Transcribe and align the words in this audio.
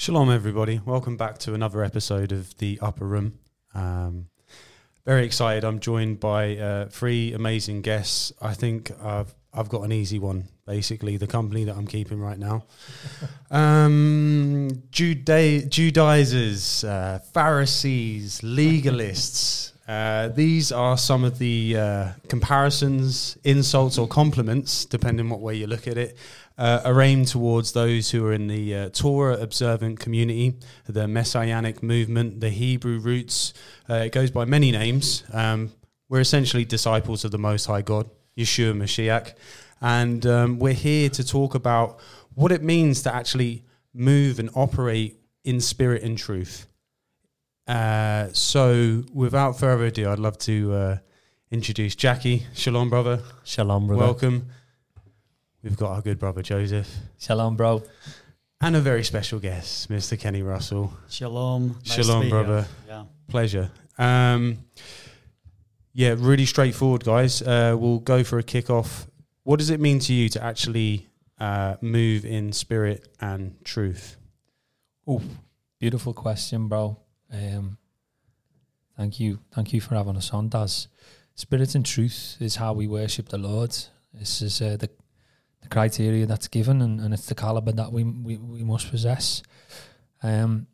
Shalom, 0.00 0.30
everybody. 0.30 0.80
Welcome 0.82 1.18
back 1.18 1.36
to 1.40 1.52
another 1.52 1.84
episode 1.84 2.32
of 2.32 2.56
The 2.56 2.78
Upper 2.80 3.04
Room. 3.04 3.38
Um, 3.74 4.28
very 5.04 5.26
excited. 5.26 5.62
I'm 5.62 5.78
joined 5.78 6.20
by 6.20 6.56
uh, 6.56 6.86
three 6.86 7.34
amazing 7.34 7.82
guests. 7.82 8.32
I 8.40 8.54
think 8.54 8.92
I've, 9.02 9.34
I've 9.52 9.68
got 9.68 9.82
an 9.82 9.92
easy 9.92 10.18
one, 10.18 10.48
basically, 10.64 11.18
the 11.18 11.26
company 11.26 11.64
that 11.64 11.76
I'm 11.76 11.86
keeping 11.86 12.18
right 12.18 12.38
now. 12.38 12.64
Um, 13.50 14.70
Juda- 14.90 15.68
Judaizers, 15.68 16.82
uh, 16.82 17.18
Pharisees, 17.34 18.40
legalists. 18.40 19.72
Uh, 19.86 20.28
these 20.28 20.70
are 20.70 20.96
some 20.96 21.24
of 21.24 21.38
the 21.38 21.76
uh, 21.76 22.08
comparisons, 22.28 23.36
insults, 23.42 23.98
or 23.98 24.06
compliments, 24.06 24.84
depending 24.84 25.28
what 25.28 25.40
way 25.40 25.56
you 25.56 25.66
look 25.66 25.88
at 25.88 25.98
it, 25.98 26.16
uh, 26.60 26.82
are 26.84 27.00
aimed 27.00 27.26
towards 27.26 27.72
those 27.72 28.10
who 28.10 28.24
are 28.26 28.34
in 28.34 28.46
the 28.46 28.74
uh, 28.74 28.88
Torah 28.90 29.38
observant 29.40 29.98
community, 29.98 30.58
the 30.86 31.08
Messianic 31.08 31.82
movement, 31.82 32.40
the 32.40 32.50
Hebrew 32.50 32.98
roots. 32.98 33.54
Uh, 33.88 33.94
it 33.94 34.12
goes 34.12 34.30
by 34.30 34.44
many 34.44 34.70
names. 34.70 35.24
Um, 35.32 35.72
we're 36.10 36.20
essentially 36.20 36.66
disciples 36.66 37.24
of 37.24 37.30
the 37.30 37.38
Most 37.38 37.64
High 37.64 37.80
God, 37.80 38.10
Yeshua 38.36 38.74
Mashiach, 38.74 39.32
and 39.80 40.26
um, 40.26 40.58
we're 40.58 40.74
here 40.74 41.08
to 41.08 41.26
talk 41.26 41.54
about 41.54 41.98
what 42.34 42.52
it 42.52 42.62
means 42.62 43.02
to 43.04 43.14
actually 43.14 43.64
move 43.94 44.38
and 44.38 44.50
operate 44.54 45.18
in 45.44 45.62
spirit 45.62 46.02
and 46.02 46.18
truth. 46.18 46.66
Uh, 47.66 48.28
so, 48.32 49.04
without 49.14 49.58
further 49.58 49.86
ado, 49.86 50.10
I'd 50.10 50.18
love 50.18 50.36
to 50.40 50.74
uh, 50.74 50.98
introduce 51.50 51.94
Jackie. 51.94 52.46
Shalom, 52.52 52.90
brother. 52.90 53.22
Shalom, 53.44 53.86
brother. 53.86 54.02
Welcome. 54.02 54.50
We've 55.62 55.76
got 55.76 55.90
our 55.92 56.02
good 56.02 56.18
brother 56.18 56.42
Joseph 56.42 56.88
Shalom, 57.18 57.56
bro. 57.56 57.82
and 58.60 58.76
a 58.76 58.80
very 58.80 59.04
special 59.04 59.38
guest, 59.38 59.90
Mr. 59.90 60.18
Kenny 60.18 60.42
Russell. 60.42 60.92
Shalom. 61.08 61.76
Nice 61.86 61.94
Shalom, 61.94 62.22
to 62.24 62.30
brother. 62.30 62.66
Yeah. 62.88 63.04
Pleasure. 63.28 63.70
Um, 63.98 64.58
yeah, 65.92 66.14
really 66.18 66.46
straightforward, 66.46 67.04
guys. 67.04 67.42
Uh, 67.42 67.76
we'll 67.78 67.98
go 67.98 68.24
for 68.24 68.38
a 68.38 68.42
kick-off. 68.42 69.06
What 69.42 69.58
does 69.58 69.70
it 69.70 69.80
mean 69.80 69.98
to 70.00 70.14
you 70.14 70.28
to 70.30 70.42
actually 70.42 71.08
uh, 71.38 71.76
move 71.82 72.24
in 72.24 72.52
spirit 72.52 73.08
and 73.20 73.62
truth? 73.64 74.16
Oh, 75.06 75.20
beautiful 75.78 76.14
question, 76.14 76.68
bro. 76.68 76.96
Um, 77.32 77.76
thank 78.96 79.20
you, 79.20 79.40
thank 79.52 79.72
you 79.74 79.80
for 79.82 79.94
having 79.94 80.16
us 80.16 80.30
on, 80.32 80.48
Daz. 80.48 80.88
Spirit 81.34 81.74
and 81.74 81.84
truth 81.84 82.36
is 82.40 82.56
how 82.56 82.72
we 82.72 82.86
worship 82.86 83.28
the 83.28 83.38
Lord. 83.38 83.76
This 84.14 84.40
is 84.42 84.60
uh, 84.62 84.76
the 84.78 84.88
the 84.88 84.90
criteria 85.70 86.26
that's 86.26 86.48
given, 86.48 86.82
and, 86.82 87.00
and 87.00 87.14
it's 87.14 87.26
the 87.26 87.34
caliber 87.34 87.72
that 87.72 87.92
we 87.92 88.04
we, 88.04 88.36
we 88.36 88.64
must 88.64 88.90
possess. 88.90 89.42
Um, 90.22 90.66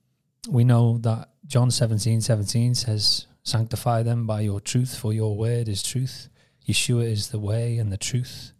we 0.48 0.64
know 0.64 0.98
that 0.98 1.30
John 1.46 1.70
17, 1.70 2.20
17 2.20 2.74
says, 2.74 3.26
"Sanctify 3.42 4.02
them 4.02 4.26
by 4.26 4.40
your 4.40 4.60
truth, 4.60 4.96
for 4.96 5.12
your 5.12 5.36
word 5.36 5.68
is 5.68 5.82
truth." 5.82 6.28
Yeshua 6.66 7.04
is 7.04 7.28
the 7.28 7.38
way 7.38 7.78
and 7.78 7.92
the 7.92 7.96
truth 7.96 8.52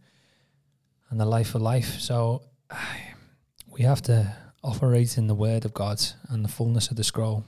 and 1.11 1.21
the 1.21 1.25
life 1.25 1.55
of 1.55 1.63
life. 1.63 1.99
So 1.99 2.43
we 3.71 3.83
have 3.83 4.03
to 4.03 4.37
operate 4.63 5.19
in 5.19 5.27
the 5.27 5.35
word 5.35 5.65
of 5.65 5.75
God 5.75 6.03
and 6.29 6.45
the 6.45 6.49
fullness 6.49 6.91
of 6.91 6.97
the 6.97 7.05
scroll. 7.05 7.45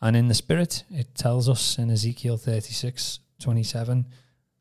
And 0.00 0.16
in 0.16 0.28
the 0.28 0.34
spirit, 0.34 0.84
it 0.90 1.14
tells 1.14 1.48
us 1.48 1.78
in 1.78 1.90
Ezekiel 1.90 2.36
36, 2.36 3.20
27, 3.40 4.06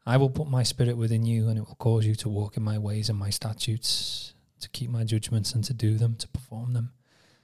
I 0.06 0.18
will 0.18 0.30
put 0.30 0.48
my 0.48 0.64
spirit 0.64 0.98
within 0.98 1.26
you 1.26 1.48
and 1.48 1.58
it 1.58 1.68
will 1.68 1.76
cause 1.76 2.06
you 2.06 2.16
to 2.16 2.30
walk 2.30 2.58
in 2.58 2.64
my 2.64 2.78
ways 2.78 3.10
and 3.10 3.18
my 3.18 3.30
statutes, 3.30 4.34
to 4.60 4.70
keep 4.70 4.90
my 4.90 5.04
judgments 5.04 5.54
and 5.54 5.64
to 5.64 5.74
do 5.74 5.98
them, 5.98 6.16
to 6.16 6.28
perform 6.28 6.74
them. 6.74 6.92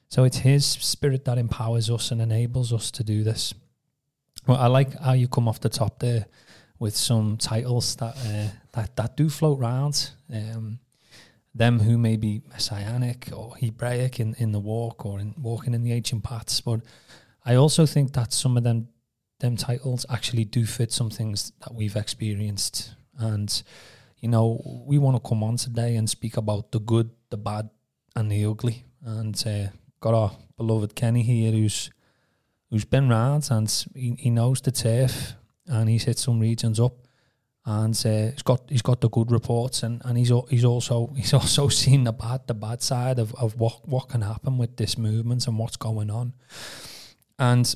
So 0.10 0.24
it's 0.24 0.38
his 0.38 0.66
spirit 0.66 1.26
that 1.26 1.38
empowers 1.38 1.90
us 1.90 2.12
and 2.12 2.22
enables 2.22 2.74
us 2.74 2.92
to 2.92 3.04
do 3.04 3.24
this. 3.24 3.54
Well, 4.48 4.58
I 4.58 4.68
like 4.68 5.00
how 5.00 5.14
you 5.14 5.28
come 5.28 5.48
off 5.48 5.60
the 5.60 5.70
top 5.70 6.00
there 6.00 6.26
with 6.80 6.96
some 6.96 7.38
titles 7.38 7.96
that 7.98 8.16
uh, 8.18 8.48
that 8.72 8.96
that 8.96 9.18
do 9.18 9.30
float 9.30 9.60
round. 9.60 10.12
Um, 10.34 10.80
them 11.54 11.80
who 11.80 11.98
may 11.98 12.16
be 12.16 12.42
messianic 12.48 13.30
or 13.36 13.56
Hebraic 13.58 14.20
in, 14.20 14.36
in 14.36 14.52
the 14.52 14.60
walk 14.60 15.06
or 15.06 15.20
in 15.20 15.34
walking 15.38 15.74
in 15.74 15.84
the 15.84 15.92
ancient 15.92 16.24
paths, 16.24 16.62
but 16.62 16.82
I 17.44 17.56
also 17.56 17.86
think 17.86 18.14
that 18.14 18.32
some 18.34 18.56
of 18.56 18.64
them 18.64 18.88
them 19.40 19.56
titles 19.56 20.06
actually 20.10 20.46
do 20.46 20.66
fit 20.66 20.92
some 20.92 21.10
things 21.10 21.52
that 21.62 21.74
we've 21.74 21.96
experienced. 21.96 22.96
And 23.18 23.64
you 24.20 24.30
know, 24.30 24.62
we 24.86 24.98
want 24.98 25.22
to 25.22 25.30
come 25.30 25.44
on 25.44 25.58
today 25.58 25.96
and 25.96 26.10
speak 26.10 26.38
about 26.38 26.72
the 26.72 26.80
good, 26.80 27.10
the 27.30 27.38
bad, 27.38 27.70
and 28.16 28.32
the 28.32 28.46
ugly. 28.46 28.86
And 29.04 29.42
uh, 29.48 29.68
got 30.02 30.14
our 30.14 30.32
beloved 30.58 30.96
Kenny 30.96 31.24
here, 31.24 31.52
who's 31.52 31.90
who's 32.70 32.86
been 32.86 33.10
round 33.10 33.48
and 33.52 33.86
he, 33.96 34.16
he 34.20 34.30
knows 34.30 34.62
the 34.62 34.72
turf 34.72 35.34
and 35.68 35.90
he's 35.90 36.04
hit 36.04 36.18
some 36.18 36.40
regions 36.40 36.80
up 36.80 36.94
and 37.66 38.00
uh, 38.06 38.32
he's 38.32 38.42
got 38.44 38.62
he's 38.70 38.82
got 38.82 39.02
the 39.02 39.10
good 39.10 39.32
reports 39.32 39.84
and, 39.84 40.02
and 40.06 40.18
he's 40.18 40.32
he's 40.50 40.66
also 40.66 41.08
he's 41.16 41.34
also 41.34 41.68
seen 41.68 42.04
the 42.04 42.12
bad 42.12 42.46
the 42.48 42.54
bad 42.54 42.82
side 42.82 43.20
of, 43.20 43.34
of 43.36 43.60
what 43.60 43.88
what 43.88 44.10
can 44.10 44.22
happen 44.22 44.58
with 44.58 44.78
this 44.78 44.98
movement 44.98 45.48
and 45.48 45.58
what's 45.58 45.78
going 45.78 46.10
on 46.10 46.34
and 47.38 47.76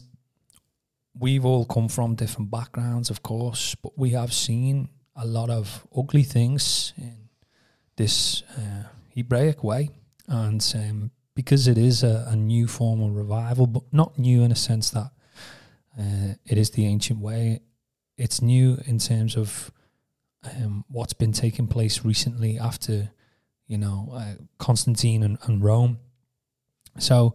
we've 1.19 1.46
all 1.46 1.66
come 1.66 1.88
from 1.88 2.16
different 2.16 2.50
backgrounds 2.50 3.09
of 3.09 3.22
course 3.24 3.75
but 3.75 3.97
we 3.97 4.12
have 4.12 4.34
seen 4.34 4.90
a 5.16 5.25
lot 5.25 5.50
of 5.50 5.85
ugly 5.96 6.24
things 6.24 6.94
in 6.97 7.29
this 7.96 8.44
uh, 8.57 8.84
Hebraic 9.16 9.63
way 9.63 9.90
and 10.28 10.74
um, 10.75 11.12
because 11.35 11.68
it 11.68 11.78
is 11.78 12.03
a, 12.03 12.25
a 12.29 12.35
new 12.35 12.68
form 12.68 13.01
of 13.01 13.16
revival 13.16 13.68
but 13.68 13.84
not 13.91 14.18
new 14.18 14.44
in 14.44 14.51
a 14.51 14.56
sense 14.56 14.90
that 14.91 15.12
uh, 16.00 16.34
it 16.46 16.57
is 16.57 16.72
the 16.72 16.85
ancient 16.85 17.19
way 17.19 17.62
it's 18.18 18.41
new 18.41 18.78
in 18.85 19.00
terms 19.00 19.35
of 19.35 19.72
um, 20.44 20.85
what's 20.90 21.13
been 21.13 21.31
taking 21.31 21.68
place 21.68 22.03
recently 22.03 22.57
after, 22.57 23.12
you 23.68 23.78
know, 23.78 24.09
uh, 24.13 24.34
Constantine 24.57 25.24
and, 25.24 25.38
and 25.44 25.63
Rome. 25.63 26.00
So 27.00 27.34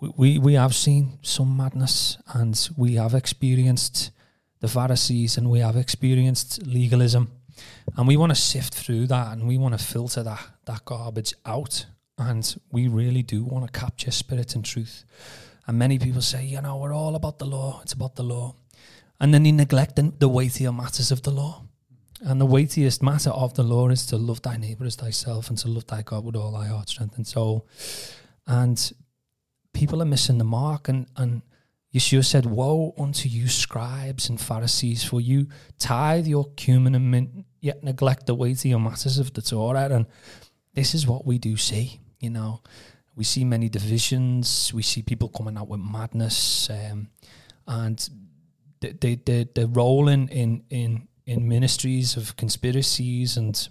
we 0.00 0.38
we 0.38 0.54
have 0.54 0.74
seen 0.74 1.18
some 1.22 1.56
madness, 1.56 2.18
and 2.34 2.68
we 2.76 2.94
have 2.94 3.14
experienced 3.14 4.10
the 4.60 4.68
Pharisees, 4.68 5.36
and 5.36 5.50
we 5.50 5.60
have 5.60 5.76
experienced 5.76 6.66
legalism, 6.66 7.30
and 7.96 8.08
we 8.08 8.16
want 8.16 8.30
to 8.30 8.36
sift 8.36 8.74
through 8.74 9.06
that, 9.08 9.32
and 9.32 9.46
we 9.46 9.58
want 9.58 9.78
to 9.78 9.84
filter 9.84 10.22
that 10.22 10.40
that 10.64 10.84
garbage 10.84 11.34
out, 11.44 11.86
and 12.18 12.60
we 12.70 12.88
really 12.88 13.22
do 13.22 13.44
want 13.44 13.66
to 13.66 13.80
capture 13.80 14.10
spirit 14.10 14.54
and 14.54 14.64
truth. 14.64 15.04
And 15.66 15.78
many 15.78 15.98
people 15.98 16.22
say, 16.22 16.44
you 16.44 16.60
know, 16.60 16.78
we're 16.78 16.94
all 16.94 17.14
about 17.14 17.38
the 17.38 17.44
law. 17.44 17.80
It's 17.82 17.92
about 17.92 18.16
the 18.16 18.24
law 18.24 18.54
and 19.20 19.34
then 19.34 19.42
they 19.42 19.52
neglect 19.52 19.96
the, 19.96 20.12
the 20.18 20.28
weightier 20.28 20.72
matters 20.72 21.12
of 21.12 21.22
the 21.22 21.30
law. 21.30 21.62
And 22.22 22.40
the 22.40 22.46
weightiest 22.46 23.02
matter 23.02 23.30
of 23.30 23.54
the 23.54 23.62
law 23.62 23.88
is 23.88 24.06
to 24.06 24.16
love 24.16 24.42
thy 24.42 24.56
neighbour 24.56 24.84
as 24.86 24.96
thyself 24.96 25.48
and 25.48 25.58
to 25.58 25.68
love 25.68 25.86
thy 25.86 26.02
God 26.02 26.24
with 26.24 26.36
all 26.36 26.52
thy 26.52 26.66
heart, 26.66 26.88
strength, 26.88 27.16
and 27.16 27.26
soul. 27.26 27.66
And 28.46 28.92
people 29.72 30.02
are 30.02 30.06
missing 30.06 30.38
the 30.38 30.44
mark. 30.44 30.88
And, 30.88 31.06
and 31.16 31.42
Yeshua 31.94 32.24
said, 32.24 32.46
Woe 32.46 32.94
unto 32.98 33.28
you, 33.28 33.48
scribes 33.48 34.28
and 34.28 34.40
Pharisees, 34.40 35.04
for 35.04 35.20
you 35.20 35.48
tithe 35.78 36.26
your 36.26 36.50
cumin 36.56 36.94
and 36.94 37.10
mint, 37.10 37.46
yet 37.60 37.82
neglect 37.82 38.26
the 38.26 38.34
weightier 38.34 38.78
matters 38.78 39.18
of 39.18 39.32
the 39.32 39.42
Torah. 39.42 39.88
And 39.90 40.06
this 40.74 40.94
is 40.94 41.06
what 41.06 41.26
we 41.26 41.38
do 41.38 41.56
see, 41.56 42.00
you 42.18 42.30
know. 42.30 42.62
We 43.16 43.24
see 43.24 43.44
many 43.44 43.68
divisions. 43.68 44.72
We 44.72 44.82
see 44.82 45.02
people 45.02 45.28
coming 45.28 45.58
out 45.58 45.68
with 45.68 45.80
madness. 45.80 46.70
Um, 46.70 47.08
and 47.66 48.08
they 48.80 48.92
they 48.92 49.14
they 49.16 49.48
they're 49.54 49.66
rolling 49.66 50.28
in 50.28 50.64
in 50.70 51.08
in 51.26 51.48
ministries 51.48 52.16
of 52.16 52.36
conspiracies 52.36 53.36
and 53.36 53.68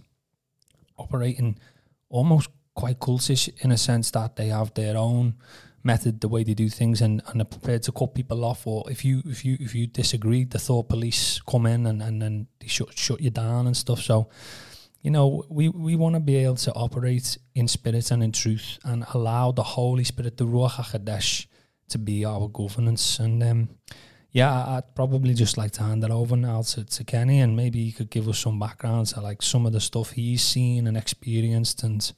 operating 0.98 1.58
almost 2.10 2.50
quite 2.76 3.00
cultish 3.00 3.50
in 3.64 3.72
a 3.72 3.78
sense 3.78 4.12
that 4.12 4.36
they 4.36 4.48
have 4.48 4.74
their 4.74 4.98
own 4.98 5.34
method 5.84 6.22
the 6.22 6.28
way 6.28 6.44
they 6.44 6.54
do 6.54 6.70
things 6.70 7.02
and, 7.02 7.22
and 7.28 7.42
are 7.42 7.46
prepared 7.46 7.84
to 7.84 7.92
cut 7.92 8.14
people 8.14 8.44
off 8.44 8.68
or 8.68 8.84
if 8.90 9.06
you 9.06 9.22
if 9.26 9.46
you 9.46 9.58
if 9.60 9.74
you 9.74 9.88
disagree 9.88 10.44
the 10.44 10.60
thought 10.60 10.90
police 10.90 11.42
come 11.48 11.66
in 11.66 11.86
and 11.86 12.02
and 12.02 12.22
then 12.22 12.48
they 12.60 12.68
shut 12.68 12.98
shut 12.98 13.22
you 13.22 13.30
down 13.30 13.68
and 13.68 13.76
stuff. 13.78 14.02
So 14.02 14.30
you 15.02 15.12
know 15.12 15.46
we 15.50 15.70
we 15.70 15.96
want 15.96 16.16
to 16.16 16.20
be 16.20 16.38
able 16.38 16.56
to 16.56 16.74
operate 16.74 17.38
in 17.56 17.68
spirit 17.68 18.12
and 18.12 18.24
in 18.24 18.32
truth 18.32 18.80
and 18.84 19.06
allow 19.14 19.52
the 19.52 19.64
holy 19.64 20.04
spirit 20.04 20.38
the 20.38 20.46
ruach 20.46 20.72
hakodesh 20.72 21.48
to 21.90 21.98
be 21.98 22.26
our 22.26 22.48
governance. 22.48 23.20
And 23.20 23.42
um 23.44 23.70
yeah, 24.32 24.54
I'd 24.54 24.96
probably 24.96 25.34
just 25.34 25.58
like 25.58 25.72
to 25.74 25.84
hand 25.84 26.04
it 26.04 26.12
over 26.12 26.36
now 26.36 26.62
to, 26.62 26.86
to 26.86 27.04
Kenny, 27.04 27.40
and 27.40 27.56
maybe 27.56 27.84
he 27.84 27.92
could 27.92 28.12
give 28.12 28.30
us 28.30 28.38
some 28.38 28.60
background 28.60 29.08
to 29.08 29.22
like 29.22 29.42
some 29.42 29.66
of 29.66 29.74
the 29.74 29.80
stuff 29.80 30.12
he's 30.12 30.44
seen 30.44 30.86
and 30.86 30.96
experienced, 30.96 31.82
and 31.84 32.14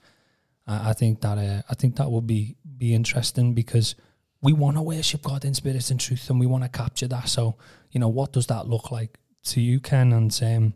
I, 0.68 0.90
I 0.90 0.94
think 0.94 1.22
that 1.22 1.38
uh, 1.38 1.62
I 1.70 1.74
think 1.76 1.96
that 1.98 2.10
would 2.10 2.28
be 2.28 2.58
be 2.78 2.94
interesting 2.94 3.54
because 3.54 3.96
we 4.42 4.54
want 4.54 4.78
to 4.78 4.82
worship 4.82 5.22
God 5.22 5.46
in 5.46 5.54
spirit 5.54 5.92
and 5.92 6.00
truth, 6.00 6.30
and 6.30 6.40
we 6.40 6.48
want 6.48 6.64
to 6.64 6.70
capture 6.70 7.08
that. 7.08 7.30
So, 7.30 7.58
you 7.92 8.00
know, 8.00 8.10
what 8.10 8.34
does 8.34 8.48
that 8.48 8.68
look 8.68 8.92
like 8.92 9.20
to 9.44 9.62
you, 9.62 9.80
Ken? 9.80 10.14
And 10.14 10.40
um, 10.44 10.74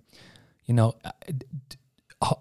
you 0.65 0.73
know, 0.73 0.95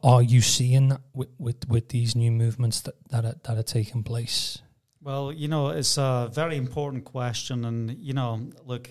are 0.03 0.23
you 0.23 0.41
seeing 0.41 0.89
that 0.89 1.01
with, 1.13 1.29
with, 1.39 1.69
with 1.69 1.89
these 1.89 2.15
new 2.15 2.31
movements 2.31 2.81
that 2.83 2.95
that 3.11 3.25
are, 3.25 3.35
that 3.43 3.59
are 3.59 3.63
taking 3.63 4.03
place? 4.03 4.59
Well, 5.03 5.33
you 5.33 5.49
know, 5.49 5.69
it's 5.69 5.99
a 5.99 6.31
very 6.33 6.57
important 6.57 7.05
question. 7.05 7.67
And, 7.67 7.91
you 7.99 8.15
know, 8.15 8.49
look, 8.65 8.89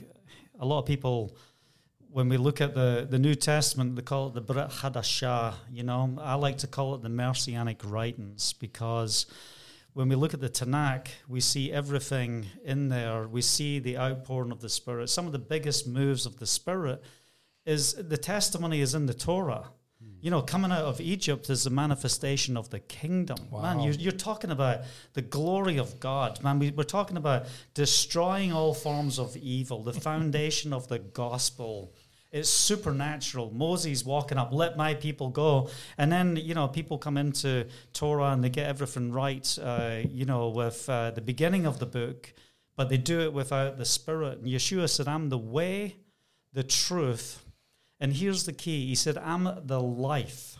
a 0.59 0.65
lot 0.65 0.79
of 0.79 0.85
people, 0.85 1.35
when 2.13 2.29
we 2.29 2.37
look 2.37 2.61
at 2.61 2.75
the, 2.75 3.07
the 3.09 3.17
New 3.17 3.33
Testament, 3.33 3.95
they 3.95 4.03
call 4.03 4.27
it 4.27 4.35
the 4.35 4.41
Brit 4.41 4.69
Hadashah. 4.69 5.55
You 5.71 5.81
know, 5.81 6.15
I 6.21 6.35
like 6.35 6.59
to 6.59 6.67
call 6.67 6.93
it 6.93 7.01
the 7.01 7.09
Messianic 7.09 7.81
writings 7.83 8.53
because 8.53 9.25
when 9.93 10.09
we 10.09 10.15
look 10.15 10.35
at 10.35 10.39
the 10.39 10.49
Tanakh, 10.49 11.07
we 11.27 11.39
see 11.39 11.71
everything 11.71 12.45
in 12.63 12.89
there. 12.89 13.27
We 13.27 13.41
see 13.41 13.79
the 13.79 13.97
outpouring 13.97 14.51
of 14.51 14.61
the 14.61 14.69
Spirit. 14.69 15.09
Some 15.09 15.25
of 15.25 15.31
the 15.31 15.39
biggest 15.39 15.87
moves 15.87 16.27
of 16.27 16.37
the 16.37 16.45
Spirit 16.45 17.01
is 17.65 17.95
the 17.95 18.17
testimony 18.17 18.81
is 18.81 18.93
in 18.93 19.07
the 19.07 19.13
Torah. 19.15 19.69
You 20.23 20.31
know, 20.31 20.41
coming 20.41 20.71
out 20.71 20.85
of 20.85 21.01
Egypt 21.01 21.49
is 21.49 21.65
a 21.65 21.69
manifestation 21.69 22.55
of 22.55 22.69
the 22.69 22.79
kingdom. 22.79 23.37
Wow. 23.51 23.61
Man, 23.61 23.79
you're, 23.81 23.93
you're 23.93 24.11
talking 24.13 24.51
about 24.51 24.83
the 25.13 25.21
glory 25.21 25.77
of 25.77 25.99
God. 25.99 26.41
Man, 26.41 26.59
we, 26.59 26.71
we're 26.71 26.83
talking 26.83 27.17
about 27.17 27.45
destroying 27.73 28.53
all 28.53 28.73
forms 28.73 29.19
of 29.19 29.35
evil, 29.35 29.83
the 29.83 29.91
foundation 29.91 30.71
of 30.71 30.87
the 30.87 30.99
gospel. 30.99 31.93
It's 32.33 32.49
supernatural. 32.49 33.51
Moses 33.53 34.03
walking 34.03 34.39
up, 34.39 34.51
let 34.51 34.75
my 34.75 34.95
people 34.95 35.29
go. 35.29 35.69
And 35.99 36.11
then, 36.11 36.35
you 36.35 36.55
know, 36.55 36.67
people 36.67 36.97
come 36.97 37.15
into 37.15 37.67
Torah 37.93 38.31
and 38.31 38.43
they 38.43 38.49
get 38.49 38.67
everything 38.67 39.11
right, 39.11 39.57
uh, 39.61 39.99
you 40.09 40.25
know, 40.25 40.49
with 40.49 40.89
uh, 40.89 41.11
the 41.11 41.21
beginning 41.21 41.67
of 41.67 41.77
the 41.77 41.85
book, 41.85 42.33
but 42.75 42.89
they 42.89 42.97
do 42.97 43.21
it 43.21 43.33
without 43.33 43.77
the 43.77 43.85
Spirit. 43.85 44.39
And 44.39 44.47
Yeshua 44.47 44.89
said, 44.89 45.07
I'm 45.07 45.29
the 45.29 45.37
way, 45.37 45.97
the 46.53 46.63
truth, 46.63 47.45
and 47.99 48.13
here's 48.13 48.45
the 48.45 48.51
key 48.51 48.87
He 48.87 48.95
said, 48.95 49.17
I'm 49.17 49.47
the 49.65 49.79
life. 49.79 50.57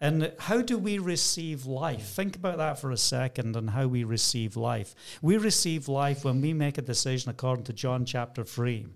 And 0.00 0.32
how 0.38 0.62
do 0.62 0.78
we 0.78 0.98
receive 0.98 1.66
life? 1.66 2.06
Think 2.06 2.36
about 2.36 2.56
that 2.56 2.78
for 2.78 2.90
a 2.90 2.96
second 2.96 3.54
and 3.54 3.68
how 3.68 3.86
we 3.86 4.02
receive 4.02 4.56
life. 4.56 4.94
We 5.20 5.36
receive 5.36 5.88
life 5.88 6.24
when 6.24 6.40
we 6.40 6.54
make 6.54 6.78
a 6.78 6.82
decision 6.82 7.30
according 7.30 7.64
to 7.64 7.74
John 7.74 8.06
chapter 8.06 8.42
3. 8.42 8.86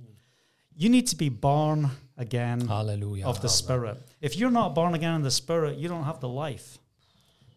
You 0.77 0.89
need 0.89 1.07
to 1.09 1.17
be 1.17 1.29
born 1.29 1.91
again 2.17 2.67
Hallelujah. 2.67 3.27
of 3.27 3.41
the 3.41 3.49
Spirit. 3.49 3.97
If 4.21 4.37
you're 4.37 4.51
not 4.51 4.75
born 4.75 4.95
again 4.95 5.15
in 5.15 5.23
the 5.23 5.31
Spirit, 5.31 5.79
you 5.79 5.89
don't 5.89 6.05
have 6.05 6.21
the 6.21 6.29
life, 6.29 6.79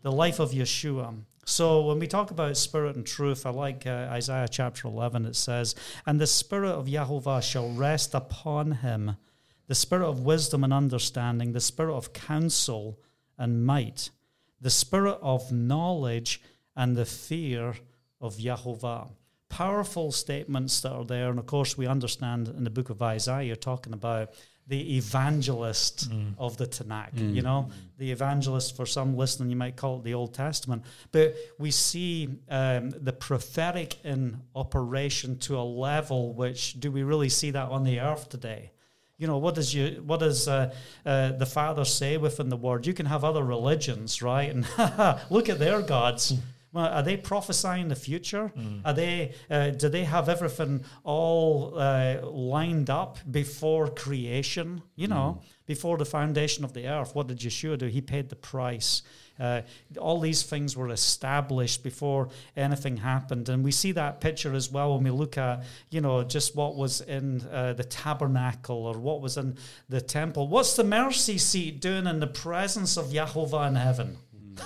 the 0.04 0.12
life 0.12 0.40
of 0.40 0.52
Yeshua. 0.52 1.16
So 1.46 1.82
when 1.82 1.98
we 1.98 2.08
talk 2.08 2.30
about 2.30 2.56
Spirit 2.58 2.96
and 2.96 3.06
truth, 3.08 3.46
I 3.46 3.50
like 3.50 3.88
uh, 3.88 4.08
Isaiah 4.12 4.48
chapter 4.48 4.88
11. 4.88 5.26
It 5.26 5.36
says, 5.36 5.74
And 6.06 6.22
the 6.22 6.28
Spirit 6.28 6.72
of 6.72 6.86
Yahovah 6.86 7.42
shall 7.42 7.72
rest 7.72 8.14
upon 8.14 8.72
him, 8.72 9.16
the 9.68 9.76
Spirit 9.76 10.08
of 10.08 10.20
wisdom 10.20 10.64
and 10.64 10.74
understanding, 10.74 11.54
the 11.54 11.60
Spirit 11.60 11.96
of 11.96 12.14
counsel 12.14 13.00
and 13.38 13.66
might, 13.66 14.12
the 14.62 14.70
Spirit 14.70 15.18
of 15.22 15.52
knowledge 15.52 16.42
and 16.76 16.96
the 16.96 17.06
fear 17.06 17.76
of 18.22 18.36
Yahovah 18.36 19.10
powerful 19.50 20.12
statements 20.12 20.82
that 20.82 20.92
are 20.92 21.06
there. 21.06 21.30
And 21.30 21.40
of 21.40 21.46
course, 21.46 21.78
we 21.78 21.88
understand 21.88 22.48
in 22.50 22.64
the 22.64 22.70
book 22.70 22.90
of 22.90 23.02
Isaiah, 23.02 23.44
you're 23.44 23.56
talking 23.56 23.94
about 23.94 24.30
the 24.68 24.98
evangelist 24.98 26.10
of 26.38 26.58
the 26.58 26.68
Tanakh. 26.68 27.18
You 27.36 27.42
know, 27.42 27.70
the 27.98 28.12
evangelist, 28.12 28.76
for 28.76 28.86
some 28.86 29.16
listening, 29.16 29.50
you 29.50 29.56
might 29.56 29.78
call 29.78 30.00
it 30.00 30.04
the 30.04 30.14
Old 30.14 30.34
Testament. 30.34 30.84
But 31.14 31.36
we 31.58 31.72
see 31.72 32.30
um, 32.50 32.90
the 32.90 33.14
prophetic 33.14 34.04
in 34.04 34.42
operation 34.56 35.38
to 35.40 35.58
a 35.58 35.64
level 35.64 36.34
which 36.34 36.80
do 36.80 36.92
we 36.92 37.04
really 37.04 37.30
see 37.30 37.52
that 37.52 37.70
on 37.70 37.86
the 37.86 38.02
earth 38.02 38.28
today? 38.28 38.72
You 39.18 39.26
know, 39.26 39.38
what 39.38 39.56
does 39.56 39.74
you 39.74 40.04
what 40.06 40.20
does 40.20 40.48
uh, 40.48 40.74
uh, 41.06 41.32
the 41.32 41.46
Father 41.46 41.86
say 41.86 42.18
within 42.18 42.50
the 42.50 42.58
Word? 42.58 42.86
You 42.86 42.94
can 42.94 43.06
have 43.08 43.24
other 43.24 43.44
religions, 43.44 44.22
right? 44.22 44.50
And 44.54 44.66
look 45.30 45.50
at 45.50 45.60
their 45.60 45.82
gods. 45.82 46.34
Well, 46.74 46.86
are 46.88 47.04
they 47.04 47.18
prophesying 47.18 47.88
the 47.88 47.96
future? 47.96 48.52
Are 48.86 48.94
they? 48.94 49.34
Uh, 49.50 49.70
do 49.70 49.90
they 49.90 50.04
have 50.04 50.30
everything 50.30 50.84
all 51.04 51.74
uh, 51.78 52.22
lined 52.24 52.90
up 52.90 53.20
before 53.30 53.88
creation? 53.88 54.82
You 54.96 55.08
know, 55.08 55.42
before 55.66 55.98
the 55.98 56.06
foundation 56.06 56.64
of 56.64 56.74
the 56.74 56.88
earth. 56.88 57.14
What 57.14 57.28
did 57.28 57.40
Yeshua 57.40 57.78
do? 57.78 57.88
He 57.88 58.02
paid 58.02 58.30
the 58.30 58.36
price. 58.36 59.02
Uh, 59.40 59.62
all 60.00 60.20
these 60.20 60.42
things 60.42 60.76
were 60.76 60.90
established 60.90 61.84
before 61.84 62.30
anything 62.56 62.98
happened, 62.98 63.50
and 63.50 63.64
we 63.64 63.72
see 63.72 63.92
that 63.92 64.20
picture 64.20 64.54
as 64.56 64.72
well 64.72 64.96
when 64.96 65.04
we 65.04 65.12
look 65.12 65.38
at, 65.38 65.64
you 65.92 66.02
know, 66.02 66.24
just 66.24 66.56
what 66.56 66.76
was 66.76 67.02
in 67.02 67.42
uh, 67.52 67.74
the 67.74 67.84
tabernacle 67.84 68.88
or 68.88 68.98
what 68.98 69.22
was 69.22 69.38
in 69.38 69.56
the 69.90 70.02
temple. 70.02 70.48
What's 70.48 70.76
the 70.76 70.84
mercy 70.84 71.38
seat 71.38 71.82
doing 71.82 72.08
in 72.08 72.20
the 72.20 72.28
presence 72.28 72.98
of 72.98 73.08
Yahovah 73.08 73.68
in 73.68 73.76
heaven? 73.76 74.18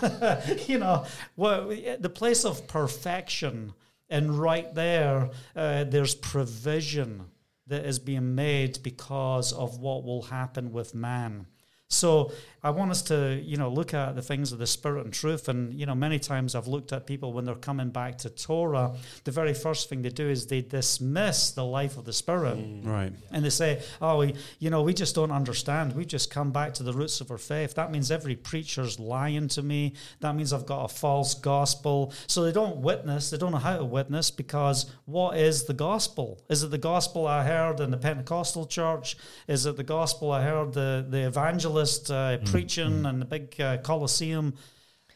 you 0.68 0.78
know, 0.78 1.06
well, 1.36 1.70
the 2.00 2.10
place 2.10 2.46
of 2.46 2.68
perfection, 2.68 3.74
and 4.10 4.40
right 4.40 4.74
there, 4.76 5.30
uh, 5.56 5.84
there's 5.86 6.16
provision 6.16 7.26
that 7.68 7.86
is 7.86 8.00
being 8.00 8.36
made 8.36 8.84
because 8.84 9.54
of 9.54 9.80
what 9.80 10.04
will 10.04 10.24
happen 10.24 10.72
with 10.72 10.94
man. 10.94 11.48
So 11.88 12.32
I 12.64 12.70
want 12.70 12.92
us 12.92 13.02
to, 13.04 13.42
you 13.44 13.58
know, 13.58 13.70
look 13.70 13.94
at 13.94 14.16
the 14.16 14.22
things 14.22 14.52
of 14.52 14.60
the 14.60 14.68
spirit 14.68 15.06
and 15.06 15.14
truth. 15.14 15.50
And 15.50 15.74
you 15.74 15.86
know, 15.86 15.96
many 15.96 16.20
times 16.20 16.54
I've 16.54 16.68
looked 16.68 16.94
at 16.94 17.08
people 17.08 17.34
when 17.34 17.46
they're 17.46 17.56
coming 17.56 17.90
back 17.90 18.20
to 18.20 18.30
Torah. 18.30 18.94
The 19.24 19.32
very 19.32 19.54
first 19.54 19.90
thing 19.90 20.04
they 20.04 20.10
do 20.10 20.30
is 20.30 20.46
they 20.46 20.62
dismiss 20.62 21.52
the 21.52 21.66
life 21.66 21.98
of 21.98 22.06
the 22.06 22.14
spirit. 22.14 22.58
Right. 22.84 23.14
And 23.32 23.44
they 23.44 23.50
say, 23.50 23.82
oh, 24.00 24.20
we, 24.20 24.36
you 24.60 24.70
know, 24.70 24.84
we 24.84 24.94
just 24.94 25.16
don't 25.16 25.32
understand. 25.32 25.96
We 25.96 26.06
just 26.06 26.30
come 26.30 26.52
back 26.52 26.76
to 26.76 26.84
the 26.84 26.94
roots 26.94 27.20
of 27.20 27.32
our 27.32 27.40
faith. 27.40 27.74
That 27.76 27.92
means 27.92 28.12
every 28.12 28.36
preacher's 28.36 29.00
lying 29.00 29.48
to 29.50 29.64
me. 29.64 29.94
That 30.20 30.36
means 30.36 30.54
I've 30.54 30.68
got 30.68 30.86
a 30.86 30.88
false 30.88 31.34
gospel. 31.34 32.14
So 32.28 32.44
they 32.44 32.52
don't 32.52 32.78
witness. 32.78 33.32
They 33.32 33.38
don't 33.38 33.54
know 33.54 33.58
how 33.58 33.78
to 33.78 33.86
witness 33.86 34.30
because 34.30 34.86
what 35.06 35.36
is 35.36 35.64
the 35.64 35.74
gospel? 35.74 36.40
Is 36.48 36.62
it 36.62 36.70
the 36.70 36.78
gospel 36.78 37.26
I 37.26 37.44
heard 37.44 37.80
in 37.80 37.90
the 37.90 37.98
Pentecostal 37.98 38.68
church? 38.68 39.18
Is 39.48 39.66
it 39.66 39.78
the 39.78 39.84
gospel 39.84 40.32
I 40.32 40.44
heard 40.44 40.74
the, 40.74 41.06
the 41.10 41.26
evangelist 41.26 42.12
uh, 42.12 42.38
preaching 42.52 43.06
and 43.06 43.22
the 43.22 43.26
big 43.26 43.60
uh, 43.60 43.78
Colosseum? 43.78 44.54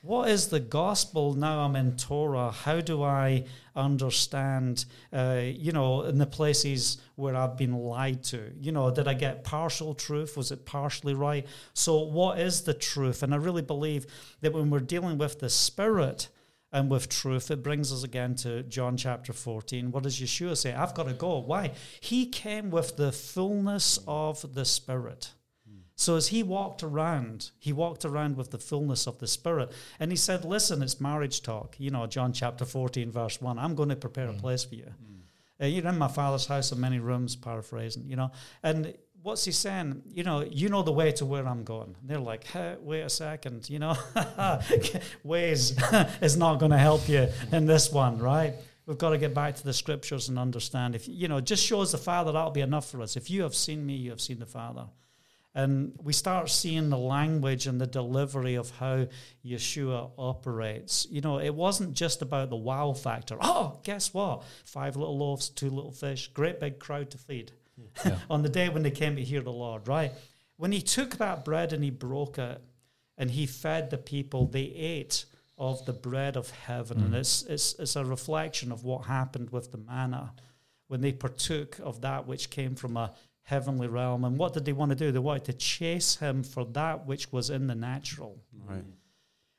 What 0.01 0.29
is 0.29 0.47
the 0.47 0.59
gospel 0.59 1.33
now 1.33 1.61
I'm 1.61 1.75
in 1.75 1.97
Torah? 1.97 2.51
How 2.51 2.79
do 2.79 3.01
I 3.01 3.45
understand, 3.75 4.85
uh, 5.11 5.41
you 5.43 5.71
know, 5.71 6.03
in 6.03 6.19
the 6.19 6.27
places 6.27 6.99
where 7.15 7.35
I've 7.35 7.57
been 7.57 7.73
lied 7.73 8.23
to? 8.25 8.51
You 8.59 8.71
know, 8.71 8.91
did 8.91 9.07
I 9.07 9.15
get 9.15 9.43
partial 9.43 9.95
truth? 9.95 10.37
Was 10.37 10.51
it 10.51 10.65
partially 10.65 11.15
right? 11.15 11.47
So, 11.73 11.97
what 12.03 12.39
is 12.39 12.61
the 12.61 12.73
truth? 12.75 13.23
And 13.23 13.33
I 13.33 13.38
really 13.38 13.63
believe 13.63 14.05
that 14.41 14.53
when 14.53 14.69
we're 14.69 14.79
dealing 14.79 15.17
with 15.17 15.39
the 15.39 15.49
Spirit, 15.49 16.29
and 16.71 16.91
with 16.91 17.07
truth, 17.07 17.49
it 17.51 17.63
brings 17.63 17.93
us 17.93 18.03
again 18.03 18.35
to 18.35 18.61
John 18.63 18.97
chapter 18.97 19.31
14. 19.31 19.91
What 19.91 20.03
does 20.03 20.19
Yeshua 20.19 20.57
say? 20.57 20.74
I've 20.74 20.93
got 20.93 21.07
to 21.07 21.13
go. 21.13 21.39
Why? 21.39 21.71
He 22.01 22.25
came 22.25 22.69
with 22.69 22.98
the 22.98 23.13
fullness 23.13 23.98
of 24.05 24.53
the 24.55 24.65
Spirit. 24.65 25.31
So 25.95 26.17
as 26.17 26.27
he 26.27 26.43
walked 26.43 26.83
around, 26.83 27.51
he 27.57 27.71
walked 27.71 28.03
around 28.03 28.35
with 28.35 28.51
the 28.51 28.59
fullness 28.59 29.07
of 29.07 29.19
the 29.19 29.27
Spirit. 29.27 29.71
And 29.99 30.11
he 30.11 30.17
said, 30.17 30.43
Listen, 30.43 30.81
it's 30.81 30.99
marriage 30.99 31.41
talk. 31.41 31.75
You 31.79 31.89
know, 31.89 32.05
John 32.05 32.33
chapter 32.33 32.65
14, 32.65 33.11
verse 33.11 33.41
1. 33.41 33.57
I'm 33.57 33.75
going 33.75 33.89
to 33.89 33.95
prepare 33.95 34.27
a 34.27 34.33
place 34.33 34.65
for 34.65 34.75
you. 34.75 34.91
Uh, 35.61 35.67
you're 35.67 35.87
in 35.87 35.97
my 35.97 36.09
father's 36.09 36.45
house 36.45 36.71
in 36.71 36.79
many 36.81 36.99
rooms, 36.99 37.35
paraphrasing, 37.35 38.03
you 38.07 38.17
know. 38.17 38.29
And 38.61 38.93
what's 39.23 39.45
he 39.45 39.51
saying? 39.51 40.01
You 40.05 40.23
know, 40.23 40.41
you 40.43 40.67
know 40.67 40.83
the 40.83 40.91
way 40.91 41.13
to 41.13 41.25
where 41.25 41.47
I'm 41.47 41.63
going. 41.63 41.95
And 41.99 42.09
they're 42.09 42.19
like, 42.19 42.43
hey, 42.43 42.75
wait 42.81 43.01
a 43.01 43.09
second, 43.09 43.69
you 43.69 43.79
know, 43.79 43.95
ways 45.23 45.75
is 46.21 46.35
not 46.35 46.59
going 46.59 46.71
to 46.71 46.77
help 46.77 47.07
you 47.07 47.29
in 47.53 47.65
this 47.65 47.91
one, 47.91 48.19
right? 48.19 48.53
We've 48.85 48.97
got 48.97 49.11
to 49.11 49.17
get 49.17 49.33
back 49.33 49.55
to 49.55 49.63
the 49.63 49.73
scriptures 49.73 50.29
and 50.29 50.37
understand. 50.37 50.93
If 50.93 51.07
you 51.07 51.27
know, 51.27 51.39
just 51.39 51.65
shows 51.65 51.93
the 51.93 51.97
Father, 51.97 52.33
that'll 52.33 52.51
be 52.51 52.61
enough 52.61 52.89
for 52.89 53.01
us. 53.01 53.15
If 53.15 53.31
you 53.31 53.43
have 53.43 53.55
seen 53.55 53.83
me, 53.85 53.95
you 53.95 54.11
have 54.11 54.21
seen 54.21 54.39
the 54.39 54.45
Father. 54.45 54.87
And 55.55 55.93
we 56.03 56.12
start 56.12 56.50
seeing 56.50 56.89
the 56.89 56.97
language 56.97 57.65
and 57.65 57.79
the 57.79 57.88
delivery 57.88 58.55
of 58.55 58.71
how 58.71 59.07
Yeshua 59.43 60.12
operates. 60.17 61.07
You 61.09 61.21
know, 61.21 61.39
it 61.39 61.55
wasn't 61.55 61.93
just 61.93 62.21
about 62.21 62.50
the 62.50 62.57
wow 62.57 62.91
factor. 62.91 63.38
Oh, 63.39 63.79
guess 63.83 64.13
what? 64.13 64.43
Five 64.65 64.97
little 64.97 65.17
loaves, 65.17 65.47
two 65.47 65.69
little 65.69 65.93
fish, 65.93 66.27
great 66.27 66.59
big 66.59 66.77
crowd 66.79 67.09
to 67.12 67.17
feed 67.17 67.53
Yeah. 68.05 68.19
on 68.29 68.41
the 68.41 68.50
day 68.50 68.67
when 68.67 68.83
they 68.83 68.91
came 68.91 69.15
to 69.15 69.24
hear 69.24 69.41
the 69.41 69.51
Lord, 69.51 69.88
right? 69.88 70.12
When 70.57 70.74
he 70.74 70.81
took 70.81 71.17
that 71.17 71.45
bread 71.45 71.71
and 71.71 71.81
he 71.81 71.89
broke 71.89 72.38
it 72.38 72.62
and 73.17 73.31
he 73.31 73.45
fed 73.45 73.91
the 73.91 73.97
people, 73.97 74.47
they 74.47 74.74
ate 74.75 75.24
of 75.57 75.85
the 75.85 75.93
bread 75.93 76.35
of 76.35 76.50
heaven. 76.50 77.01
And 77.01 77.13
mm. 77.13 77.17
it's, 77.17 77.43
it's, 77.43 77.75
it's 77.79 77.95
a 77.95 78.03
reflection 78.03 78.74
of 78.74 78.83
what 78.83 79.05
happened 79.05 79.51
with 79.51 79.71
the 79.71 79.77
manna 79.77 80.33
when 80.88 81.00
they 81.00 81.13
partook 81.13 81.79
of 81.79 82.01
that 82.01 82.27
which 82.27 82.50
came 82.50 82.75
from 82.75 82.97
a 82.97 83.13
heavenly 83.45 83.87
realm. 83.87 84.25
And 84.25 84.37
what 84.37 84.53
did 84.53 84.65
they 84.65 84.73
want 84.73 84.89
to 84.89 84.95
do? 84.95 85.11
They 85.11 85.19
wanted 85.19 85.45
to 85.45 85.53
chase 85.53 86.17
him 86.17 86.43
for 86.43 86.65
that 86.65 87.07
which 87.07 87.31
was 87.31 87.49
in 87.49 87.67
the 87.67 87.75
natural. 87.75 88.43
Right. 88.67 88.83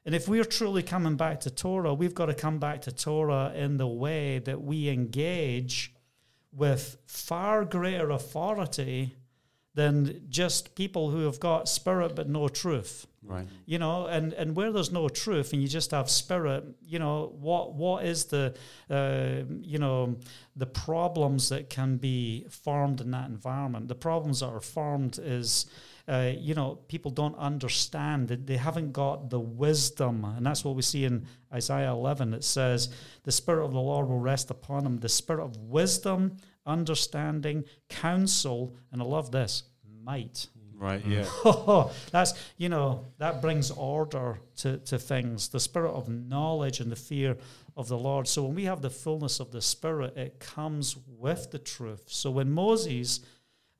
And 0.04 0.14
if 0.14 0.28
we're 0.28 0.44
truly 0.44 0.82
coming 0.82 1.16
back 1.16 1.40
to 1.40 1.50
Torah, 1.50 1.94
we've 1.94 2.14
got 2.14 2.26
to 2.26 2.34
come 2.34 2.58
back 2.58 2.82
to 2.82 2.92
Torah 2.92 3.52
in 3.54 3.76
the 3.76 3.86
way 3.88 4.38
that 4.40 4.62
we 4.62 4.88
engage 4.88 5.94
with 6.52 6.96
far 7.06 7.64
greater 7.64 8.10
authority 8.10 9.16
than 9.74 10.22
just 10.28 10.74
people 10.74 11.10
who 11.10 11.24
have 11.24 11.38
got 11.38 11.68
spirit 11.68 12.14
but 12.16 12.28
no 12.28 12.48
truth. 12.48 13.06
Right. 13.26 13.48
You 13.64 13.78
know, 13.78 14.06
and, 14.06 14.32
and 14.34 14.54
where 14.54 14.72
there's 14.72 14.92
no 14.92 15.08
truth 15.08 15.52
and 15.52 15.60
you 15.60 15.68
just 15.68 15.90
have 15.90 16.08
spirit, 16.08 16.64
you 16.82 16.98
know, 16.98 17.34
what 17.38 17.74
what 17.74 18.04
is 18.04 18.26
the 18.26 18.54
uh, 18.88 19.42
you 19.60 19.78
know 19.78 20.16
the 20.54 20.66
problems 20.66 21.48
that 21.48 21.68
can 21.68 21.96
be 21.96 22.46
formed 22.48 23.00
in 23.00 23.10
that 23.10 23.28
environment? 23.28 23.88
The 23.88 23.94
problems 23.94 24.40
that 24.40 24.46
are 24.46 24.60
formed 24.60 25.18
is 25.22 25.66
uh, 26.08 26.32
you 26.38 26.54
know, 26.54 26.76
people 26.86 27.10
don't 27.10 27.36
understand 27.36 28.28
that 28.28 28.46
they 28.46 28.56
haven't 28.56 28.92
got 28.92 29.28
the 29.28 29.40
wisdom. 29.40 30.24
And 30.24 30.46
that's 30.46 30.64
what 30.64 30.76
we 30.76 30.82
see 30.82 31.04
in 31.04 31.26
Isaiah 31.52 31.90
11. 31.90 32.32
It 32.32 32.44
says, 32.44 32.90
The 33.24 33.32
Spirit 33.32 33.64
of 33.64 33.72
the 33.72 33.80
Lord 33.80 34.08
will 34.08 34.20
rest 34.20 34.50
upon 34.50 34.86
him, 34.86 34.98
the 34.98 35.08
Spirit 35.08 35.44
of 35.44 35.56
wisdom, 35.56 36.36
understanding, 36.64 37.64
counsel, 37.88 38.76
and 38.92 39.02
I 39.02 39.04
love 39.04 39.32
this, 39.32 39.64
might. 40.04 40.46
Right, 40.78 41.04
yeah. 41.06 41.26
that's, 42.10 42.34
you 42.58 42.68
know, 42.68 43.06
that 43.18 43.40
brings 43.40 43.70
order 43.70 44.38
to, 44.56 44.76
to 44.78 44.98
things, 44.98 45.48
the 45.48 45.60
spirit 45.60 45.92
of 45.92 46.08
knowledge 46.08 46.80
and 46.80 46.92
the 46.92 46.96
fear 46.96 47.36
of 47.76 47.88
the 47.88 47.98
Lord. 47.98 48.26
So 48.26 48.44
when 48.44 48.54
we 48.54 48.64
have 48.64 48.82
the 48.82 48.90
fullness 48.90 49.38
of 49.40 49.52
the 49.52 49.60
Spirit, 49.60 50.16
it 50.16 50.40
comes 50.40 50.96
with 51.06 51.50
the 51.50 51.58
truth. 51.58 52.04
So 52.06 52.30
when 52.30 52.50
Moses, 52.50 53.20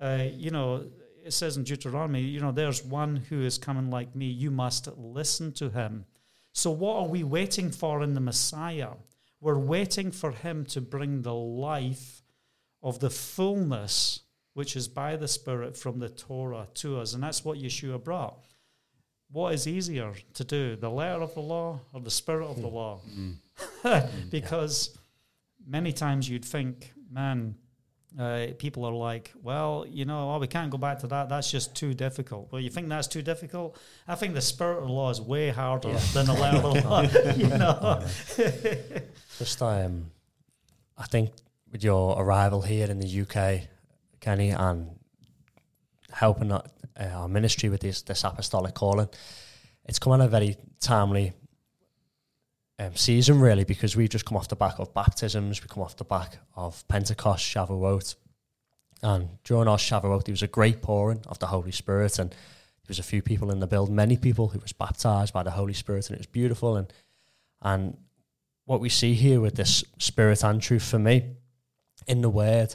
uh, 0.01 0.25
you 0.33 0.51
know, 0.51 0.87
it 1.25 1.33
says 1.33 1.57
in 1.57 1.65
Deuteronomy, 1.65 2.21
you 2.21 2.41
know, 2.41 2.53
there's 2.53 2.85
one 2.85 3.17
who 3.17 3.43
is 3.43 3.59
coming 3.59 3.91
like 3.91 4.15
me. 4.15 4.27
You 4.27 4.51
must 4.51 4.89
listen 4.97 5.53
to 5.55 5.71
him. 5.71 6.05
So, 6.53 6.71
what 6.71 6.97
are 6.97 7.09
we 7.09 7.25
waiting 7.25 7.71
for 7.71 8.03
in 8.03 8.15
the 8.15 8.21
Messiah? 8.21 8.91
We're 9.41 9.59
waiting 9.59 10.11
for 10.11 10.31
him 10.31 10.65
to 10.67 10.81
bring 10.81 11.23
the 11.23 11.35
life 11.35 12.23
of 12.83 13.01
the 13.01 13.11
fullness, 13.11 14.21
which 14.57 14.75
is 14.75 14.89
by 14.89 15.17
the 15.17 15.29
Spirit 15.29 15.77
from 15.77 15.99
the 15.99 16.09
Torah 16.09 16.67
to 16.73 16.99
us. 16.99 17.13
And 17.13 17.23
that's 17.23 17.45
what 17.45 17.59
Yeshua 17.59 18.03
brought. 18.03 18.39
What 19.31 19.53
is 19.53 19.69
easier 19.69 20.15
to 20.33 20.45
do, 20.45 20.77
the 20.77 20.89
letter 20.89 21.21
of 21.21 21.35
the 21.35 21.43
law 21.43 21.81
or 21.93 22.01
the 22.01 22.11
spirit 22.11 22.47
of 22.47 22.63
the 22.63 22.67
law? 22.67 23.01
Mm. 23.07 24.09
because 24.31 24.97
many 25.67 25.93
times 25.93 26.27
you'd 26.27 26.43
think, 26.43 26.95
man, 27.13 27.57
uh, 28.19 28.47
people 28.59 28.87
are 28.87 28.95
like, 28.95 29.31
well, 29.43 29.85
you 29.87 30.07
know, 30.07 30.31
oh, 30.31 30.39
we 30.39 30.47
can't 30.47 30.71
go 30.71 30.79
back 30.79 31.01
to 31.01 31.07
that. 31.09 31.29
That's 31.29 31.51
just 31.51 31.77
too 31.77 31.93
difficult. 31.93 32.51
Well, 32.51 32.63
you 32.63 32.71
think 32.71 32.89
that's 32.89 33.09
too 33.09 33.21
difficult? 33.21 33.79
I 34.09 34.15
think 34.15 34.33
the 34.33 34.41
spirit 34.41 34.79
of 34.79 34.87
the 34.87 34.93
law 34.93 35.11
is 35.11 35.21
way 35.21 35.51
harder 35.51 35.91
yeah. 35.91 36.01
than 36.15 36.25
the 36.25 36.33
letter 36.33 36.67
of 36.67 36.75
the 36.75 36.81
law. 36.89 37.03
you 37.37 37.49
know, 37.49 38.03
just 39.39 39.61
um, 39.61 40.07
I 40.97 41.05
think 41.05 41.33
with 41.71 41.85
your 41.85 42.19
arrival 42.19 42.63
here 42.63 42.91
in 42.91 43.01
the 43.01 43.21
UK, 43.21 43.69
Kenny, 44.27 44.51
and 44.51 44.91
helping 46.11 46.51
uh, 46.51 46.63
our 46.99 47.29
ministry 47.29 47.69
with 47.69 47.81
this 47.81 48.03
this 48.03 48.25
apostolic 48.25 48.75
calling, 48.75 49.09
it's 49.85 50.01
come 50.01 50.15
at 50.15 50.27
a 50.27 50.29
very 50.29 50.57
timely 50.81 51.33
um, 52.81 52.97
season, 52.97 53.39
really, 53.39 53.63
because 53.63 53.95
we've 53.95 54.11
just 54.11 54.25
come 54.25 54.37
off 54.37 54.49
the 54.49 54.57
back 54.57 54.81
of 54.81 54.93
baptisms, 54.93 55.63
we 55.63 55.69
come 55.69 55.85
off 55.85 55.97
the 55.97 56.05
back 56.05 56.39
of 56.57 56.87
Pentecost, 56.89 57.45
Shavuot. 57.45 58.17
And 59.01 59.29
during 59.45 59.69
our 59.69 59.77
Shavuot, 59.77 60.25
there 60.25 60.33
was 60.33 60.43
a 60.43 60.49
great 60.49 60.83
pouring 60.83 61.21
of 61.29 61.39
the 61.39 61.47
Holy 61.47 61.71
Spirit, 61.71 62.19
and 62.19 62.31
there 62.31 62.89
was 62.89 62.99
a 62.99 63.05
few 63.05 63.23
people 63.23 63.53
in 63.53 63.61
the 63.61 63.69
build, 63.69 63.91
many 63.91 64.17
people 64.17 64.49
who 64.49 64.59
was 64.59 64.73
baptized 64.73 65.33
by 65.33 65.45
the 65.45 65.53
Holy 65.53 65.75
Spirit, 65.75 66.09
and 66.09 66.17
it 66.17 66.21
was 66.21 66.27
beautiful. 66.27 66.77
And 66.77 66.93
and 67.63 67.97
what 68.65 68.81
we 68.81 68.89
see 68.89 69.15
here 69.15 69.41
with 69.41 69.55
this 69.55 69.85
Spirit 69.99 70.43
and 70.43 70.61
truth 70.61 70.83
for 70.83 70.99
me 70.99 71.37
in 72.09 72.23
the 72.23 72.29
Word, 72.29 72.75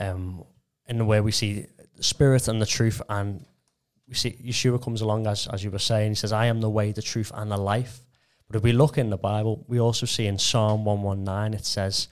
um, 0.00 0.44
in 0.86 0.98
the 0.98 1.04
way 1.04 1.20
we 1.20 1.32
see 1.32 1.66
the 1.96 2.02
Spirit 2.02 2.48
and 2.48 2.60
the 2.60 2.66
truth, 2.66 3.02
and 3.08 3.44
we 4.08 4.14
see 4.14 4.30
Yeshua 4.44 4.82
comes 4.82 5.00
along 5.00 5.26
as 5.26 5.46
as 5.48 5.62
you 5.64 5.70
were 5.70 5.78
saying. 5.78 6.10
He 6.10 6.14
says, 6.14 6.32
"I 6.32 6.46
am 6.46 6.60
the 6.60 6.70
way, 6.70 6.92
the 6.92 7.02
truth, 7.02 7.30
and 7.34 7.50
the 7.50 7.56
life." 7.56 8.00
But 8.48 8.56
if 8.56 8.62
we 8.62 8.72
look 8.72 8.96
in 8.96 9.10
the 9.10 9.18
Bible, 9.18 9.64
we 9.68 9.78
also 9.78 10.06
see 10.06 10.26
in 10.26 10.38
Psalm 10.38 10.84
119, 10.84 11.58
it 11.58 11.66
says, 11.66 12.08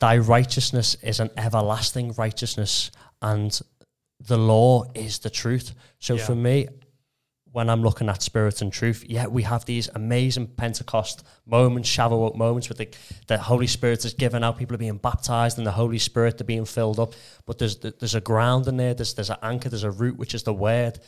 Thy 0.00 0.16
righteousness 0.18 0.96
is 1.02 1.20
an 1.20 1.30
everlasting 1.36 2.12
righteousness, 2.12 2.90
and 3.20 3.58
the 4.18 4.38
law 4.38 4.84
is 4.94 5.18
the 5.18 5.30
truth. 5.30 5.74
So 5.98 6.14
yeah. 6.14 6.24
for 6.24 6.34
me, 6.34 6.68
when 7.56 7.70
I'm 7.70 7.82
looking 7.82 8.10
at 8.10 8.20
spirit 8.20 8.60
and 8.60 8.70
truth, 8.70 9.02
yeah, 9.08 9.28
we 9.28 9.42
have 9.44 9.64
these 9.64 9.88
amazing 9.94 10.46
Pentecost 10.46 11.24
moments, 11.46 11.88
Shavuot 11.88 12.36
moments, 12.36 12.68
where 12.68 12.76
the, 12.76 12.88
the 13.28 13.38
Holy 13.38 13.66
Spirit 13.66 14.04
is 14.04 14.12
given 14.12 14.44
out, 14.44 14.58
people 14.58 14.74
are 14.74 14.78
being 14.78 14.98
baptized, 14.98 15.56
and 15.56 15.66
the 15.66 15.70
Holy 15.70 15.96
Spirit 15.96 16.38
are 16.38 16.44
being 16.44 16.66
filled 16.66 17.00
up. 17.00 17.14
But 17.46 17.56
there's 17.56 17.78
there's 17.78 18.14
a 18.14 18.20
ground 18.20 18.68
in 18.68 18.76
there, 18.76 18.92
there's 18.92 19.14
there's 19.14 19.30
an 19.30 19.38
anchor, 19.40 19.70
there's 19.70 19.84
a 19.84 19.90
root, 19.90 20.18
which 20.18 20.34
is 20.34 20.42
the 20.42 20.52
word, 20.52 21.00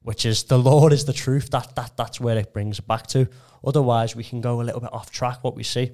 which 0.00 0.26
is 0.26 0.42
the 0.42 0.58
Lord 0.58 0.92
is 0.92 1.04
the 1.04 1.12
truth. 1.12 1.50
That 1.52 1.76
that 1.76 1.96
that's 1.96 2.18
where 2.20 2.36
it 2.36 2.52
brings 2.52 2.80
back 2.80 3.06
to. 3.08 3.28
Otherwise, 3.64 4.16
we 4.16 4.24
can 4.24 4.40
go 4.40 4.60
a 4.60 4.64
little 4.64 4.80
bit 4.80 4.92
off 4.92 5.12
track. 5.12 5.44
What 5.44 5.54
we 5.54 5.62
see 5.62 5.92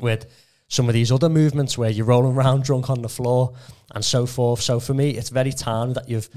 with 0.00 0.26
some 0.66 0.88
of 0.88 0.94
these 0.94 1.12
other 1.12 1.28
movements 1.28 1.78
where 1.78 1.90
you're 1.90 2.06
rolling 2.06 2.34
around 2.34 2.64
drunk 2.64 2.90
on 2.90 3.02
the 3.02 3.08
floor 3.08 3.54
and 3.94 4.04
so 4.04 4.26
forth. 4.26 4.60
So 4.60 4.80
for 4.80 4.94
me, 4.94 5.10
it's 5.10 5.28
very 5.28 5.52
time 5.52 5.92
that 5.92 6.08
you've 6.08 6.28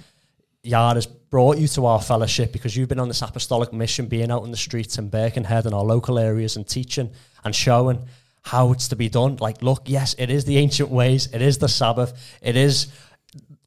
Yah 0.64 0.94
has 0.94 1.06
brought 1.06 1.58
you 1.58 1.68
to 1.68 1.86
our 1.86 2.02
fellowship 2.02 2.54
because 2.54 2.76
you've 2.76 2.88
been 2.88 3.00
on 3.00 3.10
this 3.10 3.22
apostolic 3.22 3.74
mission, 3.74 4.06
being 4.06 4.32
out 4.32 4.46
in 4.46 4.52
the 4.52 4.58
streets 4.58 4.98
in 4.98 5.10
Birkenhead 5.10 5.66
and 5.66 5.76
our 5.76 5.84
local 5.84 6.18
areas 6.18 6.56
and 6.56 6.66
teaching 6.68 7.12
and 7.44 7.54
showing 7.54 8.00
how 8.44 8.72
it's 8.72 8.88
to 8.88 8.96
be 8.96 9.10
done. 9.10 9.36
Like, 9.38 9.62
look, 9.62 9.84
yes, 9.86 10.16
it 10.18 10.30
is 10.30 10.46
the 10.46 10.58
ancient 10.58 10.90
ways, 10.90 11.28
it 11.34 11.42
is 11.42 11.58
the 11.58 11.68
Sabbath, 11.68 12.38
it 12.42 12.56
is 12.56 12.88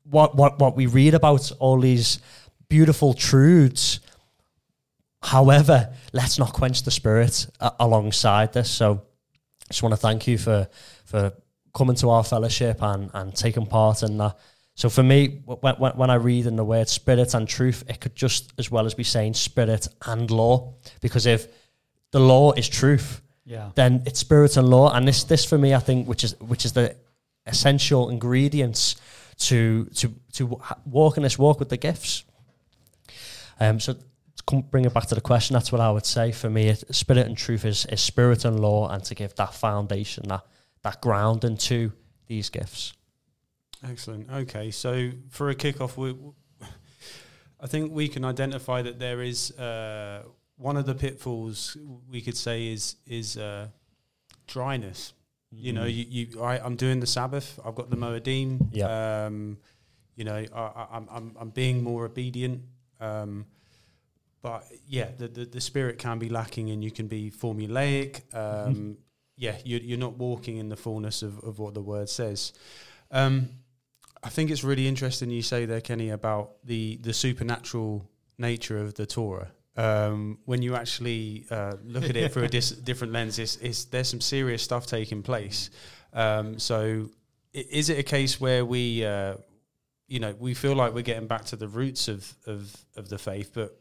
what 0.04 0.36
what 0.36 0.58
what 0.58 0.76
we 0.76 0.86
read 0.86 1.14
about 1.14 1.50
all 1.58 1.78
these 1.80 2.20
beautiful 2.68 3.12
truths. 3.12 4.00
However, 5.22 5.92
let's 6.12 6.38
not 6.38 6.52
quench 6.52 6.82
the 6.82 6.90
spirit 6.90 7.46
uh, 7.60 7.70
alongside 7.78 8.52
this. 8.52 8.70
So, 8.70 9.02
just 9.68 9.82
want 9.82 9.92
to 9.92 9.96
thank 9.98 10.26
you 10.26 10.38
for 10.38 10.68
for 11.04 11.32
coming 11.74 11.96
to 11.96 12.08
our 12.10 12.24
fellowship 12.24 12.80
and 12.80 13.10
and 13.12 13.34
taking 13.34 13.66
part 13.66 14.02
in 14.02 14.16
that. 14.18 14.38
So 14.76 14.90
for 14.90 15.02
me, 15.02 15.40
when, 15.46 15.74
when 15.74 16.10
I 16.10 16.14
read 16.16 16.44
in 16.44 16.56
the 16.56 16.64
word 16.64 16.88
spirit 16.88 17.32
and 17.32 17.48
truth, 17.48 17.82
it 17.88 17.98
could 17.98 18.14
just 18.14 18.52
as 18.58 18.70
well 18.70 18.84
as 18.84 18.92
be 18.92 19.04
saying 19.04 19.32
spirit 19.34 19.88
and 20.04 20.30
law, 20.30 20.74
because 21.00 21.24
if 21.24 21.48
the 22.10 22.20
law 22.20 22.52
is 22.52 22.68
truth, 22.68 23.22
yeah. 23.46 23.70
then 23.74 24.02
it's 24.04 24.20
spirit 24.20 24.58
and 24.58 24.68
law. 24.68 24.92
And 24.94 25.08
this, 25.08 25.24
this 25.24 25.46
for 25.46 25.56
me, 25.56 25.74
I 25.74 25.78
think, 25.78 26.06
which 26.06 26.22
is 26.24 26.38
which 26.40 26.66
is 26.66 26.72
the 26.74 26.94
essential 27.46 28.10
ingredients 28.10 28.96
to 29.38 29.86
to 29.94 30.14
to 30.34 30.60
walk 30.84 31.16
in 31.16 31.22
this 31.22 31.38
walk 31.38 31.58
with 31.58 31.70
the 31.70 31.78
gifts. 31.78 32.24
Um, 33.58 33.80
so 33.80 33.96
come 34.46 34.60
bring 34.60 34.84
it 34.84 34.92
back 34.92 35.06
to 35.06 35.14
the 35.14 35.22
question, 35.22 35.54
that's 35.54 35.72
what 35.72 35.80
I 35.80 35.90
would 35.90 36.04
say 36.04 36.32
for 36.32 36.50
me. 36.50 36.74
Spirit 36.90 37.26
and 37.26 37.36
truth 37.36 37.64
is, 37.64 37.86
is 37.86 38.02
spirit 38.02 38.44
and 38.44 38.60
law, 38.60 38.88
and 38.88 39.02
to 39.04 39.14
give 39.14 39.34
that 39.36 39.54
foundation, 39.54 40.28
that 40.28 40.44
that 40.82 41.00
grounding 41.00 41.56
to 41.56 41.92
these 42.26 42.50
gifts. 42.50 42.92
Excellent. 43.84 44.30
Okay, 44.30 44.70
so 44.70 45.10
for 45.30 45.50
a 45.50 45.54
kickoff, 45.54 45.96
we, 45.96 46.16
I 47.60 47.66
think 47.66 47.92
we 47.92 48.08
can 48.08 48.24
identify 48.24 48.82
that 48.82 48.98
there 48.98 49.22
is 49.22 49.50
uh, 49.58 50.22
one 50.56 50.76
of 50.76 50.86
the 50.86 50.94
pitfalls 50.94 51.76
we 52.10 52.20
could 52.20 52.36
say 52.36 52.68
is 52.68 52.96
is 53.06 53.36
uh, 53.36 53.68
dryness. 54.46 55.12
Mm-hmm. 55.54 55.64
You 55.64 55.72
know, 55.72 55.84
mm. 55.84 55.94
you, 55.94 56.04
you 56.08 56.42
I, 56.42 56.64
am 56.64 56.76
doing 56.76 57.00
the 57.00 57.06
Sabbath. 57.06 57.58
I've 57.64 57.74
got 57.74 57.90
the 57.90 57.96
Moedim. 57.96 58.68
Yeah. 58.72 59.26
Um, 59.26 59.58
you 60.16 60.24
know, 60.24 60.44
I, 60.54 60.86
am 60.92 61.08
I'm 61.10 61.36
I'm 61.38 61.50
being 61.50 61.82
more 61.82 62.06
obedient. 62.06 62.62
Um, 63.00 63.46
but 64.40 64.64
yeah, 64.86 65.08
the, 65.18 65.28
the, 65.28 65.44
the 65.44 65.60
spirit 65.60 65.98
can 65.98 66.18
be 66.18 66.28
lacking, 66.28 66.70
and 66.70 66.82
you 66.82 66.90
can 66.90 67.08
be 67.08 67.30
formulaic. 67.30 68.22
Um, 68.34 68.74
mm-hmm. 68.74 68.92
Yeah, 69.36 69.56
you're 69.64 69.80
you're 69.80 69.98
not 69.98 70.16
walking 70.16 70.56
in 70.56 70.68
the 70.68 70.76
fullness 70.76 71.22
of, 71.22 71.38
of 71.40 71.58
what 71.58 71.74
the 71.74 71.82
word 71.82 72.08
says. 72.08 72.52
Um, 73.10 73.50
I 74.22 74.28
think 74.28 74.50
it's 74.50 74.64
really 74.64 74.86
interesting 74.88 75.30
you 75.30 75.42
say 75.42 75.66
there, 75.66 75.80
Kenny, 75.80 76.10
about 76.10 76.64
the 76.64 76.96
the 77.02 77.12
supernatural 77.12 78.08
nature 78.38 78.78
of 78.78 78.94
the 78.94 79.06
Torah. 79.06 79.50
Um, 79.76 80.38
when 80.46 80.62
you 80.62 80.74
actually 80.74 81.44
uh, 81.50 81.74
look 81.84 82.04
at 82.04 82.16
it 82.16 82.32
through 82.32 82.44
a 82.44 82.48
dis- 82.58 82.70
different 82.70 83.12
lens, 83.12 83.38
it's, 83.38 83.56
it's, 83.56 83.84
there's 83.84 84.08
some 84.08 84.22
serious 84.22 84.62
stuff 84.62 84.86
taking 84.86 85.22
place. 85.22 85.68
Um, 86.14 86.58
so, 86.58 87.10
is 87.52 87.90
it 87.90 87.98
a 87.98 88.02
case 88.02 88.40
where 88.40 88.64
we, 88.64 89.04
uh, 89.04 89.34
you 90.08 90.18
know, 90.18 90.34
we 90.38 90.54
feel 90.54 90.74
like 90.74 90.94
we're 90.94 91.02
getting 91.02 91.26
back 91.26 91.44
to 91.46 91.56
the 91.56 91.68
roots 91.68 92.08
of 92.08 92.34
of, 92.46 92.74
of 92.96 93.08
the 93.10 93.18
faith, 93.18 93.50
but 93.52 93.78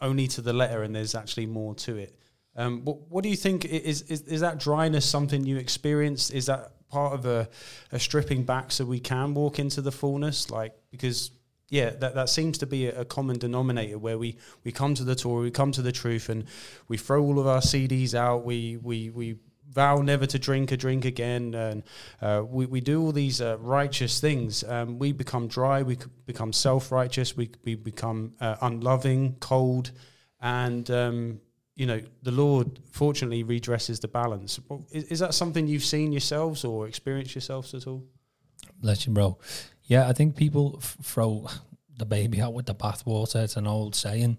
only 0.00 0.26
to 0.28 0.42
the 0.42 0.52
letter, 0.52 0.82
and 0.82 0.94
there's 0.94 1.14
actually 1.14 1.46
more 1.46 1.74
to 1.76 1.96
it? 1.96 2.14
Um, 2.56 2.84
what, 2.84 3.08
what 3.08 3.22
do 3.22 3.30
you 3.30 3.36
think? 3.36 3.64
Is, 3.64 4.02
is 4.02 4.22
is 4.22 4.40
that 4.40 4.58
dryness 4.58 5.08
something 5.08 5.44
you 5.44 5.56
experienced? 5.56 6.34
Is 6.34 6.46
that 6.46 6.72
part 6.88 7.14
of 7.14 7.26
a, 7.26 7.48
a 7.92 7.98
stripping 7.98 8.44
back 8.44 8.72
so 8.72 8.84
we 8.84 9.00
can 9.00 9.34
walk 9.34 9.58
into 9.58 9.80
the 9.80 9.92
fullness? 9.92 10.50
Like 10.50 10.74
because 10.90 11.30
yeah, 11.70 11.90
that, 11.90 12.14
that 12.14 12.28
seems 12.30 12.58
to 12.58 12.66
be 12.66 12.86
a, 12.86 13.04
common 13.04 13.38
denominator 13.38 13.98
where 13.98 14.16
we, 14.16 14.38
we 14.64 14.72
come 14.72 14.94
to 14.94 15.04
the 15.04 15.14
Torah, 15.14 15.42
we 15.42 15.50
come 15.50 15.70
to 15.72 15.82
the 15.82 15.92
truth, 15.92 16.30
and 16.30 16.44
we 16.88 16.96
throw 16.96 17.22
all 17.22 17.38
of 17.38 17.46
our 17.46 17.60
CDs 17.60 18.14
out. 18.14 18.44
We 18.44 18.78
we 18.78 19.10
we 19.10 19.36
vow 19.70 19.96
never 19.98 20.24
to 20.26 20.38
drink 20.38 20.72
a 20.72 20.76
drink 20.76 21.04
again, 21.04 21.54
and 21.54 21.82
uh, 22.22 22.42
we 22.46 22.64
we 22.66 22.80
do 22.80 23.02
all 23.02 23.12
these 23.12 23.40
uh, 23.40 23.58
righteous 23.60 24.18
things. 24.18 24.64
Um, 24.64 24.98
we 24.98 25.12
become 25.12 25.46
dry. 25.46 25.82
We 25.82 25.98
become 26.24 26.52
self 26.54 26.90
righteous. 26.90 27.36
We 27.36 27.50
we 27.64 27.74
become 27.74 28.32
uh, 28.40 28.56
unloving, 28.62 29.36
cold, 29.40 29.90
and 30.40 30.90
um, 30.90 31.40
you 31.78 31.86
know 31.86 32.00
the 32.22 32.32
Lord 32.32 32.80
fortunately 32.90 33.44
redresses 33.44 34.00
the 34.00 34.08
balance. 34.08 34.58
Is, 34.90 35.04
is 35.04 35.18
that 35.20 35.32
something 35.32 35.68
you've 35.68 35.84
seen 35.84 36.12
yourselves 36.12 36.64
or 36.64 36.88
experienced 36.88 37.34
yourselves 37.36 37.72
at 37.72 37.86
all? 37.86 38.02
Bless 38.82 39.06
you, 39.06 39.12
bro. 39.12 39.38
Yeah, 39.84 40.08
I 40.08 40.12
think 40.12 40.36
people 40.36 40.80
f- 40.82 40.96
throw 41.02 41.46
the 41.96 42.04
baby 42.04 42.42
out 42.42 42.52
with 42.52 42.66
the 42.66 42.74
bathwater. 42.74 43.44
It's 43.44 43.56
an 43.56 43.68
old 43.68 43.94
saying, 43.94 44.38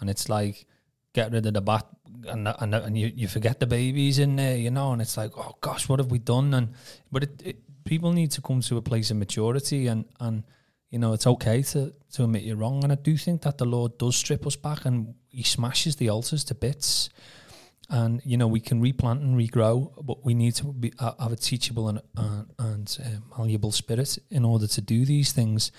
and 0.00 0.10
it's 0.10 0.28
like 0.28 0.66
get 1.12 1.30
rid 1.32 1.46
of 1.46 1.54
the 1.54 1.60
bath, 1.60 1.86
and 2.28 2.48
and, 2.58 2.74
and 2.74 2.98
you, 2.98 3.12
you 3.14 3.28
forget 3.28 3.60
the 3.60 3.68
baby's 3.68 4.18
in 4.18 4.34
there, 4.34 4.56
you 4.56 4.72
know. 4.72 4.92
And 4.92 5.00
it's 5.00 5.16
like, 5.16 5.30
oh 5.38 5.56
gosh, 5.60 5.88
what 5.88 6.00
have 6.00 6.10
we 6.10 6.18
done? 6.18 6.52
And 6.54 6.70
but 7.12 7.22
it, 7.22 7.42
it 7.44 7.84
people 7.84 8.12
need 8.12 8.32
to 8.32 8.42
come 8.42 8.62
to 8.62 8.76
a 8.76 8.82
place 8.82 9.12
of 9.12 9.16
maturity, 9.16 9.86
and 9.86 10.06
and 10.18 10.42
you 10.90 10.98
know 10.98 11.12
it's 11.12 11.26
okay 11.26 11.62
to 11.62 11.94
to 12.12 12.24
admit 12.24 12.42
you're 12.42 12.56
wrong. 12.56 12.82
And 12.84 12.92
I 12.92 12.96
do 12.96 13.16
think 13.16 13.42
that 13.42 13.58
the 13.58 13.64
Lord 13.64 13.98
does 13.98 14.16
strip 14.16 14.46
us 14.46 14.56
back, 14.56 14.84
and 14.84 15.14
He 15.28 15.42
smashes 15.42 15.96
the 15.96 16.10
altars 16.10 16.44
to 16.44 16.54
bits 16.54 17.10
and 17.90 18.22
you 18.24 18.36
know 18.36 18.46
we 18.46 18.60
can 18.60 18.80
replant 18.80 19.20
and 19.20 19.36
regrow, 19.36 19.92
but 20.02 20.24
we 20.24 20.32
need 20.32 20.54
to 20.54 20.66
be, 20.66 20.92
uh, 20.98 21.12
have 21.18 21.32
a 21.32 21.36
teachable 21.36 21.88
and 21.88 22.00
uh, 22.16 22.42
and 22.58 22.98
uh, 23.04 23.36
malleable 23.36 23.72
spirit 23.72 24.16
in 24.30 24.44
order 24.44 24.66
to 24.68 24.80
do 24.80 25.04
these 25.04 25.32
things, 25.32 25.72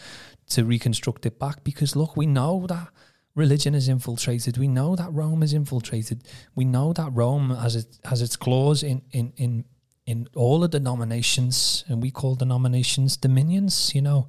to 0.50 0.66
reconstruct 0.66 1.26
it 1.26 1.40
back. 1.40 1.64
Because 1.64 1.96
look, 1.96 2.18
we 2.18 2.26
know 2.26 2.66
that 2.68 2.90
religion 3.34 3.74
is 3.74 3.88
infiltrated. 3.88 4.58
We 4.58 4.68
know 4.68 4.96
that 4.98 5.12
Rome 5.14 5.42
is 5.42 5.54
infiltrated. 5.54 6.24
We 6.54 6.66
know 6.66 6.92
that 6.94 7.12
Rome 7.14 7.52
has 7.52 7.78
it 7.78 7.98
has 8.04 8.22
its 8.22 8.36
claws 8.36 8.84
in 8.84 9.02
in 9.12 9.32
in 9.38 9.66
in 10.06 10.28
all 10.36 10.60
the 10.60 10.68
denominations, 10.68 11.86
and 11.88 12.02
we 12.02 12.12
call 12.12 12.36
denominations 12.36 13.16
dominions. 13.16 13.96
You 13.96 14.02
know, 14.02 14.28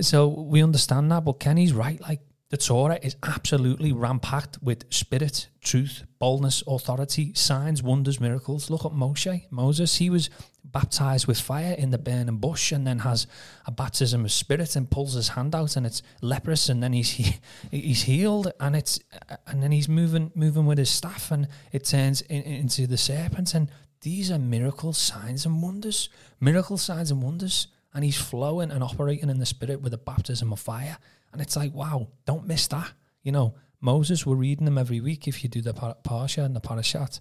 so 0.00 0.28
we 0.28 0.62
understand 0.62 1.10
that. 1.12 1.24
But 1.24 1.40
Kenny's 1.40 1.72
right, 1.72 2.00
like. 2.00 2.20
The 2.50 2.58
Torah 2.58 3.00
is 3.02 3.16
absolutely 3.24 3.92
rampacked 3.92 4.62
with 4.62 4.84
spirit, 4.92 5.48
truth, 5.60 6.04
boldness, 6.20 6.62
authority, 6.68 7.34
signs, 7.34 7.82
wonders, 7.82 8.20
miracles. 8.20 8.70
Look 8.70 8.84
at 8.84 8.92
Moshe, 8.92 9.50
Moses. 9.50 9.96
He 9.96 10.08
was 10.08 10.30
baptized 10.74 11.26
with 11.26 11.40
fire 11.40 11.74
in 11.76 11.90
the 11.90 11.98
burning 11.98 12.38
bush 12.38 12.72
and 12.72 12.86
then 12.86 13.00
has 13.00 13.26
a 13.66 13.70
baptism 13.70 14.24
of 14.24 14.32
spirit 14.32 14.74
and 14.76 14.90
pulls 14.90 15.14
his 15.14 15.28
hand 15.28 15.54
out 15.54 15.76
and 15.76 15.86
it's 15.86 16.02
leprous 16.20 16.68
and 16.68 16.82
then 16.82 16.92
he's 16.92 17.10
he, 17.10 17.36
he's 17.70 18.02
healed 18.02 18.52
and 18.58 18.74
it's 18.74 18.98
and 19.46 19.62
then 19.62 19.70
he's 19.70 19.88
moving 19.88 20.32
moving 20.34 20.66
with 20.66 20.78
his 20.78 20.90
staff 20.90 21.30
and 21.30 21.46
it 21.72 21.84
turns 21.84 22.22
in, 22.22 22.42
into 22.42 22.86
the 22.86 22.96
serpent 22.96 23.54
and 23.54 23.70
these 24.00 24.30
are 24.30 24.38
miracles, 24.38 24.98
signs 24.98 25.46
and 25.46 25.62
wonders, 25.62 26.10
miracle 26.38 26.76
signs 26.76 27.10
and 27.10 27.22
wonders 27.22 27.68
and 27.94 28.04
he's 28.04 28.20
flowing 28.20 28.70
and 28.70 28.82
operating 28.82 29.30
in 29.30 29.38
the 29.38 29.46
spirit 29.46 29.80
with 29.80 29.94
a 29.94 29.98
baptism 29.98 30.52
of 30.52 30.60
fire 30.60 30.98
and 31.34 31.42
it's 31.42 31.56
like 31.56 31.74
wow, 31.74 32.08
don't 32.24 32.46
miss 32.46 32.68
that. 32.68 32.92
You 33.22 33.32
know, 33.32 33.54
Moses, 33.80 34.24
we're 34.24 34.36
reading 34.36 34.64
them 34.64 34.78
every 34.78 35.00
week. 35.00 35.26
If 35.26 35.42
you 35.42 35.50
do 35.50 35.60
the 35.60 35.74
par- 35.74 35.96
parsha 36.04 36.44
and 36.44 36.54
the 36.54 36.60
parashat, 36.60 37.20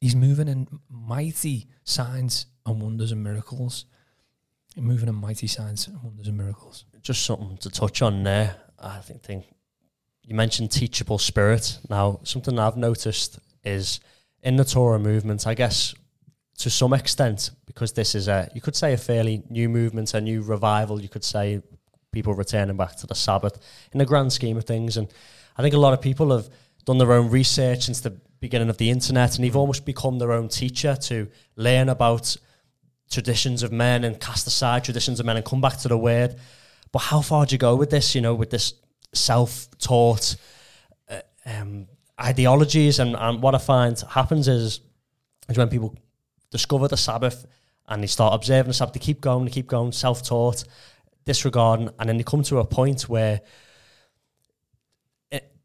he's 0.00 0.16
moving 0.16 0.48
in 0.48 0.66
mighty 0.90 1.68
signs 1.84 2.46
and 2.66 2.82
wonders 2.82 3.12
and 3.12 3.22
miracles. 3.22 3.86
Moving 4.76 5.08
in 5.08 5.14
mighty 5.14 5.46
signs 5.46 5.86
and 5.86 6.02
wonders 6.02 6.28
and 6.28 6.36
miracles. 6.36 6.84
just 7.00 7.24
something 7.24 7.58
to 7.58 7.70
touch 7.70 8.02
on 8.02 8.22
there. 8.24 8.56
I 8.78 8.98
think, 8.98 9.22
think 9.22 9.44
you 10.24 10.34
mentioned 10.34 10.72
teachable 10.72 11.18
spirit. 11.18 11.78
Now, 11.88 12.20
something 12.24 12.58
I've 12.58 12.76
noticed 12.76 13.38
is 13.64 14.00
in 14.42 14.56
the 14.56 14.64
Torah 14.64 14.98
movement, 14.98 15.46
I 15.46 15.54
guess 15.54 15.94
to 16.58 16.70
some 16.70 16.92
extent, 16.92 17.50
because 17.66 17.92
this 17.92 18.14
is 18.14 18.28
a 18.28 18.48
you 18.54 18.60
could 18.60 18.76
say 18.76 18.92
a 18.92 18.96
fairly 18.96 19.42
new 19.48 19.68
movement, 19.68 20.14
a 20.14 20.20
new 20.20 20.42
revival. 20.42 21.00
You 21.00 21.08
could 21.08 21.24
say 21.24 21.62
people 22.12 22.34
returning 22.34 22.76
back 22.76 22.96
to 22.96 23.06
the 23.06 23.14
Sabbath 23.14 23.58
in 23.92 23.98
the 23.98 24.06
grand 24.06 24.32
scheme 24.32 24.56
of 24.56 24.64
things, 24.64 24.96
and 24.96 25.08
I 25.56 25.62
think 25.62 25.74
a 25.74 25.78
lot 25.78 25.92
of 25.92 26.00
people 26.00 26.36
have 26.36 26.48
done 26.84 26.98
their 26.98 27.12
own 27.12 27.30
research 27.30 27.84
since 27.84 28.00
the 28.00 28.18
beginning 28.40 28.68
of 28.68 28.76
the 28.76 28.90
internet, 28.90 29.36
and 29.36 29.44
they've 29.44 29.56
almost 29.56 29.84
become 29.84 30.18
their 30.18 30.32
own 30.32 30.48
teacher 30.48 30.96
to 30.96 31.28
learn 31.56 31.88
about 31.88 32.36
traditions 33.10 33.62
of 33.62 33.70
men 33.70 34.04
and 34.04 34.18
cast 34.18 34.46
aside 34.46 34.82
traditions 34.82 35.20
of 35.20 35.26
men 35.26 35.36
and 35.36 35.44
come 35.44 35.60
back 35.60 35.76
to 35.78 35.88
the 35.88 35.98
word. 35.98 36.34
But 36.90 37.00
how 37.00 37.20
far 37.20 37.46
do 37.46 37.54
you 37.54 37.58
go 37.58 37.76
with 37.76 37.90
this? 37.90 38.14
You 38.14 38.20
know, 38.20 38.34
with 38.34 38.50
this 38.50 38.74
self-taught 39.14 40.36
uh, 41.08 41.20
um, 41.46 41.86
ideologies, 42.20 42.98
and, 42.98 43.14
and 43.16 43.42
what 43.42 43.54
I 43.54 43.58
find 43.58 43.98
happens 44.10 44.48
is, 44.48 44.80
is 45.48 45.56
when 45.56 45.68
people 45.68 45.94
discover 46.52 46.86
the 46.86 46.96
Sabbath 46.96 47.44
and 47.88 48.02
they 48.02 48.06
start 48.06 48.34
observing 48.34 48.68
the 48.68 48.74
Sabbath, 48.74 48.94
they 48.94 49.00
keep 49.00 49.20
going, 49.20 49.44
they 49.44 49.50
keep 49.50 49.66
going, 49.66 49.90
self-taught, 49.90 50.62
disregarding, 51.24 51.90
and 51.98 52.08
then 52.08 52.16
they 52.16 52.22
come 52.22 52.44
to 52.44 52.58
a 52.58 52.64
point 52.64 53.08
where 53.08 53.40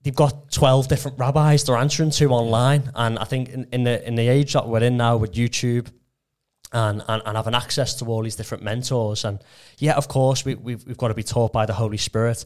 they've 0.03 0.15
got 0.15 0.51
12 0.51 0.87
different 0.87 1.19
rabbis 1.19 1.65
they're 1.65 1.75
answering 1.75 2.11
to 2.11 2.29
online 2.29 2.89
and 2.95 3.19
i 3.19 3.25
think 3.25 3.49
in, 3.49 3.67
in 3.73 3.83
the 3.83 4.07
in 4.07 4.15
the 4.15 4.29
age 4.29 4.53
that 4.53 4.65
we're 4.65 4.81
in 4.81 4.95
now 4.95 5.17
with 5.17 5.33
youtube 5.33 5.91
and, 6.71 7.03
and, 7.07 7.21
and 7.25 7.37
having 7.37 7.53
access 7.53 7.95
to 7.95 8.05
all 8.05 8.23
these 8.23 8.35
different 8.35 8.63
mentors 8.63 9.25
and 9.25 9.39
yeah 9.79 9.95
of 9.95 10.07
course 10.07 10.45
we, 10.45 10.55
we've, 10.55 10.85
we've 10.85 10.97
got 10.97 11.09
to 11.09 11.13
be 11.13 11.23
taught 11.23 11.51
by 11.53 11.65
the 11.65 11.73
holy 11.73 11.97
spirit. 11.97 12.45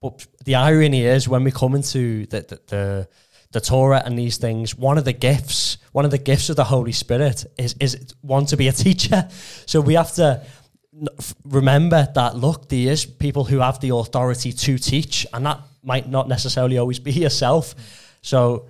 But 0.00 0.26
the 0.44 0.56
irony 0.56 1.04
is 1.04 1.26
when 1.26 1.42
we 1.42 1.50
come 1.50 1.74
into 1.74 2.26
the, 2.26 2.42
the, 2.42 2.60
the 2.66 3.08
the 3.52 3.60
Torah 3.60 4.02
and 4.04 4.18
these 4.18 4.36
things, 4.36 4.76
one 4.76 4.98
of 4.98 5.04
the 5.04 5.12
gifts, 5.12 5.78
one 5.96 6.04
of 6.04 6.10
the 6.10 6.18
gifts 6.18 6.50
of 6.50 6.56
the 6.56 6.64
Holy 6.64 6.92
Spirit 6.92 7.46
is 7.56 7.74
is 7.80 8.14
one 8.20 8.44
to 8.44 8.56
be 8.58 8.68
a 8.68 8.72
teacher. 8.72 9.26
So 9.66 9.80
we 9.80 9.94
have 9.94 10.12
to 10.14 10.42
remember 11.44 12.06
that 12.14 12.36
look, 12.36 12.68
there 12.68 12.92
is 12.92 13.06
people 13.06 13.44
who 13.44 13.60
have 13.60 13.80
the 13.80 13.94
authority 13.94 14.52
to 14.52 14.76
teach, 14.76 15.26
and 15.32 15.46
that 15.46 15.58
might 15.82 16.06
not 16.06 16.28
necessarily 16.28 16.76
always 16.76 16.98
be 16.98 17.12
yourself. 17.26 17.74
So, 18.20 18.66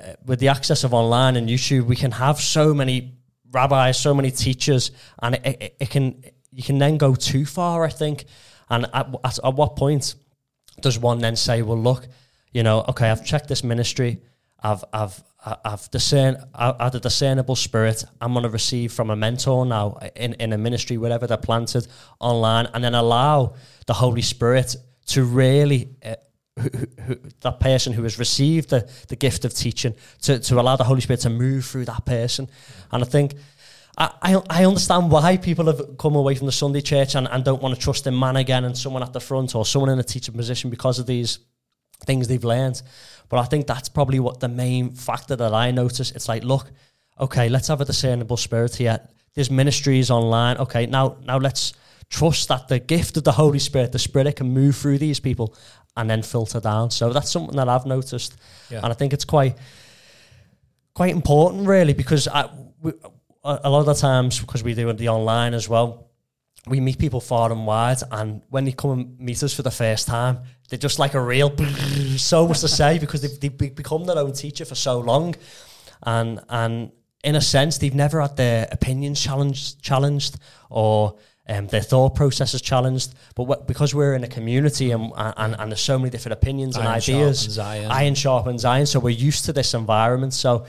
uh, 0.00 0.14
with 0.24 0.40
the 0.40 0.48
access 0.48 0.82
of 0.82 0.92
online 0.92 1.36
and 1.36 1.48
YouTube, 1.48 1.84
we 1.86 1.94
can 1.94 2.10
have 2.10 2.40
so 2.40 2.74
many 2.74 3.14
rabbis, 3.52 4.00
so 4.00 4.12
many 4.12 4.32
teachers, 4.32 4.90
and 5.22 5.36
it, 5.36 5.44
it, 5.46 5.76
it 5.80 5.90
can 5.90 6.24
you 6.50 6.64
can 6.64 6.78
then 6.78 6.96
go 6.96 7.14
too 7.14 7.46
far, 7.46 7.84
I 7.84 7.90
think. 7.90 8.24
And 8.68 8.86
at, 8.92 9.06
at, 9.24 9.38
at 9.44 9.54
what 9.54 9.76
point 9.76 10.16
does 10.80 10.98
one 10.98 11.20
then 11.20 11.36
say, 11.36 11.62
"Well, 11.62 11.80
look, 11.80 12.08
you 12.50 12.64
know, 12.64 12.84
okay, 12.88 13.08
I've 13.08 13.24
checked 13.24 13.46
this 13.46 13.62
ministry, 13.62 14.20
I've 14.60 14.84
I've 14.92 15.22
I- 15.46 15.56
I've 15.64 15.90
discern 15.90 16.36
I- 16.54 16.74
I've 16.80 16.94
a 16.94 17.00
discernible 17.00 17.56
spirit. 17.56 18.04
I'm 18.20 18.32
going 18.32 18.42
to 18.42 18.50
receive 18.50 18.92
from 18.92 19.10
a 19.10 19.16
mentor 19.16 19.64
now 19.64 19.98
in 20.16 20.34
in 20.34 20.52
a 20.52 20.58
ministry, 20.58 20.98
wherever 20.98 21.26
they're 21.26 21.36
planted 21.36 21.86
online, 22.18 22.66
and 22.74 22.82
then 22.84 22.94
allow 22.94 23.54
the 23.86 23.94
Holy 23.94 24.22
Spirit 24.22 24.76
to 25.06 25.24
really. 25.24 25.88
Uh, 26.04 26.16
who, 26.58 26.70
who, 27.02 27.16
that 27.42 27.60
person 27.60 27.92
who 27.92 28.02
has 28.02 28.18
received 28.18 28.70
the, 28.70 28.90
the 29.08 29.16
gift 29.16 29.44
of 29.44 29.52
teaching 29.52 29.94
to, 30.22 30.38
to 30.38 30.58
allow 30.58 30.74
the 30.74 30.84
Holy 30.84 31.02
Spirit 31.02 31.20
to 31.20 31.28
move 31.28 31.66
through 31.66 31.84
that 31.84 32.06
person. 32.06 32.48
And 32.90 33.02
I 33.02 33.06
think 33.06 33.34
I, 33.98 34.10
I, 34.22 34.42
I 34.48 34.64
understand 34.64 35.10
why 35.10 35.36
people 35.36 35.66
have 35.66 35.98
come 35.98 36.16
away 36.16 36.34
from 36.34 36.46
the 36.46 36.52
Sunday 36.52 36.80
church 36.80 37.14
and, 37.14 37.28
and 37.28 37.44
don't 37.44 37.60
want 37.60 37.74
to 37.74 37.80
trust 37.80 38.06
in 38.06 38.18
man 38.18 38.36
again 38.36 38.64
and 38.64 38.76
someone 38.76 39.02
at 39.02 39.12
the 39.12 39.20
front 39.20 39.54
or 39.54 39.66
someone 39.66 39.90
in 39.90 39.98
a 39.98 40.02
teaching 40.02 40.34
position 40.34 40.70
because 40.70 40.98
of 40.98 41.06
these 41.06 41.40
things 42.04 42.28
they've 42.28 42.44
learned. 42.44 42.82
But 43.28 43.40
I 43.40 43.44
think 43.44 43.66
that's 43.66 43.88
probably 43.88 44.20
what 44.20 44.40
the 44.40 44.48
main 44.48 44.94
factor 44.94 45.36
that 45.36 45.52
I 45.54 45.70
notice. 45.70 46.10
It's 46.12 46.28
like, 46.28 46.44
look, 46.44 46.70
okay, 47.18 47.48
let's 47.48 47.68
have 47.68 47.80
a 47.80 47.84
discernible 47.84 48.36
spirit 48.36 48.76
here. 48.76 49.00
There's 49.34 49.50
ministries 49.50 50.10
online. 50.10 50.56
Okay, 50.58 50.86
now 50.86 51.16
now 51.24 51.38
let's 51.38 51.72
trust 52.08 52.48
that 52.48 52.68
the 52.68 52.78
gift 52.78 53.16
of 53.16 53.24
the 53.24 53.32
Holy 53.32 53.58
Spirit, 53.58 53.92
the 53.92 53.98
Spirit, 53.98 54.36
can 54.36 54.48
move 54.50 54.76
through 54.76 54.98
these 54.98 55.18
people 55.20 55.54
and 55.96 56.08
then 56.08 56.22
filter 56.22 56.60
down. 56.60 56.90
So 56.90 57.12
that's 57.12 57.30
something 57.30 57.56
that 57.56 57.68
I've 57.68 57.86
noticed, 57.86 58.36
Yeah. 58.70 58.80
and 58.82 58.92
I 58.92 58.94
think 58.94 59.12
it's 59.12 59.24
quite 59.24 59.56
quite 60.94 61.10
important, 61.12 61.66
really, 61.66 61.92
because 61.94 62.28
I, 62.28 62.48
we, 62.80 62.92
a 63.44 63.60
a 63.64 63.70
lot 63.70 63.80
of 63.80 63.86
the 63.86 63.94
times 63.94 64.40
because 64.40 64.62
we 64.62 64.74
do 64.74 64.92
the 64.92 65.08
online 65.08 65.54
as 65.54 65.68
well, 65.68 66.05
we 66.66 66.80
meet 66.80 66.98
people 66.98 67.20
far 67.20 67.52
and 67.52 67.66
wide, 67.66 67.98
and 68.10 68.42
when 68.48 68.64
they 68.64 68.72
come 68.72 68.90
and 68.90 69.20
meet 69.20 69.42
us 69.42 69.54
for 69.54 69.62
the 69.62 69.70
first 69.70 70.08
time, 70.08 70.40
they're 70.68 70.78
just 70.78 70.98
like 70.98 71.14
a 71.14 71.20
real 71.20 71.56
so 72.16 72.48
much 72.48 72.60
to 72.60 72.68
say 72.68 72.98
because 72.98 73.22
they've, 73.22 73.58
they've 73.58 73.74
become 73.74 74.04
their 74.04 74.18
own 74.18 74.32
teacher 74.32 74.64
for 74.64 74.74
so 74.74 74.98
long, 74.98 75.34
and 76.02 76.40
and 76.48 76.90
in 77.22 77.36
a 77.36 77.40
sense 77.40 77.78
they've 77.78 77.94
never 77.94 78.20
had 78.20 78.36
their 78.36 78.68
opinions 78.72 79.20
challenged 79.20 79.80
challenged 79.80 80.38
or 80.70 81.16
um, 81.48 81.68
their 81.68 81.80
thought 81.80 82.14
processes 82.16 82.60
challenged. 82.60 83.14
But 83.36 83.68
because 83.68 83.94
we're 83.94 84.14
in 84.14 84.24
a 84.24 84.28
community 84.28 84.90
and, 84.90 85.12
and 85.16 85.54
and 85.58 85.70
there's 85.70 85.80
so 85.80 85.98
many 85.98 86.10
different 86.10 86.32
opinions 86.32 86.76
and 86.76 86.86
ideas, 86.86 87.40
sharpens 87.42 87.58
iron. 87.58 87.90
iron 87.90 88.14
sharpens 88.16 88.64
iron. 88.64 88.86
So 88.86 88.98
we're 88.98 89.10
used 89.10 89.44
to 89.44 89.52
this 89.52 89.72
environment. 89.72 90.34
So 90.34 90.66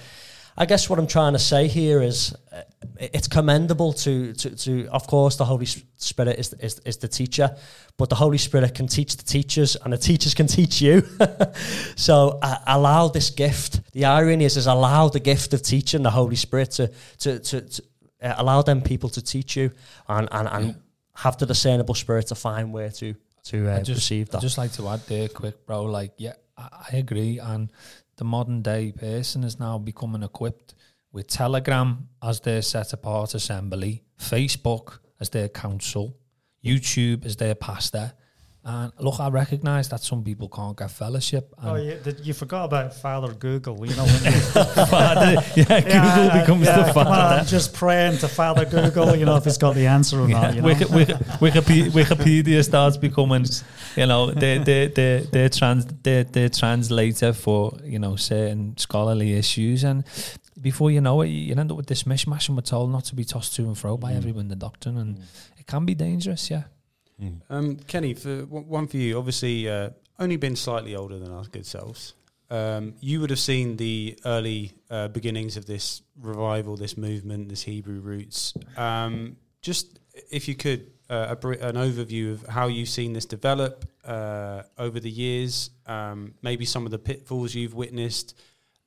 I 0.60 0.66
guess 0.66 0.90
what 0.90 0.98
I'm 0.98 1.08
trying 1.08 1.34
to 1.34 1.40
say 1.40 1.68
here 1.68 2.02
is 2.02 2.36
uh, 2.52 2.62
it's 3.00 3.28
commendable 3.28 3.94
to, 3.94 4.34
to, 4.34 4.56
to, 4.56 4.88
of 4.88 5.06
course, 5.06 5.36
the 5.36 5.46
Holy 5.46 5.68
Spirit 5.68 6.40
is, 6.40 6.54
is, 6.54 6.80
is 6.80 6.98
the 6.98 7.08
teacher, 7.08 7.56
but 7.98 8.10
the 8.10 8.16
Holy 8.16 8.40
Spirit 8.40 8.74
can 8.74 8.88
teach 8.88 9.18
the 9.18 9.24
teachers 9.24 9.76
and 9.76 9.94
the 9.94 9.98
teachers 9.98 10.34
can 10.34 10.48
teach 10.48 10.82
you. 10.82 11.04
so 11.96 12.40
uh, 12.42 12.58
allow 12.66 13.08
this 13.08 13.30
gift. 13.30 13.82
The 13.92 14.06
irony 14.06 14.46
is, 14.46 14.58
is 14.58 14.66
allow 14.66 15.10
the 15.10 15.20
gift 15.20 15.54
of 15.54 15.62
teaching 15.62 16.02
the 16.02 16.10
Holy 16.10 16.36
Spirit 16.36 16.72
to, 16.72 16.92
to, 17.20 17.40
to, 17.40 17.62
to 17.62 17.84
uh, 18.24 18.36
allow 18.38 18.64
them 18.64 18.82
people 18.82 19.10
to 19.10 19.22
teach 19.22 19.56
you 19.56 19.72
and, 20.10 20.28
and, 20.32 20.48
and 20.48 20.76
have 21.14 21.38
the 21.38 21.46
discernible 21.46 21.94
spirit 21.94 22.28
to 22.28 22.36
find 22.36 22.74
where 22.74 22.90
to, 22.90 23.14
to 23.44 23.70
uh, 23.70 23.78
just, 23.84 23.98
receive 23.98 24.30
that. 24.30 24.38
I'd 24.38 24.42
just 24.42 24.58
like 24.58 24.72
to 24.74 24.88
add 24.88 25.02
there 25.08 25.28
quick, 25.28 25.68
bro, 25.68 25.84
like, 25.84 26.14
yeah, 26.18 26.34
I, 26.58 26.86
I 26.92 26.98
agree. 26.98 27.38
And 27.38 27.72
the 28.18 28.26
modern 28.26 28.62
day 28.62 28.92
person 28.92 29.44
is 29.44 29.60
now 29.60 29.78
becoming 29.78 30.24
equipped 30.24 30.76
with 31.12 31.28
Telegram 31.28 32.10
as 32.22 32.42
their 32.42 32.62
set 32.62 32.94
apart 32.94 33.34
assembly, 33.34 34.04
Facebook 34.20 35.00
as 35.20 35.30
their 35.30 35.48
council, 35.48 36.18
YouTube 36.64 37.26
as 37.26 37.38
their 37.38 37.56
pastor. 37.56 38.14
And 38.70 38.92
look, 39.00 39.22
I 39.22 39.30
recognise 39.30 39.88
that 39.90 40.04
some 40.04 40.26
people 40.26 40.50
can't 40.50 40.78
get 40.78 40.92
fellowship. 40.92 41.54
oh, 41.64 41.76
yeah, 41.76 41.96
you 42.22 42.34
forgot 42.34 42.66
about 42.66 42.94
Father 42.94 43.34
Google. 43.34 43.78
You 43.88 43.96
know, 43.96 44.06
father, 44.90 45.42
yeah, 45.56 45.80
Google 45.80 46.26
yeah, 46.26 46.42
becomes 46.42 46.66
yeah, 46.66 46.84
the 46.84 46.94
father. 46.94 47.40
I'm 47.40 47.46
just 47.46 47.74
praying 47.74 48.18
to 48.18 48.28
Father 48.28 48.66
Google. 48.66 49.16
You 49.16 49.24
know, 49.24 49.38
if 49.38 49.46
he's 49.46 49.58
got 49.58 49.76
the 49.76 49.88
answer 49.88 50.20
or 50.20 50.28
not. 50.28 50.54
You 50.54 50.64
know? 50.64 50.68
Wikipedia, 50.68 51.92
Wikipedia 51.92 52.62
starts 52.62 52.98
becoming, 52.98 53.46
you 53.96 54.06
know, 54.06 54.32
their 54.32 54.60
their 54.60 54.90
their 54.90 55.22
their 55.22 55.48
trans 55.48 55.86
their, 56.04 56.26
their 56.26 56.50
translator 56.50 57.32
for 57.32 57.72
you 57.86 58.00
know 58.00 58.18
certain 58.18 58.76
scholarly 58.76 59.36
issues, 59.36 59.86
and 59.86 60.04
before 60.60 60.92
you 60.92 61.00
know 61.00 61.22
it, 61.22 61.30
you 61.30 61.56
end 61.56 61.72
up 61.72 61.78
with 61.78 61.88
this 61.88 62.04
mishmash, 62.04 62.50
and 62.50 62.58
we're 62.58 62.64
told 62.64 62.92
not 62.92 63.06
to 63.06 63.16
be 63.16 63.24
tossed 63.24 63.56
to 63.56 63.64
and 63.64 63.78
fro 63.78 63.96
by 63.96 64.12
mm. 64.12 64.18
everyone 64.18 64.42
in 64.42 64.48
the 64.50 64.58
doctrine, 64.58 64.98
and 64.98 65.20
mm. 65.20 65.24
it 65.58 65.66
can 65.66 65.86
be 65.86 65.96
dangerous. 65.96 66.52
Yeah. 66.52 66.64
Mm. 67.22 67.42
Um, 67.50 67.76
Kenny, 67.78 68.14
for 68.14 68.46
one 68.46 68.88
for 68.88 68.98
you, 68.98 69.18
obviously 69.18 69.70
uh, 69.70 69.90
only 70.20 70.38
been 70.38 70.56
slightly 70.56 70.96
older 70.96 71.18
than 71.18 71.32
our 71.32 71.44
good 71.46 71.66
selves. 71.66 72.14
Um, 72.50 72.94
you 73.02 73.20
would 73.20 73.30
have 73.30 73.40
seen 73.40 73.76
the 73.78 74.18
early 74.26 74.74
uh, 74.90 75.10
beginnings 75.10 75.58
of 75.58 75.66
this 75.66 76.02
revival, 76.20 76.78
this 76.78 76.98
movement, 76.98 77.50
this 77.50 77.64
Hebrew 77.64 78.00
roots. 78.00 78.54
Um, 78.78 79.38
just 79.62 80.00
if 80.32 80.48
you 80.48 80.56
could, 80.56 80.92
uh, 81.10 81.36
br- 81.36 81.54
an 81.54 81.76
overview 81.76 82.34
of 82.34 82.46
how 82.48 82.68
you've 82.68 82.90
seen 82.90 83.14
this 83.14 83.26
develop 83.26 83.86
uh, 84.06 84.64
over 84.78 85.00
the 85.00 85.10
years, 85.10 85.72
um, 85.86 86.36
maybe 86.42 86.64
some 86.66 86.86
of 86.86 86.92
the 86.92 87.00
pitfalls 87.00 87.54
you've 87.54 87.74
witnessed, 87.74 88.38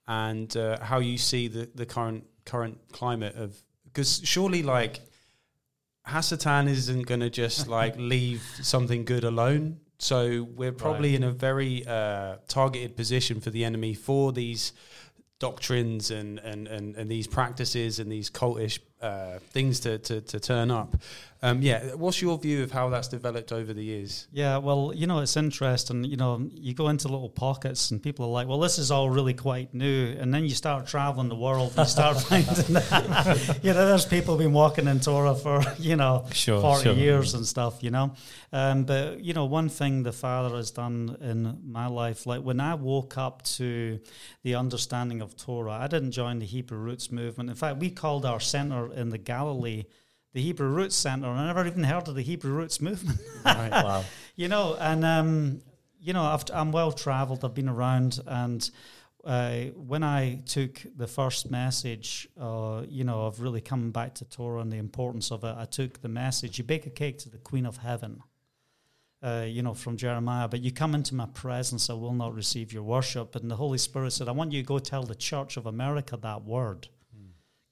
and 0.08 0.56
uh, 0.56 0.78
how 0.80 0.98
you 0.98 1.18
see 1.18 1.48
the, 1.48 1.68
the 1.74 1.86
current 1.86 2.24
current 2.46 2.78
climate 2.90 3.36
of 3.36 3.62
because 3.84 4.20
surely 4.24 4.62
like 4.62 5.00
Hasatan 6.10 6.68
isn't 6.68 7.06
going 7.06 7.20
to 7.20 7.30
just 7.30 7.68
like 7.68 7.94
leave 8.14 8.42
something 8.62 9.04
good 9.04 9.24
alone. 9.24 9.80
So 9.98 10.44
we're 10.56 10.72
probably 10.72 11.10
right. 11.10 11.16
in 11.16 11.24
a 11.24 11.30
very 11.30 11.86
uh, 11.86 12.36
targeted 12.48 12.96
position 12.96 13.40
for 13.40 13.50
the 13.50 13.64
enemy 13.64 13.94
for 13.94 14.32
these 14.32 14.72
doctrines 15.38 16.10
and, 16.10 16.38
and, 16.38 16.68
and, 16.68 16.96
and 16.96 17.10
these 17.10 17.26
practices 17.26 17.98
and 17.98 18.10
these 18.10 18.30
cultish 18.30 18.78
uh, 19.00 19.38
things 19.50 19.80
to, 19.80 19.98
to, 19.98 20.20
to 20.20 20.40
turn 20.40 20.70
up. 20.70 20.96
Um, 21.42 21.62
yeah, 21.62 21.94
what's 21.94 22.20
your 22.20 22.36
view 22.38 22.62
of 22.62 22.70
how 22.70 22.90
that's 22.90 23.08
developed 23.08 23.50
over 23.50 23.72
the 23.72 23.82
years? 23.82 24.28
Yeah, 24.30 24.58
well, 24.58 24.92
you 24.94 25.06
know, 25.06 25.20
it's 25.20 25.38
interesting. 25.38 26.04
You 26.04 26.18
know, 26.18 26.46
you 26.52 26.74
go 26.74 26.88
into 26.88 27.08
little 27.08 27.30
pockets 27.30 27.90
and 27.90 28.02
people 28.02 28.26
are 28.26 28.30
like, 28.30 28.46
well, 28.46 28.60
this 28.60 28.78
is 28.78 28.90
all 28.90 29.08
really 29.08 29.32
quite 29.32 29.72
new. 29.72 30.16
And 30.18 30.34
then 30.34 30.44
you 30.44 30.50
start 30.50 30.86
traveling 30.86 31.30
the 31.30 31.36
world 31.36 31.70
and 31.70 31.78
you 31.78 31.84
start 31.86 32.20
finding 32.20 32.74
that, 32.74 33.58
you 33.62 33.72
know, 33.72 33.86
there's 33.86 34.04
people 34.04 34.36
been 34.36 34.52
walking 34.52 34.86
in 34.86 35.00
Torah 35.00 35.34
for, 35.34 35.62
you 35.78 35.96
know, 35.96 36.26
sure, 36.32 36.60
40 36.60 36.82
sure. 36.82 36.92
years 36.92 37.32
and 37.32 37.46
stuff, 37.46 37.82
you 37.82 37.90
know. 37.90 38.12
Um, 38.52 38.84
but, 38.84 39.20
you 39.20 39.32
know, 39.32 39.46
one 39.46 39.70
thing 39.70 40.02
the 40.02 40.12
Father 40.12 40.56
has 40.56 40.70
done 40.70 41.16
in 41.22 41.58
my 41.64 41.86
life, 41.86 42.26
like 42.26 42.42
when 42.42 42.60
I 42.60 42.74
woke 42.74 43.16
up 43.16 43.42
to 43.42 43.98
the 44.42 44.56
understanding 44.56 45.22
of 45.22 45.38
Torah, 45.38 45.72
I 45.72 45.86
didn't 45.86 46.12
join 46.12 46.38
the 46.38 46.46
Hebrew 46.46 46.78
Roots 46.78 47.10
movement. 47.10 47.48
In 47.48 47.56
fact, 47.56 47.78
we 47.78 47.88
called 47.88 48.26
our 48.26 48.40
center 48.40 48.92
in 48.92 49.08
the 49.08 49.18
Galilee 49.18 49.84
the 50.32 50.40
Hebrew 50.40 50.68
Roots 50.68 50.94
Center, 50.94 51.28
and 51.28 51.38
I 51.38 51.46
never 51.46 51.66
even 51.66 51.84
heard 51.84 52.06
of 52.08 52.14
the 52.14 52.22
Hebrew 52.22 52.52
Roots 52.52 52.80
movement. 52.80 53.20
right, 53.44 53.70
wow. 53.70 54.04
You 54.36 54.48
know, 54.48 54.74
and 54.80 55.04
um, 55.04 55.60
you 56.00 56.14
know, 56.14 56.22
i 56.22 56.40
am 56.54 56.72
well 56.72 56.92
traveled. 56.92 57.44
I've 57.44 57.54
been 57.54 57.68
around, 57.68 58.20
and 58.26 58.70
uh, 59.24 59.64
when 59.76 60.02
I 60.02 60.40
took 60.46 60.82
the 60.96 61.06
first 61.06 61.50
message, 61.50 62.26
uh, 62.40 62.84
you 62.88 63.04
know, 63.04 63.26
of 63.26 63.40
really 63.40 63.60
coming 63.60 63.90
back 63.90 64.14
to 64.14 64.24
Torah 64.24 64.60
and 64.60 64.72
the 64.72 64.78
importance 64.78 65.30
of 65.30 65.44
it, 65.44 65.54
I 65.58 65.66
took 65.66 66.00
the 66.00 66.08
message: 66.08 66.58
"You 66.58 66.64
bake 66.64 66.86
a 66.86 66.90
cake 66.90 67.18
to 67.18 67.28
the 67.28 67.38
Queen 67.38 67.66
of 67.66 67.78
Heaven." 67.78 68.22
Uh, 69.22 69.44
you 69.46 69.60
know, 69.60 69.74
from 69.74 69.98
Jeremiah, 69.98 70.48
but 70.48 70.62
you 70.62 70.72
come 70.72 70.94
into 70.94 71.14
my 71.14 71.26
presence, 71.26 71.90
I 71.90 71.92
will 71.92 72.14
not 72.14 72.34
receive 72.34 72.72
your 72.72 72.82
worship. 72.82 73.36
And 73.36 73.50
the 73.50 73.56
Holy 73.56 73.76
Spirit 73.76 74.12
said, 74.12 74.28
I 74.28 74.32
want 74.32 74.50
you 74.50 74.62
to 74.62 74.66
go 74.66 74.78
tell 74.78 75.02
the 75.02 75.14
Church 75.14 75.58
of 75.58 75.66
America 75.66 76.16
that 76.16 76.42
word. 76.46 76.88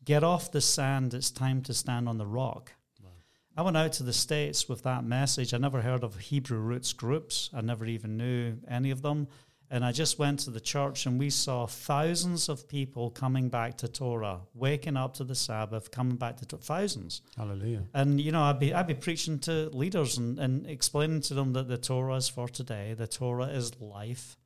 Get 0.08 0.24
off 0.24 0.50
the 0.50 0.62
sand, 0.62 1.12
it's 1.12 1.30
time 1.30 1.60
to 1.64 1.74
stand 1.74 2.08
on 2.08 2.16
the 2.16 2.24
rock. 2.24 2.72
Wow. 3.04 3.10
I 3.58 3.60
went 3.60 3.76
out 3.76 3.92
to 3.92 4.02
the 4.02 4.14
States 4.14 4.66
with 4.66 4.82
that 4.84 5.04
message. 5.04 5.52
I 5.52 5.58
never 5.58 5.82
heard 5.82 6.02
of 6.02 6.18
Hebrew 6.18 6.56
roots 6.56 6.94
groups, 6.94 7.50
I 7.52 7.60
never 7.60 7.84
even 7.84 8.16
knew 8.16 8.56
any 8.66 8.90
of 8.90 9.02
them. 9.02 9.28
And 9.70 9.84
I 9.84 9.92
just 9.92 10.18
went 10.18 10.40
to 10.40 10.50
the 10.50 10.62
church 10.62 11.04
and 11.04 11.18
we 11.18 11.28
saw 11.28 11.66
thousands 11.66 12.48
of 12.48 12.66
people 12.66 13.10
coming 13.10 13.50
back 13.50 13.76
to 13.78 13.86
Torah, 13.86 14.40
waking 14.54 14.96
up 14.96 15.12
to 15.16 15.24
the 15.24 15.34
Sabbath, 15.34 15.90
coming 15.90 16.16
back 16.16 16.38
to 16.38 16.46
Torah. 16.46 16.62
Thousands. 16.62 17.20
Hallelujah. 17.36 17.82
And, 17.92 18.18
you 18.18 18.32
know, 18.32 18.44
I'd 18.44 18.58
be, 18.58 18.72
I'd 18.72 18.86
be 18.86 18.94
preaching 18.94 19.38
to 19.40 19.68
leaders 19.74 20.16
and, 20.16 20.38
and 20.38 20.66
explaining 20.66 21.20
to 21.20 21.34
them 21.34 21.52
that 21.52 21.68
the 21.68 21.76
Torah 21.76 22.14
is 22.14 22.30
for 22.30 22.48
today. 22.48 22.94
The 22.94 23.06
Torah 23.06 23.48
is 23.48 23.78
life. 23.78 24.38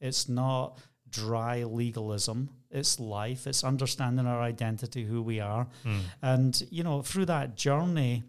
It's 0.00 0.30
not 0.30 0.78
dry 1.10 1.64
legalism. 1.64 2.48
It's 2.70 3.00
life. 3.00 3.46
It's 3.46 3.64
understanding 3.64 4.26
our 4.26 4.40
identity, 4.40 5.04
who 5.04 5.22
we 5.22 5.40
are, 5.40 5.66
mm. 5.84 6.00
and 6.22 6.62
you 6.70 6.84
know 6.84 7.02
through 7.02 7.26
that 7.26 7.56
journey, 7.56 8.22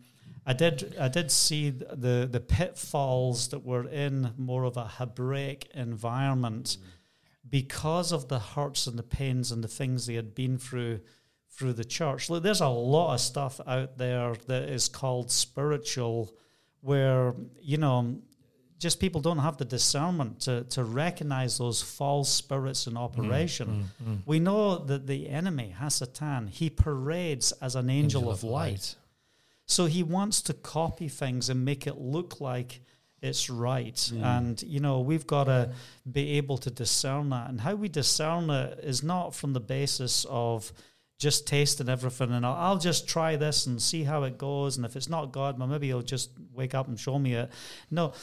I 0.46 0.54
did 0.54 0.96
I 1.00 1.08
did 1.08 1.32
see 1.32 1.70
the 1.70 2.28
the 2.30 2.40
pitfalls 2.40 3.50
that 3.50 3.64
were 3.64 3.88
in 3.88 4.34
more 4.38 4.64
of 4.64 4.78
a 4.78 4.88
Hebraic 4.88 5.70
environment 5.74 6.78
because 7.48 8.12
of 8.12 8.28
the 8.30 8.40
hurts 8.40 8.88
and 8.88 8.98
the 8.98 9.04
pains 9.04 9.52
and 9.52 9.64
the 9.64 9.68
things 9.68 10.06
they 10.06 10.16
had 10.16 10.34
been 10.34 10.58
through 10.58 11.02
through 11.50 11.74
the 11.74 11.86
church. 11.86 12.30
Look, 12.30 12.44
there's 12.44 12.62
a 12.62 12.68
lot 12.68 13.14
of 13.14 13.22
stuff 13.22 13.60
out 13.68 13.98
there 13.98 14.36
that 14.48 14.64
is 14.70 14.88
called 14.88 15.32
spiritual, 15.32 16.36
where 16.80 17.36
you 17.62 17.78
know 17.78 18.18
just 18.82 19.00
people 19.00 19.22
don't 19.22 19.38
have 19.38 19.58
the 19.58 19.66
discernment 19.66 20.40
to, 20.42 20.64
to 20.64 20.84
recognize 20.84 21.60
those 21.60 21.84
false 21.84 22.30
spirits 22.30 22.88
in 22.88 22.98
operation. 22.98 23.88
Mm, 24.02 24.06
mm, 24.06 24.16
mm. 24.16 24.22
We 24.26 24.40
know 24.40 24.80
that 24.80 25.06
the 25.06 25.30
enemy, 25.30 25.76
Hasatan, 25.80 26.50
he 26.50 26.72
parades 26.72 27.52
as 27.62 27.76
an 27.76 27.92
angel, 27.92 28.22
angel 28.22 28.32
of, 28.32 28.40
of 28.40 28.44
light. 28.44 28.72
light. 28.72 28.96
So 29.68 29.86
he 29.86 30.02
wants 30.02 30.42
to 30.44 30.56
copy 30.56 31.10
things 31.10 31.48
and 31.48 31.64
make 31.64 31.86
it 31.86 32.02
look 32.02 32.42
like 32.42 32.82
it's 33.22 33.52
right. 33.52 33.96
Mm. 33.96 34.24
And, 34.24 34.64
you 34.64 34.80
know, 34.80 35.02
we've 35.02 35.28
got 35.28 35.44
to 35.44 35.74
be 36.12 36.38
able 36.38 36.58
to 36.58 36.72
discern 36.72 37.30
that. 37.30 37.52
And 37.52 37.62
how 37.62 37.76
we 37.76 37.88
discern 37.88 38.50
it 38.50 38.80
is 38.82 39.04
not 39.04 39.36
from 39.36 39.54
the 39.54 39.60
basis 39.60 40.26
of 40.28 40.74
just 41.20 41.46
tasting 41.46 41.88
everything 41.88 42.32
and 42.32 42.44
I'll, 42.44 42.56
I'll, 42.56 42.78
just 42.80 43.08
try 43.08 43.36
this 43.36 43.68
and 43.68 43.80
see 43.80 44.04
how 44.04 44.24
it 44.24 44.40
goes. 44.40 44.78
And 44.78 44.88
if 44.88 44.96
it's 44.96 45.08
not 45.08 45.32
God, 45.32 45.60
well, 45.60 45.68
maybe 45.68 45.86
he'll 45.86 46.02
just 46.02 46.32
wake 46.52 46.74
up 46.74 46.88
and 46.88 47.00
show 47.00 47.20
me 47.20 47.36
it. 47.36 47.52
No, 47.92 48.14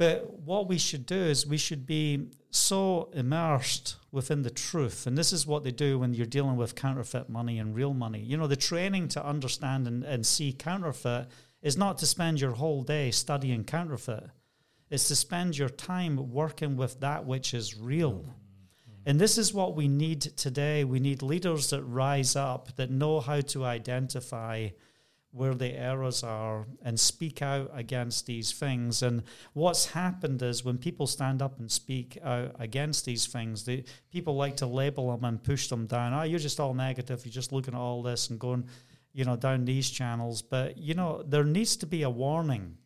but 0.00 0.40
what 0.46 0.66
we 0.66 0.78
should 0.78 1.04
do 1.04 1.14
is 1.14 1.46
we 1.46 1.58
should 1.58 1.84
be 1.84 2.28
so 2.48 3.10
immersed 3.12 3.96
within 4.10 4.40
the 4.40 4.48
truth. 4.48 5.06
And 5.06 5.18
this 5.18 5.30
is 5.30 5.46
what 5.46 5.62
they 5.62 5.72
do 5.72 5.98
when 5.98 6.14
you're 6.14 6.24
dealing 6.24 6.56
with 6.56 6.74
counterfeit 6.74 7.28
money 7.28 7.58
and 7.58 7.74
real 7.74 7.92
money. 7.92 8.20
You 8.20 8.38
know, 8.38 8.46
the 8.46 8.56
training 8.56 9.08
to 9.08 9.22
understand 9.22 9.86
and, 9.86 10.02
and 10.02 10.24
see 10.24 10.54
counterfeit 10.54 11.26
is 11.60 11.76
not 11.76 11.98
to 11.98 12.06
spend 12.06 12.40
your 12.40 12.52
whole 12.52 12.82
day 12.82 13.10
studying 13.10 13.62
counterfeit, 13.62 14.30
it's 14.88 15.06
to 15.08 15.14
spend 15.14 15.58
your 15.58 15.68
time 15.68 16.32
working 16.32 16.78
with 16.78 17.00
that 17.00 17.26
which 17.26 17.52
is 17.52 17.76
real. 17.76 18.24
And 19.04 19.20
this 19.20 19.36
is 19.36 19.52
what 19.52 19.76
we 19.76 19.86
need 19.86 20.22
today. 20.22 20.82
We 20.82 21.00
need 21.00 21.20
leaders 21.20 21.68
that 21.70 21.82
rise 21.82 22.36
up, 22.36 22.74
that 22.76 22.90
know 22.90 23.20
how 23.20 23.42
to 23.42 23.66
identify 23.66 24.70
where 25.32 25.54
the 25.54 25.72
errors 25.78 26.24
are 26.24 26.66
and 26.82 26.98
speak 26.98 27.40
out 27.40 27.70
against 27.72 28.26
these 28.26 28.52
things. 28.52 29.02
And 29.02 29.22
what's 29.52 29.86
happened 29.86 30.42
is 30.42 30.64
when 30.64 30.76
people 30.76 31.06
stand 31.06 31.40
up 31.40 31.60
and 31.60 31.70
speak 31.70 32.18
out 32.24 32.56
against 32.58 33.04
these 33.04 33.26
things, 33.26 33.64
the 33.64 33.84
people 34.10 34.34
like 34.34 34.56
to 34.56 34.66
label 34.66 35.10
them 35.10 35.24
and 35.24 35.42
push 35.42 35.68
them 35.68 35.86
down. 35.86 36.12
Oh, 36.12 36.22
you're 36.22 36.40
just 36.40 36.58
all 36.58 36.74
negative. 36.74 37.24
You're 37.24 37.32
just 37.32 37.52
looking 37.52 37.74
at 37.74 37.80
all 37.80 38.02
this 38.02 38.30
and 38.30 38.40
going, 38.40 38.66
you 39.12 39.24
know, 39.24 39.36
down 39.36 39.64
these 39.64 39.88
channels. 39.88 40.42
But 40.42 40.76
you 40.76 40.94
know, 40.94 41.22
there 41.22 41.44
needs 41.44 41.76
to 41.76 41.86
be 41.86 42.02
a 42.02 42.10
warning 42.10 42.76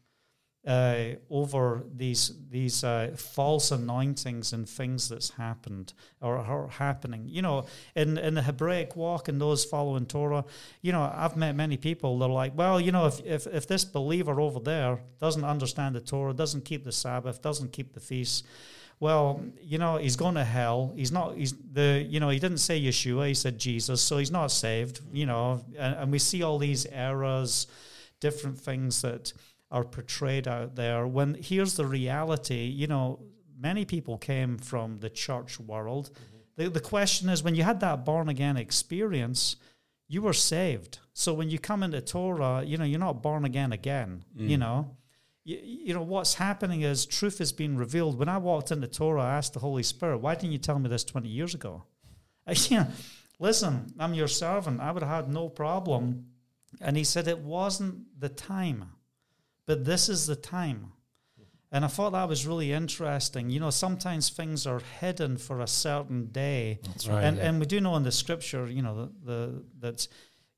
uh, 0.67 1.17
over 1.31 1.85
these 1.95 2.33
these 2.51 2.85
uh, 2.85 3.15
false 3.17 3.71
anointings 3.71 4.53
and 4.53 4.69
things 4.69 5.09
that's 5.09 5.31
happened 5.31 5.93
or 6.21 6.39
are 6.39 6.69
happening. 6.69 7.25
You 7.29 7.43
know, 7.43 7.67
in 7.95 8.17
in 8.17 8.35
the 8.35 8.43
Hebraic 8.43 8.97
walk 8.97 9.29
and 9.29 9.41
those 9.41 9.65
following 9.65 10.07
Torah, 10.07 10.45
you 10.81 10.93
know, 10.93 11.13
I've 11.15 11.37
met 11.37 11.55
many 11.55 11.77
people 11.77 12.19
that 12.19 12.27
are 12.27 12.33
like, 12.33 12.57
well, 12.57 12.81
you 12.81 12.93
know, 12.93 13.07
if 13.07 13.21
if, 13.25 13.47
if 13.47 13.67
this 13.67 13.85
believer 13.85 14.41
over 14.41 14.61
there 14.61 15.01
doesn't 15.21 15.45
understand 15.45 15.95
the 15.95 16.01
Torah, 16.01 16.33
doesn't 16.33 16.65
keep 16.65 16.85
the 16.85 16.93
Sabbath, 16.93 17.43
doesn't 17.43 17.73
keep 17.73 17.93
the 17.93 18.01
feasts. 18.01 18.43
Well, 19.01 19.43
you 19.61 19.77
know, 19.77 19.97
he's 19.97 20.17
going 20.17 20.37
to 20.37 20.45
hell. 20.45 20.93
He's 20.97 21.13
not. 21.13 21.37
He's 21.37 21.53
the. 21.53 22.07
You 22.09 22.21
know, 22.21 22.31
he 22.31 22.39
didn't 22.39 22.59
say 22.59 22.81
Yeshua. 22.81 23.29
He 23.29 23.35
said 23.35 23.59
Jesus. 23.59 24.01
So 24.01 24.17
he's 24.17 24.31
not 24.31 24.51
saved. 24.51 25.01
You 25.13 25.27
know, 25.27 25.65
and, 25.77 25.97
and 25.97 26.13
we 26.13 26.19
see 26.19 26.43
all 26.43 26.59
these 26.59 26.87
errors, 26.87 27.67
different 28.21 28.59
things 28.59 29.03
that 29.03 29.33
are 29.75 29.83
portrayed 29.83 30.47
out 30.47 30.77
there 30.77 31.05
when 31.05 31.35
here's 31.35 31.75
the 31.75 31.85
reality 31.85 32.63
you 32.67 32.87
know 32.87 33.19
many 33.59 33.85
people 33.85 34.17
came 34.17 34.57
from 34.57 34.99
the 34.99 35.11
church 35.11 35.59
world. 35.59 36.11
Mm-hmm. 36.13 36.63
the, 36.63 36.71
the 36.71 36.81
question 36.81 37.29
is 37.29 37.43
when 37.43 37.57
you 37.57 37.65
had 37.65 37.81
that 37.81 38.05
born 38.05 38.29
again 38.29 38.57
experience 38.57 39.57
you 40.07 40.21
were 40.21 40.35
saved. 40.35 40.99
So 41.15 41.33
when 41.33 41.51
you 41.51 41.59
come 41.59 41.83
into 41.83 42.01
torah 42.01 42.63
you 42.65 42.77
know 42.79 42.85
you're 42.85 43.01
not 43.01 43.21
born 43.21 43.45
again 43.45 43.73
again 43.73 44.25
mm. 44.39 44.49
you 44.49 44.57
know? 44.57 44.97
You, 45.47 45.59
you, 45.63 45.93
know 45.93 46.03
what's 46.03 46.35
happening 46.35 46.83
is 46.83 47.05
truth 47.05 47.39
is 47.41 47.53
being 47.53 47.77
revealed. 47.77 48.17
When 48.17 48.29
i 48.29 48.39
walked 48.39 48.71
into 48.71 48.87
torah 48.87 49.23
i 49.23 49.37
asked 49.37 49.55
the 49.55 49.61
holy 49.61 49.83
spirit 49.83 50.19
why 50.19 50.37
didn't 50.37 50.53
you 50.53 50.59
tell 50.59 50.79
me 50.79 50.89
this 50.89 51.05
20 51.05 51.29
years 51.29 51.55
ago? 51.55 51.83
You 52.71 52.77
know, 52.77 52.87
listen 53.41 53.93
i'm 53.99 54.15
your 54.15 54.29
servant. 54.29 54.81
I 54.81 54.93
would 54.93 55.03
have 55.03 55.25
had 55.25 55.29
no 55.33 55.49
problem. 55.49 56.27
And 56.81 56.97
he 56.97 57.05
said 57.05 57.27
it 57.27 57.39
wasn't 57.39 58.21
the 58.21 58.29
time 58.29 58.94
but 59.67 59.85
this 59.85 60.09
is 60.09 60.27
the 60.27 60.37
time. 60.37 60.93
And 61.73 61.85
I 61.85 61.89
thought 61.89 62.13
that 62.13 62.29
was 62.29 62.47
really 62.47 62.71
interesting. 62.73 63.51
You 63.51 63.59
know, 63.59 63.71
sometimes 63.71 64.31
things 64.31 64.65
are 64.65 64.81
hidden 65.01 65.37
for 65.37 65.61
a 65.61 65.67
certain 65.67 66.27
day. 66.27 66.79
That's 66.85 67.09
right. 67.09 67.25
And, 67.25 67.37
yeah. 67.37 67.49
and 67.49 67.59
we 67.59 67.67
do 67.67 67.81
know 67.81 67.97
in 67.97 68.05
the 68.05 68.13
scripture, 68.13 68.67
you 68.67 68.81
know, 68.81 68.95
the, 68.95 69.11
the 69.25 69.65
that 69.81 70.09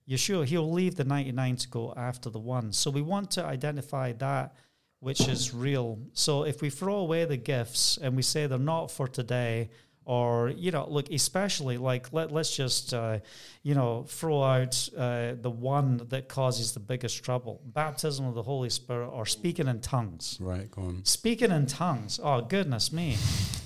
Yeshua, 0.06 0.44
he'll 0.44 0.70
leave 0.70 0.96
the 0.96 1.04
99 1.04 1.56
to 1.56 1.68
go 1.68 1.94
after 1.96 2.28
the 2.28 2.38
one. 2.38 2.70
So 2.72 2.90
we 2.90 3.00
want 3.00 3.30
to 3.32 3.44
identify 3.44 4.12
that 4.12 4.54
which 5.00 5.28
is 5.28 5.54
real. 5.54 5.98
So 6.14 6.44
if 6.44 6.62
we 6.62 6.70
throw 6.70 6.96
away 6.96 7.24
the 7.26 7.36
gifts 7.36 7.98
and 8.00 8.16
we 8.16 8.22
say 8.22 8.46
they're 8.46 8.58
not 8.58 8.90
for 8.90 9.06
today, 9.06 9.70
or 10.06 10.50
you 10.50 10.70
know 10.70 10.86
look 10.88 11.10
especially 11.10 11.76
like 11.76 12.12
let, 12.12 12.32
let's 12.32 12.56
just 12.56 12.94
uh, 12.94 13.18
you 13.62 13.74
know 13.74 14.04
throw 14.08 14.42
out 14.42 14.88
uh, 14.96 15.32
the 15.38 15.50
one 15.50 16.00
that 16.08 16.28
causes 16.28 16.72
the 16.72 16.80
biggest 16.80 17.22
trouble. 17.22 17.60
Baptism 17.66 18.24
of 18.24 18.34
the 18.34 18.42
holy 18.42 18.70
spirit 18.70 19.08
or 19.08 19.26
speaking 19.26 19.66
in 19.66 19.80
tongues. 19.80 20.38
Right 20.40 20.70
go 20.70 20.82
on. 20.82 21.04
Speaking 21.04 21.50
in 21.50 21.66
tongues. 21.66 22.18
Oh 22.22 22.40
goodness 22.40 22.92
me. 22.92 23.16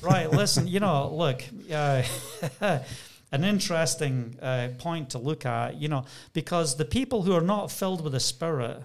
Right 0.02 0.30
listen 0.30 0.66
you 0.66 0.80
know 0.80 1.10
look 1.12 1.44
uh, 1.72 2.02
an 3.32 3.44
interesting 3.44 4.36
uh, 4.40 4.68
point 4.78 5.10
to 5.10 5.18
look 5.18 5.44
at 5.44 5.76
you 5.76 5.88
know 5.88 6.06
because 6.32 6.76
the 6.76 6.86
people 6.86 7.22
who 7.22 7.34
are 7.34 7.42
not 7.42 7.70
filled 7.70 8.02
with 8.02 8.14
the 8.14 8.20
spirit 8.20 8.82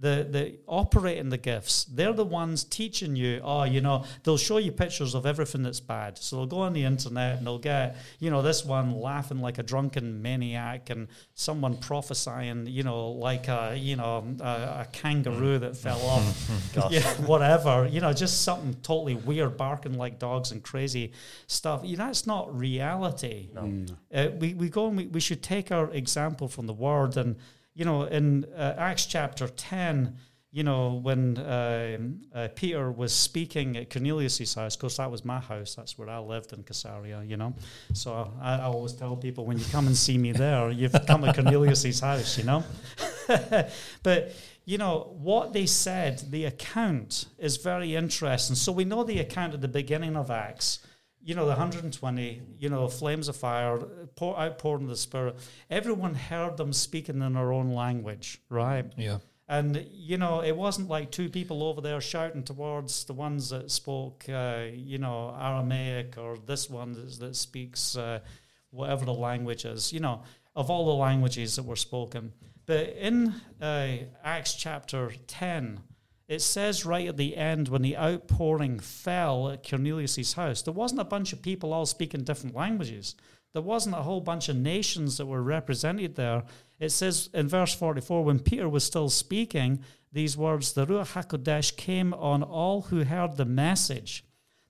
the 0.00 0.26
the 0.28 0.54
operating 0.66 1.28
the 1.28 1.38
gifts. 1.38 1.84
They're 1.84 2.14
the 2.14 2.24
ones 2.24 2.64
teaching 2.64 3.16
you 3.16 3.40
oh 3.44 3.64
you 3.64 3.80
know 3.80 4.04
they'll 4.24 4.38
show 4.38 4.56
you 4.56 4.72
pictures 4.72 5.14
of 5.14 5.26
everything 5.26 5.62
that's 5.62 5.80
bad. 5.80 6.16
So 6.18 6.36
they'll 6.36 6.46
go 6.46 6.60
on 6.60 6.72
the 6.72 6.84
internet 6.84 7.38
and 7.38 7.46
they'll 7.46 7.58
get 7.58 7.96
you 8.18 8.30
know 8.30 8.40
this 8.40 8.64
one 8.64 8.92
laughing 8.92 9.40
like 9.40 9.58
a 9.58 9.62
drunken 9.62 10.22
maniac 10.22 10.88
and 10.90 11.08
someone 11.34 11.76
prophesying 11.76 12.66
you 12.66 12.82
know 12.82 13.10
like 13.10 13.48
a 13.48 13.76
you 13.76 13.96
know 13.96 14.36
a, 14.40 14.44
a 14.44 14.86
kangaroo 14.92 15.58
that 15.58 15.76
fell 15.76 16.00
off. 16.02 16.50
Yeah, 16.90 17.02
whatever. 17.26 17.86
You 17.86 18.00
know 18.00 18.12
just 18.12 18.42
something 18.42 18.74
totally 18.82 19.14
weird 19.14 19.56
barking 19.56 19.94
like 19.94 20.18
dogs 20.18 20.50
and 20.50 20.62
crazy 20.62 21.12
stuff. 21.46 21.82
You 21.84 21.96
know, 21.96 22.06
that's 22.06 22.26
not 22.26 22.56
reality. 22.56 23.48
No. 23.54 23.62
Mm. 23.62 23.96
uh, 24.14 24.30
we, 24.38 24.54
we 24.54 24.68
go 24.68 24.86
and 24.86 24.96
we, 24.96 25.06
we 25.06 25.20
should 25.20 25.42
take 25.42 25.70
our 25.70 25.90
example 25.90 26.48
from 26.48 26.66
the 26.66 26.72
word 26.72 27.16
and 27.16 27.36
you 27.80 27.86
know, 27.86 28.02
in 28.02 28.44
uh, 28.54 28.74
Acts 28.76 29.06
chapter 29.06 29.48
10, 29.48 30.14
you 30.52 30.62
know, 30.62 31.00
when 31.02 31.38
uh, 31.38 31.96
uh, 32.34 32.48
Peter 32.54 32.92
was 32.92 33.10
speaking 33.10 33.74
at 33.78 33.88
Cornelius' 33.88 34.54
house, 34.54 34.74
of 34.74 34.80
course, 34.82 34.98
that 34.98 35.10
was 35.10 35.24
my 35.24 35.40
house. 35.40 35.76
That's 35.76 35.96
where 35.96 36.10
I 36.10 36.18
lived 36.18 36.52
in 36.52 36.62
Caesarea, 36.62 37.22
you 37.22 37.38
know. 37.38 37.54
So 37.94 38.34
I, 38.38 38.56
I 38.56 38.64
always 38.64 38.92
tell 38.92 39.16
people 39.16 39.46
when 39.46 39.58
you 39.58 39.64
come 39.72 39.86
and 39.86 39.96
see 39.96 40.18
me 40.18 40.32
there, 40.32 40.70
you've 40.70 40.94
come 41.06 41.22
to 41.22 41.32
Cornelius' 41.32 42.00
house, 42.00 42.36
you 42.36 42.44
know. 42.44 42.64
but, 44.02 44.34
you 44.66 44.76
know, 44.76 45.16
what 45.18 45.54
they 45.54 45.64
said, 45.64 46.22
the 46.30 46.44
account 46.44 47.28
is 47.38 47.56
very 47.56 47.96
interesting. 47.96 48.56
So 48.56 48.72
we 48.72 48.84
know 48.84 49.04
the 49.04 49.20
account 49.20 49.54
at 49.54 49.62
the 49.62 49.68
beginning 49.68 50.16
of 50.16 50.30
Acts 50.30 50.80
you 51.22 51.34
know, 51.34 51.44
the 51.44 51.50
120, 51.50 52.42
you 52.58 52.68
know, 52.68 52.88
flames 52.88 53.28
of 53.28 53.36
fire, 53.36 53.78
pour, 54.16 54.38
outpouring 54.38 54.84
of 54.84 54.88
the 54.88 54.96
Spirit. 54.96 55.36
Everyone 55.68 56.14
heard 56.14 56.56
them 56.56 56.72
speaking 56.72 57.20
in 57.22 57.34
their 57.34 57.52
own 57.52 57.70
language, 57.70 58.40
right? 58.48 58.90
Yeah. 58.96 59.18
And, 59.48 59.84
you 59.90 60.16
know, 60.16 60.42
it 60.42 60.56
wasn't 60.56 60.88
like 60.88 61.10
two 61.10 61.28
people 61.28 61.64
over 61.64 61.80
there 61.80 62.00
shouting 62.00 62.44
towards 62.44 63.04
the 63.04 63.12
ones 63.12 63.50
that 63.50 63.70
spoke, 63.70 64.24
uh, 64.28 64.66
you 64.72 64.98
know, 64.98 65.36
Aramaic 65.38 66.16
or 66.18 66.38
this 66.38 66.70
one 66.70 66.92
that, 66.92 67.18
that 67.18 67.36
speaks 67.36 67.96
uh, 67.96 68.20
whatever 68.70 69.04
the 69.04 69.12
language 69.12 69.64
is, 69.64 69.92
you 69.92 69.98
know, 69.98 70.22
of 70.54 70.70
all 70.70 70.86
the 70.86 70.94
languages 70.94 71.56
that 71.56 71.64
were 71.64 71.76
spoken. 71.76 72.32
But 72.66 72.90
in 72.90 73.34
uh, 73.60 73.96
Acts 74.22 74.54
chapter 74.54 75.12
10, 75.26 75.80
it 76.30 76.40
says 76.40 76.86
right 76.86 77.08
at 77.08 77.16
the 77.16 77.36
end 77.36 77.66
when 77.66 77.82
the 77.82 77.96
outpouring 77.96 78.78
fell 78.78 79.50
at 79.50 79.68
Cornelius' 79.68 80.34
house, 80.34 80.62
there 80.62 80.72
wasn't 80.72 81.00
a 81.00 81.04
bunch 81.04 81.32
of 81.32 81.42
people 81.42 81.72
all 81.72 81.84
speaking 81.84 82.22
different 82.22 82.54
languages. 82.54 83.16
There 83.52 83.60
wasn't 83.60 83.96
a 83.96 84.02
whole 84.02 84.20
bunch 84.20 84.48
of 84.48 84.54
nations 84.54 85.16
that 85.16 85.26
were 85.26 85.42
represented 85.42 86.14
there. 86.14 86.44
It 86.78 86.90
says 86.90 87.30
in 87.34 87.48
verse 87.48 87.74
44 87.74 88.22
when 88.22 88.38
Peter 88.38 88.68
was 88.68 88.84
still 88.84 89.10
speaking 89.10 89.80
these 90.12 90.36
words, 90.36 90.72
the 90.72 90.86
Ruach 90.86 91.20
HaKodesh 91.20 91.76
came 91.76 92.14
on 92.14 92.44
all 92.44 92.82
who 92.82 93.02
heard 93.02 93.36
the 93.36 93.44
message. 93.44 94.24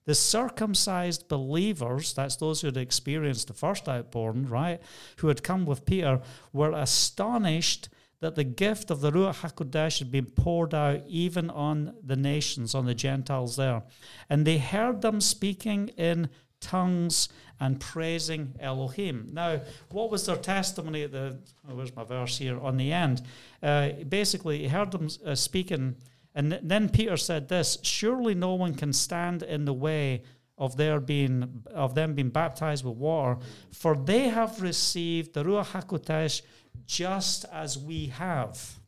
The 0.05 0.15
circumcised 0.15 1.27
believers, 1.27 2.15
that's 2.15 2.37
those 2.37 2.61
who 2.61 2.67
had 2.69 2.77
experienced 2.77 3.49
the 3.49 3.53
first 3.53 3.87
outpouring, 3.87 4.47
right, 4.47 4.81
who 5.17 5.27
had 5.27 5.43
come 5.43 5.67
with 5.67 5.85
Peter, 5.85 6.21
were 6.53 6.71
astonished 6.71 7.87
that 8.21 8.35
the 8.35 8.43
gift 8.43 8.89
of 8.89 9.01
the 9.01 9.11
Ruach 9.11 9.41
HaKodesh 9.41 9.99
had 9.99 10.11
been 10.11 10.25
poured 10.25 10.73
out 10.73 11.01
even 11.07 11.49
on 11.49 11.95
the 12.03 12.15
nations, 12.15 12.73
on 12.73 12.85
the 12.85 12.95
Gentiles 12.95 13.55
there. 13.55 13.83
And 14.29 14.45
they 14.45 14.59
heard 14.59 15.01
them 15.01 15.19
speaking 15.19 15.89
in 15.97 16.29
tongues 16.59 17.29
and 17.59 17.79
praising 17.79 18.55
Elohim. 18.59 19.29
Now, 19.33 19.61
what 19.89 20.11
was 20.11 20.25
their 20.27 20.37
testimony 20.37 21.03
at 21.03 21.11
the, 21.11 21.39
oh, 21.67 21.75
where's 21.75 21.95
my 21.95 22.03
verse 22.03 22.37
here, 22.37 22.59
on 22.59 22.77
the 22.77 22.93
end? 22.93 23.23
Uh, 23.61 23.89
basically, 24.07 24.59
he 24.59 24.67
heard 24.67 24.91
them 24.91 25.09
uh, 25.25 25.35
speaking, 25.35 25.95
and 26.35 26.51
th- 26.51 26.61
then 26.63 26.89
Peter 26.89 27.17
said 27.17 27.49
this, 27.49 27.79
surely 27.81 28.35
no 28.35 28.53
one 28.53 28.75
can 28.75 28.93
stand 28.93 29.41
in 29.43 29.65
the 29.65 29.73
way 29.73 30.21
of 30.57 30.77
their 30.77 30.99
being 30.99 31.63
of 31.73 31.95
them 31.95 32.13
being 32.13 32.29
baptized 32.29 32.85
with 32.85 32.95
water, 32.95 33.39
for 33.71 33.95
they 33.95 34.29
have 34.29 34.61
received 34.61 35.33
the 35.33 35.43
Ruach 35.43 35.65
HaKodesh 35.67 36.43
just 36.85 37.45
as 37.51 37.77
we 37.77 38.07
have. 38.07 38.79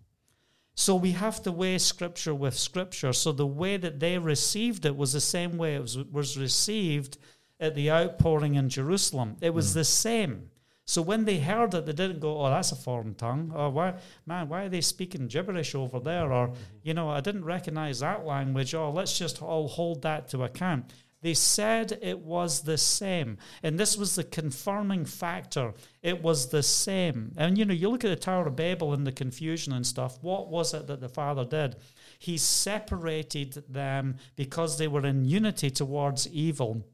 So 0.75 0.95
we 0.95 1.11
have 1.11 1.41
to 1.43 1.51
weigh 1.51 1.77
scripture 1.77 2.33
with 2.33 2.57
scripture. 2.57 3.13
So 3.13 3.31
the 3.31 3.47
way 3.47 3.77
that 3.77 3.99
they 3.99 4.17
received 4.17 4.85
it 4.85 4.97
was 4.97 5.13
the 5.13 5.21
same 5.21 5.57
way 5.57 5.75
it 5.75 5.81
was, 5.81 5.97
was 5.97 6.37
received 6.37 7.17
at 7.59 7.75
the 7.75 7.91
outpouring 7.91 8.55
in 8.55 8.69
Jerusalem. 8.69 9.37
It 9.41 9.53
was 9.53 9.71
mm. 9.71 9.75
the 9.75 9.83
same. 9.83 10.49
So 10.85 11.01
when 11.01 11.23
they 11.23 11.39
heard 11.39 11.73
it, 11.75 11.85
they 11.85 11.93
didn't 11.93 12.19
go, 12.19 12.41
"Oh, 12.41 12.49
that's 12.49 12.73
a 12.73 12.75
foreign 12.75 13.15
tongue." 13.15 13.53
Or 13.55 13.69
why, 13.69 13.93
man, 14.25 14.49
why 14.49 14.63
are 14.63 14.69
they 14.69 14.81
speaking 14.81 15.27
gibberish 15.27 15.75
over 15.75 15.99
there? 15.99 16.33
Or, 16.33 16.49
mm-hmm. 16.49 16.57
you 16.81 16.93
know, 16.93 17.09
I 17.09 17.21
didn't 17.21 17.45
recognize 17.45 17.99
that 17.99 18.25
language. 18.25 18.75
Oh, 18.75 18.91
let's 18.91 19.17
just 19.17 19.41
all 19.41 19.69
hold 19.69 20.01
that 20.01 20.27
to 20.29 20.43
account. 20.43 20.91
They 21.23 21.33
said 21.33 21.97
it 22.01 22.19
was 22.19 22.61
the 22.61 22.77
same. 22.77 23.37
And 23.63 23.79
this 23.79 23.97
was 23.97 24.15
the 24.15 24.25
confirming 24.25 25.05
factor. 25.05 25.73
It 26.01 26.21
was 26.21 26.49
the 26.49 26.61
same. 26.61 27.31
And 27.37 27.57
you 27.57 27.63
know, 27.63 27.73
you 27.73 27.89
look 27.89 28.03
at 28.03 28.09
the 28.09 28.17
Tower 28.17 28.47
of 28.47 28.57
Babel 28.57 28.93
and 28.93 29.07
the 29.07 29.11
confusion 29.13 29.71
and 29.71 29.87
stuff. 29.87 30.19
What 30.21 30.49
was 30.49 30.73
it 30.73 30.87
that 30.87 30.99
the 30.99 31.07
Father 31.07 31.45
did? 31.45 31.77
He 32.19 32.37
separated 32.37 33.63
them 33.69 34.17
because 34.35 34.77
they 34.77 34.89
were 34.89 35.05
in 35.05 35.23
unity 35.23 35.69
towards 35.69 36.27
evil. 36.27 36.85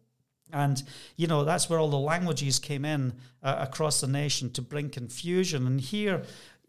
And, 0.53 0.81
you 1.15 1.25
know, 1.25 1.43
that's 1.43 1.67
where 1.67 1.79
all 1.79 1.89
the 1.89 1.97
languages 1.97 2.59
came 2.59 2.85
in 2.85 3.13
uh, 3.41 3.55
across 3.59 3.99
the 4.01 4.07
nation 4.07 4.51
to 4.51 4.61
bring 4.61 4.89
confusion. 4.89 5.65
And 5.65 5.81
here 5.81 6.23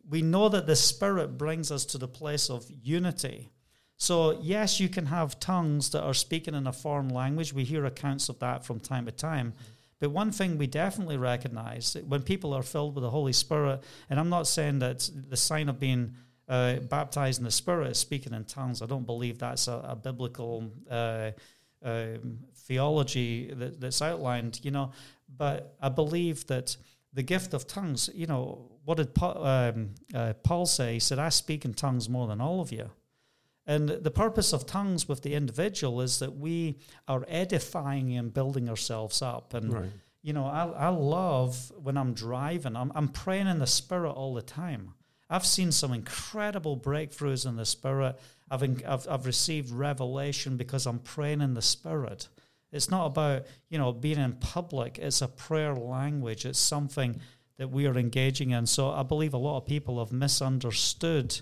we 0.08 0.22
know 0.22 0.48
that 0.48 0.66
the 0.66 0.76
Spirit 0.76 1.36
brings 1.36 1.70
us 1.70 1.84
to 1.86 1.98
the 1.98 2.08
place 2.08 2.48
of 2.48 2.66
unity. 2.82 3.50
So, 4.00 4.40
yes, 4.40 4.80
you 4.80 4.88
can 4.88 5.04
have 5.06 5.38
tongues 5.40 5.90
that 5.90 6.02
are 6.02 6.14
speaking 6.14 6.54
in 6.54 6.66
a 6.66 6.72
foreign 6.72 7.10
language. 7.10 7.52
We 7.52 7.64
hear 7.64 7.84
accounts 7.84 8.30
of 8.30 8.38
that 8.38 8.64
from 8.64 8.80
time 8.80 9.04
to 9.04 9.12
time. 9.12 9.52
But 9.98 10.10
one 10.10 10.32
thing 10.32 10.56
we 10.56 10.66
definitely 10.66 11.18
recognize 11.18 11.94
when 12.08 12.22
people 12.22 12.54
are 12.54 12.62
filled 12.62 12.94
with 12.94 13.02
the 13.02 13.10
Holy 13.10 13.34
Spirit, 13.34 13.84
and 14.08 14.18
I'm 14.18 14.30
not 14.30 14.46
saying 14.46 14.78
that 14.78 15.10
the 15.28 15.36
sign 15.36 15.68
of 15.68 15.78
being 15.78 16.14
uh, 16.48 16.76
baptized 16.76 17.40
in 17.40 17.44
the 17.44 17.50
Spirit, 17.50 17.90
is 17.90 17.98
speaking 17.98 18.32
in 18.32 18.44
tongues. 18.44 18.80
I 18.80 18.86
don't 18.86 19.04
believe 19.04 19.38
that's 19.38 19.68
a, 19.68 19.84
a 19.84 19.96
biblical 19.96 20.72
uh, 20.90 21.32
um, 21.84 22.38
theology 22.56 23.52
that, 23.52 23.82
that's 23.82 24.00
outlined, 24.00 24.60
you 24.62 24.70
know. 24.70 24.92
But 25.36 25.76
I 25.82 25.90
believe 25.90 26.46
that 26.46 26.74
the 27.12 27.22
gift 27.22 27.52
of 27.52 27.66
tongues, 27.66 28.08
you 28.14 28.26
know, 28.26 28.70
what 28.86 28.96
did 28.96 29.14
Paul, 29.14 29.46
um, 29.46 29.90
uh, 30.14 30.32
Paul 30.42 30.64
say? 30.64 30.94
He 30.94 31.00
said, 31.00 31.18
I 31.18 31.28
speak 31.28 31.66
in 31.66 31.74
tongues 31.74 32.08
more 32.08 32.26
than 32.26 32.40
all 32.40 32.62
of 32.62 32.72
you. 32.72 32.90
And 33.70 33.88
the 33.88 34.10
purpose 34.10 34.52
of 34.52 34.66
tongues 34.66 35.08
with 35.08 35.22
the 35.22 35.34
individual 35.34 36.00
is 36.00 36.18
that 36.18 36.36
we 36.36 36.78
are 37.06 37.24
edifying 37.28 38.16
and 38.16 38.34
building 38.34 38.68
ourselves 38.68 39.22
up. 39.22 39.54
And, 39.54 39.72
Right. 39.72 39.90
you 40.22 40.32
know, 40.32 40.44
I, 40.44 40.64
I 40.86 40.88
love 40.88 41.70
when 41.80 41.96
I'm 41.96 42.12
driving, 42.12 42.74
I'm, 42.74 42.90
I'm 42.96 43.06
praying 43.06 43.46
in 43.46 43.60
the 43.60 43.68
Spirit 43.68 44.10
all 44.10 44.34
the 44.34 44.42
time. 44.42 44.94
I've 45.28 45.46
seen 45.46 45.70
some 45.70 45.92
incredible 45.92 46.76
breakthroughs 46.76 47.46
in 47.46 47.54
the 47.54 47.64
Spirit. 47.64 48.18
I've, 48.50 48.64
I've, 48.84 49.06
I've 49.08 49.24
received 49.24 49.70
revelation 49.70 50.56
because 50.56 50.84
I'm 50.86 50.98
praying 50.98 51.40
in 51.40 51.54
the 51.54 51.62
Spirit. 51.62 52.26
It's 52.72 52.90
not 52.90 53.06
about, 53.06 53.46
you 53.68 53.78
know, 53.78 53.92
being 53.92 54.18
in 54.18 54.32
public. 54.32 54.98
It's 54.98 55.22
a 55.22 55.28
prayer 55.28 55.76
language. 55.76 56.44
It's 56.44 56.58
something 56.58 57.20
that 57.58 57.70
we 57.70 57.86
are 57.86 57.96
engaging 57.96 58.50
in. 58.50 58.66
So 58.66 58.90
I 58.90 59.04
believe 59.04 59.32
a 59.32 59.38
lot 59.38 59.58
of 59.58 59.66
people 59.66 60.00
have 60.00 60.10
misunderstood 60.12 61.40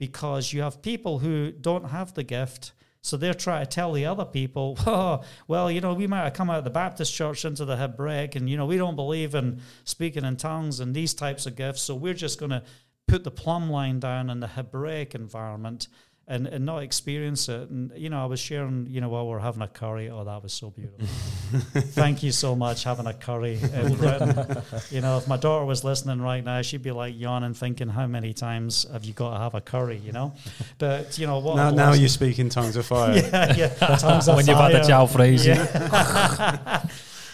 because 0.00 0.50
you 0.52 0.62
have 0.62 0.80
people 0.80 1.18
who 1.18 1.52
don't 1.52 1.90
have 1.90 2.14
the 2.14 2.24
gift. 2.24 2.72
So 3.02 3.16
they're 3.16 3.34
trying 3.34 3.64
to 3.64 3.70
tell 3.70 3.92
the 3.92 4.06
other 4.06 4.24
people, 4.24 4.76
oh, 4.86 5.20
well, 5.46 5.70
you 5.70 5.80
know, 5.80 5.92
we 5.92 6.06
might 6.06 6.24
have 6.24 6.32
come 6.32 6.50
out 6.50 6.58
of 6.58 6.64
the 6.64 6.70
Baptist 6.70 7.14
church 7.14 7.44
into 7.44 7.66
the 7.66 7.76
Hebraic, 7.76 8.34
and, 8.34 8.48
you 8.48 8.56
know, 8.56 8.66
we 8.66 8.78
don't 8.78 8.96
believe 8.96 9.34
in 9.34 9.60
speaking 9.84 10.24
in 10.24 10.36
tongues 10.36 10.80
and 10.80 10.94
these 10.94 11.14
types 11.14 11.46
of 11.46 11.54
gifts. 11.54 11.82
So 11.82 11.94
we're 11.94 12.14
just 12.14 12.40
going 12.40 12.50
to 12.50 12.62
put 13.06 13.24
the 13.24 13.30
plumb 13.30 13.70
line 13.70 14.00
down 14.00 14.30
in 14.30 14.40
the 14.40 14.46
Hebraic 14.48 15.14
environment 15.14 15.88
and, 16.30 16.46
and 16.46 16.64
not 16.64 16.84
experience 16.84 17.48
it. 17.48 17.68
And, 17.68 17.90
you 17.96 18.08
know, 18.08 18.22
I 18.22 18.26
was 18.26 18.38
sharing, 18.38 18.86
you 18.88 19.00
know, 19.00 19.08
while 19.08 19.26
we 19.28 19.34
are 19.34 19.40
having 19.40 19.62
a 19.62 19.68
curry. 19.68 20.08
Oh, 20.08 20.22
that 20.22 20.42
was 20.42 20.52
so 20.52 20.70
beautiful. 20.70 21.04
Thank 21.80 22.22
you 22.22 22.30
so 22.30 22.54
much, 22.54 22.84
having 22.84 23.08
a 23.08 23.12
curry 23.12 23.58
in 23.60 23.94
Britain. 23.96 24.62
you 24.90 25.00
know, 25.00 25.18
if 25.18 25.26
my 25.26 25.36
daughter 25.36 25.64
was 25.64 25.82
listening 25.82 26.22
right 26.22 26.44
now, 26.44 26.62
she'd 26.62 26.84
be 26.84 26.92
like 26.92 27.18
yawning, 27.18 27.52
thinking, 27.52 27.88
how 27.88 28.06
many 28.06 28.32
times 28.32 28.86
have 28.92 29.04
you 29.04 29.12
got 29.12 29.32
to 29.32 29.38
have 29.40 29.54
a 29.56 29.60
curry, 29.60 29.96
you 29.98 30.12
know? 30.12 30.32
But, 30.78 31.18
you 31.18 31.26
know, 31.26 31.40
what 31.40 31.56
Now, 31.56 31.70
now 31.70 31.92
you 31.94 32.08
speak 32.08 32.38
in 32.38 32.48
tongues 32.48 32.76
of 32.76 32.86
fire. 32.86 33.16
yeah, 33.32 33.56
yeah. 33.56 33.96
Tongues 33.96 34.28
of 34.28 34.36
when 34.36 34.46
you've 34.46 34.56
had 34.56 34.72
the 34.72 34.84
fire. 34.84 35.06
jalfrezi. 35.06 35.46
Yeah. 35.46 36.86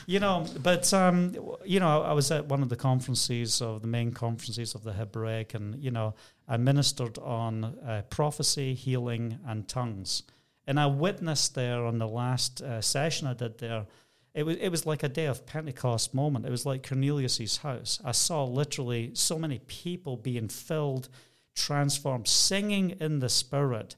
You 0.06 0.20
know, 0.20 0.46
but 0.62 0.92
um, 0.94 1.34
you 1.64 1.80
know, 1.80 2.02
I 2.02 2.12
was 2.12 2.30
at 2.30 2.46
one 2.46 2.62
of 2.62 2.68
the 2.68 2.76
conferences 2.76 3.60
of 3.60 3.82
the 3.82 3.88
main 3.88 4.12
conferences 4.12 4.74
of 4.74 4.84
the 4.84 4.92
Hebraic, 4.92 5.54
and 5.54 5.82
you 5.82 5.90
know, 5.90 6.14
I 6.48 6.56
ministered 6.56 7.18
on 7.18 7.64
uh, 7.64 8.02
prophecy, 8.08 8.74
healing, 8.74 9.38
and 9.44 9.68
tongues, 9.68 10.22
and 10.66 10.78
I 10.78 10.86
witnessed 10.86 11.56
there 11.56 11.84
on 11.84 11.98
the 11.98 12.06
last 12.06 12.62
uh, 12.62 12.80
session 12.80 13.26
I 13.26 13.34
did 13.34 13.58
there. 13.58 13.86
It 14.32 14.44
was 14.44 14.56
it 14.58 14.68
was 14.68 14.86
like 14.86 15.02
a 15.02 15.08
day 15.08 15.26
of 15.26 15.44
Pentecost 15.44 16.14
moment. 16.14 16.46
It 16.46 16.50
was 16.50 16.64
like 16.64 16.88
Cornelius's 16.88 17.58
house. 17.58 18.00
I 18.04 18.12
saw 18.12 18.44
literally 18.44 19.10
so 19.14 19.38
many 19.38 19.58
people 19.66 20.16
being 20.16 20.48
filled, 20.48 21.08
transformed, 21.56 22.28
singing 22.28 22.90
in 23.00 23.18
the 23.18 23.28
Spirit 23.28 23.96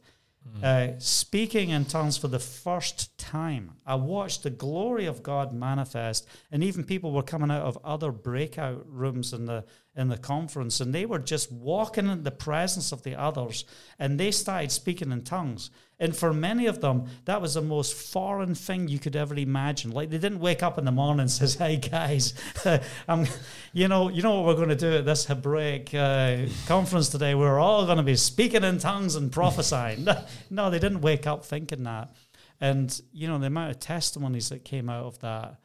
uh, 0.62 0.88
speaking 0.98 1.70
in 1.70 1.84
tongues 1.84 2.16
for 2.16 2.28
the 2.28 2.38
first 2.38 3.16
time. 3.18 3.72
I 3.86 3.94
watched 3.94 4.42
the 4.42 4.50
glory 4.50 5.06
of 5.06 5.22
God 5.22 5.52
manifest, 5.52 6.26
and 6.50 6.64
even 6.64 6.84
people 6.84 7.12
were 7.12 7.22
coming 7.22 7.50
out 7.50 7.62
of 7.62 7.78
other 7.84 8.10
breakout 8.10 8.84
rooms 8.88 9.32
in 9.32 9.46
the 9.46 9.64
in 9.94 10.08
the 10.08 10.18
conference, 10.18 10.80
and 10.80 10.94
they 10.94 11.06
were 11.06 11.18
just 11.18 11.50
walking 11.50 12.06
in 12.06 12.22
the 12.22 12.30
presence 12.30 12.92
of 12.92 13.02
the 13.02 13.16
others, 13.16 13.64
and 13.98 14.18
they 14.18 14.30
started 14.30 14.70
speaking 14.70 15.10
in 15.10 15.22
tongues. 15.22 15.70
And 16.00 16.14
for 16.14 16.32
many 16.32 16.66
of 16.66 16.80
them, 16.80 17.06
that 17.24 17.42
was 17.42 17.54
the 17.54 17.62
most 17.62 17.92
foreign 17.94 18.54
thing 18.54 18.86
you 18.86 19.00
could 19.00 19.16
ever 19.16 19.34
imagine. 19.34 19.90
Like 19.90 20.10
they 20.10 20.18
didn't 20.18 20.38
wake 20.38 20.62
up 20.62 20.78
in 20.78 20.84
the 20.84 20.92
morning 20.92 21.22
and 21.22 21.30
says, 21.30 21.54
"Hey 21.54 21.76
guys, 21.76 22.34
I'm, 23.08 23.26
you 23.72 23.88
know, 23.88 24.08
you 24.08 24.22
know 24.22 24.40
what 24.40 24.46
we're 24.46 24.64
going 24.64 24.68
to 24.68 24.76
do 24.76 24.98
at 24.98 25.04
this 25.04 25.26
Hebraic 25.26 25.92
uh, 25.92 26.46
conference 26.66 27.08
today? 27.08 27.34
We're 27.34 27.58
all 27.58 27.84
going 27.84 27.96
to 27.96 28.04
be 28.04 28.14
speaking 28.14 28.62
in 28.62 28.78
tongues 28.78 29.16
and 29.16 29.32
prophesying." 29.32 30.04
No, 30.04 30.22
no, 30.50 30.70
they 30.70 30.78
didn't 30.78 31.00
wake 31.00 31.26
up 31.26 31.44
thinking 31.44 31.82
that. 31.82 32.14
And 32.60 33.00
you 33.12 33.26
know 33.26 33.38
the 33.38 33.46
amount 33.46 33.70
of 33.70 33.80
testimonies 33.80 34.50
that 34.50 34.64
came 34.64 34.88
out 34.88 35.06
of 35.06 35.18
that, 35.20 35.58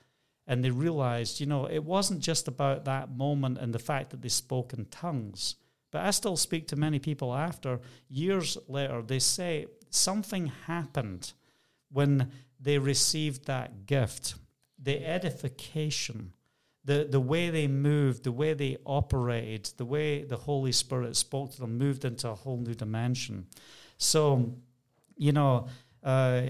and 0.48 0.64
they 0.64 0.72
realized, 0.72 1.42
you 1.42 1.46
know, 1.46 1.68
it 1.68 1.84
wasn't 1.84 2.22
just 2.22 2.48
about 2.48 2.86
that 2.86 3.16
moment 3.16 3.60
and 3.60 3.72
the 3.72 3.80
fact 3.80 4.10
that 4.10 4.24
they 4.24 4.30
spoke 4.30 4.74
in 4.74 4.86
tongues. 4.86 5.58
But 5.92 6.06
I 6.06 6.10
still 6.10 6.38
speak 6.38 6.70
to 6.70 6.76
many 6.76 6.98
people 6.98 7.36
after 7.36 7.80
years 8.10 8.58
later. 8.68 9.04
They 9.04 9.20
say 9.20 9.68
something 9.94 10.48
happened 10.68 11.34
when 11.92 12.32
they 12.60 12.78
received 12.78 13.46
that 13.46 13.86
gift, 13.86 14.36
the 14.82 15.06
edification, 15.06 16.34
the, 16.86 17.08
the 17.10 17.20
way 17.20 17.50
they 17.50 17.68
moved, 17.68 18.24
the 18.24 18.32
way 18.32 18.54
they 18.54 18.78
operated, 18.86 19.72
the 19.78 19.86
way 19.86 20.24
the 20.24 20.36
Holy 20.38 20.72
Spirit 20.72 21.16
spoke 21.16 21.52
to 21.54 21.62
them, 21.62 21.78
moved 21.78 22.06
into 22.06 22.30
a 22.30 22.36
whole 22.36 22.58
new 22.58 22.74
dimension. 22.74 23.46
So, 23.98 24.56
you 25.16 25.32
know, 25.32 25.68
uh, 26.04 26.42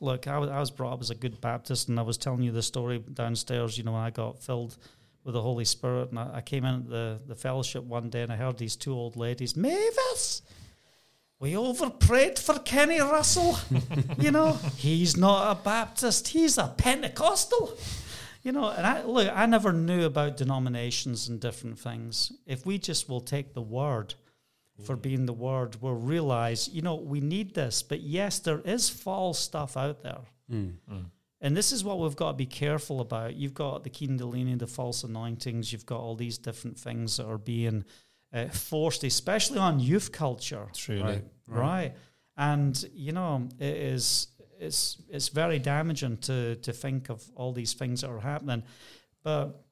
look, 0.00 0.26
I 0.26 0.38
was, 0.38 0.50
was 0.50 0.70
brought 0.70 0.94
up 0.94 1.00
as 1.00 1.10
a 1.10 1.14
good 1.14 1.40
Baptist, 1.40 1.88
and 1.88 1.98
I 1.98 2.02
was 2.02 2.18
telling 2.18 2.42
you 2.42 2.52
the 2.52 2.62
story 2.62 2.98
downstairs, 2.98 3.78
you 3.78 3.84
know, 3.84 3.92
when 3.92 4.02
I 4.02 4.10
got 4.10 4.42
filled 4.42 4.76
with 5.24 5.34
the 5.34 5.42
Holy 5.42 5.64
Spirit, 5.64 6.10
and 6.10 6.18
I, 6.18 6.30
I 6.34 6.40
came 6.40 6.64
in 6.64 6.74
at 6.74 6.88
the, 6.88 7.20
the 7.26 7.36
fellowship 7.36 7.84
one 7.84 8.10
day, 8.10 8.22
and 8.22 8.32
I 8.32 8.36
heard 8.36 8.58
these 8.58 8.76
two 8.76 8.92
old 8.92 9.16
ladies, 9.16 9.56
Mavis, 9.56 10.42
we 11.42 11.54
overprayed 11.54 12.38
for 12.38 12.60
Kenny 12.60 13.00
Russell. 13.00 13.58
you 14.16 14.30
know, 14.30 14.52
he's 14.76 15.16
not 15.16 15.50
a 15.50 15.60
Baptist, 15.60 16.28
he's 16.28 16.56
a 16.56 16.68
Pentecostal. 16.68 17.76
You 18.44 18.52
know, 18.52 18.68
and 18.68 18.86
I 18.86 19.02
look, 19.02 19.28
I 19.32 19.46
never 19.46 19.72
knew 19.72 20.04
about 20.04 20.36
denominations 20.36 21.28
and 21.28 21.40
different 21.40 21.80
things. 21.80 22.32
If 22.46 22.64
we 22.64 22.78
just 22.78 23.08
will 23.08 23.20
take 23.20 23.54
the 23.54 23.62
word 23.62 24.14
for 24.84 24.94
being 24.94 25.26
the 25.26 25.32
word, 25.32 25.76
we'll 25.80 25.94
realize, 25.94 26.68
you 26.68 26.82
know, 26.82 26.94
we 26.94 27.20
need 27.20 27.54
this. 27.54 27.82
But 27.82 28.02
yes, 28.02 28.38
there 28.38 28.60
is 28.60 28.88
false 28.88 29.40
stuff 29.40 29.76
out 29.76 30.02
there. 30.02 30.22
Mm. 30.50 30.76
And 31.40 31.56
this 31.56 31.72
is 31.72 31.82
what 31.82 31.98
we've 31.98 32.16
got 32.16 32.32
to 32.32 32.36
be 32.36 32.46
careful 32.46 33.00
about. 33.00 33.34
You've 33.34 33.54
got 33.54 33.82
the 33.82 33.90
Kundalini, 33.90 34.56
the 34.56 34.68
false 34.68 35.02
anointings, 35.02 35.72
you've 35.72 35.86
got 35.86 36.00
all 36.00 36.14
these 36.14 36.38
different 36.38 36.78
things 36.78 37.16
that 37.16 37.26
are 37.26 37.38
being 37.38 37.84
uh, 38.32 38.48
forced, 38.48 39.04
especially 39.04 39.58
on 39.58 39.80
youth 39.80 40.12
culture. 40.12 40.66
Truly. 40.74 41.02
Right. 41.02 41.24
Right. 41.48 41.92
And 42.36 42.84
you 42.94 43.12
know, 43.12 43.48
it 43.58 43.76
is 43.76 44.28
it's 44.58 44.96
it's 45.08 45.28
very 45.28 45.58
damaging 45.58 46.18
to 46.18 46.56
to 46.56 46.72
think 46.72 47.10
of 47.10 47.22
all 47.34 47.52
these 47.52 47.74
things 47.74 48.00
that 48.00 48.10
are 48.10 48.20
happening. 48.20 48.62
But 49.22 49.64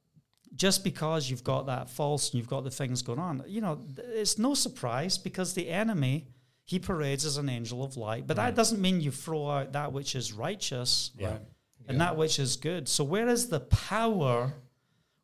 just 0.55 0.83
because 0.85 1.31
you've 1.31 1.45
got 1.45 1.67
that 1.67 1.89
false 1.89 2.31
and 2.31 2.39
you've 2.39 2.49
got 2.49 2.65
the 2.65 2.71
things 2.71 3.03
going 3.03 3.19
on, 3.21 3.43
you 3.47 3.61
know, 3.61 3.81
it's 3.99 4.37
no 4.39 4.55
surprise 4.55 5.17
because 5.17 5.55
the 5.55 5.69
enemy 5.69 6.27
he 6.65 6.79
parades 6.79 7.25
as 7.25 7.37
an 7.37 7.49
angel 7.49 7.83
of 7.83 7.97
light. 7.97 8.27
But 8.29 8.37
that 8.37 8.55
doesn't 8.55 8.81
mean 8.81 9.01
you 9.01 9.11
throw 9.11 9.49
out 9.51 9.73
that 9.73 9.93
which 9.93 10.15
is 10.15 10.33
righteous 10.33 11.11
Yeah. 11.19 11.39
and 11.89 12.01
that 12.01 12.17
which 12.17 12.39
is 12.39 12.57
good. 12.57 12.89
So 12.89 13.03
where 13.03 13.29
is 13.29 13.49
the 13.49 13.59
power? 13.61 14.55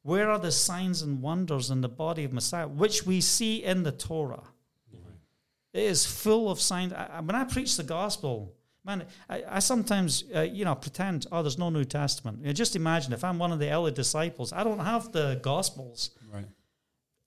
Where 0.06 0.30
are 0.30 0.38
the 0.38 0.52
signs 0.52 1.02
and 1.02 1.20
wonders 1.20 1.70
in 1.70 1.80
the 1.80 1.88
body 1.88 2.22
of 2.22 2.32
Messiah, 2.32 2.68
which 2.68 3.04
we 3.04 3.20
see 3.20 3.64
in 3.64 3.82
the 3.82 3.90
Torah? 3.90 4.44
It 5.72 5.82
is 5.82 6.06
full 6.06 6.48
of 6.48 6.60
signs. 6.60 6.92
I, 6.92 7.06
I- 7.16 7.20
when 7.20 7.34
I 7.34 7.42
preach 7.42 7.76
the 7.76 7.82
gospel, 7.82 8.54
man, 8.84 9.04
I, 9.28 9.42
I 9.48 9.58
sometimes, 9.58 10.22
uh, 10.34 10.42
you 10.42 10.64
know, 10.64 10.76
pretend, 10.76 11.26
oh, 11.32 11.42
there's 11.42 11.58
no 11.58 11.70
New 11.70 11.84
Testament. 11.84 12.38
You 12.38 12.46
know, 12.46 12.52
just 12.52 12.76
imagine 12.76 13.12
if 13.12 13.24
I'm 13.24 13.38
one 13.40 13.50
of 13.50 13.58
the 13.58 13.68
early 13.70 13.90
disciples, 13.90 14.52
I 14.52 14.62
don't 14.62 14.78
have 14.78 15.10
the 15.10 15.40
gospels. 15.42 16.10
Right. 16.32 16.46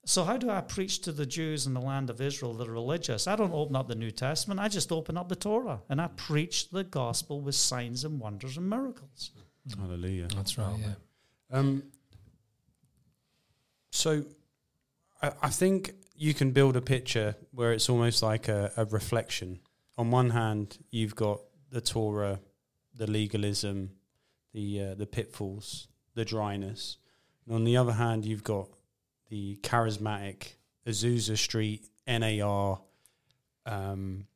So 0.06 0.24
how 0.24 0.38
do 0.38 0.50
I 0.50 0.62
preach 0.62 1.02
to 1.02 1.12
the 1.12 1.26
Jews 1.26 1.68
in 1.68 1.74
the 1.74 1.82
land 1.82 2.10
of 2.10 2.22
Israel 2.22 2.54
that 2.54 2.70
are 2.70 2.72
religious? 2.72 3.28
I 3.28 3.36
don't 3.36 3.54
open 3.54 3.76
up 3.76 3.90
the 3.90 3.96
New 3.96 4.10
Testament. 4.12 4.58
I 4.62 4.70
just 4.70 4.90
open 4.94 5.18
up 5.18 5.28
the 5.28 5.36
Torah 5.36 5.82
and 5.90 6.00
I 6.00 6.08
preach 6.16 6.70
the 6.70 6.86
gospel 6.86 7.42
with 7.42 7.56
signs 7.56 8.06
and 8.06 8.22
wonders 8.22 8.56
and 8.56 8.70
miracles. 8.70 9.32
Hallelujah. 9.78 10.28
That's 10.34 10.58
right. 10.58 10.78
Yeah. 10.80 10.94
Um, 11.52 11.84
so 14.00 14.24
I, 15.22 15.32
I 15.44 15.50
think 15.50 15.94
you 16.16 16.34
can 16.34 16.52
build 16.52 16.76
a 16.78 16.82
picture 16.82 17.36
where 17.52 17.74
it's 17.74 17.90
almost 17.90 18.24
like 18.24 18.48
a, 18.48 18.72
a 18.78 18.86
reflection. 18.86 19.60
On 19.98 20.10
one 20.10 20.30
hand, 20.30 20.78
you've 20.90 21.16
got 21.16 21.42
the 21.70 21.82
Torah, 21.82 22.40
the 22.96 23.08
legalism, 23.08 23.92
the 24.54 24.82
uh, 24.82 24.96
the 24.96 25.06
pitfalls, 25.06 25.88
the 26.16 26.26
dryness. 26.26 26.98
And 27.46 27.56
on 27.56 27.64
the 27.66 27.78
other 27.78 27.92
hand, 27.92 28.26
you've 28.26 28.44
got 28.44 28.70
the 29.30 29.58
charismatic 29.62 30.54
Azusa 30.88 31.38
Street 31.38 31.86
NAR 32.08 32.80
um, 33.66 34.28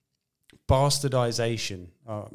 bastardization. 0.67 1.87
Uh, 2.07 2.25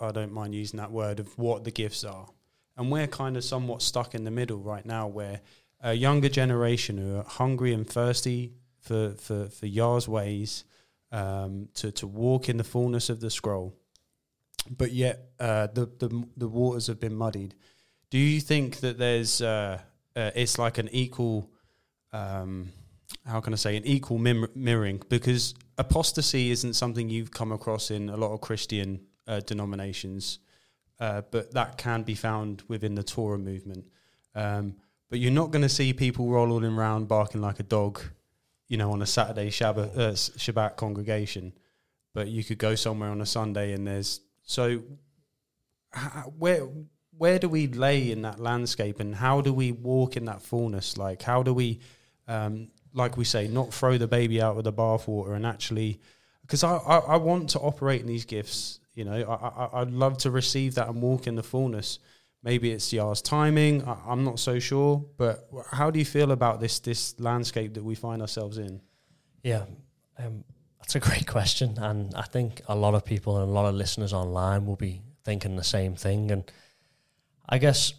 I 0.00 0.12
don't 0.12 0.32
mind 0.32 0.54
using 0.54 0.78
that 0.78 0.90
word 0.90 1.20
of 1.20 1.38
what 1.38 1.64
the 1.64 1.70
gifts 1.70 2.04
are, 2.04 2.28
and 2.76 2.90
we're 2.90 3.06
kind 3.06 3.36
of 3.36 3.44
somewhat 3.44 3.80
stuck 3.80 4.14
in 4.14 4.24
the 4.24 4.30
middle 4.30 4.58
right 4.58 4.84
now, 4.84 5.06
where 5.06 5.40
a 5.84 5.92
younger 5.92 6.30
generation 6.30 6.96
who 6.98 7.18
are 7.18 7.24
hungry 7.24 7.72
and 7.72 7.86
thirsty 7.86 8.54
for 8.80 9.10
for 9.10 9.48
for 9.50 9.66
Yah's 9.66 10.08
ways 10.08 10.64
um, 11.12 11.68
to 11.74 11.92
to 11.92 12.06
walk 12.06 12.48
in 12.48 12.56
the 12.56 12.64
fullness 12.64 13.10
of 13.10 13.20
the 13.20 13.30
scroll, 13.30 13.76
but 14.68 14.90
yet 14.92 15.28
uh, 15.38 15.68
the 15.68 15.86
the 15.98 16.26
the 16.36 16.48
waters 16.48 16.88
have 16.88 16.98
been 16.98 17.14
muddied. 17.14 17.54
Do 18.10 18.18
you 18.18 18.40
think 18.40 18.80
that 18.80 18.98
there's 18.98 19.40
uh, 19.42 19.78
uh, 20.16 20.30
it's 20.34 20.58
like 20.58 20.78
an 20.78 20.88
equal 20.90 21.50
um, 22.12 22.72
how 23.26 23.40
can 23.40 23.52
I 23.52 23.56
say 23.56 23.76
an 23.76 23.84
equal 23.84 24.18
mim- 24.18 24.50
mirroring 24.54 25.02
because 25.08 25.54
apostasy 25.76 26.50
isn't 26.50 26.74
something 26.74 27.10
you've 27.10 27.30
come 27.30 27.52
across 27.52 27.90
in 27.90 28.08
a 28.08 28.16
lot 28.16 28.32
of 28.32 28.40
Christian 28.40 29.00
uh, 29.26 29.40
denominations, 29.40 30.38
uh, 30.98 31.22
but 31.30 31.52
that 31.52 31.76
can 31.76 32.04
be 32.04 32.14
found 32.14 32.62
within 32.68 32.94
the 32.94 33.02
Torah 33.02 33.38
movement. 33.38 33.86
Um, 34.34 34.76
but 35.10 35.18
you're 35.18 35.30
not 35.30 35.50
going 35.50 35.62
to 35.62 35.68
see 35.68 35.92
people 35.92 36.28
rolling 36.28 36.64
around 36.64 37.08
barking 37.08 37.40
like 37.40 37.60
a 37.60 37.64
dog, 37.64 38.00
you 38.68 38.76
know, 38.76 38.92
on 38.92 39.02
a 39.02 39.06
Saturday 39.06 39.50
Shabbat, 39.50 39.96
uh, 39.96 40.12
Shabbat 40.12 40.76
congregation. 40.76 41.52
But 42.12 42.28
you 42.28 42.44
could 42.44 42.58
go 42.58 42.74
somewhere 42.74 43.10
on 43.10 43.20
a 43.20 43.26
Sunday 43.26 43.72
and 43.72 43.86
there's 43.86 44.20
so 44.42 44.82
where 46.38 46.68
where 47.16 47.38
do 47.38 47.48
we 47.48 47.68
lay 47.68 48.10
in 48.10 48.22
that 48.22 48.40
landscape 48.40 48.98
and 48.98 49.14
how 49.14 49.40
do 49.40 49.52
we 49.52 49.72
walk 49.72 50.16
in 50.16 50.24
that 50.24 50.42
fullness? 50.42 50.96
Like 50.96 51.22
how 51.22 51.42
do 51.42 51.54
we 51.54 51.80
um, 52.26 52.68
like 52.94 53.16
we 53.16 53.24
say, 53.24 53.48
not 53.48 53.74
throw 53.74 53.98
the 53.98 54.06
baby 54.06 54.40
out 54.40 54.56
with 54.56 54.64
the 54.64 54.72
bathwater 54.72 55.34
and 55.34 55.44
actually, 55.44 56.00
because 56.42 56.62
I, 56.62 56.76
I, 56.76 56.98
I, 56.98 57.16
want 57.16 57.50
to 57.50 57.58
operate 57.58 58.00
in 58.00 58.06
these 58.06 58.24
gifts. 58.24 58.78
You 58.94 59.04
know, 59.04 59.22
I, 59.22 59.78
I, 59.78 59.80
would 59.80 59.92
love 59.92 60.18
to 60.18 60.30
receive 60.30 60.76
that 60.76 60.88
and 60.88 61.02
walk 61.02 61.26
in 61.26 61.34
the 61.34 61.42
fullness. 61.42 61.98
Maybe 62.44 62.70
it's 62.70 62.92
Yah's 62.92 63.22
timing. 63.22 63.82
I, 63.84 63.96
I'm 64.06 64.22
not 64.22 64.38
so 64.38 64.58
sure. 64.58 65.04
But 65.16 65.48
how 65.72 65.90
do 65.90 65.98
you 65.98 66.04
feel 66.04 66.30
about 66.30 66.60
this 66.60 66.78
this 66.78 67.18
landscape 67.18 67.74
that 67.74 67.82
we 67.82 67.94
find 67.94 68.20
ourselves 68.20 68.58
in? 68.58 68.80
Yeah, 69.42 69.64
um, 70.18 70.44
that's 70.78 70.94
a 70.94 71.00
great 71.00 71.26
question, 71.26 71.78
and 71.78 72.14
I 72.14 72.22
think 72.22 72.60
a 72.68 72.76
lot 72.76 72.94
of 72.94 73.04
people 73.04 73.38
and 73.38 73.48
a 73.48 73.52
lot 73.52 73.66
of 73.66 73.74
listeners 73.74 74.12
online 74.12 74.66
will 74.66 74.76
be 74.76 75.02
thinking 75.24 75.56
the 75.56 75.64
same 75.64 75.96
thing. 75.96 76.30
And 76.30 76.50
I 77.48 77.58
guess 77.58 77.94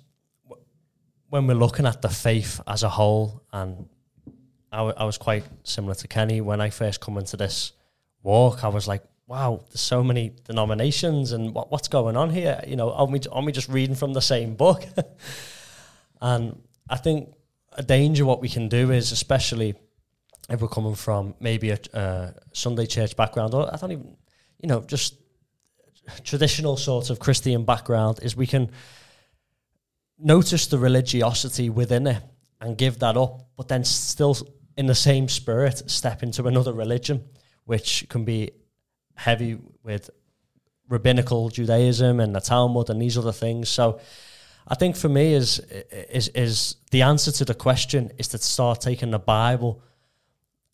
when 1.29 1.47
we're 1.47 1.55
looking 1.55 1.85
at 1.85 2.01
the 2.01 2.09
faith 2.09 2.61
as 2.67 2.83
a 2.83 2.89
whole 2.89 3.43
and 3.51 3.89
I, 4.71 4.77
w- 4.77 4.95
I 4.97 5.05
was 5.05 5.17
quite 5.17 5.43
similar 5.63 5.95
to 5.95 6.07
Kenny 6.07 6.41
when 6.41 6.61
I 6.61 6.69
first 6.69 7.01
come 7.01 7.17
into 7.17 7.37
this 7.37 7.71
walk. 8.21 8.63
I 8.63 8.67
was 8.67 8.87
like, 8.87 9.03
wow, 9.27 9.63
there's 9.69 9.81
so 9.81 10.03
many 10.03 10.31
denominations 10.45 11.31
and 11.31 11.53
what, 11.53 11.71
what's 11.71 11.87
going 11.87 12.15
on 12.15 12.29
here? 12.29 12.63
You 12.67 12.75
know, 12.75 12.91
are 12.91 13.07
we, 13.07 13.19
are 13.31 13.43
we 13.43 13.51
just 13.51 13.69
reading 13.69 13.95
from 13.95 14.13
the 14.13 14.21
same 14.21 14.55
book? 14.55 14.85
and 16.21 16.61
I 16.89 16.97
think 16.97 17.33
a 17.73 17.83
danger 17.83 18.25
what 18.25 18.41
we 18.41 18.49
can 18.49 18.69
do 18.69 18.91
is, 18.91 19.11
especially 19.11 19.75
if 20.49 20.61
we're 20.61 20.67
coming 20.67 20.95
from 20.95 21.33
maybe 21.39 21.71
a 21.71 21.79
uh, 21.93 22.31
Sunday 22.53 22.85
church 22.85 23.15
background, 23.15 23.53
or 23.53 23.73
I 23.73 23.77
don't 23.77 23.91
even, 23.91 24.15
you 24.59 24.69
know, 24.69 24.81
just 24.81 25.15
traditional 26.23 26.77
sort 26.77 27.09
of 27.09 27.19
Christian 27.19 27.65
background, 27.65 28.19
is 28.21 28.35
we 28.35 28.45
can 28.45 28.69
notice 30.19 30.67
the 30.67 30.77
religiosity 30.77 31.71
within 31.71 32.05
it 32.05 32.21
and 32.61 32.77
give 32.77 32.99
that 32.99 33.17
up, 33.17 33.47
but 33.57 33.67
then 33.67 33.83
still 33.83 34.37
in 34.77 34.85
the 34.85 34.95
same 34.95 35.27
spirit, 35.27 35.89
step 35.89 36.21
into 36.21 36.45
another 36.45 36.73
religion, 36.73 37.23
which 37.65 38.07
can 38.07 38.23
be 38.23 38.51
heavy 39.15 39.57
with 39.83 40.09
rabbinical 40.89 41.49
Judaism 41.49 42.19
and 42.19 42.35
the 42.35 42.39
Talmud 42.39 42.89
and 42.89 43.01
these 43.01 43.17
other 43.17 43.31
things. 43.31 43.69
So 43.69 43.99
I 44.67 44.75
think 44.75 44.95
for 44.95 45.09
me 45.09 45.33
is 45.33 45.59
is 45.59 46.27
is 46.29 46.75
the 46.91 47.01
answer 47.01 47.31
to 47.31 47.45
the 47.45 47.53
question 47.53 48.11
is 48.17 48.27
to 48.29 48.37
start 48.37 48.81
taking 48.81 49.11
the 49.11 49.19
Bible 49.19 49.81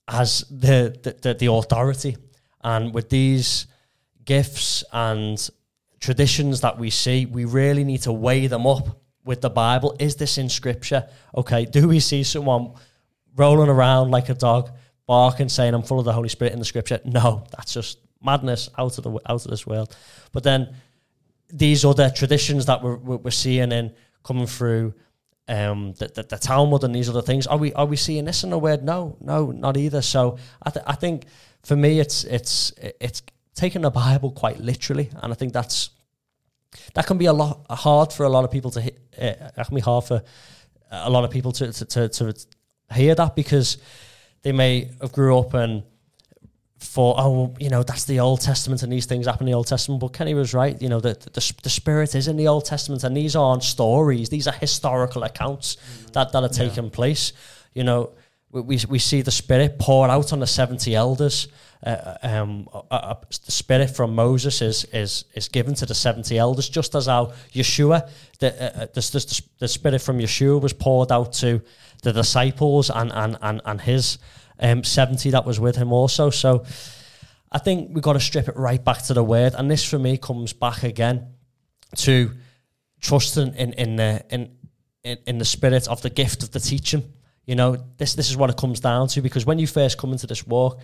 as 0.08 0.46
the 0.50 0.98
the, 1.04 1.16
the, 1.22 1.34
the 1.34 1.52
authority, 1.52 2.18
and 2.64 2.94
with 2.94 3.10
these 3.10 3.68
gifts 4.26 4.84
and 4.92 5.50
traditions 6.00 6.62
that 6.62 6.78
we 6.78 6.89
see, 6.89 7.26
we 7.26 7.46
really 7.46 7.84
need 7.84 8.02
to 8.02 8.12
weigh 8.12 8.48
them 8.48 8.66
up 8.66 9.02
with 9.24 9.42
the 9.42 9.50
Bible. 9.50 9.96
Is 10.00 10.16
this 10.16 10.38
in 10.38 10.50
Scripture? 10.50 11.08
Okay, 11.36 11.66
do 11.66 11.88
we 11.88 12.00
see 12.00 12.24
someone? 12.24 12.74
rolling 13.36 13.70
around 13.70 14.12
like 14.12 14.30
a 14.30 14.34
dog, 14.34 14.72
barking, 15.08 15.50
saying, 15.50 15.74
I'm 15.74 15.84
full 15.84 16.00
of 16.00 16.06
the 16.06 16.14
Holy 16.14 16.30
Spirit 16.30 16.54
in 16.54 16.60
the 16.60 16.66
scripture. 16.66 17.00
No, 17.06 17.46
that's 17.56 17.74
just 17.74 18.00
madness 18.24 18.69
out 18.78 18.97
of 18.97 19.03
the 19.03 19.11
out 19.26 19.45
of 19.45 19.51
this 19.51 19.65
world. 19.65 19.95
But 20.32 20.43
then 20.43 20.76
these 21.51 21.84
other 21.84 22.09
traditions 22.09 22.65
that 22.65 22.82
we're, 22.82 22.95
we're 22.95 23.32
seeing 23.32 23.72
in 23.72 23.93
coming 24.24 24.47
through 24.47 24.93
um, 25.47 25.93
the, 25.93 26.07
the, 26.07 26.24
the, 26.24 26.38
Talmud 26.38 26.84
and 26.84 26.95
these 26.95 27.09
other 27.09 27.22
things, 27.22 27.45
are 27.47 27.57
we 27.57 27.74
are 27.74 27.86
we 27.86 27.97
seeing 27.97 28.26
this 28.26 28.43
in 28.43 28.51
the 28.51 28.59
word? 28.59 28.84
No, 28.84 29.17
no, 29.19 29.51
not 29.51 29.76
either. 29.76 30.01
So 30.01 30.38
I, 30.63 30.69
th- 30.69 30.86
I 30.88 30.95
think 30.95 31.26
for 31.63 31.76
me, 31.76 31.99
it's 31.99 32.24
it's 32.24 32.72
it's 32.78 33.22
taking 33.53 33.82
the 33.82 33.89
Bible 33.89 34.32
quite 34.32 34.59
literally, 34.59 35.09
and 35.22 35.34
I 35.34 35.36
think 35.36 35.51
that's 35.51 35.89
that 36.93 37.05
can 37.05 37.17
be 37.17 37.26
a 37.26 37.34
lot 37.34 37.65
hard 37.69 38.13
for 38.13 38.26
a 38.26 38.30
lot 38.30 38.45
of 38.45 38.51
people 38.51 38.72
to 38.72 38.82
hit. 38.82 38.99
Uh, 39.17 39.49
that 39.55 39.67
can 39.67 39.76
be 39.76 39.82
hard 39.82 40.05
for 40.05 40.24
a 40.89 41.09
lot 41.09 41.26
of 41.26 41.32
people 41.32 41.51
to 41.53 41.74
to, 41.74 41.86
to, 41.86 42.09
to 42.09 42.34
hear 42.93 43.15
that 43.15 43.36
because 43.36 43.78
they 44.43 44.51
may 44.51 44.89
have 45.01 45.11
grew 45.11 45.38
up 45.38 45.53
and 45.53 45.84
thought, 46.82 47.18
oh, 47.20 47.54
you 47.60 47.70
know, 47.70 47.84
that's 47.84 48.06
the 48.06 48.20
Old 48.20 48.42
Testament 48.42 48.82
and 48.84 48.92
these 48.92 49.06
things 49.06 49.28
happen 49.28 49.48
in 49.48 49.52
the 49.52 49.56
Old 49.56 49.68
Testament. 49.68 50.02
But 50.02 50.14
Kenny 50.14 50.34
was 50.34 50.54
right. 50.54 50.82
You 50.82 50.90
know, 50.90 51.00
the, 51.00 51.14
the, 51.14 51.54
the 51.64 51.70
Spirit 51.70 52.16
is 52.16 52.28
in 52.28 52.38
the 52.38 52.48
Old 52.48 52.66
Testament 52.66 53.04
and 53.04 53.16
these 53.16 53.36
aren't 53.36 53.64
stories. 53.64 54.30
These 54.30 54.48
are 54.48 54.54
historical 54.54 55.24
accounts 55.24 55.76
mm. 55.76 56.12
that, 56.14 56.32
that 56.32 56.44
are 56.44 56.50
taking 56.50 56.86
yeah. 56.86 56.90
place. 56.92 57.34
You 57.74 57.84
know, 57.84 58.12
we, 58.52 58.80
we 58.90 59.00
see 59.00 59.22
the 59.22 59.32
Spirit 59.32 59.78
pour 59.80 60.10
out 60.10 60.34
on 60.34 60.40
the 60.40 60.48
70 60.48 60.96
elders. 60.96 61.48
Uh, 61.86 62.18
um, 62.24 62.68
uh, 62.74 62.82
uh, 62.90 63.16
the 63.46 63.52
Spirit 63.52 63.90
from 63.96 64.14
Moses 64.14 64.62
is, 64.62 64.86
is, 64.86 65.26
is 65.36 65.48
given 65.48 65.74
to 65.76 65.86
the 65.86 65.96
70 65.96 66.38
elders, 66.38 66.68
just 66.68 66.96
as 66.96 67.06
how 67.06 67.34
Yeshua, 67.54 68.10
the, 68.40 68.54
uh, 68.54 68.84
uh 68.84 68.86
the, 68.88 69.02
the, 69.02 69.42
the 69.60 69.68
Spirit 69.68 70.02
from 70.02 70.20
Yeshua 70.20 70.60
was 70.60 70.74
poured 70.74 71.12
out 71.12 71.34
to 71.34 71.62
the 72.02 72.12
disciples 72.12 72.90
and 72.90 73.12
and 73.12 73.38
and, 73.42 73.62
and 73.66 73.82
his 73.82 74.18
um, 74.62 74.84
70 74.84 75.32
that 75.32 75.45
was 75.45 75.59
with 75.59 75.76
him 75.76 75.91
also. 75.91 76.30
So 76.30 76.66
I 77.51 77.57
think 77.57 77.89
we've 77.93 78.03
got 78.03 78.14
to 78.14 78.20
strip 78.20 78.47
it 78.47 78.55
right 78.55 78.84
back 78.84 79.03
to 79.03 79.14
the 79.14 79.24
word. 79.24 79.53
And 79.57 79.70
this 79.70 79.84
for 79.84 79.99
me 79.99 80.18
comes 80.18 80.53
back 80.53 80.84
again 80.84 81.28
to 81.97 82.32
trusting 83.01 83.55
in 83.55 83.74
in 83.74 83.95
the 83.95 84.24
in, 84.30 84.51
in, 85.03 85.18
in 85.28 85.38
the 85.38 85.45
spirit 85.45 85.88
of 85.88 86.01
the 86.01 86.09
gift 86.09 86.43
of 86.43 86.51
the 86.51 86.59
teaching. 86.59 87.03
You 87.45 87.55
know, 87.55 87.78
this 87.97 88.14
this 88.14 88.30
is 88.30 88.38
what 88.38 88.49
it 88.49 88.57
comes 88.57 88.80
down 88.80 89.07
to 89.09 89.22
because 89.22 89.45
when 89.45 89.59
you 89.59 89.68
first 89.68 89.97
come 89.97 90.12
into 90.12 90.28
this 90.28 90.45
walk, 90.47 90.80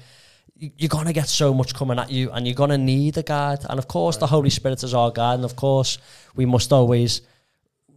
you're 0.56 0.90
going 0.90 1.06
to 1.06 1.14
get 1.14 1.28
so 1.28 1.54
much 1.54 1.74
coming 1.74 2.00
at 2.00 2.12
you 2.12 2.32
and 2.32 2.46
you're 2.46 2.56
going 2.56 2.72
to 2.72 2.78
need 2.78 3.18
a 3.18 3.24
guide. 3.24 3.60
And 3.70 3.80
of 3.80 3.88
course, 3.88 4.16
right. 4.16 4.22
the 4.22 4.28
Holy 4.28 4.50
Spirit 4.50 4.84
is 4.84 4.94
our 4.94 5.12
guide. 5.12 5.36
And 5.36 5.46
of 5.46 5.56
course, 5.56 6.00
we 6.36 6.46
must 6.46 6.74
always 6.74 7.22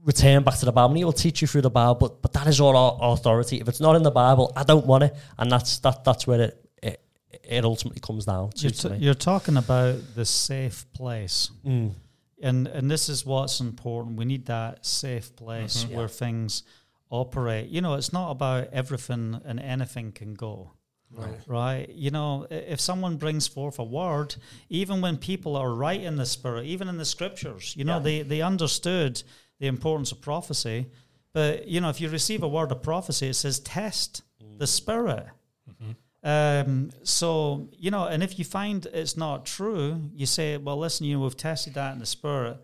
return 0.05 0.43
back 0.43 0.57
to 0.59 0.65
the 0.65 0.73
Bible. 0.73 0.91
And 0.91 0.99
he 0.99 1.05
will 1.05 1.13
teach 1.13 1.43
you 1.43 1.49
through 1.49 1.63
the 1.63 1.71
Bible, 1.71 1.95
but 1.95 2.23
but 2.23 2.33
that 2.33 2.47
is 2.47 2.61
all 2.61 2.77
our 2.77 3.13
authority. 3.13 3.61
If 3.61 3.69
it's 3.69 3.81
not 3.81 3.97
in 3.97 4.03
the 4.03 4.11
Bible, 4.11 4.53
I 4.57 4.65
don't 4.65 4.87
want 4.87 5.05
it, 5.05 5.17
and 5.39 5.51
that's 5.51 5.79
that 5.81 6.05
that's 6.05 6.27
where 6.27 6.41
it 6.43 6.71
it, 6.83 7.03
it 7.43 7.65
ultimately 7.65 8.01
comes 8.01 8.25
down 8.25 8.51
to. 8.51 8.63
You're, 8.63 8.71
t- 8.71 9.05
you're 9.05 9.15
talking 9.15 9.57
about 9.57 10.01
the 10.15 10.25
safe 10.25 10.87
place, 10.93 11.51
mm. 11.65 11.93
and 12.41 12.67
and 12.67 12.91
this 12.91 13.09
is 13.09 13.27
what's 13.27 13.61
important. 13.61 14.17
We 14.17 14.25
need 14.25 14.47
that 14.47 14.87
safe 14.87 15.35
place 15.37 15.85
mm-hmm. 15.85 15.95
where 15.95 16.05
yeah. 16.05 16.09
things 16.09 16.63
operate. 17.11 17.69
You 17.69 17.81
know, 17.81 17.95
it's 17.95 18.13
not 18.13 18.31
about 18.31 18.69
everything 18.73 19.41
and 19.45 19.61
anything 19.61 20.13
can 20.13 20.35
go. 20.35 20.73
Right. 21.13 21.41
right. 21.49 21.89
You 21.89 22.13
know, 22.13 22.47
if 22.51 22.81
someone 22.81 23.17
brings 23.17 23.49
forth 23.49 23.81
a 23.81 23.85
word, 23.85 24.37
even 24.69 25.01
when 25.01 25.17
people 25.17 25.57
are 25.57 25.75
right 25.75 26.01
in 26.01 26.15
the 26.15 26.25
spirit, 26.25 26.67
even 26.67 26.87
in 26.87 26.99
the 26.99 27.05
scriptures, 27.05 27.75
you 27.77 27.83
know, 27.83 27.97
yeah. 27.97 28.03
they, 28.03 28.23
they 28.23 28.43
understood 28.43 29.21
the 29.61 29.67
importance 29.67 30.11
of 30.11 30.21
prophecy. 30.21 30.87
But 31.33 31.69
you 31.69 31.81
know, 31.81 31.91
if 31.91 32.01
you 32.01 32.09
receive 32.09 32.43
a 32.43 32.49
word 32.49 32.73
of 32.73 32.83
prophecy, 32.83 33.29
it 33.29 33.35
says 33.35 33.61
test 33.61 34.23
mm. 34.43 34.59
the 34.59 34.67
spirit. 34.67 35.27
Mm-hmm. 35.71 35.93
Um, 36.23 36.91
so 37.05 37.69
you 37.79 37.91
know, 37.91 38.07
and 38.07 38.23
if 38.23 38.39
you 38.39 38.45
find 38.45 38.85
it's 38.87 39.17
not 39.17 39.47
true, 39.47 40.03
you 40.15 40.27
say, 40.27 40.57
"Well, 40.57 40.79
listen, 40.79 41.07
you 41.07 41.17
know, 41.17 41.23
we've 41.23 41.37
tested 41.37 41.75
that 41.75 41.93
in 41.93 42.01
the 42.01 42.07
spirit. 42.07 42.59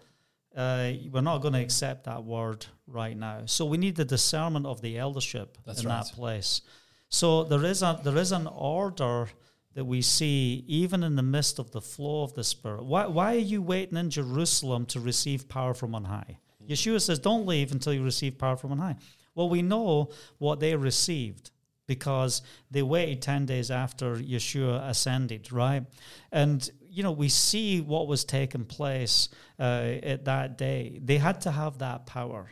Uh, 0.54 0.92
we're 1.12 1.20
not 1.20 1.38
going 1.38 1.54
to 1.54 1.60
accept 1.60 2.04
that 2.04 2.24
word 2.24 2.66
right 2.86 3.16
now." 3.16 3.42
So 3.46 3.64
we 3.64 3.78
need 3.78 3.94
the 3.94 4.04
discernment 4.04 4.66
of 4.66 4.80
the 4.80 4.98
eldership 4.98 5.58
That's 5.64 5.82
in 5.82 5.88
right. 5.88 6.04
that 6.04 6.12
place. 6.12 6.62
So 7.08 7.44
there 7.44 7.64
is 7.64 7.82
a 7.82 8.00
there 8.02 8.16
is 8.16 8.32
an 8.32 8.48
order 8.48 9.28
that 9.74 9.84
we 9.84 10.00
see 10.02 10.64
even 10.66 11.02
in 11.02 11.16
the 11.16 11.22
midst 11.22 11.58
of 11.58 11.70
the 11.70 11.82
flow 11.82 12.22
of 12.22 12.32
the 12.32 12.42
Spirit. 12.42 12.84
Why, 12.84 13.06
why 13.06 13.34
are 13.34 13.38
you 13.38 13.60
waiting 13.60 13.98
in 13.98 14.08
Jerusalem 14.08 14.86
to 14.86 15.00
receive 15.00 15.50
power 15.50 15.74
from 15.74 15.94
on 15.94 16.04
high? 16.04 16.38
Yeshua 16.68 17.00
says, 17.00 17.18
Don't 17.18 17.46
leave 17.46 17.72
until 17.72 17.92
you 17.92 18.02
receive 18.02 18.38
power 18.38 18.56
from 18.56 18.72
on 18.72 18.78
high. 18.78 18.96
Well, 19.34 19.48
we 19.48 19.62
know 19.62 20.10
what 20.38 20.60
they 20.60 20.74
received 20.76 21.50
because 21.86 22.42
they 22.70 22.82
waited 22.82 23.22
10 23.22 23.46
days 23.46 23.70
after 23.70 24.16
Yeshua 24.16 24.88
ascended, 24.88 25.52
right? 25.52 25.84
And, 26.32 26.68
you 26.90 27.02
know, 27.02 27.12
we 27.12 27.28
see 27.28 27.80
what 27.80 28.08
was 28.08 28.24
taking 28.24 28.64
place 28.64 29.28
uh, 29.58 29.94
at 30.02 30.24
that 30.24 30.58
day. 30.58 30.98
They 31.02 31.18
had 31.18 31.42
to 31.42 31.50
have 31.50 31.78
that 31.78 32.06
power. 32.06 32.50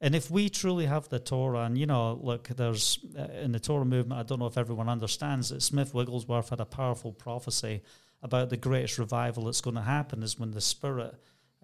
And 0.00 0.14
if 0.14 0.30
we 0.30 0.48
truly 0.48 0.86
have 0.86 1.08
the 1.08 1.18
Torah, 1.18 1.60
and 1.60 1.78
you 1.78 1.86
know, 1.86 2.18
look, 2.20 2.48
there's 2.48 2.98
uh, 3.18 3.22
in 3.40 3.52
the 3.52 3.60
Torah 3.60 3.86
movement, 3.86 4.20
I 4.20 4.22
don't 4.22 4.38
know 4.38 4.46
if 4.46 4.58
everyone 4.58 4.88
understands 4.88 5.48
that 5.48 5.62
Smith 5.62 5.94
Wigglesworth 5.94 6.50
had 6.50 6.60
a 6.60 6.66
powerful 6.66 7.12
prophecy 7.12 7.82
about 8.22 8.50
the 8.50 8.56
greatest 8.56 8.98
revival 8.98 9.44
that's 9.44 9.60
going 9.60 9.76
to 9.76 9.82
happen 9.82 10.22
is 10.22 10.38
when 10.38 10.50
the 10.50 10.60
Spirit, 10.60 11.14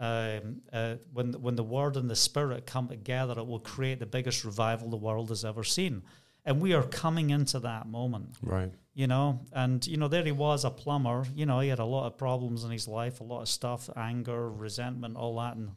um, 0.01 0.62
uh, 0.72 0.96
when 1.12 1.32
when 1.34 1.55
the 1.57 1.62
Word 1.62 1.96
and 1.96 2.09
the 2.11 2.16
Spirit 2.16 2.66
come 2.66 2.88
together, 2.88 3.38
it 3.38 3.46
will 3.46 3.61
create 3.61 3.98
the 4.01 4.07
biggest 4.07 4.44
revival 4.44 4.88
the 4.90 4.96
world 4.96 5.28
has 5.28 5.44
ever 5.44 5.62
seen. 5.62 6.03
And 6.44 6.59
we 6.61 6.72
are 6.72 6.82
coming 6.82 7.28
into 7.30 7.61
that 7.61 7.86
moment. 7.86 8.36
Right. 8.42 8.72
you 8.94 9.07
know 9.07 9.40
and 9.53 9.86
you 9.86 9.98
know 9.98 10.09
there 10.09 10.24
he 10.24 10.32
was 10.32 10.64
a 10.64 10.70
plumber. 10.70 11.24
You 11.34 11.44
know 11.44 11.61
he 11.61 11.68
had 11.68 11.78
a 11.80 11.84
lot 11.84 12.07
of 12.07 12.16
problems 12.16 12.64
in 12.64 12.70
his 12.70 12.88
life 12.88 13.20
a 13.20 13.24
lot 13.24 13.42
of 13.42 13.48
stuff 13.48 13.90
anger 13.94 14.51
resentment 14.51 15.16
all 15.16 15.36
that 15.36 15.57
and 15.57 15.72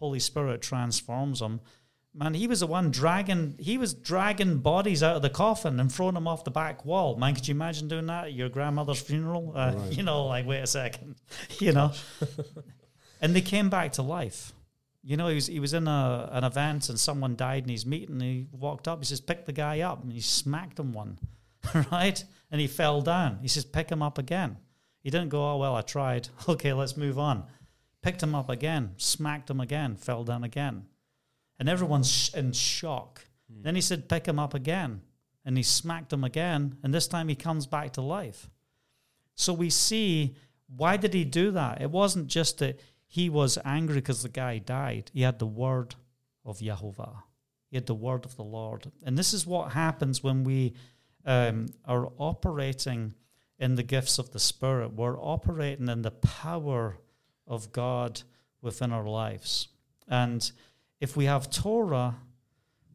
holy 0.00 0.18
spirit 0.18 0.60
transforms 0.60 1.40
him. 1.40 1.60
Man 2.14 2.34
he 2.34 2.48
was 2.48 2.60
the 2.60 2.66
one 2.66 2.90
dragging 2.90 3.54
he 3.60 3.78
was 3.78 3.94
dragging 3.94 4.58
bodies 4.58 5.04
out 5.04 5.14
of 5.14 5.22
the 5.22 5.30
coffin 5.30 5.78
and 5.78 5.90
throwing 5.90 6.14
them 6.14 6.26
off 6.26 6.42
the 6.42 6.50
back 6.50 6.84
wall. 6.84 7.16
Man 7.16 7.34
could 7.36 7.46
you 7.46 7.54
imagine 7.54 7.86
doing 7.86 8.06
that 8.06 8.24
at 8.24 8.32
your 8.32 8.48
grandmother's 8.48 9.00
funeral? 9.00 9.52
Uh, 9.54 9.74
Right. 9.76 9.92
you 9.96 10.02
know 10.02 10.26
like 10.26 10.46
wait 10.46 10.62
a 10.62 10.66
second. 10.66 11.14
You 11.60 11.72
know 11.72 11.92
and 13.20 13.34
they 13.34 13.40
came 13.40 13.68
back 13.68 13.92
to 13.92 14.02
life 14.02 14.52
you 15.02 15.16
know, 15.16 15.28
he 15.28 15.36
was 15.36 15.46
he 15.46 15.58
was 15.58 15.72
in 15.72 15.88
a, 15.88 16.28
an 16.32 16.44
event 16.44 16.88
and 16.88 17.00
someone 17.00 17.34
died 17.36 17.62
in 17.64 17.70
his 17.70 17.86
meeting. 17.86 18.16
And 18.16 18.22
he 18.22 18.46
walked 18.52 18.88
up. 18.88 18.98
He 18.98 19.06
says, 19.06 19.20
"Pick 19.20 19.46
the 19.46 19.52
guy 19.52 19.80
up," 19.80 20.02
and 20.02 20.12
he 20.12 20.20
smacked 20.20 20.78
him 20.78 20.92
one, 20.92 21.18
right? 21.90 22.22
And 22.50 22.60
he 22.60 22.66
fell 22.66 23.00
down. 23.00 23.38
He 23.40 23.48
says, 23.48 23.64
"Pick 23.64 23.90
him 23.90 24.02
up 24.02 24.18
again." 24.18 24.58
He 25.00 25.10
didn't 25.10 25.30
go, 25.30 25.52
"Oh 25.52 25.56
well, 25.56 25.74
I 25.74 25.80
tried. 25.82 26.28
Okay, 26.48 26.72
let's 26.72 26.96
move 26.96 27.18
on." 27.18 27.44
Picked 28.02 28.22
him 28.22 28.34
up 28.34 28.48
again, 28.48 28.92
smacked 28.96 29.50
him 29.50 29.60
again, 29.60 29.96
fell 29.96 30.24
down 30.24 30.44
again, 30.44 30.84
and 31.58 31.68
everyone's 31.68 32.10
sh- 32.10 32.34
in 32.34 32.52
shock. 32.52 33.24
Hmm. 33.50 33.62
Then 33.62 33.74
he 33.74 33.80
said, 33.80 34.08
"Pick 34.08 34.26
him 34.26 34.38
up 34.38 34.54
again," 34.54 35.00
and 35.44 35.56
he 35.56 35.62
smacked 35.62 36.12
him 36.12 36.22
again, 36.22 36.76
and 36.82 36.92
this 36.92 37.08
time 37.08 37.28
he 37.28 37.34
comes 37.34 37.66
back 37.66 37.94
to 37.94 38.02
life. 38.02 38.50
So 39.34 39.52
we 39.52 39.70
see 39.70 40.36
why 40.68 40.98
did 40.98 41.14
he 41.14 41.24
do 41.24 41.50
that? 41.52 41.80
It 41.80 41.90
wasn't 41.90 42.26
just 42.26 42.58
that 42.58 42.78
he 43.08 43.30
was 43.30 43.58
angry 43.64 43.96
because 43.96 44.22
the 44.22 44.28
guy 44.28 44.58
died. 44.58 45.10
He 45.14 45.22
had 45.22 45.38
the 45.38 45.46
word 45.46 45.94
of 46.44 46.60
Jehovah. 46.60 47.24
He 47.70 47.76
had 47.78 47.86
the 47.86 47.94
word 47.94 48.26
of 48.26 48.36
the 48.36 48.44
Lord. 48.44 48.92
And 49.02 49.16
this 49.16 49.32
is 49.32 49.46
what 49.46 49.72
happens 49.72 50.22
when 50.22 50.44
we 50.44 50.74
um, 51.24 51.66
are 51.86 52.10
operating 52.18 53.14
in 53.58 53.74
the 53.74 53.82
gifts 53.82 54.18
of 54.18 54.32
the 54.32 54.38
Spirit. 54.38 54.92
We're 54.92 55.18
operating 55.18 55.88
in 55.88 56.02
the 56.02 56.10
power 56.10 56.98
of 57.46 57.72
God 57.72 58.22
within 58.60 58.92
our 58.92 59.08
lives. 59.08 59.68
And 60.06 60.50
if 61.00 61.16
we 61.16 61.24
have 61.24 61.50
Torah, 61.50 62.16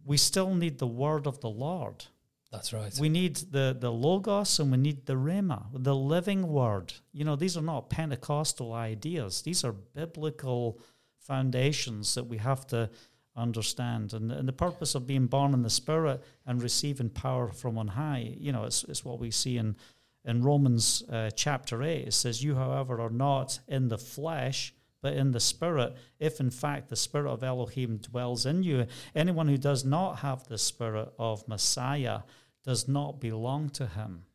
we 0.05 0.17
still 0.17 0.53
need 0.53 0.77
the 0.77 0.87
word 0.87 1.25
of 1.25 1.41
the 1.41 1.49
Lord. 1.49 2.05
That's 2.53 2.71
right. 2.71 2.95
We 2.99 3.09
need 3.09 3.37
the, 3.37 3.75
the 3.77 3.91
Logos 3.91 4.59
and 4.59 4.71
we 4.71 4.77
need 4.77 5.07
the 5.07 5.15
Rhema, 5.15 5.65
the 5.73 5.95
living 5.95 6.47
word. 6.47 6.93
You 7.11 7.25
know, 7.25 7.35
these 7.35 7.57
are 7.57 7.63
not 7.63 7.89
Pentecostal 7.89 8.73
ideas, 8.73 9.41
these 9.41 9.63
are 9.63 9.71
biblical 9.71 10.79
foundations 11.17 12.13
that 12.13 12.25
we 12.25 12.37
have 12.37 12.67
to 12.67 12.91
understand. 13.35 14.13
And, 14.13 14.31
and 14.31 14.47
the 14.47 14.53
purpose 14.53 14.93
of 14.93 15.07
being 15.07 15.25
born 15.25 15.55
in 15.55 15.63
the 15.63 15.69
Spirit 15.69 16.23
and 16.45 16.61
receiving 16.61 17.09
power 17.09 17.47
from 17.47 17.79
on 17.79 17.87
high, 17.87 18.35
you 18.37 18.51
know, 18.51 18.65
it's, 18.65 18.83
it's 18.83 19.03
what 19.03 19.19
we 19.19 19.31
see 19.31 19.57
in, 19.57 19.75
in 20.23 20.43
Romans 20.43 21.01
uh, 21.11 21.31
chapter 21.31 21.81
8. 21.81 22.07
It 22.07 22.13
says, 22.13 22.43
You, 22.43 22.53
however, 22.53 23.01
are 23.01 23.09
not 23.09 23.59
in 23.67 23.87
the 23.87 23.97
flesh. 23.97 24.75
But 25.01 25.17
in 25.17 25.31
the 25.31 25.41
spirit, 25.41 25.97
if 26.17 26.39
in 26.39 26.49
fact 26.49 26.87
the 26.87 26.95
spirit 26.95 27.29
of 27.29 27.43
Elohim 27.43 27.97
dwells 27.97 28.45
in 28.45 28.63
you, 28.63 28.87
anyone 29.13 29.49
who 29.49 29.57
does 29.57 29.83
not 29.83 30.19
have 30.19 30.47
the 30.47 30.57
spirit 30.57 31.11
of 31.19 31.45
Messiah 31.45 32.21
does 32.63 32.87
not 32.87 33.19
belong 33.19 33.69
to 33.69 33.87
him. 33.87 34.25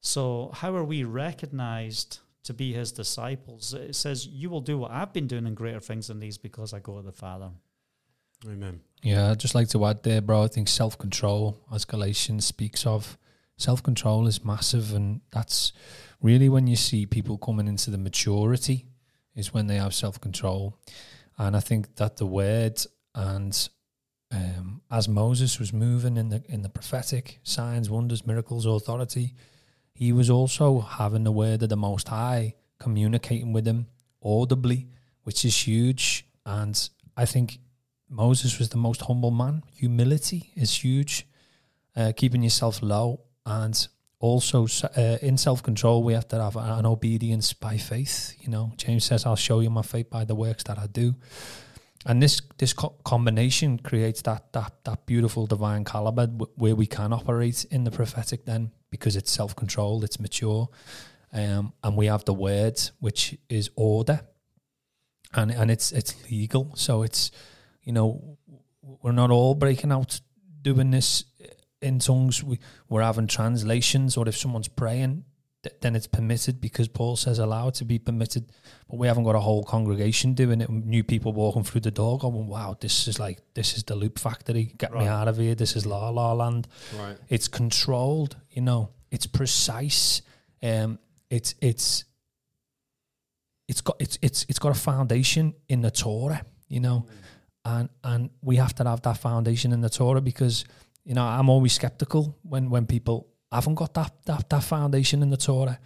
So, 0.00 0.50
how 0.54 0.74
are 0.76 0.84
we 0.84 1.04
recognized 1.04 2.18
to 2.44 2.54
be 2.54 2.72
his 2.72 2.92
disciples? 2.92 3.74
It 3.74 3.96
says, 3.96 4.26
You 4.26 4.50
will 4.50 4.60
do 4.60 4.78
what 4.78 4.90
I've 4.90 5.12
been 5.12 5.26
doing 5.26 5.46
and 5.46 5.56
greater 5.56 5.80
things 5.80 6.08
than 6.08 6.20
these 6.20 6.38
because 6.38 6.72
I 6.72 6.78
go 6.78 6.96
to 6.96 7.02
the 7.02 7.12
Father. 7.12 7.50
Amen. 8.46 8.80
Yeah, 9.02 9.30
I'd 9.30 9.40
just 9.40 9.54
like 9.54 9.68
to 9.70 9.84
add 9.86 10.02
there, 10.02 10.20
bro. 10.20 10.44
I 10.44 10.48
think 10.48 10.68
self 10.68 10.96
control, 10.96 11.58
as 11.72 11.84
Galatians 11.84 12.46
speaks 12.46 12.86
of, 12.86 13.18
self 13.56 13.82
control 13.82 14.26
is 14.26 14.44
massive, 14.44 14.94
and 14.94 15.20
that's 15.32 15.72
really 16.22 16.48
when 16.48 16.66
you 16.66 16.76
see 16.76 17.06
people 17.06 17.38
coming 17.38 17.66
into 17.66 17.90
the 17.90 17.98
maturity, 17.98 18.86
is 19.34 19.52
when 19.52 19.66
they 19.66 19.76
have 19.76 19.94
self 19.94 20.20
control. 20.20 20.78
And 21.36 21.56
I 21.56 21.60
think 21.60 21.96
that 21.96 22.16
the 22.16 22.26
word 22.26 22.80
and 23.14 23.68
um, 24.30 24.82
as 24.90 25.08
Moses 25.08 25.58
was 25.58 25.72
moving 25.72 26.16
in 26.16 26.28
the 26.28 26.42
in 26.48 26.62
the 26.62 26.68
prophetic 26.68 27.40
signs, 27.42 27.88
wonders, 27.88 28.26
miracles, 28.26 28.66
authority, 28.66 29.34
he 29.94 30.12
was 30.12 30.28
also 30.30 30.80
having 30.80 31.24
the 31.24 31.32
word 31.32 31.62
of 31.62 31.68
the 31.68 31.76
Most 31.76 32.08
High 32.08 32.54
communicating 32.78 33.52
with 33.52 33.66
him 33.66 33.86
audibly, 34.22 34.88
which 35.22 35.44
is 35.44 35.66
huge. 35.66 36.26
And 36.44 36.88
I 37.16 37.24
think 37.24 37.58
Moses 38.08 38.58
was 38.58 38.68
the 38.68 38.76
most 38.76 39.02
humble 39.02 39.30
man. 39.30 39.62
Humility 39.74 40.52
is 40.54 40.84
huge. 40.84 41.26
Uh, 41.96 42.12
keeping 42.14 42.42
yourself 42.42 42.80
low 42.80 43.20
and 43.44 43.88
also 44.20 44.66
uh, 44.96 45.18
in 45.22 45.36
self 45.36 45.62
control, 45.62 46.02
we 46.02 46.12
have 46.12 46.28
to 46.28 46.42
have 46.42 46.56
an 46.56 46.86
obedience 46.86 47.52
by 47.52 47.76
faith. 47.76 48.34
You 48.40 48.50
know, 48.50 48.72
James 48.76 49.04
says, 49.04 49.26
"I'll 49.26 49.36
show 49.36 49.60
you 49.60 49.70
my 49.70 49.82
faith 49.82 50.10
by 50.10 50.24
the 50.24 50.34
works 50.34 50.64
that 50.64 50.78
I 50.78 50.86
do." 50.86 51.14
And 52.08 52.22
this 52.22 52.40
this 52.56 52.72
co- 52.72 52.96
combination 53.04 53.78
creates 53.78 54.22
that 54.22 54.52
that 54.54 54.72
that 54.84 55.04
beautiful 55.04 55.46
divine 55.46 55.84
caliber 55.84 56.26
w- 56.26 56.52
where 56.56 56.74
we 56.74 56.86
can 56.86 57.12
operate 57.12 57.66
in 57.70 57.84
the 57.84 57.90
prophetic. 57.90 58.46
Then, 58.46 58.72
because 58.90 59.14
it's 59.14 59.30
self 59.30 59.54
controlled, 59.54 60.04
it's 60.04 60.18
mature, 60.18 60.70
um, 61.34 61.74
and 61.84 61.96
we 61.98 62.06
have 62.06 62.24
the 62.24 62.32
words 62.32 62.92
which 62.98 63.36
is 63.50 63.70
order, 63.76 64.20
and 65.34 65.50
and 65.50 65.70
it's 65.70 65.92
it's 65.92 66.14
legal. 66.30 66.72
So 66.76 67.02
it's 67.02 67.30
you 67.82 67.92
know 67.92 68.38
we're 68.80 69.12
not 69.12 69.30
all 69.30 69.54
breaking 69.54 69.92
out 69.92 70.18
doing 70.62 70.90
this 70.90 71.24
in 71.82 71.98
tongues. 71.98 72.42
We 72.42 72.58
we're 72.88 73.02
having 73.02 73.26
translations, 73.26 74.16
or 74.16 74.26
if 74.26 74.36
someone's 74.38 74.68
praying, 74.68 75.24
then 75.80 75.96
it's 75.96 76.06
permitted 76.06 76.60
because 76.60 76.88
Paul 76.88 77.16
says 77.16 77.38
allowed 77.38 77.74
to 77.74 77.84
be 77.84 77.98
permitted. 77.98 78.52
But 78.88 78.98
we 78.98 79.08
haven't 79.08 79.24
got 79.24 79.34
a 79.34 79.40
whole 79.40 79.64
congregation 79.64 80.34
doing 80.34 80.60
it. 80.60 80.70
New 80.70 81.02
people 81.02 81.32
walking 81.32 81.64
through 81.64 81.80
the 81.80 81.90
door 81.90 82.18
going, 82.18 82.46
"Wow, 82.46 82.76
this 82.80 83.08
is 83.08 83.18
like 83.18 83.40
this 83.54 83.76
is 83.76 83.82
the 83.82 83.96
loop 83.96 84.18
factory. 84.18 84.72
Get 84.78 84.92
me 84.92 85.06
out 85.06 85.28
of 85.28 85.36
here. 85.36 85.54
This 85.54 85.74
is 85.74 85.84
la 85.84 86.08
la 86.10 86.32
land." 86.32 86.68
Right. 86.98 87.16
It's 87.28 87.48
controlled, 87.48 88.36
you 88.50 88.62
know. 88.62 88.90
It's 89.10 89.26
precise. 89.26 90.22
Um, 90.62 90.98
it's 91.30 91.54
it's 91.60 92.04
it's 93.66 93.80
got 93.80 93.96
it's 93.98 94.18
it's 94.22 94.46
it's 94.48 94.58
got 94.58 94.70
a 94.70 94.80
foundation 94.80 95.54
in 95.68 95.82
the 95.82 95.90
Torah, 95.90 96.44
you 96.68 96.80
know, 96.80 97.06
and 97.64 97.88
and 98.04 98.30
we 98.42 98.56
have 98.56 98.74
to 98.76 98.84
have 98.84 99.02
that 99.02 99.18
foundation 99.18 99.72
in 99.72 99.80
the 99.80 99.90
Torah 99.90 100.20
because 100.20 100.64
you 101.04 101.14
know 101.14 101.24
I'm 101.24 101.48
always 101.48 101.72
skeptical 101.72 102.38
when 102.42 102.70
when 102.70 102.86
people 102.86 103.28
haven't 103.52 103.74
got 103.76 103.94
that 103.94 104.12
that, 104.26 104.48
that 104.50 104.62
foundation 104.64 105.22
in 105.22 105.30
the 105.30 105.36
Torah 105.36 105.78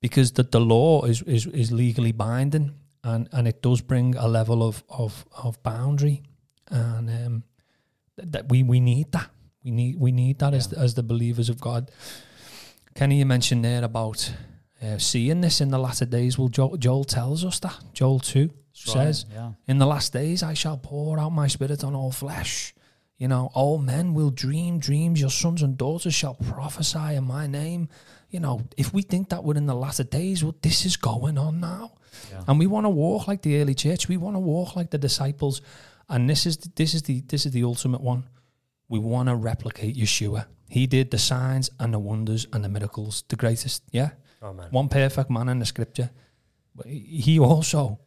because 0.00 0.32
the, 0.32 0.42
the 0.44 0.60
law 0.60 1.02
is, 1.04 1.22
is 1.22 1.46
is 1.46 1.72
legally 1.72 2.12
binding 2.12 2.74
and 3.04 3.28
and 3.32 3.48
it 3.48 3.62
does 3.62 3.80
bring 3.82 4.16
a 4.16 4.26
level 4.28 4.62
of 4.62 4.82
of 4.88 5.24
of 5.42 5.62
boundary 5.62 6.22
and 6.70 7.08
um 7.10 7.42
th- 8.16 8.30
that 8.32 8.48
we 8.48 8.62
we 8.62 8.80
need 8.80 9.10
that 9.12 9.30
we 9.64 9.70
need 9.70 9.96
we 9.98 10.12
need 10.12 10.38
that 10.38 10.54
as 10.54 10.68
Yeah. 10.72 10.84
as 10.84 10.94
the 10.94 11.02
believers 11.02 11.48
of 11.48 11.60
God. 11.60 11.90
Kenny, 12.94 13.18
you 13.18 13.26
mentioned 13.26 13.64
there 13.64 13.84
about 13.84 14.32
uh, 14.82 14.96
seeing 14.98 15.40
this 15.42 15.60
in 15.60 15.68
the 15.70 15.78
latter 15.78 16.06
days. 16.06 16.38
Well, 16.38 16.48
Joel, 16.48 16.76
Joel 16.78 17.04
tells 17.04 17.44
us 17.44 17.58
that. 17.60 17.76
Joel 17.92 18.20
2 18.20 18.48
says, 18.72 19.26
yeah. 19.32 19.52
In 19.66 19.78
the 19.78 19.86
last 19.86 20.12
days 20.12 20.42
I 20.42 20.54
shall 20.54 20.78
pour 20.78 21.18
out 21.18 21.32
my 21.32 21.46
spirit 21.48 21.84
on 21.84 21.94
all 21.94 22.10
flesh. 22.12 22.74
You 23.18 23.28
know, 23.28 23.50
all 23.54 23.78
men 23.78 24.12
will 24.12 24.30
dream 24.30 24.78
dreams. 24.78 25.20
Your 25.20 25.30
sons 25.30 25.62
and 25.62 25.76
daughters 25.78 26.14
shall 26.14 26.34
prophesy 26.34 27.14
in 27.14 27.24
my 27.24 27.46
name. 27.46 27.88
You 28.28 28.40
know, 28.40 28.62
if 28.76 28.92
we 28.92 29.02
think 29.02 29.30
that 29.30 29.42
we're 29.42 29.56
in 29.56 29.66
the 29.66 29.74
latter 29.74 30.04
days, 30.04 30.44
well, 30.44 30.54
this 30.60 30.84
is 30.84 30.96
going 30.96 31.38
on 31.38 31.60
now. 31.60 31.92
Yeah. 32.30 32.44
And 32.46 32.58
we 32.58 32.66
want 32.66 32.84
to 32.84 32.90
walk 32.90 33.26
like 33.28 33.42
the 33.42 33.60
early 33.60 33.74
church. 33.74 34.08
We 34.08 34.16
want 34.16 34.36
to 34.36 34.40
walk 34.40 34.76
like 34.76 34.90
the 34.90 34.98
disciples. 34.98 35.62
And 36.08 36.28
this 36.28 36.46
is 36.46 36.56
this 36.58 36.94
is 36.94 37.02
the 37.02 37.20
this 37.22 37.46
is 37.46 37.52
the 37.52 37.64
ultimate 37.64 38.00
one. 38.00 38.24
We 38.88 38.98
want 38.98 39.28
to 39.28 39.34
replicate 39.34 39.96
Yeshua. 39.96 40.46
He 40.68 40.86
did 40.86 41.10
the 41.10 41.18
signs 41.18 41.70
and 41.80 41.94
the 41.94 41.98
wonders 41.98 42.46
and 42.52 42.64
the 42.64 42.68
miracles, 42.68 43.24
the 43.28 43.36
greatest. 43.36 43.82
Yeah, 43.92 44.10
Amen. 44.42 44.68
one 44.70 44.88
perfect 44.88 45.30
man 45.30 45.48
in 45.48 45.58
the 45.58 45.66
scripture. 45.66 46.10
He 46.84 47.38
also 47.38 48.00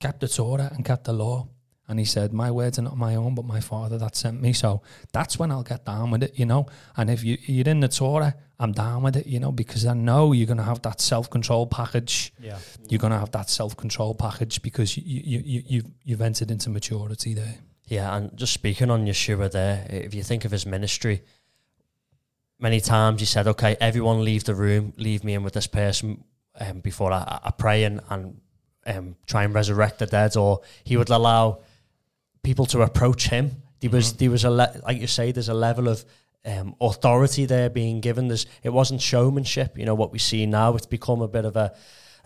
kept 0.00 0.20
the 0.20 0.28
Torah 0.28 0.70
and 0.74 0.84
kept 0.84 1.04
the 1.04 1.12
law. 1.12 1.48
And 1.86 1.98
he 1.98 2.04
said, 2.04 2.32
My 2.32 2.50
words 2.50 2.78
are 2.78 2.82
not 2.82 2.96
my 2.96 3.14
own, 3.14 3.34
but 3.34 3.44
my 3.44 3.60
Father 3.60 3.98
that 3.98 4.16
sent 4.16 4.40
me. 4.40 4.52
So 4.52 4.82
that's 5.12 5.38
when 5.38 5.50
I'll 5.50 5.62
get 5.62 5.84
down 5.84 6.10
with 6.10 6.22
it, 6.22 6.38
you 6.38 6.46
know. 6.46 6.66
And 6.96 7.10
if 7.10 7.22
you, 7.22 7.36
you're 7.42 7.68
in 7.68 7.80
the 7.80 7.88
Torah, 7.88 8.34
I'm 8.58 8.72
down 8.72 9.02
with 9.02 9.16
it, 9.16 9.26
you 9.26 9.38
know, 9.40 9.52
because 9.52 9.84
I 9.84 9.94
know 9.94 10.32
you're 10.32 10.46
going 10.46 10.58
to 10.58 10.62
have 10.62 10.82
that 10.82 11.00
self 11.00 11.28
control 11.28 11.66
package. 11.66 12.32
Yeah. 12.40 12.58
You're 12.88 13.00
going 13.00 13.12
to 13.12 13.18
have 13.18 13.32
that 13.32 13.50
self 13.50 13.76
control 13.76 14.14
package 14.14 14.62
because 14.62 14.96
you, 14.96 15.02
you, 15.06 15.42
you, 15.44 15.62
you've, 15.66 15.90
you've 16.04 16.22
entered 16.22 16.50
into 16.50 16.70
maturity 16.70 17.34
there. 17.34 17.56
Yeah, 17.86 18.16
and 18.16 18.34
just 18.36 18.54
speaking 18.54 18.90
on 18.90 19.06
Yeshua 19.06 19.50
there, 19.50 19.86
if 19.90 20.14
you 20.14 20.22
think 20.22 20.46
of 20.46 20.50
his 20.50 20.64
ministry, 20.64 21.22
many 22.58 22.80
times 22.80 23.20
he 23.20 23.26
said, 23.26 23.46
"Okay, 23.46 23.76
everyone 23.78 24.24
leave 24.24 24.44
the 24.44 24.54
room, 24.54 24.94
leave 24.96 25.22
me 25.22 25.34
in 25.34 25.42
with 25.42 25.52
this 25.52 25.66
person 25.66 26.24
um, 26.58 26.80
before 26.80 27.12
I, 27.12 27.40
I 27.44 27.50
pray 27.50 27.84
and, 27.84 28.00
and 28.08 28.40
um, 28.86 29.16
try 29.26 29.44
and 29.44 29.54
resurrect 29.54 29.98
the 29.98 30.06
dead," 30.06 30.34
or 30.36 30.62
he 30.82 30.96
would 30.96 31.10
allow 31.10 31.60
people 32.44 32.66
to 32.66 32.82
approach 32.82 33.28
him. 33.28 33.50
There 33.80 33.90
was 33.90 34.12
Mhm. 34.12 34.18
there 34.18 34.30
was 34.30 34.44
a 34.44 34.50
le- 34.50 34.80
like 34.86 35.00
you 35.00 35.06
say, 35.08 35.32
there's 35.32 35.48
a 35.48 35.54
level 35.68 35.88
of 35.88 36.04
um, 36.46 36.74
authority 36.80 37.46
there 37.46 37.70
being 37.70 38.00
given. 38.02 38.28
There's 38.28 38.46
it 38.62 38.72
wasn't 38.72 39.00
showmanship, 39.00 39.78
you 39.78 39.84
know 39.86 39.96
what 39.96 40.12
we 40.12 40.18
see 40.18 40.46
now. 40.46 40.76
It's 40.76 40.86
become 40.86 41.22
a 41.24 41.28
bit 41.28 41.44
of 41.44 41.56
a 41.56 41.72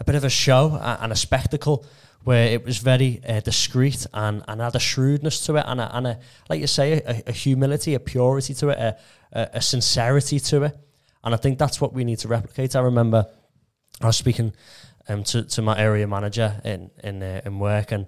a 0.00 0.04
bit 0.04 0.14
of 0.16 0.24
a 0.24 0.30
show 0.30 0.76
and 1.02 1.12
a 1.12 1.16
spectacle 1.16 1.84
where 2.24 2.46
it 2.54 2.64
was 2.64 2.78
very 2.78 3.20
uh, 3.28 3.40
discreet 3.40 4.06
and, 4.12 4.42
and 4.48 4.60
had 4.60 4.74
a 4.76 4.78
shrewdness 4.80 5.46
to 5.46 5.56
it 5.56 5.64
and 5.66 5.80
a, 5.80 5.96
and 5.96 6.06
a 6.06 6.18
like 6.50 6.60
you 6.60 6.66
say 6.66 6.92
a, 7.06 7.22
a 7.26 7.32
humility, 7.32 7.94
a 7.94 8.00
purity 8.00 8.54
to 8.54 8.68
it, 8.68 8.78
a, 8.78 8.96
a, 9.32 9.48
a 9.54 9.60
sincerity 9.60 10.40
to 10.40 10.64
it. 10.64 10.76
And 11.22 11.34
I 11.34 11.38
think 11.38 11.58
that's 11.58 11.80
what 11.80 11.92
we 11.92 12.04
need 12.04 12.18
to 12.20 12.28
replicate. 12.28 12.76
I 12.76 12.80
remember 12.80 13.26
I 14.00 14.06
was 14.06 14.16
speaking 14.16 14.52
um, 15.08 15.22
to 15.24 15.42
to 15.44 15.62
my 15.62 15.78
area 15.78 16.06
manager 16.06 16.60
in 16.64 16.90
in 17.04 17.22
uh, 17.22 17.40
in 17.46 17.58
work 17.60 17.92
and. 17.92 18.06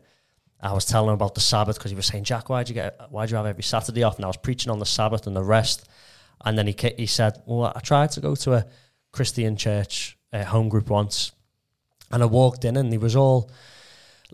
I 0.63 0.73
was 0.73 0.85
telling 0.85 1.09
him 1.09 1.15
about 1.15 1.35
the 1.35 1.41
Sabbath 1.41 1.77
because 1.79 1.91
he 1.91 1.97
was 1.97 2.07
saying, 2.07 2.25
"Jack, 2.25 2.49
why'd 2.49 2.69
you 2.69 2.75
get? 2.75 3.01
Why'd 3.11 3.31
you 3.31 3.37
have 3.37 3.47
every 3.47 3.63
Saturday 3.63 4.03
off?" 4.03 4.17
And 4.17 4.25
I 4.25 4.29
was 4.29 4.37
preaching 4.37 4.71
on 4.71 4.79
the 4.79 4.87
Sabbath 4.87 5.27
and 5.27 5.35
the 5.35 5.43
rest. 5.43 5.89
And 6.45 6.57
then 6.57 6.67
he 6.67 6.75
he 6.97 7.07
said, 7.07 7.43
"Well, 7.47 7.73
I 7.75 7.81
tried 7.81 8.11
to 8.13 8.21
go 8.21 8.35
to 8.35 8.55
a 8.55 8.67
Christian 9.13 9.57
church 9.57 10.19
home 10.33 10.69
group 10.69 10.91
once, 10.91 11.33
and 12.11 12.23
I 12.23 12.27
walked 12.27 12.65
in 12.65 12.77
and 12.77 12.93
he 12.93 12.99
was 12.99 13.17
all 13.17 13.51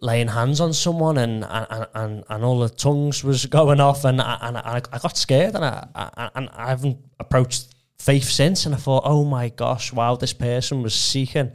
laying 0.01 0.29
hands 0.29 0.61
on 0.61 0.72
someone 0.72 1.16
and 1.18 1.45
and, 1.45 1.87
and, 1.95 2.24
and 2.29 2.45
all 2.45 2.61
the 2.61 2.68
tongues 2.68 3.24
was 3.24 3.47
going 3.59 3.81
off 3.81 4.05
and 4.05 4.20
I, 4.20 4.39
and 4.43 4.59
I, 4.59 4.81
got 4.81 5.16
scared 5.16 5.55
and 5.55 5.64
I, 5.64 5.89
I 5.95 6.31
and 6.35 6.49
I 6.53 6.68
haven't 6.68 6.99
approached 7.18 7.74
faith 7.99 8.24
since 8.24 8.66
and 8.66 8.74
I 8.74 8.79
thought 8.79 9.03
oh 9.07 9.24
my 9.24 9.49
gosh 9.49 9.93
wow 9.93 10.16
this 10.16 10.33
person 10.33 10.83
was 10.83 10.95
seeking 10.95 11.53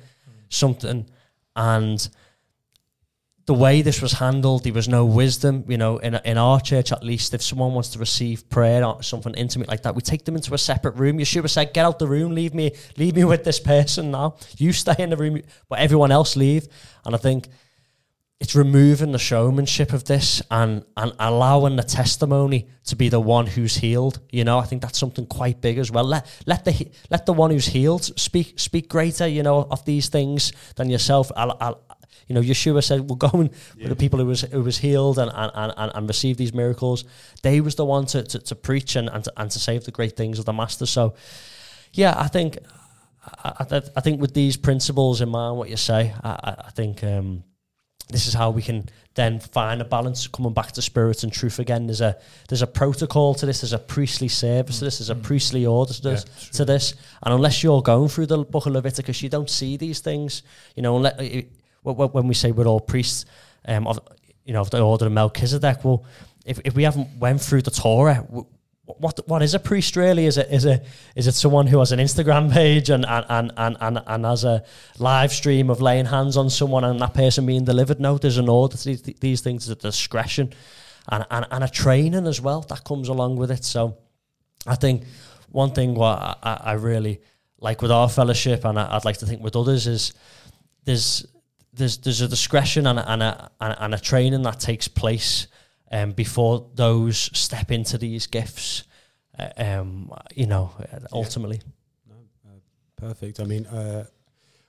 something 0.50 1.08
and 1.56 2.10
the 3.46 3.54
way 3.54 3.82
this 3.82 4.02
was 4.02 4.14
handled 4.14 4.64
there 4.64 4.74
was 4.74 4.88
no 4.88 5.06
wisdom 5.06 5.64
you 5.68 5.78
know 5.78 5.98
in, 5.98 6.16
in 6.26 6.38
our 6.38 6.60
church 6.60 6.92
at 6.92 7.04
least 7.04 7.34
if 7.34 7.42
someone 7.42 7.74
wants 7.74 7.90
to 7.90 8.00
receive 8.00 8.48
prayer 8.50 8.84
or 8.86 9.02
something 9.02 9.34
intimate 9.34 9.68
like 9.68 9.84
that 9.84 9.96
we 9.96 10.02
take 10.02 10.26
them 10.26 10.36
into 10.36 10.54
a 10.54 10.58
separate 10.58 10.96
room 10.96 11.18
Yeshua 11.18 11.50
said 11.50 11.74
get 11.74 11.86
out 11.86 12.00
the 12.00 12.08
room 12.08 12.34
leave 12.36 12.54
me 12.54 12.72
leave 12.98 13.16
me 13.16 13.24
with 13.24 13.44
this 13.44 13.60
person 13.60 14.12
now 14.12 14.36
you 14.58 14.72
stay 14.72 14.96
in 15.00 15.10
the 15.10 15.18
room 15.18 15.42
but 15.70 15.80
everyone 15.80 16.12
else 16.12 16.36
leave 16.36 16.68
and 17.06 17.16
I 17.16 17.18
think 17.18 17.48
it's 18.42 18.56
removing 18.56 19.12
the 19.12 19.20
showmanship 19.20 19.94
of 19.94 20.06
this 20.06 20.42
and 20.50 20.84
and 20.98 21.14
allowing 21.20 21.76
the 21.76 21.84
testimony 21.84 22.68
to 22.86 22.96
be 22.96 23.08
the 23.08 23.20
one 23.20 23.46
who's 23.46 23.76
healed. 23.76 24.20
You 24.32 24.44
know, 24.44 24.58
I 24.58 24.66
think 24.66 24.82
that's 24.82 24.98
something 24.98 25.28
quite 25.28 25.62
big 25.62 25.78
as 25.78 25.92
well. 25.92 26.04
Let 26.04 26.26
let 26.48 26.66
the 26.66 26.90
let 27.12 27.28
the 27.28 27.34
one 27.34 27.52
who's 27.52 27.68
healed 27.68 28.04
speak 28.20 28.60
speak 28.60 28.90
greater. 28.90 29.28
You 29.28 29.44
know, 29.44 29.68
of 29.70 29.86
these 29.86 30.10
things 30.10 30.54
than 30.76 30.90
yourself. 30.90 31.32
I'll, 31.36 31.56
I'll, 31.62 31.84
you 32.32 32.36
know, 32.36 32.42
Yeshua 32.42 32.82
said, 32.82 33.10
"We'll 33.10 33.18
go 33.18 33.30
and 33.34 33.50
with 33.78 33.90
the 33.90 33.96
people 33.96 34.18
who 34.18 34.26
was 34.26 34.42
who 34.42 34.62
was 34.62 34.78
healed 34.78 35.20
and 35.20 35.30
and, 35.34 35.74
and, 35.76 35.92
and 35.94 36.08
received 36.08 36.40
these 36.40 36.54
miracles. 36.54 37.04
They 37.42 37.60
was 37.60 37.76
the 37.76 37.84
one 37.84 38.06
to, 38.08 38.24
to, 38.24 38.40
to 38.40 38.56
preach 38.56 38.96
and 38.96 39.10
and 39.10 39.26
to, 39.26 39.34
and 39.36 39.52
to 39.52 39.60
save 39.60 39.84
the 39.84 39.92
great 39.92 40.16
things 40.16 40.40
of 40.40 40.46
the 40.46 40.54
Master." 40.54 40.86
So, 40.86 41.14
yeah, 41.92 42.14
I 42.18 42.30
think 42.30 42.58
I, 43.44 43.66
I, 43.70 43.82
I 43.98 44.02
think 44.02 44.22
with 44.22 44.34
these 44.34 44.56
principles 44.56 45.20
in 45.20 45.28
mind, 45.28 45.58
what 45.58 45.70
you 45.70 45.78
say, 45.78 46.14
I, 46.24 46.30
I, 46.30 46.56
I 46.68 46.72
think. 46.72 47.04
Um, 47.04 47.44
this 48.10 48.28
is 48.28 48.34
how 48.34 48.50
we 48.50 48.62
can 48.62 48.90
then 49.16 49.40
find 49.40 49.82
a 49.82 49.86
balance 49.86 50.28
coming 50.28 50.54
back 50.54 50.74
to 50.74 50.82
spirit 50.82 51.24
and 51.24 51.32
truth 51.32 51.60
again. 51.60 51.88
There's 51.88 52.02
a 52.02 52.18
there's 52.50 52.62
a 52.62 52.68
protocol 52.68 53.34
to 53.36 53.46
this. 53.46 53.62
There's 53.62 53.72
a 53.72 53.80
priestly 53.80 54.28
service 54.28 54.80
to 54.80 54.86
this. 54.86 54.98
There's 54.98 55.10
a 55.10 55.16
priestly 55.16 55.66
order 55.66 55.94
to 55.94 56.02
this, 56.02 56.26
Yeah, 56.26 56.52
to 56.58 56.66
this. 56.66 56.96
And 57.24 57.34
unless 57.34 57.64
you're 57.64 57.82
going 57.82 58.10
through 58.10 58.26
the 58.26 58.40
book 58.40 58.66
of 58.66 58.74
leviticus 58.74 59.22
you 59.22 59.30
don't 59.30 59.50
see 59.50 59.78
these 59.78 60.02
things. 60.02 60.44
You 60.76 60.84
know 60.84 60.98
unless, 60.98 61.16
when 61.84 62.28
we 62.28 62.34
say 62.34 62.52
we're 62.52 62.68
all 62.68 62.80
priests 62.80 63.26
um, 63.68 63.88
of 63.88 64.00
you 64.46 64.54
know 64.54 64.62
of 64.62 64.70
the 64.70 64.82
order 64.82 65.06
of 65.06 65.12
melchizedek 65.12 65.84
well 65.84 66.06
if, 66.46 66.60
if 66.66 66.76
we 66.76 66.84
haven't 66.84 67.08
went 67.18 67.42
through 67.42 67.62
the 67.62 67.72
torah 67.72 68.26
what 69.00 69.28
what 69.28 69.42
is 69.42 69.54
a 69.54 69.60
priest 69.60 69.96
really? 69.96 70.26
Is 70.26 70.38
it 70.38 70.48
is 70.52 70.66
it 70.66 70.86
is 71.16 71.28
it 71.28 71.34
someone 71.34 71.68
who 71.68 71.80
has 71.80 71.92
an 71.92 72.00
Instagram 72.00 72.52
page 72.52 72.90
and 72.90 73.06
and, 73.06 73.52
and, 73.58 73.78
and, 73.80 74.02
and, 74.06 74.26
has 74.26 74.44
a 74.44 74.64
live 75.00 75.32
stream 75.32 75.70
of 75.70 75.82
laying 75.82 76.06
hands 76.06 76.38
on 76.38 76.50
someone 76.50 76.84
and 76.84 77.00
that 77.00 77.14
person 77.14 77.46
being 77.46 77.64
delivered? 77.64 78.00
No, 78.00 78.18
there's 78.18 78.38
an 78.38 78.50
order 78.50 78.78
these, 78.78 79.02
these 79.02 79.42
things, 79.42 79.68
there's 79.68 79.78
a 79.78 79.82
discretion 79.82 80.54
and, 81.10 81.26
and, 81.30 81.46
and 81.52 81.64
a 81.64 81.70
training 81.70 82.28
as 82.28 82.42
well 82.42 82.62
that 82.62 82.84
comes 82.84 83.08
along 83.08 83.36
with 83.36 83.52
it. 83.52 83.64
So 83.64 83.98
I 84.66 84.76
think 84.76 85.04
one 85.50 85.72
thing 85.72 85.96
what 85.96 86.40
I, 86.44 86.62
I 86.64 86.74
really 86.74 87.22
like 87.60 87.82
with 87.82 87.92
our 87.92 88.10
fellowship 88.10 88.66
and 88.66 88.80
I, 88.80 88.96
I'd 88.96 89.06
like 89.06 89.18
to 89.18 89.26
think 89.26 89.42
with 89.42 89.56
others 89.56 89.88
is 89.88 90.14
there's 90.86 91.26
there's 91.74 91.98
there's 92.00 92.22
a 92.22 92.28
discretion 92.28 92.88
and 92.88 93.00
a, 93.00 93.12
and 93.12 93.24
a, 93.24 93.52
and 93.60 93.94
a, 93.94 94.00
training 94.00 94.42
that 94.44 94.60
takes 94.60 94.88
place 94.88 95.48
um, 95.92 96.12
before 96.12 96.70
those 96.76 97.30
step 97.38 97.72
into 97.72 97.98
these 97.98 98.28
gifts. 98.28 98.84
Uh, 99.38 99.50
um, 99.58 100.12
you 100.36 100.46
know, 100.46 100.72
uh, 100.92 101.00
ultimately. 101.14 101.62
Perfect. 102.98 103.40
I 103.40 103.46
mean, 103.46 103.66
uh, 103.66 104.06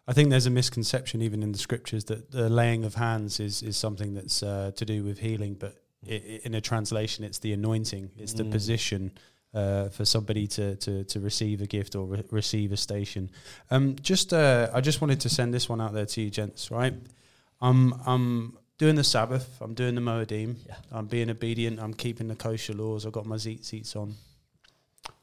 I 0.08 0.12
think 0.14 0.30
there's 0.30 0.46
a 0.46 0.50
misconception 0.50 1.20
even 1.20 1.42
in 1.42 1.52
the 1.52 1.58
scriptures 1.58 2.04
that 2.04 2.30
the 2.30 2.48
laying 2.48 2.84
of 2.84 2.94
hands 2.94 3.40
is 3.40 3.62
is 3.62 3.76
something 3.76 4.14
that's 4.14 4.42
uh, 4.42 4.72
to 4.76 4.84
do 4.84 5.04
with 5.04 5.18
healing, 5.18 5.54
but 5.54 5.76
i 6.08 6.40
in 6.44 6.54
a 6.54 6.60
translation, 6.60 7.24
it's 7.24 7.38
the 7.38 7.52
anointing, 7.52 8.10
it's 8.16 8.32
the 8.32 8.44
Mm. 8.44 8.50
position 8.50 9.12
uh, 9.54 9.88
for 9.90 10.04
somebody 10.04 10.46
to, 10.46 10.76
to 10.76 11.04
to 11.04 11.20
receive 11.20 11.60
a 11.60 11.66
gift 11.66 11.94
or 11.94 12.06
re- 12.06 12.24
receive 12.30 12.72
a 12.72 12.76
station. 12.76 13.30
Um, 13.70 13.96
just 14.00 14.32
uh, 14.32 14.70
I 14.72 14.80
just 14.80 15.00
wanted 15.00 15.20
to 15.20 15.28
send 15.28 15.52
this 15.52 15.68
one 15.68 15.80
out 15.80 15.92
there 15.92 16.06
to 16.06 16.20
you, 16.20 16.30
gents. 16.30 16.70
Right, 16.70 16.94
I'm 17.60 17.94
I'm 18.06 18.58
doing 18.78 18.96
the 18.96 19.04
Sabbath, 19.04 19.60
I'm 19.60 19.74
doing 19.74 19.94
the 19.94 20.00
Moedim, 20.00 20.56
Yeah. 20.66 20.74
I'm 20.90 21.06
being 21.06 21.30
obedient, 21.30 21.78
I'm 21.78 21.94
keeping 21.94 22.28
the 22.28 22.34
kosher 22.34 22.72
laws, 22.72 23.06
I've 23.06 23.12
got 23.12 23.26
my 23.26 23.36
seats 23.36 23.94
on 23.94 24.16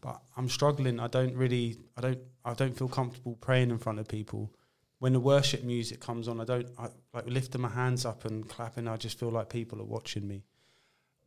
but 0.01 0.21
I'm 0.37 0.49
struggling. 0.49 0.99
I 0.99 1.07
don't 1.07 1.35
really, 1.35 1.77
I 1.97 2.01
don't, 2.01 2.19
I 2.45 2.53
don't 2.53 2.77
feel 2.77 2.87
comfortable 2.87 3.35
praying 3.35 3.69
in 3.69 3.77
front 3.77 3.99
of 3.99 4.07
people. 4.07 4.51
When 4.99 5.13
the 5.13 5.19
worship 5.19 5.63
music 5.63 5.99
comes 5.99 6.27
on, 6.27 6.41
I 6.41 6.45
don't 6.45 6.67
I, 6.77 6.87
like 7.13 7.27
lifting 7.27 7.61
my 7.61 7.69
hands 7.69 8.05
up 8.05 8.25
and 8.25 8.47
clapping. 8.47 8.87
I 8.87 8.97
just 8.97 9.17
feel 9.19 9.29
like 9.29 9.49
people 9.49 9.79
are 9.81 9.85
watching 9.85 10.27
me. 10.27 10.43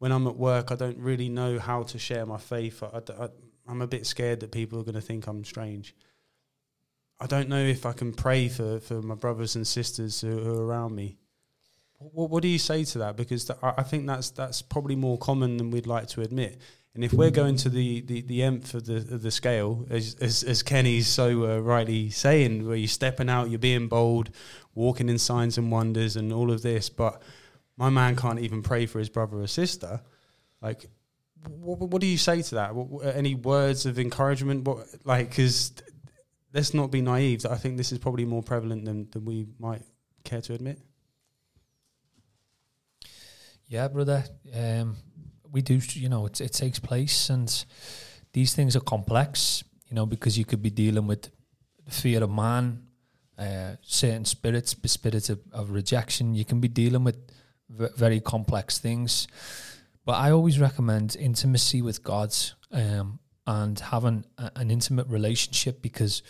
When 0.03 0.11
I'm 0.11 0.27
at 0.27 0.35
work, 0.35 0.73
I 0.73 0.75
don't 0.75 0.99
really 0.99 1.29
know 1.29 1.61
how 1.61 1.85
to 1.85 1.97
share 1.97 2.27
my 2.27 2.37
faith. 2.37 2.83
I, 2.83 3.03
I, 3.21 3.29
am 3.71 3.83
a 3.83 3.87
bit 3.87 4.05
scared 4.05 4.41
that 4.41 4.51
people 4.51 4.81
are 4.81 4.83
going 4.83 4.97
to 4.97 5.01
think 5.01 5.29
I'm 5.29 5.45
strange. 5.45 5.95
I 7.21 7.29
don't 7.29 7.49
know 7.49 7.63
if 7.63 7.87
I 7.87 7.93
can 7.93 8.13
pray 8.13 8.49
for, 8.49 8.81
for 8.81 9.01
my 9.01 9.15
brothers 9.15 9.55
and 9.55 9.65
sisters 9.65 10.21
who, 10.21 10.41
who 10.41 10.59
are 10.59 10.67
around 10.67 10.97
me. 10.97 11.19
What, 12.01 12.31
what 12.31 12.43
do 12.43 12.49
you 12.49 12.59
say 12.59 12.83
to 12.83 12.99
that? 12.99 13.17
Because 13.17 13.49
I 13.63 13.85
think 13.85 14.09
that's 14.09 14.31
that's 14.31 14.61
probably 14.61 14.97
more 14.97 15.19
common 15.19 15.57
than 15.57 15.71
we'd 15.71 15.87
like 15.87 16.09
to 16.09 16.23
admit. 16.23 16.61
And 16.97 17.05
if 17.05 17.13
we're 17.13 17.31
going 17.31 17.55
to 17.59 17.69
the, 17.69 18.01
the, 18.01 18.23
the 18.23 18.43
nth 18.43 18.75
of 18.75 18.87
the, 18.87 18.97
of 18.97 19.23
the 19.23 19.31
scale, 19.31 19.87
as, 19.89 20.17
as, 20.21 20.43
as 20.43 20.65
Kenny's 20.65 21.07
so 21.07 21.45
uh, 21.45 21.59
rightly 21.61 22.11
saying, 22.11 22.67
where 22.67 22.75
you're 22.75 22.89
stepping 22.89 23.31
out, 23.31 23.51
you're 23.51 23.61
being 23.61 23.87
bold, 23.87 24.31
walking 24.75 25.09
in 25.09 25.19
signs 25.19 25.57
and 25.59 25.71
wonders 25.71 26.17
and 26.17 26.33
all 26.33 26.51
of 26.51 26.63
this, 26.63 26.89
but 26.89 27.23
my 27.77 27.91
man 27.91 28.17
can't 28.17 28.41
even 28.41 28.63
pray 28.63 28.87
for 28.87 28.99
his 28.99 29.09
brother 29.09 29.39
or 29.39 29.47
sister, 29.47 30.01
like, 30.61 30.87
what, 31.49 31.79
what 31.81 32.01
do 32.01 32.07
you 32.07 32.19
say 32.19 32.43
to 32.43 32.55
that? 32.57 32.75
What, 32.75 33.05
any 33.17 33.35
words 33.35 33.87
of 33.87 33.99
encouragement? 33.99 34.65
What, 34.65 34.87
like, 35.05 35.31
because 35.31 35.73
let's 36.53 36.73
not 36.75 36.91
be 36.91 37.01
naive. 37.01 37.45
I 37.47 37.57
think 37.57 37.77
this 37.77 37.93
is 37.93 37.99
probably 37.99 38.25
more 38.25 38.43
prevalent 38.43 38.85
than, 38.85 39.09
than 39.11 39.25
we 39.25 39.47
might 39.59 39.83
care 40.25 40.41
to 40.43 40.55
admit. 40.55 40.79
Yeah, 43.67 43.89
brother. 43.89 44.25
Um, 44.55 44.97
we 45.51 45.63
do, 45.63 45.81
you 45.93 46.09
know, 46.09 46.27
it, 46.27 46.41
it 46.41 46.53
takes 46.53 46.79
place, 46.79 47.31
and 47.31 47.65
these 48.33 48.55
things 48.55 48.77
are 48.77 48.81
complex, 48.81 49.65
you 49.89 49.95
know, 49.95 50.07
because 50.07 50.39
you 50.39 50.45
could 50.45 50.63
be 50.63 50.71
dealing 50.71 51.07
with 51.07 51.31
fear 51.89 52.23
of 52.23 52.31
man, 52.31 52.83
uh, 53.39 53.73
certain 53.83 54.25
spirits, 54.25 54.77
spirits 54.85 55.31
of, 55.31 55.41
of 55.53 55.71
rejection. 55.71 56.35
You 56.35 56.45
can 56.45 56.61
be 56.61 56.69
dealing 56.69 57.03
with 57.05 57.17
v- 57.77 57.89
very 57.97 58.21
complex 58.21 58.79
things. 58.79 59.27
But 60.05 60.13
I 60.13 60.33
always 60.33 60.59
recommend 60.59 61.17
intimacy 61.17 61.81
with 61.83 62.03
God 62.03 62.35
um, 62.73 63.19
and 63.47 63.79
having 63.79 64.25
a, 64.39 64.51
an 64.57 64.71
intimate 64.71 65.07
relationship 65.07 65.81
because 65.83 66.23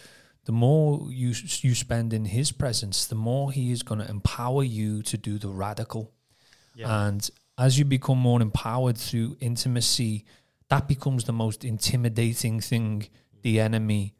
the 0.44 0.52
more 0.52 1.10
you 1.10 1.34
you 1.60 1.74
spend 1.74 2.12
in 2.12 2.24
His 2.24 2.52
presence, 2.52 3.06
the 3.06 3.14
more 3.14 3.52
He 3.52 3.72
is 3.72 3.82
going 3.82 4.00
to 4.00 4.10
empower 4.10 4.64
you 4.64 5.02
to 5.02 5.16
do 5.16 5.38
the 5.38 5.48
radical. 5.48 6.12
And 7.06 7.30
as 7.58 7.78
you 7.78 7.84
become 7.84 8.18
more 8.18 8.42
empowered 8.42 8.98
through 8.98 9.36
intimacy, 9.40 10.24
that 10.68 10.88
becomes 10.88 11.24
the 11.24 11.32
most 11.32 11.64
intimidating 11.64 12.60
thing 12.60 13.08
the 13.42 13.60
enemy 13.60 14.14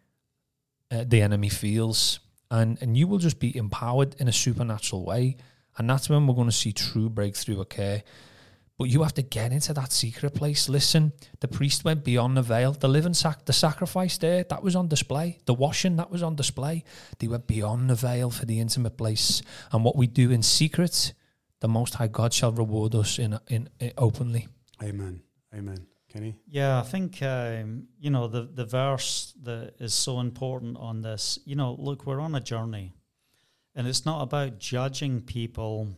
uh, 0.91 1.05
the 1.07 1.23
enemy 1.23 1.49
feels. 1.49 2.21
And 2.51 2.79
and 2.81 2.97
you 2.97 3.07
will 3.09 3.19
just 3.19 3.39
be 3.41 3.57
empowered 3.57 4.15
in 4.19 4.29
a 4.29 4.33
supernatural 4.33 5.05
way. 5.05 5.37
And 5.79 5.89
that's 5.89 6.09
when 6.09 6.27
we're 6.27 6.35
going 6.35 6.49
to 6.49 6.53
see 6.53 6.73
true 6.73 7.09
breakthrough 7.09 7.61
occur. 7.61 8.03
But 8.79 8.89
you 8.89 9.03
have 9.03 9.15
to 9.15 9.23
get 9.23 9.53
into 9.53 9.73
that 9.75 9.93
secret 9.93 10.35
place. 10.35 10.69
Listen, 10.69 11.13
the 11.41 11.49
priest 11.49 11.85
went 11.85 12.05
beyond 12.05 12.37
the 12.37 12.43
veil. 12.43 12.73
The 12.73 12.89
living 12.89 13.15
sac, 13.15 13.45
the 13.45 13.53
sacrifice 13.53 14.19
there, 14.19 14.45
that 14.45 14.63
was 14.63 14.75
on 14.75 14.89
display. 14.89 15.39
The 15.45 15.55
washing, 15.55 15.97
that 15.97 16.11
was 16.11 16.23
on 16.23 16.37
display. 16.37 16.85
They 17.19 17.29
went 17.29 17.47
beyond 17.47 17.91
the 17.91 17.95
veil 17.95 18.31
for 18.31 18.45
the 18.47 18.61
intimate 18.61 18.97
place. 18.97 19.43
And 19.73 19.85
what 19.85 19.97
we 19.97 20.07
do 20.07 20.31
in 20.31 20.43
secret, 20.43 21.13
the 21.61 21.69
Most 21.69 21.95
High 21.95 22.09
God 22.09 22.33
shall 22.33 22.53
reward 22.53 22.95
us 22.95 23.19
in, 23.19 23.39
in, 23.49 23.69
in 23.79 23.93
openly. 23.97 24.49
Amen. 24.83 25.23
Amen. 25.55 25.87
Kenny? 26.13 26.35
Yeah, 26.47 26.79
I 26.79 26.83
think 26.83 27.23
um, 27.23 27.85
you 27.99 28.11
know 28.11 28.29
the 28.29 28.43
the 28.43 28.67
verse 28.67 29.33
that 29.43 29.75
is 29.79 29.95
so 29.95 30.21
important 30.21 30.77
on 30.77 31.01
this. 31.01 31.39
You 31.47 31.57
know, 31.57 31.75
look, 31.79 32.05
we're 32.05 32.21
on 32.21 32.35
a 32.35 32.41
journey, 32.41 32.93
and 33.75 33.87
it's 33.87 34.05
not 34.05 34.23
about 34.23 34.59
judging 34.59 35.21
people 35.21 35.89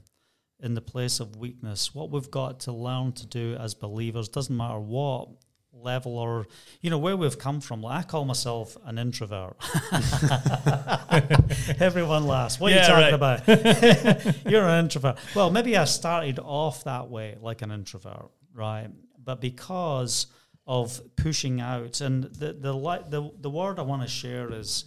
in 0.61 0.75
the 0.75 0.81
place 0.81 1.21
of 1.21 1.37
weakness. 1.37 1.95
What 1.95 2.11
we've 2.11 2.31
got 2.31 2.61
to 2.61 2.73
learn 2.73 3.13
to 3.13 3.27
do 3.27 3.57
as 3.59 3.75
believers 3.75 4.29
doesn't 4.29 4.57
matter 4.57 4.79
what 4.79 5.29
level 5.73 6.17
or 6.17 6.47
you 6.81 6.89
know 6.89 6.99
where 6.99 7.17
we've 7.17 7.39
come 7.39 7.61
from. 7.61 7.83
Like 7.83 8.05
I 8.05 8.09
call 8.09 8.25
myself 8.25 8.77
an 8.85 8.97
introvert. 8.99 9.57
Everyone 11.81 12.27
laughs. 12.27 12.59
What 12.61 12.73
Yeah, 12.73 12.91
are 12.93 13.01
you 13.01 13.11
talking 13.11 13.15
about? 13.15 14.47
You're 14.51 14.67
an 14.67 14.85
introvert. 14.85 15.19
Well, 15.35 15.51
maybe 15.51 15.77
I 15.77 15.85
started 15.85 16.39
off 16.39 16.85
that 16.85 17.11
way, 17.11 17.37
like 17.41 17.63
an 17.63 17.71
introvert, 17.71 18.31
right? 18.55 18.89
But 19.23 19.41
because 19.41 20.27
of 20.67 21.01
pushing 21.17 21.61
out, 21.61 22.01
and 22.01 22.25
the 22.25 22.53
the 22.53 22.73
the, 23.09 23.31
the 23.41 23.51
word 23.51 23.79
I 23.79 23.83
want 23.83 24.03
to 24.03 24.09
share 24.09 24.53
is, 24.53 24.85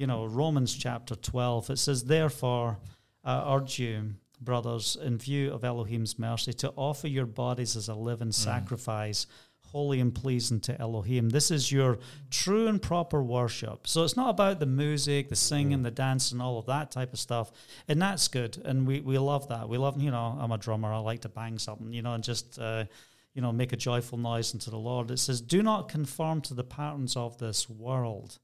you 0.00 0.06
know, 0.06 0.24
Romans 0.24 0.74
chapter 0.74 1.14
twelve. 1.14 1.70
It 1.70 1.78
says, 1.78 2.04
"Therefore, 2.04 2.78
I 3.22 3.54
urge 3.54 3.78
you." 3.78 4.14
Brothers, 4.42 4.96
in 4.96 5.18
view 5.18 5.52
of 5.52 5.64
Elohim's 5.64 6.18
mercy, 6.18 6.54
to 6.54 6.72
offer 6.74 7.08
your 7.08 7.26
bodies 7.26 7.76
as 7.76 7.88
a 7.88 7.94
living 7.94 8.28
mm. 8.28 8.34
sacrifice, 8.34 9.26
holy 9.60 10.00
and 10.00 10.14
pleasing 10.14 10.60
to 10.60 10.80
Elohim. 10.80 11.28
This 11.28 11.50
is 11.50 11.70
your 11.70 11.98
true 12.30 12.66
and 12.66 12.80
proper 12.80 13.22
worship. 13.22 13.86
So 13.86 14.02
it's 14.02 14.16
not 14.16 14.30
about 14.30 14.58
the 14.58 14.64
music, 14.64 15.28
the 15.28 15.36
singing, 15.36 15.80
mm. 15.80 15.82
the 15.82 15.90
dancing, 15.90 16.40
all 16.40 16.58
of 16.58 16.64
that 16.66 16.90
type 16.90 17.12
of 17.12 17.18
stuff. 17.18 17.52
And 17.86 18.00
that's 18.00 18.28
good. 18.28 18.56
And 18.64 18.86
we, 18.86 19.00
we 19.00 19.18
love 19.18 19.48
that. 19.48 19.68
We 19.68 19.76
love, 19.76 20.00
you 20.00 20.10
know, 20.10 20.38
I'm 20.40 20.52
a 20.52 20.56
drummer. 20.56 20.90
I 20.90 21.00
like 21.00 21.20
to 21.20 21.28
bang 21.28 21.58
something, 21.58 21.92
you 21.92 22.00
know, 22.00 22.14
and 22.14 22.24
just, 22.24 22.58
uh, 22.58 22.86
you 23.34 23.42
know, 23.42 23.52
make 23.52 23.74
a 23.74 23.76
joyful 23.76 24.16
noise 24.16 24.54
unto 24.54 24.70
the 24.70 24.78
Lord. 24.78 25.10
It 25.10 25.18
says, 25.18 25.42
do 25.42 25.62
not 25.62 25.90
conform 25.90 26.40
to 26.48 26.54
the 26.54 26.64
patterns 26.64 27.14
of 27.14 27.36
this 27.36 27.68
world. 27.68 28.38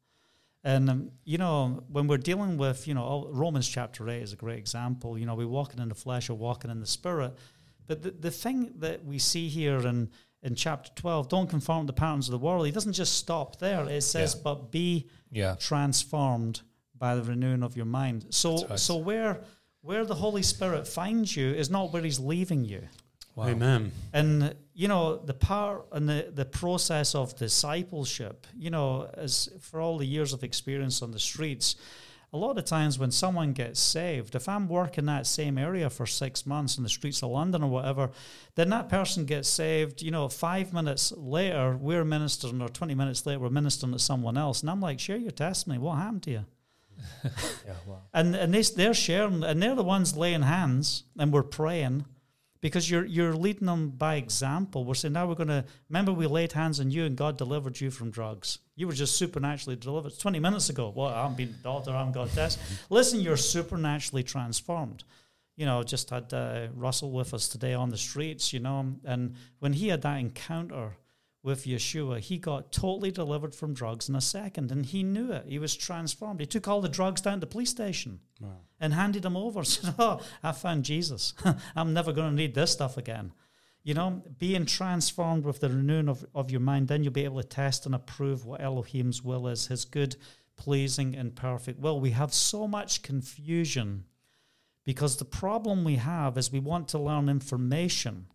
And 0.67 0.91
um, 0.91 1.11
you 1.25 1.39
know, 1.39 1.85
when 1.89 2.09
we're 2.09 2.17
dealing 2.31 2.59
with, 2.59 2.89
you 2.89 2.95
know, 2.95 3.29
Romans 3.31 3.69
chapter 3.69 4.09
eight 4.11 4.23
is 4.23 4.33
a 4.33 4.37
great 4.37 4.59
example. 4.59 5.17
You 5.17 5.25
know, 5.25 5.37
we're 5.37 5.47
walking 5.61 5.81
in 5.81 5.89
the 5.89 5.95
flesh 5.95 6.29
or 6.29 6.35
walking 6.35 6.73
in 6.73 6.81
the 6.81 6.87
spirit. 6.87 7.33
But 7.87 8.03
the, 8.03 8.11
the 8.11 8.33
thing 8.33 8.73
that 8.79 9.05
we 9.05 9.19
see 9.19 9.49
here 9.49 9.79
in 9.87 10.11
in 10.43 10.55
chapter 10.57 10.91
twelve, 10.97 11.29
don't 11.29 11.49
conform 11.49 11.87
to 11.87 11.93
the 11.93 11.93
patterns 11.93 12.29
of 12.29 12.33
the 12.33 12.45
world. 12.47 12.67
He 12.67 12.73
doesn't 12.73 12.95
just 12.95 13.15
stop 13.15 13.59
there. 13.61 13.89
It 13.89 14.03
says, 14.03 14.35
Yeah. 14.35 14.41
but 14.43 14.71
be 14.73 15.07
Yeah. 15.31 15.55
transformed 15.59 16.63
by 16.99 17.15
the 17.15 17.23
renewing 17.23 17.63
of 17.63 17.77
your 17.77 17.87
mind. 17.87 18.27
So, 18.31 18.67
right. 18.67 18.79
so 18.79 18.97
where 18.97 19.41
where 19.83 20.05
the 20.05 20.17
Holy 20.17 20.43
Spirit 20.43 20.89
finds 20.89 21.37
you 21.37 21.49
is 21.55 21.71
not 21.71 21.93
where 21.93 22.03
He's 22.03 22.19
leaving 22.19 22.65
you. 22.65 22.83
Wow. 23.37 23.49
Amen. 23.49 23.93
And 24.13 24.57
you 24.77 24.89
know 24.89 25.17
the 25.17 25.33
part 25.33 25.87
and 25.93 26.07
the, 26.07 26.31
the 26.33 26.45
process 26.45 27.15
of 27.15 27.35
discipleship. 27.35 28.47
You 28.55 28.71
know, 28.71 29.11
as 29.15 29.49
for 29.61 29.81
all 29.81 29.97
the 29.97 30.07
years 30.07 30.35
of 30.35 30.45
experience 30.45 31.01
on 31.01 31.13
the 31.13 31.19
streets, 31.19 31.77
a 32.31 32.37
lot 32.37 32.59
of 32.59 32.67
times 32.67 32.99
when 32.99 33.11
someone 33.11 33.55
gets 33.55 33.81
saved, 33.81 34.35
if 34.35 34.51
I'm 34.51 34.69
working 34.69 35.07
that 35.07 35.27
same 35.27 35.57
area 35.57 35.89
for 35.89 36.05
six 36.05 36.45
months 36.45 36.77
in 36.77 36.83
the 36.83 36.91
streets 36.91 37.23
of 37.23 37.31
London 37.31 37.63
or 37.63 37.71
whatever, 37.71 38.11
then 38.55 38.69
that 38.69 38.91
person 38.91 39.25
gets 39.25 39.49
saved. 39.49 40.03
You 40.03 40.11
know, 40.11 40.29
five 40.29 40.75
minutes 40.75 41.11
later, 41.17 41.75
we're 41.81 42.05
ministering, 42.05 42.61
or 42.61 42.69
twenty 42.69 42.95
minutes 42.95 43.25
later, 43.25 43.39
we're 43.41 43.49
ministering 43.49 43.95
to 43.95 43.99
someone 43.99 44.37
else, 44.37 44.61
and 44.61 44.69
I'm 44.69 44.83
like, 44.83 45.01
share 45.01 45.17
your 45.17 45.31
testimony. 45.31 45.79
What 45.81 45.97
happened 45.97 46.23
to 46.25 46.31
you? 46.31 46.45
Yeah, 47.67 47.75
wow. 47.87 48.03
and 48.13 48.35
and 48.37 48.55
they, 48.55 48.63
they're 48.63 48.95
sharing 48.95 49.43
and 49.43 49.63
they're 49.63 49.75
the 49.75 49.83
ones 49.83 50.17
laying 50.17 50.43
hands 50.43 51.05
and 51.19 51.33
we're 51.33 51.43
praying 51.43 52.05
because 52.67 52.91
you're 52.91 53.05
you're 53.05 53.33
leading 53.33 53.67
them 53.67 53.91
by 53.91 54.17
example. 54.17 54.85
We're 54.85 54.95
saying 54.95 55.13
now 55.13 55.29
we're 55.29 55.37
going 55.37 55.57
to 55.61 55.65
remember 55.89 56.13
we 56.13 56.27
laid 56.27 56.51
hands 56.53 56.81
on 56.81 56.91
you 56.91 57.05
and 57.05 57.17
god 57.17 57.39
delivered 57.39 57.81
you 57.81 57.93
from 57.93 58.11
drugs. 58.11 58.59
You 58.75 58.89
were 58.89 58.93
just 58.93 59.15
supernaturally 59.15 59.77
delivered. 59.77 60.19
20 60.19 60.41
minutes 60.41 60.69
ago. 60.69 60.93
Well 60.95 61.09
I'm 61.09 61.35
being 61.35 61.55
a 61.61 61.63
doctor 61.63 61.93
i 61.93 61.99
haven't 61.99 62.15
got 62.15 62.31
tests 62.31 62.61
listen 62.91 63.21
you're 63.21 63.37
supernaturally 63.37 64.25
transformed. 64.25 65.05
You 65.55 65.67
know 65.67 65.85
just 65.85 66.11
had 66.11 66.35
uh, 66.35 66.67
russell 66.75 67.13
with 67.13 67.33
us 67.35 67.47
today 67.49 67.75
on 67.75 67.91
the 67.91 67.97
streets 67.97 68.53
you 68.53 68.59
know 68.59 68.97
and 69.05 69.37
when 69.61 69.73
he 69.73 69.87
had 69.89 70.03
that 70.03 70.17
encounter 70.17 70.97
with 71.47 71.65
Yeshua, 71.65 72.19
he 72.19 72.39
got 72.39 72.73
totally 72.73 73.13
delivered 73.13 73.55
from 73.55 73.73
drugs 73.73 74.09
in 74.09 74.17
a 74.17 74.21
second, 74.21 74.73
and 74.73 74.85
he 74.85 75.05
knew 75.05 75.31
it. 75.31 75.47
He 75.47 75.61
was 75.61 75.77
transformed. 75.77 76.41
He 76.41 76.47
took 76.47 76.67
all 76.67 76.81
the 76.81 76.89
drugs 76.89 77.21
down 77.21 77.35
to 77.35 77.41
the 77.41 77.47
police 77.47 77.71
station 77.71 78.19
and 78.81 78.93
handed 78.93 79.23
them 79.23 79.37
over. 79.37 79.63
Said, 79.65 79.95
"Oh, 79.97 80.21
I 80.43 80.51
found 80.51 80.85
Jesus. 80.85 81.35
I'm 81.77 81.95
never 81.95 82.13
going 82.13 82.31
to 82.31 82.35
need 82.35 82.55
this 82.55 82.73
stuff 82.73 82.97
again." 82.97 83.33
You 83.85 83.95
know, 83.95 84.25
being 84.39 84.67
transformed 84.67 85.45
with 85.45 85.61
the 85.61 85.69
renewing 85.69 86.09
of, 86.09 86.27
of 86.35 86.51
your 86.51 86.61
mind, 86.61 86.89
then 86.89 87.05
you'll 87.05 87.13
be 87.13 87.25
able 87.25 87.41
to 87.41 87.47
test 87.47 87.87
and 87.87 87.95
approve 87.95 88.45
what 88.45 88.61
Elohim's 88.61 89.23
will 89.23 89.47
is, 89.47 89.69
His 89.69 89.85
good, 89.85 90.17
pleasing, 90.57 91.15
and 91.15 91.37
perfect 91.37 91.79
will. 91.79 92.01
We 92.01 92.11
have 92.11 92.35
so 92.35 92.67
much 92.67 93.03
confusion 93.03 94.05
because 94.85 95.17
the 95.17 95.25
problem 95.25 95.85
we 95.85 95.95
have 95.95 96.37
is 96.37 96.51
we 96.51 96.59
want 96.59 96.89
to 96.89 96.99
learn 96.99 97.29
information 97.29 98.27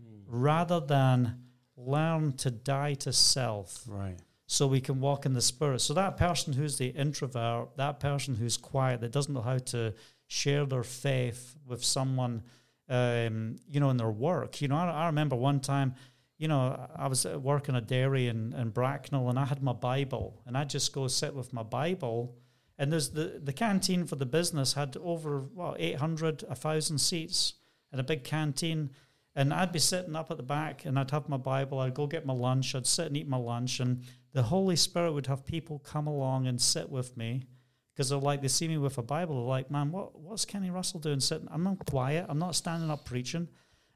mm-hmm. 0.00 0.14
rather 0.28 0.78
than 0.78 1.42
learn 1.76 2.32
to 2.34 2.50
die 2.50 2.94
to 2.94 3.12
self 3.12 3.84
Right. 3.86 4.16
so 4.46 4.66
we 4.66 4.80
can 4.80 5.00
walk 5.00 5.26
in 5.26 5.32
the 5.34 5.42
spirit. 5.42 5.80
So 5.80 5.94
that 5.94 6.16
person 6.16 6.52
who's 6.52 6.78
the 6.78 6.88
introvert, 6.88 7.76
that 7.76 8.00
person 8.00 8.34
who's 8.36 8.56
quiet, 8.56 9.00
that 9.00 9.12
doesn't 9.12 9.34
know 9.34 9.42
how 9.42 9.58
to 9.58 9.94
share 10.26 10.64
their 10.66 10.82
faith 10.82 11.56
with 11.66 11.84
someone, 11.84 12.42
um, 12.88 13.56
you 13.68 13.80
know, 13.80 13.90
in 13.90 13.96
their 13.96 14.10
work. 14.10 14.60
You 14.60 14.68
know, 14.68 14.76
I, 14.76 14.90
I 14.90 15.06
remember 15.06 15.36
one 15.36 15.60
time, 15.60 15.94
you 16.38 16.48
know, 16.48 16.88
I 16.94 17.08
was 17.08 17.24
at 17.26 17.40
work 17.40 17.68
in 17.68 17.74
a 17.76 17.80
dairy 17.80 18.28
in, 18.28 18.52
in 18.52 18.70
Bracknell 18.70 19.28
and 19.28 19.38
I 19.38 19.44
had 19.44 19.62
my 19.62 19.72
Bible 19.72 20.42
and 20.46 20.56
I'd 20.56 20.70
just 20.70 20.92
go 20.92 21.08
sit 21.08 21.34
with 21.34 21.52
my 21.52 21.62
Bible. 21.62 22.36
And 22.78 22.92
there's 22.92 23.10
the, 23.10 23.40
the 23.42 23.54
canteen 23.54 24.04
for 24.06 24.16
the 24.16 24.26
business 24.26 24.74
had 24.74 24.96
over, 25.02 25.40
what, 25.40 25.80
800, 25.80 26.42
1,000 26.42 26.98
seats 26.98 27.54
and 27.90 28.00
a 28.00 28.04
big 28.04 28.22
canteen. 28.22 28.90
And 29.36 29.52
I'd 29.52 29.70
be 29.70 29.78
sitting 29.78 30.16
up 30.16 30.30
at 30.30 30.38
the 30.38 30.42
back 30.42 30.86
and 30.86 30.98
I'd 30.98 31.10
have 31.10 31.28
my 31.28 31.36
Bible, 31.36 31.78
I'd 31.78 31.92
go 31.92 32.06
get 32.06 32.24
my 32.24 32.32
lunch, 32.32 32.74
I'd 32.74 32.86
sit 32.86 33.06
and 33.06 33.16
eat 33.18 33.28
my 33.28 33.36
lunch, 33.36 33.80
and 33.80 34.02
the 34.32 34.42
Holy 34.42 34.76
Spirit 34.76 35.12
would 35.12 35.26
have 35.26 35.44
people 35.44 35.78
come 35.78 36.06
along 36.06 36.46
and 36.46 36.60
sit 36.60 36.88
with 36.90 37.14
me 37.18 37.44
because 37.92 38.08
they're 38.08 38.18
like, 38.18 38.40
they 38.40 38.48
see 38.48 38.66
me 38.66 38.78
with 38.78 38.96
a 38.96 39.02
Bible, 39.02 39.36
they're 39.36 39.48
like, 39.48 39.70
man, 39.70 39.92
what, 39.92 40.18
what's 40.18 40.46
Kenny 40.46 40.70
Russell 40.70 41.00
doing 41.00 41.20
sitting? 41.20 41.48
I'm 41.50 41.62
not 41.62 41.84
quiet, 41.84 42.24
I'm 42.30 42.38
not 42.38 42.54
standing 42.54 42.90
up 42.90 43.04
preaching. 43.04 43.48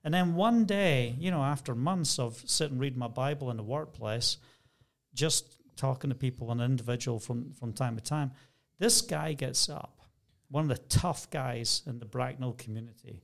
And 0.04 0.12
then 0.12 0.34
one 0.34 0.66
day, 0.66 1.14
you 1.18 1.30
know, 1.30 1.42
after 1.42 1.74
months 1.74 2.18
of 2.18 2.42
sitting 2.46 2.78
reading 2.78 2.98
my 2.98 3.08
Bible 3.08 3.50
in 3.50 3.56
the 3.56 3.62
workplace, 3.62 4.36
just 5.14 5.56
talking 5.76 6.10
to 6.10 6.16
people, 6.16 6.50
an 6.50 6.60
individual 6.60 7.18
from, 7.18 7.52
from 7.52 7.72
time 7.72 7.96
to 7.96 8.02
time, 8.02 8.32
this 8.78 9.00
guy 9.00 9.32
gets 9.32 9.68
up, 9.68 10.00
one 10.50 10.70
of 10.70 10.76
the 10.76 10.84
tough 10.88 11.30
guys 11.30 11.82
in 11.86 11.98
the 11.98 12.06
Bracknell 12.06 12.52
community. 12.52 13.22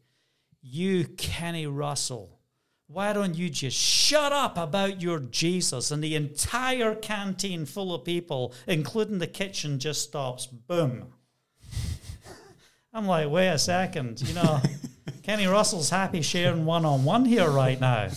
You, 0.68 1.04
Kenny 1.04 1.66
Russell, 1.66 2.40
why 2.88 3.12
don't 3.12 3.36
you 3.36 3.48
just 3.50 3.76
shut 3.76 4.32
up 4.32 4.58
about 4.58 5.00
your 5.00 5.18
Jesus? 5.20 5.90
And 5.90 6.02
the 6.02 6.14
entire 6.16 6.94
canteen 6.94 7.66
full 7.66 7.94
of 7.94 8.04
people, 8.04 8.52
including 8.66 9.18
the 9.18 9.26
kitchen, 9.26 9.78
just 9.78 10.02
stops. 10.02 10.46
Boom. 10.46 11.06
I'm 12.92 13.06
like, 13.06 13.28
wait 13.30 13.48
a 13.48 13.58
second, 13.58 14.22
you 14.22 14.34
know, 14.34 14.60
Kenny 15.22 15.46
Russell's 15.46 15.90
happy 15.90 16.22
sharing 16.22 16.64
one 16.64 16.84
on 16.86 17.04
one 17.04 17.26
here 17.26 17.48
right 17.50 17.78
now. 17.80 18.08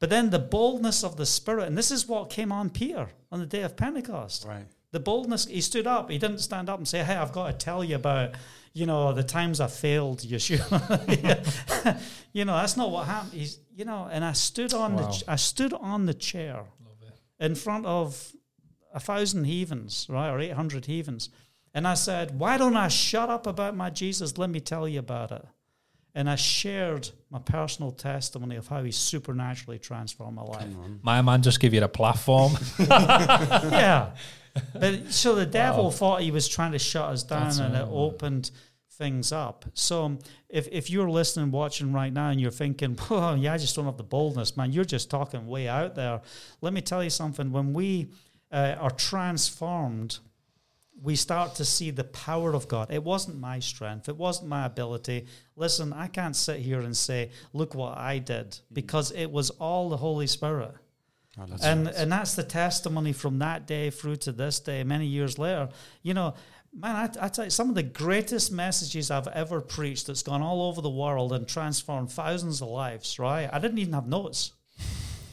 But 0.00 0.10
then 0.10 0.30
the 0.30 0.38
boldness 0.40 1.04
of 1.04 1.16
the 1.16 1.26
Spirit, 1.26 1.68
and 1.68 1.78
this 1.78 1.90
is 1.90 2.08
what 2.08 2.28
came 2.30 2.50
on 2.50 2.70
Peter 2.70 3.08
on 3.30 3.38
the 3.40 3.46
day 3.46 3.62
of 3.62 3.76
Pentecost 3.76 4.44
Right. 4.48 4.64
the 4.90 4.98
boldness 5.00 5.46
he 5.46 5.60
stood 5.60 5.86
up 5.86 6.10
he 6.10 6.18
didn't 6.18 6.38
stand 6.38 6.68
up 6.70 6.78
and 6.78 6.88
say 6.88 7.04
hey 7.04 7.14
i've 7.14 7.30
got 7.32 7.46
to 7.48 7.52
tell 7.52 7.84
you 7.84 7.94
about 7.96 8.30
you 8.72 8.86
know 8.86 9.12
the 9.12 9.22
times 9.22 9.60
i 9.60 9.66
failed 9.66 10.20
yeshua. 10.20 10.78
You 12.32 12.44
know 12.44 12.54
that's 12.56 12.76
not 12.76 12.90
what 12.90 13.06
happened. 13.06 13.32
He's 13.32 13.58
you 13.74 13.84
know 13.84 14.08
and 14.10 14.24
i 14.24 14.32
stood 14.32 14.72
on 14.74 14.94
Wow. 14.94 15.02
the 15.06 15.12
ch- 15.12 15.24
i 15.28 15.36
stood 15.36 15.72
on 15.72 16.06
the 16.06 16.14
chair 16.14 16.64
in 17.40 17.54
front 17.54 17.86
of 17.86 18.32
a 18.94 19.00
thousand 19.00 19.44
heathens 19.44 20.06
right 20.08 20.30
or 20.30 20.38
800 20.38 20.86
heathens. 20.86 21.30
And 21.74 21.86
i 21.88 21.94
said 21.94 22.38
why 22.38 22.58
don't 22.58 22.76
i 22.76 22.88
shut 22.88 23.28
up 23.30 23.46
about 23.46 23.74
my 23.76 23.90
jesus? 23.90 24.36
Let 24.38 24.50
me 24.50 24.60
tell 24.60 24.86
you 24.88 24.98
about 24.98 25.32
it. 25.32 25.44
And 26.14 26.28
i 26.28 26.34
shared 26.36 27.10
my 27.30 27.38
personal 27.38 27.92
testimony 27.92 28.56
of 28.56 28.68
how 28.68 28.82
he 28.82 28.90
supernaturally 28.92 29.78
transformed 29.78 30.36
my 30.36 30.42
life. 30.42 30.66
My 31.02 31.22
man 31.22 31.42
just 31.42 31.60
give 31.60 31.72
you 31.74 31.80
the 31.80 31.88
platform. 31.88 32.52
yeah. 32.78 34.10
But 34.78 35.12
so 35.12 35.34
the 35.34 35.46
devil 35.46 35.90
thought 35.90 36.22
he 36.22 36.30
was 36.30 36.48
trying 36.48 36.72
to 36.72 36.78
shut 36.78 37.10
us 37.10 37.22
down, 37.22 37.44
That's 37.44 37.58
and 37.58 37.74
it 37.74 37.82
uh, 37.82 37.90
opened 37.90 38.50
things 38.98 39.32
up. 39.32 39.64
So 39.74 40.04
um, 40.04 40.18
if 40.48 40.68
if 40.70 40.90
you're 40.90 41.08
listening, 41.08 41.50
watching 41.50 41.92
right 41.92 42.12
now, 42.12 42.30
and 42.30 42.40
you're 42.40 42.50
thinking, 42.50 42.98
"Oh, 43.10 43.34
yeah, 43.34 43.54
I 43.54 43.58
just 43.58 43.74
don't 43.76 43.86
have 43.86 43.96
the 43.96 44.02
boldness, 44.02 44.56
man," 44.56 44.72
you're 44.72 44.84
just 44.84 45.08
talking 45.08 45.46
way 45.46 45.68
out 45.68 45.94
there. 45.94 46.20
Let 46.60 46.72
me 46.72 46.82
tell 46.82 47.02
you 47.02 47.10
something. 47.10 47.52
When 47.52 47.72
we 47.72 48.08
uh, 48.52 48.76
are 48.78 48.90
transformed, 48.90 50.18
we 51.00 51.14
start 51.14 51.54
to 51.54 51.64
see 51.64 51.90
the 51.90 52.04
power 52.04 52.54
of 52.54 52.66
God. 52.66 52.92
It 52.92 53.04
wasn't 53.04 53.38
my 53.38 53.60
strength. 53.60 54.08
It 54.08 54.16
wasn't 54.16 54.48
my 54.48 54.66
ability. 54.66 55.26
Listen, 55.54 55.92
I 55.92 56.08
can't 56.08 56.36
sit 56.36 56.58
here 56.58 56.80
and 56.80 56.96
say, 56.96 57.30
"Look 57.52 57.74
what 57.74 57.96
I 57.96 58.18
did," 58.18 58.58
hmm. 58.68 58.74
because 58.74 59.12
it 59.12 59.30
was 59.30 59.50
all 59.50 59.88
the 59.88 59.96
Holy 59.96 60.26
Spirit. 60.26 60.74
Oh, 61.40 61.44
that's 61.46 61.64
and 61.64 61.86
right. 61.86 61.94
and 61.96 62.10
that's 62.10 62.34
the 62.34 62.42
testimony 62.42 63.12
from 63.12 63.38
that 63.38 63.66
day 63.66 63.90
through 63.90 64.16
to 64.16 64.32
this 64.32 64.60
day, 64.60 64.82
many 64.84 65.06
years 65.06 65.38
later. 65.38 65.68
You 66.02 66.14
know, 66.14 66.34
man, 66.74 66.96
I, 66.96 67.26
I 67.26 67.28
tell 67.28 67.44
you, 67.44 67.50
some 67.50 67.68
of 67.68 67.74
the 67.74 67.82
greatest 67.82 68.50
messages 68.52 69.10
I've 69.10 69.28
ever 69.28 69.60
preached 69.60 70.06
that's 70.08 70.22
gone 70.22 70.42
all 70.42 70.62
over 70.62 70.80
the 70.80 70.90
world 70.90 71.32
and 71.32 71.46
transformed 71.46 72.10
thousands 72.10 72.60
of 72.62 72.68
lives. 72.68 73.18
Right? 73.18 73.48
I 73.52 73.58
didn't 73.58 73.78
even 73.78 73.94
have 73.94 74.06
notes. 74.08 74.52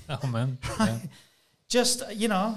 Oh 0.07 0.27
man, 0.27 0.59
yeah. 0.79 0.99
Just 1.67 2.03
you 2.13 2.27
know, 2.27 2.55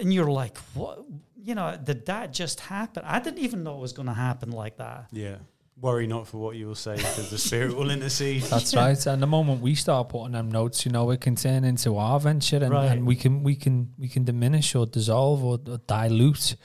and 0.00 0.12
you're 0.14 0.30
like, 0.30 0.56
what? 0.72 1.04
You 1.36 1.54
know, 1.54 1.78
did 1.82 2.06
that 2.06 2.32
just 2.32 2.60
happen? 2.60 3.02
I 3.04 3.18
didn't 3.20 3.40
even 3.40 3.62
know 3.62 3.76
it 3.76 3.80
was 3.80 3.92
going 3.92 4.08
to 4.08 4.14
happen 4.14 4.50
like 4.50 4.78
that. 4.78 5.08
yeah. 5.12 5.36
Worry 5.80 6.06
not 6.06 6.28
for 6.28 6.38
what 6.38 6.54
you 6.56 6.68
will 6.68 6.74
say, 6.76 6.96
because 6.96 7.30
the 7.30 7.38
Spirit 7.38 7.76
will 7.76 7.90
intercede. 7.90 8.42
That's 8.42 8.74
right. 8.84 9.06
And 9.06 9.20
the 9.20 9.26
moment 9.26 9.60
we 9.60 9.74
start 9.74 10.08
putting 10.08 10.32
them 10.32 10.50
notes, 10.50 10.86
you 10.86 10.92
know, 10.92 11.10
it 11.10 11.20
can 11.20 11.34
turn 11.34 11.64
into 11.64 11.96
our 11.96 12.20
venture, 12.20 12.58
and, 12.58 12.70
Right. 12.70 12.92
and 12.92 13.06
we 13.06 13.16
can 13.16 13.42
we 13.42 13.56
can 13.56 13.92
we 13.98 14.08
can 14.08 14.24
diminish 14.24 14.74
or 14.74 14.86
dissolve 14.86 15.42
or, 15.44 15.58
or 15.68 15.78
dilute. 15.86 16.56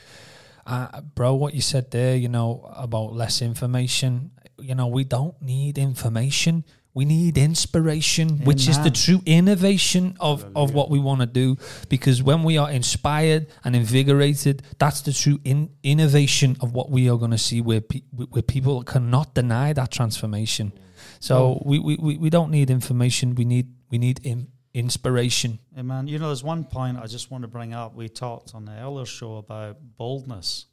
Uh, 0.66 1.02
bro, 1.02 1.34
what 1.34 1.56
you 1.56 1.62
said 1.62 1.90
there, 1.90 2.16
you 2.16 2.30
know, 2.30 2.72
about 2.76 3.14
less 3.14 3.42
information. 3.42 4.32
You 4.60 4.76
know, 4.76 4.88
we 4.88 5.04
don't 5.06 5.42
need 5.42 5.80
information. 5.80 6.64
We 7.00 7.06
need 7.06 7.38
inspiration, 7.38 8.40
which 8.44 8.68
is 8.68 8.78
the 8.84 8.92
true 8.92 9.22
innovation 9.26 10.18
of, 10.20 10.46
of 10.54 10.74
what 10.74 10.90
we 10.90 11.00
want 11.00 11.22
to 11.22 11.28
do. 11.28 11.56
Because 11.88 12.22
when 12.22 12.44
we 12.44 12.58
are 12.58 12.70
inspired 12.70 13.48
and 13.64 13.74
invigorated, 13.74 14.64
that's 14.80 15.00
the 15.00 15.14
true 15.14 15.40
in, 15.46 15.70
innovation 15.82 16.58
of 16.60 16.74
what 16.74 16.92
we 16.92 17.10
are 17.10 17.18
going 17.18 17.32
to 17.32 17.38
see 17.38 17.62
where, 17.62 17.80
pe- 17.80 18.02
where 18.12 18.42
people 18.42 18.84
cannot 18.84 19.34
deny 19.34 19.72
that 19.72 19.92
transformation. 19.92 20.74
So 21.22 21.36
oh. 21.38 21.64
we, 21.66 21.80
we, 21.80 21.96
we 21.96 22.18
we 22.18 22.30
don't 22.30 22.52
need 22.52 22.70
information. 22.70 23.34
We 23.36 23.46
need 23.46 23.68
we 23.90 23.98
need 23.98 24.20
in, 24.26 24.50
inspiration. 24.74 25.60
Amen. 25.78 26.06
You 26.10 26.20
know, 26.20 26.28
there's 26.28 26.44
one 26.44 26.66
point 26.66 26.98
I 26.98 27.08
just 27.08 27.32
want 27.32 27.44
to 27.44 27.48
bring 27.48 27.74
up. 27.74 27.96
We 27.96 28.10
talked 28.10 28.54
on 28.54 28.66
the 28.66 28.74
earlier 28.74 29.06
show 29.06 29.38
about 29.38 29.78
boldness. 29.98 30.66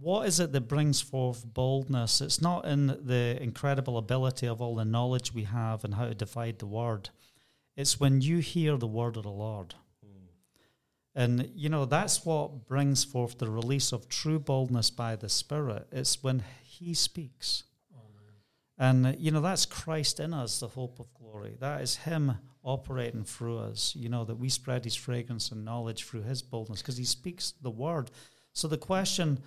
What 0.00 0.26
is 0.26 0.40
it 0.40 0.52
that 0.52 0.62
brings 0.62 1.02
forth 1.02 1.44
boldness? 1.44 2.22
It's 2.22 2.40
not 2.40 2.64
in 2.64 2.86
the 2.86 3.38
incredible 3.40 3.98
ability 3.98 4.46
of 4.46 4.62
all 4.62 4.76
the 4.76 4.84
knowledge 4.84 5.34
we 5.34 5.44
have 5.44 5.84
and 5.84 5.94
how 5.94 6.06
to 6.06 6.14
divide 6.14 6.58
the 6.58 6.66
word. 6.66 7.10
It's 7.76 8.00
when 8.00 8.22
you 8.22 8.38
hear 8.38 8.78
the 8.78 8.86
word 8.86 9.18
of 9.18 9.24
the 9.24 9.30
Lord. 9.30 9.74
Hmm. 10.02 10.24
And, 11.14 11.50
you 11.54 11.68
know, 11.68 11.84
that's 11.84 12.24
what 12.24 12.66
brings 12.66 13.04
forth 13.04 13.38
the 13.38 13.50
release 13.50 13.92
of 13.92 14.08
true 14.08 14.38
boldness 14.38 14.90
by 14.90 15.16
the 15.16 15.28
Spirit. 15.28 15.86
It's 15.92 16.22
when 16.22 16.44
He 16.62 16.94
speaks. 16.94 17.64
And, 18.78 19.14
you 19.18 19.30
know, 19.30 19.42
that's 19.42 19.66
Christ 19.66 20.20
in 20.20 20.32
us, 20.32 20.60
the 20.60 20.68
hope 20.68 20.98
of 21.00 21.12
glory. 21.12 21.54
That 21.60 21.82
is 21.82 21.96
Him 21.96 22.38
operating 22.64 23.24
through 23.24 23.58
us, 23.58 23.94
you 23.94 24.08
know, 24.08 24.24
that 24.24 24.38
we 24.38 24.48
spread 24.48 24.84
His 24.84 24.96
fragrance 24.96 25.50
and 25.50 25.66
knowledge 25.66 26.04
through 26.04 26.22
His 26.22 26.40
boldness 26.40 26.80
because 26.80 26.96
He 26.96 27.04
speaks 27.04 27.52
the 27.60 27.70
word. 27.70 28.10
So 28.54 28.68
the 28.68 28.78
question 28.78 29.40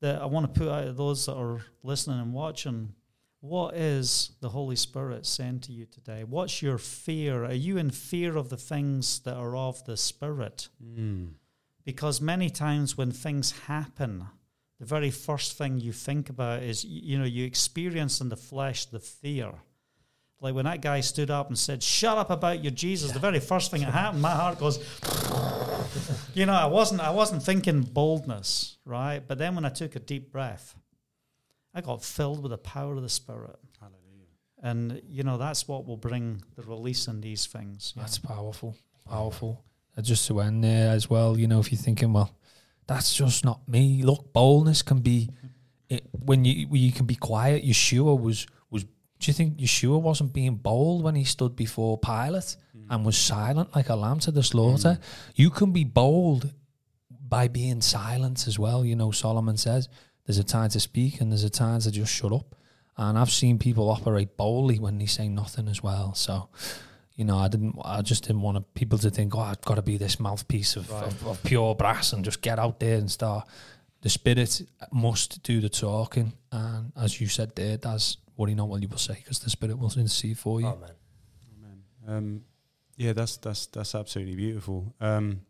that 0.00 0.20
I 0.20 0.26
want 0.26 0.52
to 0.52 0.60
put 0.60 0.68
out 0.68 0.84
to 0.84 0.92
those 0.92 1.26
that 1.26 1.34
are 1.36 1.60
listening 1.82 2.20
and 2.20 2.32
watching 2.32 2.94
what 3.40 3.74
is 3.74 4.32
the 4.40 4.50
Holy 4.50 4.76
Spirit 4.76 5.24
saying 5.24 5.60
to 5.60 5.72
you 5.72 5.86
today? 5.86 6.24
What's 6.24 6.60
your 6.60 6.76
fear? 6.76 7.44
Are 7.44 7.54
you 7.54 7.78
in 7.78 7.90
fear 7.90 8.36
of 8.36 8.50
the 8.50 8.56
things 8.58 9.20
that 9.20 9.34
are 9.34 9.56
of 9.56 9.82
the 9.84 9.96
Spirit? 9.96 10.68
Mm. 10.84 11.30
because 11.84 12.20
many 12.20 12.50
times 12.50 12.96
when 12.96 13.10
things 13.10 13.52
happen 13.66 14.26
the 14.78 14.86
very 14.86 15.10
first 15.10 15.58
thing 15.58 15.78
you 15.78 15.92
think 15.92 16.30
about 16.30 16.62
is 16.62 16.84
you 16.84 17.18
know 17.18 17.24
you 17.24 17.44
experience 17.44 18.20
in 18.20 18.28
the 18.28 18.36
flesh 18.36 18.86
the 18.86 19.00
fear 19.00 19.52
like 20.40 20.54
when 20.54 20.64
that 20.64 20.80
guy 20.80 21.00
stood 21.00 21.30
up 21.30 21.48
and 21.48 21.58
said 21.58 21.82
shut 21.82 22.18
up 22.18 22.30
about 22.30 22.62
your 22.62 22.70
jesus 22.70 23.12
the 23.12 23.18
very 23.18 23.40
first 23.40 23.70
thing 23.70 23.80
that 23.82 23.92
happened 23.92 24.22
my 24.22 24.30
heart 24.30 24.58
goes 24.58 24.78
you 26.34 26.46
know 26.46 26.52
i 26.52 26.66
wasn't 26.66 27.00
i 27.00 27.10
wasn't 27.10 27.42
thinking 27.42 27.82
boldness 27.82 28.78
right 28.84 29.20
but 29.26 29.38
then 29.38 29.54
when 29.54 29.64
i 29.64 29.68
took 29.68 29.96
a 29.96 30.00
deep 30.00 30.30
breath 30.32 30.74
i 31.74 31.80
got 31.80 32.02
filled 32.04 32.42
with 32.42 32.50
the 32.50 32.58
power 32.58 32.94
of 32.94 33.02
the 33.02 33.08
spirit 33.08 33.56
Hallelujah. 33.80 34.26
and 34.62 35.02
you 35.08 35.22
know 35.22 35.38
that's 35.38 35.66
what 35.68 35.86
will 35.86 35.96
bring 35.96 36.42
the 36.56 36.62
release 36.62 37.06
in 37.08 37.20
these 37.20 37.46
things 37.46 37.92
That's 37.96 38.18
powerful, 38.18 38.76
powerful. 39.08 39.64
And 39.96 40.04
just 40.06 40.26
to 40.28 40.40
end 40.40 40.62
there 40.62 40.92
as 40.92 41.10
well, 41.10 41.36
you 41.36 41.48
know, 41.48 41.58
if 41.58 41.72
you're 41.72 41.80
thinking, 41.80 42.12
well, 42.12 42.30
that's 42.86 43.12
just 43.12 43.44
not 43.44 43.68
me. 43.68 44.02
Look, 44.04 44.32
boldness 44.32 44.82
can 44.82 44.98
be 45.00 45.28
it, 45.88 46.04
when 46.12 46.44
you 46.44 46.68
when 46.68 46.80
you 46.80 46.92
can 46.92 47.06
be 47.06 47.16
quiet. 47.16 47.64
Yeshua 47.64 48.18
was 48.18 48.46
was. 48.70 48.84
Do 48.84 49.24
you 49.24 49.32
think 49.32 49.58
Yeshua 49.58 50.00
wasn't 50.00 50.32
being 50.32 50.54
bold 50.54 51.02
when 51.02 51.16
he 51.16 51.24
stood 51.24 51.56
before 51.56 51.98
Pilate 51.98 52.56
and 52.90 53.06
was 53.06 53.16
silent 53.16 53.74
like 53.74 53.88
a 53.88 53.94
lamb 53.94 54.18
to 54.20 54.30
the 54.30 54.42
slaughter? 54.42 54.98
You 55.34 55.48
can 55.48 55.72
be 55.72 55.84
bold 55.84 56.52
by 57.08 57.48
being 57.48 57.80
silent 57.80 58.46
as 58.46 58.58
well. 58.58 58.84
You 58.84 58.96
know, 58.96 59.12
Solomon 59.12 59.56
says 59.56 59.88
there's 60.26 60.38
a 60.38 60.44
time 60.44 60.68
to 60.70 60.80
speak 60.80 61.20
and 61.20 61.30
there's 61.32 61.44
a 61.44 61.50
time 61.50 61.80
to 61.80 61.90
just 61.90 62.12
shut 62.12 62.32
up. 62.32 62.56
And 62.96 63.16
I've 63.16 63.30
seen 63.30 63.58
people 63.58 63.88
operate 63.88 64.36
boldly 64.36 64.78
when 64.78 64.98
they 64.98 65.06
say 65.06 65.28
nothing 65.28 65.68
as 65.68 65.82
well. 65.82 66.12
So, 66.14 66.50
you 67.14 67.24
know, 67.24 67.38
I 67.38 67.48
didn't, 67.48 67.76
I 67.82 68.02
just 68.02 68.24
didn't 68.26 68.42
want 68.42 68.74
people 68.74 68.98
to 68.98 69.10
think, 69.10 69.34
oh, 69.34 69.40
I've 69.40 69.60
got 69.62 69.76
to 69.76 69.82
be 69.82 69.96
this 69.96 70.20
mouthpiece 70.20 70.76
of, 70.76 70.90
of, 70.90 71.26
of 71.26 71.42
pure 71.44 71.74
brass 71.74 72.12
and 72.12 72.24
just 72.24 72.42
get 72.42 72.58
out 72.58 72.80
there 72.80 72.98
and 72.98 73.10
start. 73.10 73.48
The 74.02 74.10
spirit 74.10 74.62
must 74.92 75.42
do 75.42 75.60
the 75.60 75.68
talking. 75.68 76.32
And 76.52 76.92
as 77.00 77.20
you 77.20 77.28
said 77.28 77.54
there, 77.54 77.76
that's 77.76 78.18
worry 78.36 78.54
not 78.54 78.68
what 78.68 78.82
you 78.82 78.88
will 78.88 78.98
say 78.98 79.14
because 79.14 79.38
the 79.38 79.50
spirit 79.50 79.78
will 79.78 79.92
intercede 79.96 80.38
for 80.38 80.60
you. 80.60 80.66
Amen. 80.66 80.90
Amen. 81.62 81.82
Um, 82.08 82.44
yeah, 83.00 83.14
that's 83.14 83.38
that's 83.38 83.66
that's 83.68 83.94
absolutely 83.94 84.36
beautiful. 84.36 84.94
Um, 85.00 85.40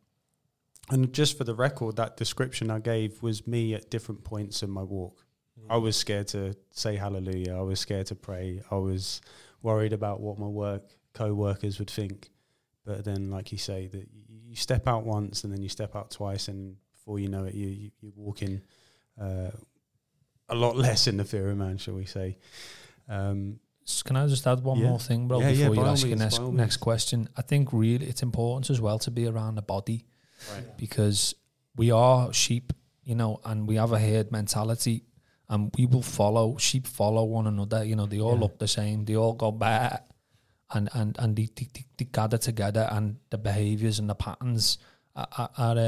and 0.89 1.13
just 1.13 1.37
for 1.37 1.43
the 1.43 1.55
record, 1.55 1.97
that 1.97 2.17
description 2.17 2.71
I 2.71 2.79
gave 2.79 3.21
was 3.25 3.45
me 3.45 3.75
at 3.75 3.91
different 3.91 4.23
points 4.23 4.63
in 4.63 4.71
my 4.71 4.85
walk. 4.85 5.27
I 5.69 5.77
was 5.77 5.97
scared 5.97 6.29
to 6.29 6.55
say 6.71 6.95
hallelujah. 6.95 7.57
I 7.57 7.63
was 7.63 7.81
scared 7.81 8.07
to 8.07 8.15
pray. 8.15 8.63
I 8.71 8.77
was 8.77 9.21
worried 9.63 9.93
about 9.93 10.21
what 10.21 10.39
my 10.39 10.47
work 10.47 10.85
co-workers 11.13 11.81
would 11.81 11.91
think. 11.91 12.31
But 12.87 13.05
then, 13.05 13.31
like 13.31 13.51
you 13.51 13.59
say, 13.59 13.89
that 13.89 14.09
you 14.15 14.23
you 14.51 14.55
step 14.55 14.87
out 14.87 15.05
once 15.05 15.43
and 15.43 15.53
then 15.53 15.61
you 15.61 15.69
step 15.69 15.97
out 15.97 16.13
twice, 16.13 16.47
and 16.47 16.77
before 16.93 17.19
you 17.19 17.29
know 17.29 17.47
it, 17.47 17.55
you, 17.55 17.67
you 17.67 17.91
you're 18.01 18.13
walking 18.15 18.63
uh, 19.21 19.51
a 20.49 20.55
lot 20.55 20.77
less 20.87 21.09
in 21.09 21.17
the 21.17 21.25
fear 21.25 21.51
of 21.51 21.57
man, 21.57 21.79
shall 21.79 21.95
we 21.95 22.05
say? 22.05 22.39
Um, 23.09 23.59
Can 24.07 24.17
I 24.17 24.27
just 24.27 24.47
add 24.47 24.61
one 24.63 24.79
Yeah. 24.79 24.89
more 24.91 24.99
thing, 25.09 25.29
bro, 25.29 25.41
Yeah, 25.41 25.49
yeah, 25.51 25.69
before 25.69 25.77
by 25.77 25.83
you 25.83 25.89
ask 25.95 26.07
your 26.07 26.17
next, 26.17 26.41
next 26.41 26.77
question? 26.79 27.29
I 27.37 27.43
think 27.43 27.73
really 27.73 28.07
it's 28.07 28.23
important 28.23 28.71
as 28.71 28.81
well 28.81 28.99
to 29.01 29.11
be 29.11 29.27
around 29.27 29.55
the 29.57 29.63
body 29.75 29.99
right. 30.53 30.77
because 30.77 31.35
we 31.77 31.91
are 31.91 32.33
sheep, 32.33 32.73
you 33.05 33.15
know, 33.15 33.41
and 33.45 33.69
we 33.69 33.75
have 33.77 33.93
a 33.93 33.99
herd 33.99 34.31
mentality 34.33 35.05
and 35.49 35.71
we 35.77 35.87
will 35.87 36.03
follow, 36.03 36.57
sheep 36.59 36.87
follow 36.87 37.25
one 37.25 37.47
another, 37.47 37.85
you 37.85 37.97
know, 37.97 38.07
they 38.07 38.21
all 38.21 38.35
Yeah. 38.35 38.41
look 38.41 38.59
the 38.59 38.69
same, 38.69 39.05
they 39.05 39.17
all 39.17 39.33
go 39.35 39.51
back 39.53 40.07
and, 40.73 40.89
and, 40.95 41.17
and 41.19 41.37
they, 41.37 41.49
they, 41.57 41.69
they, 41.97 42.05
gather 42.05 42.39
together 42.39 42.89
and 42.93 43.17
the 43.31 43.39
behaviors 43.39 43.99
and 43.99 44.09
the 44.09 44.15
patterns 44.15 44.79
are, 45.17 45.29
are, 45.37 45.51
are, 45.59 45.79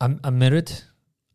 uh, 0.00 0.08
are 0.24 0.30
mirrored. 0.30 0.72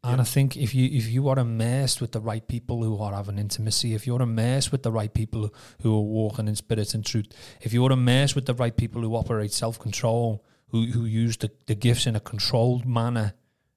And 0.02 0.18
Yeah. 0.18 0.22
I 0.22 0.26
think 0.26 0.56
if 0.56 0.74
you 0.74 0.86
if 0.98 1.10
you 1.10 1.28
are 1.28 1.38
immersed 1.38 2.00
with 2.00 2.14
the 2.14 2.22
right 2.22 2.48
people 2.48 2.84
who 2.84 2.98
are 3.04 3.14
having 3.14 3.38
intimacy, 3.38 3.94
if 3.94 4.08
you're 4.08 4.22
immersed 4.22 4.72
with 4.72 4.84
the 4.84 4.92
right 4.92 5.14
people 5.14 5.54
who 5.82 5.94
are 5.94 6.02
walking 6.02 6.48
in 6.48 6.56
spirit 6.56 6.94
and 6.94 7.06
truth, 7.06 7.28
if 7.62 7.74
you're 7.74 7.92
immersed 7.92 8.34
with 8.36 8.46
the 8.46 8.54
right 8.54 8.76
people 8.78 9.02
who 9.02 9.14
operate 9.16 9.52
self 9.52 9.78
control, 9.78 10.46
who 10.70 10.86
who 10.86 11.04
use 11.06 11.36
the, 11.38 11.52
the 11.68 11.76
gifts 11.76 12.08
in 12.08 12.16
a 12.16 12.20
controlled 12.22 12.86
manner, 12.86 13.34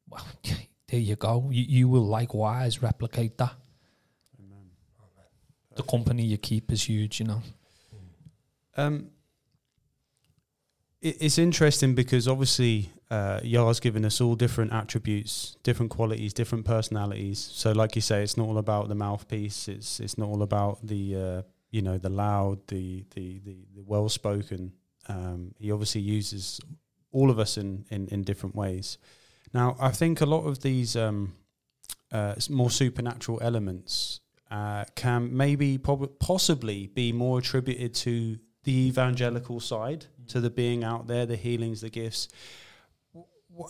well, 0.09 0.25
there 0.89 1.01
you 1.01 1.17
go. 1.17 1.49
You, 1.51 1.65
you 1.69 1.89
will 1.89 2.07
likewise 2.07 2.83
replicate 2.83 3.37
that. 3.39 3.55
Amen. 4.39 4.71
The 5.75 5.83
company 5.83 6.25
you 6.25 6.39
keep 6.39 6.71
is 6.71 6.85
huge, 6.85 7.19
you 7.19 7.27
know. 7.27 7.43
Um, 8.77 9.11
it, 11.01 11.17
it's 11.21 11.39
interesting 11.39 11.95
because 11.95 12.29
obviously 12.29 12.91
uh, 13.13 13.41
Yah's 13.43 13.79
given 13.79 14.07
us 14.07 14.23
all 14.23 14.35
different 14.35 14.73
attributes, 14.73 15.59
different 15.63 15.91
qualities, 15.91 16.33
different 16.33 16.65
personalities. 16.65 17.39
So, 17.39 17.73
like 17.73 17.95
you 17.95 18.01
say, 18.01 18.23
it's 18.23 18.39
not 18.39 18.47
all 18.49 18.57
about 18.57 18.89
the 18.89 18.95
mouthpiece. 18.95 19.69
It's 19.69 20.01
it's 20.01 20.17
not 20.17 20.29
all 20.31 20.43
about 20.43 20.79
the 20.83 21.17
uh, 21.17 21.43
you 21.71 21.83
know 21.83 21.99
the 21.99 22.09
loud, 22.09 22.67
the 22.69 23.05
the 23.15 23.39
the, 23.41 23.57
the 23.75 23.83
well 23.85 24.09
spoken. 24.09 24.73
Um, 25.09 25.55
he 25.59 25.71
obviously 25.71 26.01
uses 26.01 26.59
all 27.11 27.29
of 27.29 27.39
us 27.39 27.59
in, 27.59 27.85
in 27.91 28.09
in 28.09 28.23
different 28.23 28.57
ways. 28.57 28.97
Now, 29.53 29.77
I 29.79 29.91
think 29.91 30.23
a 30.23 30.27
lot 30.27 30.47
of 30.47 30.63
these 30.63 30.97
um, 30.97 31.35
uh, 32.13 32.37
more 32.49 32.71
supernatural 32.71 33.41
elements 33.43 34.21
uh, 34.51 34.87
can 34.95 35.37
maybe 35.37 35.77
prob- 35.77 36.19
possibly 36.19 36.87
be 36.87 37.13
more 37.13 37.41
attributed 37.41 37.93
to 37.95 38.39
the 38.65 38.89
evangelical 38.89 39.61
side, 39.61 40.07
to 40.29 40.41
the 40.41 40.49
being 40.49 40.83
out 40.83 41.09
there, 41.09 41.27
the 41.27 41.37
healings, 41.37 41.83
the 41.83 41.91
gifts. 41.91 42.29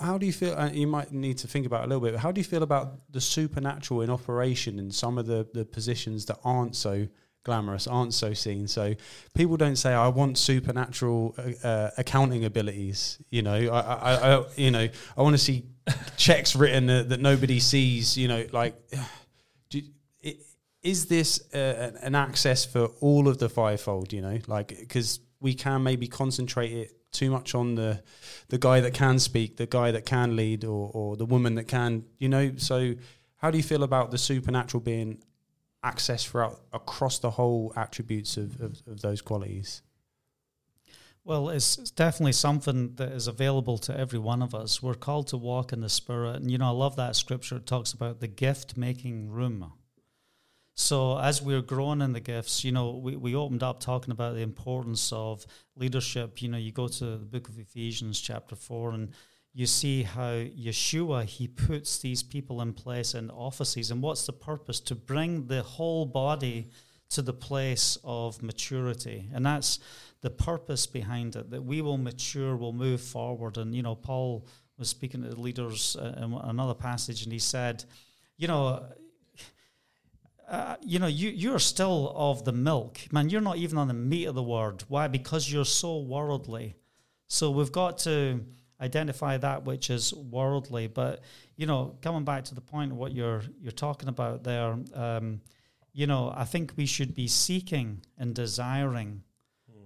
How 0.01 0.17
do 0.19 0.27
you 0.27 0.33
feel? 0.33 0.55
Uh, 0.55 0.71
you 0.71 0.87
might 0.87 1.13
need 1.13 1.39
to 1.39 1.49
think 1.49 1.67
about 1.67 1.83
it 1.83 1.85
a 1.85 1.89
little 1.89 2.01
bit. 2.03 2.13
But 2.13 2.21
how 2.21 2.31
do 2.33 2.41
you 2.41 2.45
feel 2.45 2.63
about 2.63 3.11
the 3.13 3.21
supernatural 3.21 4.03
in 4.03 4.11
operation 4.11 4.79
in 4.79 4.91
some 4.91 5.19
of 5.19 5.27
the, 5.27 5.47
the 5.55 5.65
positions 5.65 6.25
that 6.27 6.39
aren't 6.45 6.77
so 6.77 7.09
glamorous, 7.45 7.87
aren't 7.89 8.15
so 8.15 8.33
seen? 8.33 8.69
So 8.69 8.95
people 9.35 9.57
don't 9.57 9.77
say, 9.77 9.93
"I 9.93 10.09
want 10.09 10.39
supernatural 10.39 11.35
uh, 11.39 11.67
uh, 11.67 11.91
accounting 11.99 12.45
abilities." 12.45 13.19
You 13.31 13.43
know, 13.43 13.55
I, 13.55 13.81
I, 13.81 14.37
I 14.39 14.45
you 14.57 14.71
know, 14.71 14.89
I 15.17 15.23
want 15.23 15.35
to 15.35 15.39
see 15.43 15.65
checks 16.17 16.55
written 16.55 16.87
that, 16.87 17.09
that 17.09 17.21
nobody 17.21 17.59
sees. 17.59 18.17
You 18.17 18.29
know, 18.29 18.47
like, 18.53 18.77
do, 19.71 19.81
i- 20.25 20.37
is 20.83 21.07
this 21.07 21.41
uh, 21.55 21.59
an- 21.59 21.97
an 22.03 22.15
access 22.15 22.65
for 22.65 22.87
all 23.01 23.27
of 23.27 23.39
the 23.39 23.49
fivefold? 23.49 24.13
You 24.13 24.23
know, 24.23 24.39
like 24.47 24.69
because 24.79 25.19
we 25.41 25.55
can 25.55 25.83
maybe 25.83 26.07
concentrate 26.07 26.71
it 26.73 26.93
too 27.13 27.31
much 27.31 27.55
on 27.55 27.75
the 27.75 28.03
the 28.49 28.59
guy 28.59 28.81
that 28.81 28.95
can 28.95 29.19
speak, 29.19 29.57
the 29.57 29.67
guy 29.67 29.91
that 29.91 30.05
can 30.07 30.37
lead, 30.37 30.65
or 30.65 30.91
or 30.93 31.17
the 31.17 31.27
woman 31.27 31.55
that 31.55 31.69
can. 31.69 32.05
You 32.19 32.29
know, 32.29 32.53
so 32.57 32.95
how 33.37 33.51
do 33.51 33.57
you 33.57 33.65
feel 33.65 33.83
about 33.83 34.11
the 34.11 34.19
supernatural 34.19 34.81
being 34.81 35.23
accessed 35.85 36.29
throughout 36.29 36.61
across 36.73 37.19
the 37.19 37.31
whole 37.31 37.73
attributes 37.77 38.37
of, 38.37 38.61
of, 38.61 38.83
of 38.87 39.01
those 39.03 39.21
qualities? 39.21 39.83
Well, 41.25 41.51
it's, 41.51 41.79
it's 41.79 41.91
definitely 41.91 42.33
something 42.33 42.95
that 42.97 43.13
is 43.13 43.29
available 43.29 43.79
to 43.79 43.97
every 43.97 44.19
one 44.19 44.43
of 44.43 44.55
us. 44.55 44.83
We're 44.83 44.95
called 44.95 45.29
to 45.29 45.37
walk 45.37 45.73
in 45.73 45.81
the 45.81 45.89
Spirit. 45.89 46.37
And, 46.37 46.51
you 46.51 46.59
know, 46.59 46.67
I 46.67 46.71
love 46.71 46.97
that 46.97 47.15
scripture. 47.15 47.57
It 47.57 47.67
talks 47.67 47.93
about 47.93 48.19
the 48.19 48.27
gift 48.27 48.77
making 48.77 49.31
room. 49.31 49.73
So, 50.75 51.19
as 51.19 51.43
we're 51.43 51.61
growing 51.61 52.01
in 52.01 52.13
the 52.13 52.21
gifts, 52.21 52.65
you 52.65 52.73
know, 52.73 52.93
we, 52.93 53.15
we 53.15 53.35
opened 53.35 53.63
up 53.63 53.81
talking 53.81 54.11
about 54.11 54.35
the 54.35 54.41
importance 54.41 55.13
of 55.13 55.45
leadership. 55.77 56.41
You 56.41 56.49
know, 56.49 56.57
you 56.57 56.73
go 56.73 56.89
to 56.89 57.05
the 57.05 57.27
book 57.27 57.49
of 57.49 57.59
Ephesians, 57.59 58.21
chapter 58.21 58.57
4, 58.57 58.93
and 58.93 59.11
you 59.53 59.67
see 59.67 60.03
how 60.03 60.33
Yeshua, 60.33 61.25
he 61.25 61.47
puts 61.47 61.99
these 61.99 62.23
people 62.23 62.63
in 62.63 62.73
place 62.73 63.15
in 63.15 63.31
offices. 63.31 63.91
And 63.91 64.03
what's 64.03 64.25
the 64.25 64.33
purpose? 64.33 64.81
To 64.81 64.95
bring 64.95 65.47
the 65.47 65.63
whole 65.63 66.07
body 66.07 66.71
to 67.11 67.21
the 67.21 67.35
place 67.35 67.99
of 68.03 68.43
maturity. 68.43 69.29
And 69.35 69.45
that's 69.45 69.79
the 70.23 70.31
purpose 70.31 70.87
behind 70.87 71.37
it, 71.37 71.51
that 71.51 71.63
we 71.63 71.83
will 71.83 71.99
mature, 71.99 72.57
we'll 72.57 72.73
move 72.73 73.03
forward. 73.03 73.59
And, 73.59 73.75
you 73.75 73.83
know, 73.83 73.95
Paul 73.95 74.47
was 74.79 74.89
speaking 74.89 75.23
to 75.23 75.29
the 75.29 75.41
leaders 75.41 75.97
uh, 75.97 76.15
in 76.17 76.33
another 76.33 76.75
passage, 76.75 77.25
and 77.25 77.33
he 77.33 77.39
said, 77.39 77.85
you 78.39 78.49
know, 78.49 78.87
uh, 80.53 80.77
you 80.83 80.99
know, 80.99 81.07
you, 81.07 81.31
you're 81.31 81.59
still 81.59 82.13
of 82.15 82.45
the 82.45 82.53
milk. 82.53 83.01
Man, 83.11 83.31
you're 83.31 83.41
not 83.41 83.57
even 83.57 83.79
on 83.79 83.89
the 83.89 83.95
meat 83.95 84.27
of 84.27 84.35
the 84.35 84.43
word. 84.43 84.85
Why? 84.87 85.09
Because 85.09 85.51
you're 85.51 85.65
so 85.65 85.99
worldly. 86.01 86.77
So 87.27 87.51
we've 87.51 87.73
got 87.73 87.97
to 87.99 88.45
identify 88.79 89.39
that 89.39 89.65
which 89.65 89.89
is 89.89 90.13
worldly. 90.13 90.89
But, 90.89 91.23
you 91.57 91.65
know, 91.65 91.97
coming 92.03 92.25
back 92.25 92.45
to 92.45 92.55
the 92.55 92.61
point 92.61 92.93
of 92.93 92.99
what 92.99 93.13
you're 93.13 93.43
you're 93.63 93.73
talking 93.73 94.11
about 94.11 94.45
there, 94.45 94.77
um, 94.93 95.41
you 95.95 96.07
know, 96.07 96.31
I 96.37 96.45
think 96.45 96.75
we 96.77 96.85
should 96.85 97.15
be 97.15 97.29
seeking 97.29 98.03
and 98.19 98.35
desiring 98.35 99.23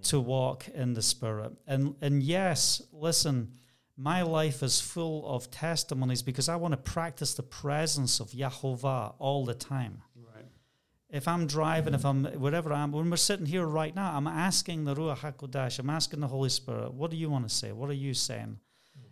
to 0.03 0.19
walk 0.19 0.67
in 0.67 0.93
the 0.93 1.01
Spirit. 1.01 1.53
And 1.65 1.95
and 2.01 2.21
yes, 2.21 2.81
listen, 2.91 3.53
my 3.95 4.21
life 4.21 4.61
is 4.63 4.81
full 4.81 5.25
of 5.27 5.49
testimonies 5.49 6.21
because 6.21 6.49
I 6.49 6.57
want 6.57 6.73
to 6.73 6.77
practice 6.77 7.35
the 7.35 7.43
presence 7.43 8.19
of 8.19 8.31
Yahovah 8.31 9.15
all 9.17 9.45
the 9.45 9.55
time. 9.55 10.01
If 11.09 11.27
I'm 11.27 11.47
driving, 11.47 11.93
if 11.93 12.05
I'm 12.05 12.25
wherever 12.25 12.73
I 12.73 12.83
am, 12.83 12.91
when 12.91 13.09
we're 13.09 13.15
sitting 13.15 13.45
here 13.45 13.65
right 13.65 13.95
now, 13.95 14.15
I'm 14.15 14.27
asking 14.27 14.83
the 14.83 14.93
Ruach 14.93 15.19
Hakodesh, 15.19 15.79
I'm 15.79 15.89
asking 15.89 16.19
the 16.19 16.27
Holy 16.27 16.49
Spirit, 16.49 16.93
what 16.93 17.11
do 17.11 17.17
you 17.17 17.29
want 17.29 17.47
to 17.47 17.53
say? 17.53 17.71
What 17.71 17.89
are 17.89 17.93
you 17.93 18.13
saying? 18.13 18.59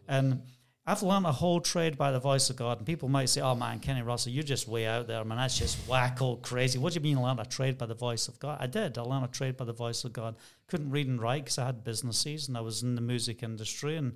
And 0.07 0.41
I've 0.85 1.01
learned 1.01 1.25
a 1.25 1.31
whole 1.31 1.61
trade 1.61 1.97
by 1.97 2.11
the 2.11 2.19
voice 2.19 2.49
of 2.49 2.57
God. 2.57 2.77
And 2.77 2.85
people 2.85 3.09
might 3.09 3.29
say, 3.29 3.41
oh 3.41 3.55
man, 3.55 3.79
Kenny 3.79 4.03
Russell, 4.03 4.33
you're 4.33 4.43
just 4.43 4.67
way 4.67 4.85
out 4.85 5.07
there, 5.07 5.23
man. 5.23 5.37
That's 5.37 5.57
just 5.57 5.87
wacko 5.87 6.41
crazy. 6.41 6.77
What 6.77 6.93
do 6.93 6.99
you 6.99 7.03
mean 7.03 7.21
learn 7.21 7.39
a 7.39 7.45
trade 7.45 7.77
by 7.77 7.87
the 7.87 7.95
voice 7.95 8.27
of 8.27 8.39
God? 8.39 8.57
I 8.59 8.67
did. 8.67 8.97
I 8.97 9.01
learned 9.01 9.25
a 9.25 9.29
trade 9.29 9.57
by 9.57 9.65
the 9.65 9.73
voice 9.73 10.03
of 10.03 10.13
God. 10.13 10.35
Couldn't 10.67 10.91
read 10.91 11.07
and 11.07 11.19
write 11.19 11.45
because 11.45 11.57
I 11.57 11.65
had 11.65 11.83
businesses 11.83 12.47
and 12.47 12.57
I 12.57 12.61
was 12.61 12.83
in 12.83 12.95
the 12.95 13.01
music 13.01 13.41
industry. 13.41 13.95
And, 13.95 14.13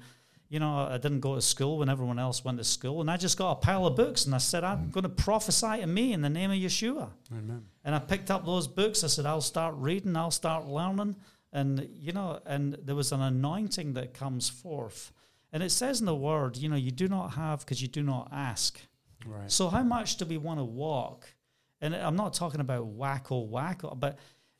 you 0.49 0.59
know, 0.59 0.87
I 0.89 0.97
didn't 0.97 1.19
go 1.19 1.35
to 1.35 1.41
school 1.41 1.77
when 1.77 1.89
everyone 1.89 2.17
else 2.17 2.43
went 2.43 2.57
to 2.57 2.63
school. 2.63 3.01
And 3.01 3.09
I 3.09 3.17
just 3.17 3.37
got 3.37 3.51
a 3.51 3.55
pile 3.55 3.85
of 3.85 3.95
books 3.95 4.25
and 4.25 4.33
I 4.33 4.39
said, 4.39 4.63
I'm 4.63 4.87
mm. 4.87 4.91
going 4.91 5.03
to 5.03 5.09
prophesy 5.09 5.81
to 5.81 5.87
me 5.87 6.11
in 6.11 6.21
the 6.21 6.29
name 6.29 6.49
of 6.49 6.57
Yeshua. 6.57 7.09
Amen. 7.31 7.65
And 7.85 7.93
I 7.93 7.99
picked 7.99 8.31
up 8.31 8.45
those 8.45 8.67
books. 8.67 9.03
I 9.03 9.07
said, 9.07 9.27
I'll 9.27 9.41
start 9.41 9.75
reading, 9.77 10.15
I'll 10.15 10.31
start 10.31 10.65
learning. 10.65 11.15
And, 11.53 11.87
you 11.93 12.13
know, 12.13 12.39
and 12.47 12.77
there 12.83 12.95
was 12.95 13.11
an 13.11 13.21
anointing 13.21 13.93
that 13.93 14.15
comes 14.15 14.49
forth. 14.49 15.11
And 15.53 15.61
it 15.61 15.71
says 15.71 15.99
in 15.99 16.07
the 16.07 16.15
word, 16.15 16.57
you 16.57 16.67
know, 16.67 16.75
you 16.75 16.91
do 16.91 17.07
not 17.07 17.33
have 17.33 17.59
because 17.59 17.81
you 17.81 17.87
do 17.87 18.01
not 18.01 18.29
ask. 18.31 18.79
Right. 19.25 19.51
So 19.51 19.69
how 19.69 19.83
much 19.83 20.17
do 20.17 20.25
we 20.25 20.37
want 20.37 20.59
to 20.59 20.63
walk? 20.63 21.27
And 21.81 21.95
I'm 21.95 22.15
not 22.15 22.33
talking 22.33 22.61
about 22.61 22.97
wacko 22.97 23.49
wacko, 23.49 23.99
but 23.99 24.17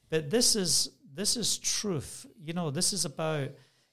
but 0.10 0.30
this 0.30 0.56
is 0.56 0.90
this 1.14 1.36
is 1.36 1.58
truth. 1.58 2.26
You 2.44 2.54
know, 2.54 2.72
this 2.72 2.94
is 2.94 3.06
about 3.06 3.50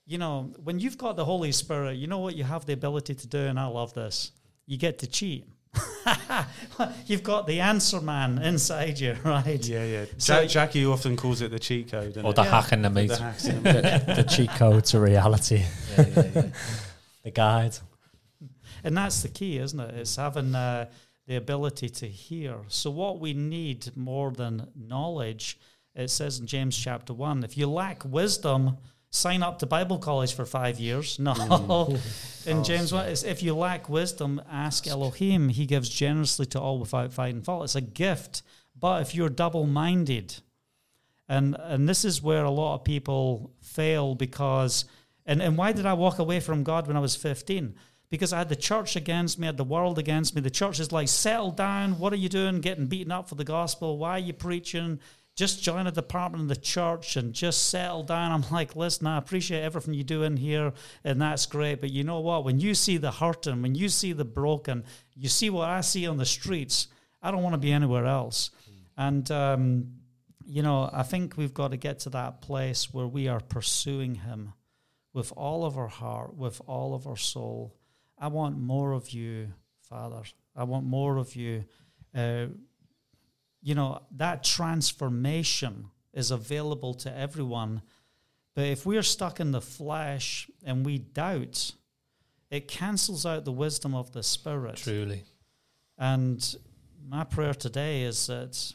you 0.07 0.19
know 0.19 0.53
when 0.65 0.79
you've 0.79 0.99
got 0.99 1.17
the 1.17 1.25
Holy 1.25 1.53
Spirit, 1.53 1.97
you 1.97 2.07
know 2.07 2.19
what 2.19 2.37
you 2.37 2.45
have 2.45 2.65
the 2.67 2.73
ability 2.73 3.15
to 3.15 3.27
do, 3.27 3.39
and 3.39 3.59
I 3.59 3.67
love 3.67 3.93
this. 3.95 4.33
You 4.67 4.77
get 4.79 4.99
to 5.01 5.07
cheat. 5.07 5.47
You've 7.07 7.23
got 7.23 7.47
the 7.47 7.61
answer 7.61 8.01
man 8.01 8.39
inside 8.39 8.99
you, 8.99 9.17
right? 9.25 9.63
Yeah, 9.67 9.85
yeah. 9.85 10.05
So- 10.19 10.41
Ja- 10.41 10.47
Jackie 10.49 10.87
often 10.87 11.17
calls 11.17 11.43
it 11.43 11.51
the 11.51 11.59
cheat 11.59 11.91
code. 11.91 12.17
Or 12.19 12.31
it? 12.31 12.37
the 12.37 12.43
Yeah. 12.45 12.51
hack 12.63 12.73
in 12.73 12.83
the 12.83 12.91
meat. 12.91 13.09
The 13.09 13.17
the- 13.17 14.03
the, 14.07 14.15
the 14.17 14.25
cheat 14.25 14.51
code 14.51 14.85
to 14.87 15.01
reality, 15.01 15.65
Yeah, 15.99 16.07
yeah, 16.17 16.23
yeah. 16.35 16.43
the 17.25 17.31
guide. 17.31 17.77
And 18.85 18.97
that's 18.97 19.23
the 19.23 19.29
key, 19.29 19.59
isn't 19.59 19.79
it? 19.79 19.95
It's 19.97 20.17
having 20.17 20.55
uh, 20.55 20.87
the 21.27 21.37
ability 21.37 21.89
to 21.91 22.07
hear. 22.09 22.57
So, 22.69 22.91
what 22.91 23.19
we 23.21 23.35
need 23.35 23.97
more 23.97 24.31
than 24.31 24.69
knowledge, 24.77 25.59
it 25.95 26.09
says 26.11 26.39
in 26.39 26.47
James 26.47 26.77
chapter 26.77 27.13
1 27.13 27.43
if 27.45 27.57
you 27.59 27.67
lack 27.69 28.05
wisdom, 28.05 28.79
sign 29.11 29.43
up 29.43 29.59
to 29.61 29.67
Bible 29.67 29.99
college 29.99 30.35
for 30.35 30.45
five 30.45 30.79
years. 30.79 31.19
No. 31.27 31.35
Mm. 31.35 32.47
in 32.47 32.65
James 32.65 32.93
1, 32.93 33.09
it's, 33.09 33.23
if 33.23 33.43
you 33.43 33.55
lack 33.55 33.89
wisdom, 33.89 34.41
ask 34.51 34.87
Elohim. 34.87 35.49
He 35.49 35.67
gives 35.67 35.89
generously 35.89 36.47
to 36.47 36.61
all 36.61 36.79
without 36.79 37.13
finding 37.13 37.43
fault. 37.43 37.65
It's 37.65 37.75
a 37.75 37.81
gift. 37.81 38.43
But 38.79 39.03
if 39.03 39.15
you're 39.15 39.29
double 39.29 39.67
minded, 39.67 40.37
and 41.29 41.57
and 41.59 41.89
this 41.89 42.05
is 42.05 42.23
where 42.23 42.45
a 42.45 42.51
lot 42.51 42.77
of 42.77 42.85
people 42.85 43.53
fail 43.61 44.15
because 44.15 44.85
and, 45.27 45.43
and 45.43 45.57
why 45.59 45.73
did 45.73 45.87
I 45.87 45.95
walk 45.95 46.19
away 46.19 46.41
from 46.41 46.63
God 46.63 46.87
when 46.87 46.97
I 46.97 47.01
was 47.01 47.17
15? 47.17 47.75
Because 48.09 48.33
I 48.33 48.39
had 48.39 48.49
the 48.49 48.57
church 48.57 48.95
against 48.95 49.39
me, 49.39 49.47
I 49.47 49.49
had 49.49 49.57
the 49.57 49.65
world 49.65 49.99
against 49.99 50.35
me. 50.37 50.41
The 50.41 50.51
church 50.51 50.79
is 50.79 50.93
like, 50.93 51.09
settle 51.09 51.51
down. 51.51 51.99
What 51.99 52.13
are 52.13 52.17
you 52.17 52.29
doing? 52.29 52.61
Getting 52.61 52.87
beaten 52.87 53.11
up 53.11 53.29
for 53.29 53.35
the 53.35 53.45
gospel. 53.45 53.99
Why 53.99 54.11
are 54.11 54.21
you 54.21 54.33
preaching? 54.33 55.01
Just 55.37 55.63
join 55.63 55.87
a 55.87 55.93
department 55.93 56.41
in 56.41 56.49
the 56.49 56.57
church 56.57 57.17
and 57.17 57.35
just 57.35 57.69
settle 57.69 58.03
down. 58.03 58.33
I'm 58.33 58.51
like, 58.51 58.75
listen, 58.75 59.07
I 59.07 59.19
appreciate 59.19 59.63
everything 59.63 59.93
you 59.93 60.03
do 60.03 60.23
in 60.23 60.39
here, 60.39 60.73
and 61.05 61.21
that's 61.21 61.45
great. 61.45 61.81
But 61.83 61.91
you 61.91 62.05
know 62.05 62.21
what? 62.21 62.45
When 62.45 62.59
you 62.59 62.75
see 62.75 62.97
the 62.97 63.11
hurting, 63.11 63.61
when 63.61 63.75
you 63.75 63.91
see 63.91 64.15
the 64.15 64.25
broken, 64.25 64.85
you 65.15 65.29
see 65.29 65.51
what 65.51 65.69
I 65.69 65.83
see 65.83 66.07
on 66.07 66.17
the 66.17 66.25
streets, 66.25 66.89
I 67.23 67.31
don't 67.31 67.43
want 67.43 67.53
to 67.53 67.59
be 67.59 67.71
anywhere 67.71 68.07
else. 68.07 68.51
And 68.97 69.31
um, 69.31 69.93
you 70.47 70.63
know, 70.63 70.89
I 70.93 71.03
think 71.03 71.37
we've 71.37 71.53
got 71.53 71.73
to 71.73 71.77
get 71.77 71.99
to 72.01 72.11
that 72.11 72.41
place 72.41 72.95
where 72.95 73.07
we 73.07 73.29
are 73.29 73.41
pursuing 73.41 74.15
Him 74.15 74.55
with 75.13 75.33
all 75.37 75.65
of 75.65 75.77
our 75.77 75.89
heart, 75.89 76.35
with 76.35 76.63
all 76.67 76.95
of 76.95 77.07
our 77.07 77.17
soul. 77.17 77.75
I 78.19 78.29
want 78.29 78.59
more 78.59 78.93
of 78.93 79.11
you, 79.11 79.53
Father. 79.83 80.23
I 80.55 80.65
want 80.65 80.87
more 80.87 81.19
of 81.19 81.37
you. 81.37 81.65
Uh, 82.15 82.47
you 83.67 83.75
know, 83.75 84.01
that 84.13 84.45
transformation 84.45 85.91
is 86.13 86.31
available 86.31 86.95
to 86.95 87.13
everyone. 87.13 87.83
But 88.55 88.67
if 88.67 88.87
we're 88.87 89.03
stuck 89.03 89.41
in 89.41 89.51
the 89.51 89.61
flesh 89.61 90.49
and 90.65 90.87
we 90.87 90.99
doubt, 90.99 91.73
it 92.49 92.69
cancels 92.69 93.27
out 93.27 93.45
the 93.45 93.51
wisdom 93.51 93.93
of 93.93 94.13
the 94.13 94.23
Spirit. 94.23 94.77
Truly. 94.77 95.25
And 95.99 96.57
my 97.09 97.25
prayer 97.25 97.55
today 97.55 98.03
is 98.03 98.29
that 98.29 98.73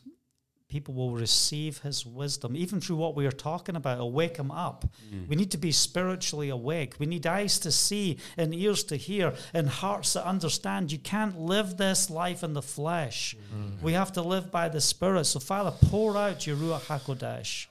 people 0.72 0.94
will 0.94 1.12
receive 1.12 1.80
his 1.80 2.06
wisdom, 2.06 2.56
even 2.56 2.80
through 2.80 2.96
what 2.96 3.14
we 3.14 3.26
are 3.28 3.32
talking 3.32 3.76
about. 3.76 3.98
It'll 3.98 4.12
wake 4.12 4.38
them 4.38 4.52
up. 4.52 4.86
Mm. 5.14 5.28
We 5.28 5.36
need 5.36 5.52
to 5.52 5.58
be 5.58 5.74
spiritually 5.74 6.48
awake. 6.48 6.96
We 6.98 7.06
need 7.06 7.28
eyes 7.28 7.60
to 7.60 7.72
see 7.72 8.18
and 8.38 8.56
ears 8.56 8.86
to 8.86 8.96
hear 8.96 9.34
and 9.54 9.68
hearts 9.68 10.14
to 10.14 10.26
understand. 10.26 10.92
You 10.92 10.98
can't 10.98 11.38
live 11.38 11.76
this 11.76 12.10
life 12.10 12.42
in 12.42 12.54
the 12.54 12.62
flesh. 12.62 13.36
Mm. 13.54 13.82
We 13.82 13.92
have 13.94 14.14
to 14.14 14.22
live 14.22 14.50
by 14.50 14.70
the 14.70 14.80
Spirit. 14.80 15.26
So, 15.26 15.42
Father, 15.42 15.74
pour 15.90 16.18
out 16.18 16.48
your 16.48 16.56
Ruach 16.56 16.86
HaKodesh 16.86 17.68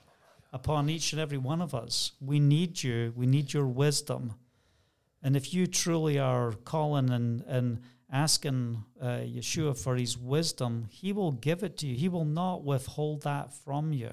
upon 0.53 0.87
each 0.87 1.11
and 1.11 1.19
every 1.19 1.39
one 1.39 1.61
of 1.61 1.73
us. 1.73 2.11
We 2.21 2.39
need 2.39 2.83
you. 2.83 3.13
We 3.15 3.25
need 3.25 3.51
your 3.51 3.65
wisdom. 3.65 4.35
And 5.23 5.35
if 5.35 5.55
you 5.55 5.65
truly 5.65 6.19
are 6.19 6.53
calling 6.65 7.09
and, 7.09 7.41
and 7.47 7.81
asking 8.11 8.83
uh, 9.01 9.21
Yeshua 9.23 9.77
for 9.77 9.95
his 9.95 10.17
wisdom, 10.17 10.87
he 10.89 11.13
will 11.13 11.31
give 11.31 11.63
it 11.63 11.77
to 11.77 11.87
you. 11.87 11.95
He 11.95 12.09
will 12.09 12.25
not 12.25 12.63
withhold 12.63 13.23
that 13.23 13.53
from 13.53 13.93
you. 13.93 14.11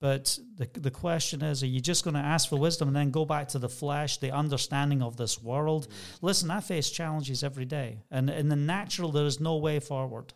But 0.00 0.38
the, 0.56 0.66
the 0.72 0.90
question 0.90 1.42
is, 1.42 1.62
are 1.62 1.66
you 1.66 1.80
just 1.80 2.04
going 2.04 2.14
to 2.14 2.20
ask 2.20 2.48
for 2.48 2.56
wisdom 2.56 2.88
and 2.88 2.96
then 2.96 3.10
go 3.10 3.26
back 3.26 3.48
to 3.48 3.58
the 3.58 3.68
flesh, 3.68 4.16
the 4.16 4.30
understanding 4.30 5.02
of 5.02 5.18
this 5.18 5.42
world? 5.42 5.88
Mm. 5.88 6.22
Listen, 6.22 6.50
I 6.50 6.60
face 6.60 6.90
challenges 6.90 7.44
every 7.44 7.66
day. 7.66 8.02
And 8.10 8.30
in 8.30 8.48
the 8.48 8.56
natural, 8.56 9.12
there 9.12 9.26
is 9.26 9.40
no 9.40 9.58
way 9.58 9.78
forward. 9.78 10.32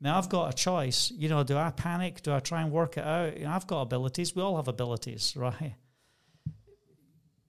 Now, 0.00 0.16
I've 0.16 0.30
got 0.30 0.52
a 0.52 0.56
choice. 0.56 1.12
You 1.14 1.28
know, 1.28 1.42
do 1.44 1.58
I 1.58 1.70
panic? 1.70 2.22
Do 2.22 2.32
I 2.32 2.40
try 2.40 2.62
and 2.62 2.72
work 2.72 2.96
it 2.96 3.04
out? 3.04 3.36
You 3.36 3.44
know, 3.44 3.50
I've 3.50 3.66
got 3.66 3.82
abilities. 3.82 4.34
We 4.34 4.42
all 4.42 4.56
have 4.56 4.68
abilities, 4.68 5.34
right? 5.36 5.74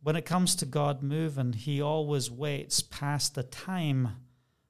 When 0.01 0.15
it 0.15 0.25
comes 0.25 0.55
to 0.55 0.65
God 0.65 1.03
moving, 1.03 1.53
He 1.53 1.81
always 1.81 2.31
waits 2.31 2.81
past 2.81 3.35
the 3.35 3.43
time 3.43 4.09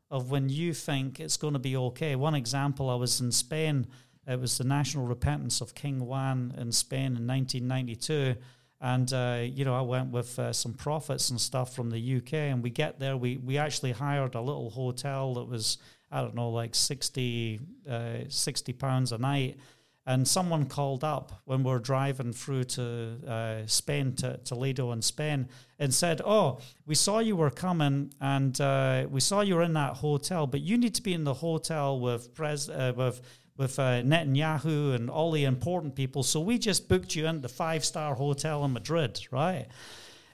of 0.10 0.32
when 0.32 0.50
you 0.50 0.74
think 0.74 1.20
it's 1.20 1.38
going 1.38 1.54
to 1.54 1.60
be 1.60 1.78
okay. 1.78 2.16
One 2.16 2.36
example 2.36 2.90
I 2.90 2.96
was 2.96 3.22
in 3.22 3.32
Spain 3.32 3.88
it 4.30 4.40
was 4.40 4.60
the 4.60 4.64
national 4.64 5.08
repentance 5.08 5.60
of 5.60 5.74
King 5.74 6.06
Juan 6.06 6.54
in 6.56 6.72
Spain 6.72 7.18
in 7.18 7.26
1992. 7.26 8.36
And, 8.80 9.12
uh, 9.12 9.42
you 9.44 9.66
know, 9.66 9.76
I 9.76 9.82
went 9.82 10.12
with 10.12 10.38
uh, 10.38 10.54
some 10.54 10.74
prophets 10.74 11.32
and 11.32 11.42
stuff 11.42 11.74
from 11.74 11.90
the 11.90 12.18
UK. 12.18 12.34
And 12.34 12.62
we 12.62 12.70
get 12.70 13.00
there, 13.00 13.18
we, 13.18 13.38
we 13.38 13.58
actually 13.58 13.92
hired 13.92 14.36
a 14.36 14.42
little 14.42 14.70
hotel 14.70 15.34
that 15.34 15.46
was, 15.46 15.80
I 16.12 16.22
don't 16.22 16.36
know, 16.36 16.52
like 16.52 16.76
60, 16.76 17.60
uh, 17.90 18.18
60 18.28 18.74
pounds 18.74 19.12
a 19.12 19.18
night. 19.18 19.58
And 20.06 20.28
someone 20.28 20.66
called 20.66 21.04
up 21.04 21.42
when 21.46 21.64
we 21.64 21.72
are 21.72 21.80
driving 21.80 22.34
through 22.34 22.64
to 22.64 23.18
uh, 23.28 23.68
Spain, 23.68 24.16
to 24.16 24.38
Toledo 24.44 24.92
in 24.92 25.04
Spain, 25.04 25.50
and 25.78 25.94
said, 25.94 26.22
Oh, 26.26 26.60
we 26.88 26.96
saw 26.96 27.20
you 27.20 27.36
were 27.36 27.52
coming 27.52 28.12
and 28.20 28.60
uh, 28.60 29.06
we 29.10 29.20
saw 29.20 29.42
you 29.42 29.56
were 29.56 29.62
in 29.62 29.74
that 29.74 29.98
hotel, 29.98 30.48
but 30.48 30.62
you 30.62 30.78
need 30.78 30.96
to 30.96 31.04
be 31.04 31.14
in 31.14 31.26
the 31.26 31.36
hotel 31.36 32.00
with, 32.00 32.34
pres- 32.34 32.70
uh, 32.70 32.94
with 32.96 33.22
with 33.60 33.78
uh, 33.78 34.02
Netanyahu 34.02 34.96
and 34.96 35.10
all 35.10 35.32
the 35.32 35.44
important 35.44 35.94
people. 35.94 36.24
So 36.24 36.40
we 36.40 36.58
just 36.58 36.88
booked 36.88 37.14
you 37.14 37.28
in 37.28 37.42
the 37.42 37.50
five 37.50 37.84
star 37.84 38.16
hotel 38.16 38.64
in 38.64 38.72
Madrid, 38.72 39.20
right? 39.32 39.68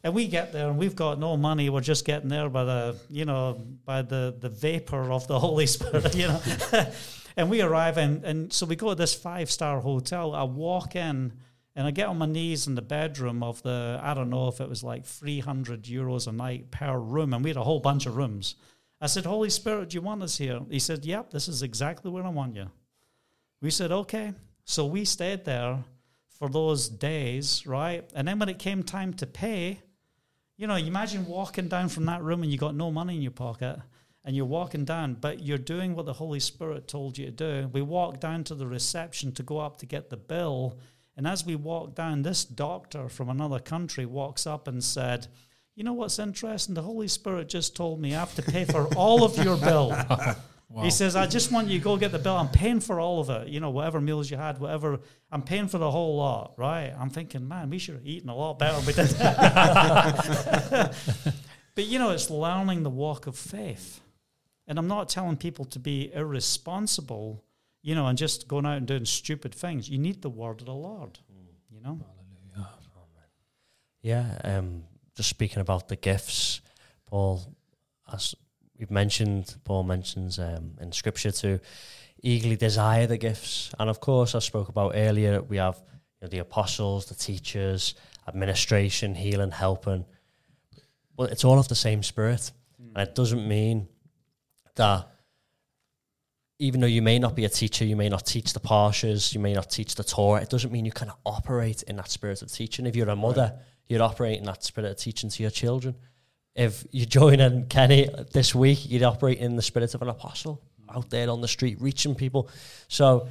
And 0.03 0.13
we 0.13 0.27
get 0.27 0.53
there 0.53 0.69
and 0.69 0.77
we've 0.77 0.95
got 0.95 1.19
no 1.19 1.35
money. 1.35 1.67
We're 1.71 1.81
just 1.81 2.05
getting 2.05 2.29
there 2.29 2.47
by 2.49 2.63
the, 2.65 2.95
you 3.09 3.25
know, 3.25 3.59
by 3.83 4.03
the, 4.03 4.35
the 4.39 4.49
vapor 4.49 5.11
of 5.11 5.27
the 5.27 5.39
Holy 5.47 5.65
Spirit, 5.65 6.15
you 6.15 6.27
know. 6.27 6.39
and 7.37 7.49
we 7.49 7.61
arrive 7.61 7.97
and, 7.97 8.23
and 8.23 8.53
so 8.53 8.65
we 8.65 8.75
go 8.75 8.89
to 8.89 8.95
this 8.95 9.13
five 9.13 9.51
star 9.51 9.79
hotel. 9.79 10.33
I 10.33 10.43
walk 10.43 10.95
in 10.95 11.33
and 11.75 11.87
I 11.87 11.91
get 11.91 12.07
on 12.07 12.17
my 12.17 12.25
knees 12.25 12.67
in 12.67 12.75
the 12.75 12.81
bedroom 12.81 13.43
of 13.43 13.61
the, 13.63 13.99
I 14.01 14.13
don't 14.13 14.29
know 14.29 14.47
if 14.47 14.61
it 14.61 14.69
was 14.69 14.83
like 14.83 15.05
300 15.05 15.83
euros 15.83 16.27
a 16.27 16.31
night 16.31 16.71
per 16.71 16.97
room. 16.97 17.33
And 17.33 17.43
we 17.43 17.49
had 17.49 17.57
a 17.57 17.63
whole 17.63 17.81
bunch 17.81 18.05
of 18.05 18.15
rooms. 18.15 18.55
I 19.01 19.07
said, 19.07 19.25
Holy 19.25 19.49
Spirit, 19.49 19.89
do 19.89 19.95
you 19.95 20.01
want 20.01 20.23
us 20.23 20.37
here? 20.37 20.61
He 20.69 20.79
said, 20.79 21.03
Yep, 21.03 21.31
this 21.31 21.49
is 21.49 21.63
exactly 21.63 22.09
where 22.09 22.23
I 22.23 22.29
want 22.29 22.55
you. 22.55 22.69
We 23.61 23.71
said, 23.71 23.91
okay. 23.91 24.33
So 24.63 24.85
we 24.85 25.05
stayed 25.05 25.45
there 25.45 25.83
for 26.29 26.49
those 26.49 26.87
days, 26.87 27.65
right? 27.65 28.09
And 28.15 28.27
then 28.27 28.39
when 28.39 28.49
it 28.49 28.59
came 28.59 28.83
time 28.83 29.13
to 29.15 29.25
pay, 29.25 29.81
you 30.57 30.67
know, 30.67 30.75
imagine 30.75 31.25
walking 31.25 31.67
down 31.67 31.89
from 31.89 32.05
that 32.05 32.23
room 32.23 32.43
and 32.43 32.51
you 32.51 32.57
got 32.57 32.75
no 32.75 32.91
money 32.91 33.15
in 33.15 33.21
your 33.21 33.31
pocket 33.31 33.79
and 34.25 34.35
you're 34.35 34.45
walking 34.45 34.85
down, 34.85 35.13
but 35.13 35.43
you're 35.43 35.59
doing 35.59 35.95
what 35.95 36.07
the 36.07 36.13
Holy 36.13 36.39
Spirit 36.39 36.87
told 36.87 37.17
you 37.17 37.27
to 37.27 37.31
do. 37.31 37.69
We 37.71 37.83
walked 37.83 38.21
down 38.21 38.43
to 38.45 38.55
the 38.55 38.65
reception 38.65 39.31
to 39.33 39.43
go 39.43 39.59
up 39.59 39.77
to 39.77 39.85
get 39.85 40.09
the 40.09 40.17
bill. 40.17 40.79
And 41.15 41.27
as 41.27 41.45
we 41.45 41.55
walked 41.55 41.95
down, 41.95 42.23
this 42.23 42.43
doctor 42.43 43.07
from 43.07 43.29
another 43.29 43.59
country 43.59 44.05
walks 44.05 44.47
up 44.47 44.67
and 44.67 44.83
said, 44.83 45.27
You 45.75 45.83
know 45.83 45.93
what's 45.93 46.17
interesting? 46.17 46.73
The 46.73 46.81
Holy 46.81 47.07
Spirit 47.07 47.49
just 47.49 47.75
told 47.75 48.01
me 48.01 48.15
I 48.15 48.19
have 48.19 48.33
to 48.35 48.41
pay 48.41 48.65
for 48.65 48.87
all 48.95 49.23
of 49.23 49.37
your 49.37 49.57
bill. 49.57 49.95
Wow. 50.67 50.83
He 50.83 50.89
says, 50.89 51.15
I 51.15 51.27
just 51.27 51.51
want 51.51 51.69
you 51.69 51.77
to 51.77 51.83
go 51.83 51.95
get 51.95 52.11
the 52.11 52.19
bill. 52.19 52.35
I'm 52.35 52.49
paying 52.49 52.79
for 52.79 52.99
all 52.99 53.21
of 53.21 53.29
it. 53.29 53.47
You 53.47 53.59
know, 53.59 53.69
whatever 53.69 54.01
meals 54.01 54.29
you 54.29 54.35
had, 54.35 54.57
whatever. 54.57 54.99
I'm 55.31 55.43
paying 55.43 55.67
for 55.67 55.77
the 55.77 55.89
whole 55.89 56.17
lot, 56.17 56.55
right? 56.57 56.91
I'm 56.99 57.11
thinking, 57.11 57.47
man, 57.47 57.69
we 57.69 57.77
should 57.77 57.93
have 57.93 58.05
eaten 58.05 58.29
a 58.29 58.35
lot 58.35 58.59
better. 58.59 58.83
but, 61.75 61.85
you 61.85 61.99
know, 61.99 62.09
it's 62.09 62.29
learning 62.29 62.83
the 62.83 62.89
walk 62.89 63.27
of 63.27 63.37
faith. 63.37 64.01
And 64.67 64.79
I'm 64.79 64.87
not 64.87 65.09
telling 65.09 65.37
people 65.37 65.65
to 65.65 65.79
be 65.79 66.11
irresponsible, 66.13 67.43
you 67.81 67.93
know, 67.93 68.07
and 68.07 68.17
just 68.17 68.47
going 68.47 68.65
out 68.65 68.77
and 68.77 68.87
doing 68.87 69.05
stupid 69.05 69.53
things. 69.53 69.89
You 69.89 69.97
need 69.97 70.21
the 70.21 70.29
word 70.29 70.61
of 70.61 70.65
the 70.65 70.73
Lord, 70.73 71.19
you 71.69 71.81
know? 71.81 71.99
Hallelujah. 72.53 72.71
Yeah, 74.01 74.37
um, 74.43 74.83
just 75.15 75.29
speaking 75.29 75.59
about 75.59 75.87
the 75.87 75.95
gifts, 75.95 76.61
Paul, 77.07 77.41
as 78.11 78.35
we've 78.77 78.91
mentioned, 78.91 79.55
Paul 79.63 79.83
mentions 79.83 80.37
um, 80.39 80.71
in 80.79 80.91
Scripture 80.91 81.31
to 81.31 81.59
eagerly 82.21 82.55
desire 82.55 83.07
the 83.07 83.17
gifts. 83.17 83.71
And 83.79 83.89
of 83.89 83.99
course, 83.99 84.35
I 84.35 84.39
spoke 84.39 84.69
about 84.69 84.93
earlier, 84.95 85.41
we 85.41 85.57
have 85.57 85.77
you 86.21 86.25
know, 86.25 86.27
the 86.27 86.39
apostles, 86.39 87.05
the 87.05 87.15
teachers, 87.15 87.95
administration, 88.27 89.15
healing, 89.15 89.51
helping. 89.51 90.05
But 91.15 91.31
it's 91.31 91.43
all 91.43 91.59
of 91.59 91.67
the 91.67 91.75
same 91.75 92.03
spirit. 92.03 92.51
Mm. 92.81 92.91
And 92.95 93.07
it 93.07 93.15
doesn't 93.15 93.47
mean 93.47 93.87
that 94.75 95.07
even 96.59 96.79
though 96.79 96.87
you 96.87 97.01
may 97.01 97.19
not 97.19 97.35
be 97.35 97.45
a 97.45 97.49
teacher, 97.49 97.83
you 97.83 97.95
may 97.95 98.09
not 98.09 98.25
teach 98.25 98.53
the 98.53 98.59
parshas, 98.59 99.33
you 99.33 99.39
may 99.39 99.53
not 99.53 99.69
teach 99.69 99.95
the 99.95 100.03
Torah, 100.03 100.41
it 100.41 100.49
doesn't 100.49 100.71
mean 100.71 100.85
you 100.85 100.91
can 100.91 101.11
operate 101.25 101.83
in 101.83 101.97
that 101.97 102.09
spirit 102.09 102.41
of 102.41 102.51
teaching. 102.51 102.85
If 102.85 102.95
you're 102.95 103.09
a 103.09 103.15
mother, 103.15 103.51
right. 103.53 103.63
you're 103.87 104.01
operating 104.01 104.45
that 104.45 104.63
spirit 104.63 104.89
of 104.89 104.97
teaching 104.97 105.29
to 105.29 105.43
your 105.43 105.51
children 105.51 105.95
if 106.55 106.85
you 106.91 107.05
join 107.05 107.39
in 107.41 107.65
Kenny 107.65 108.09
this 108.31 108.55
week, 108.55 108.89
you'd 108.89 109.03
operate 109.03 109.39
in 109.39 109.57
the 109.57 109.61
spirit 109.61 109.93
of 109.93 110.01
an 110.01 110.07
apostle 110.07 110.61
out 110.93 111.09
there 111.09 111.29
on 111.29 111.41
the 111.41 111.47
street, 111.47 111.77
reaching 111.81 112.15
people. 112.15 112.49
So, 112.87 113.27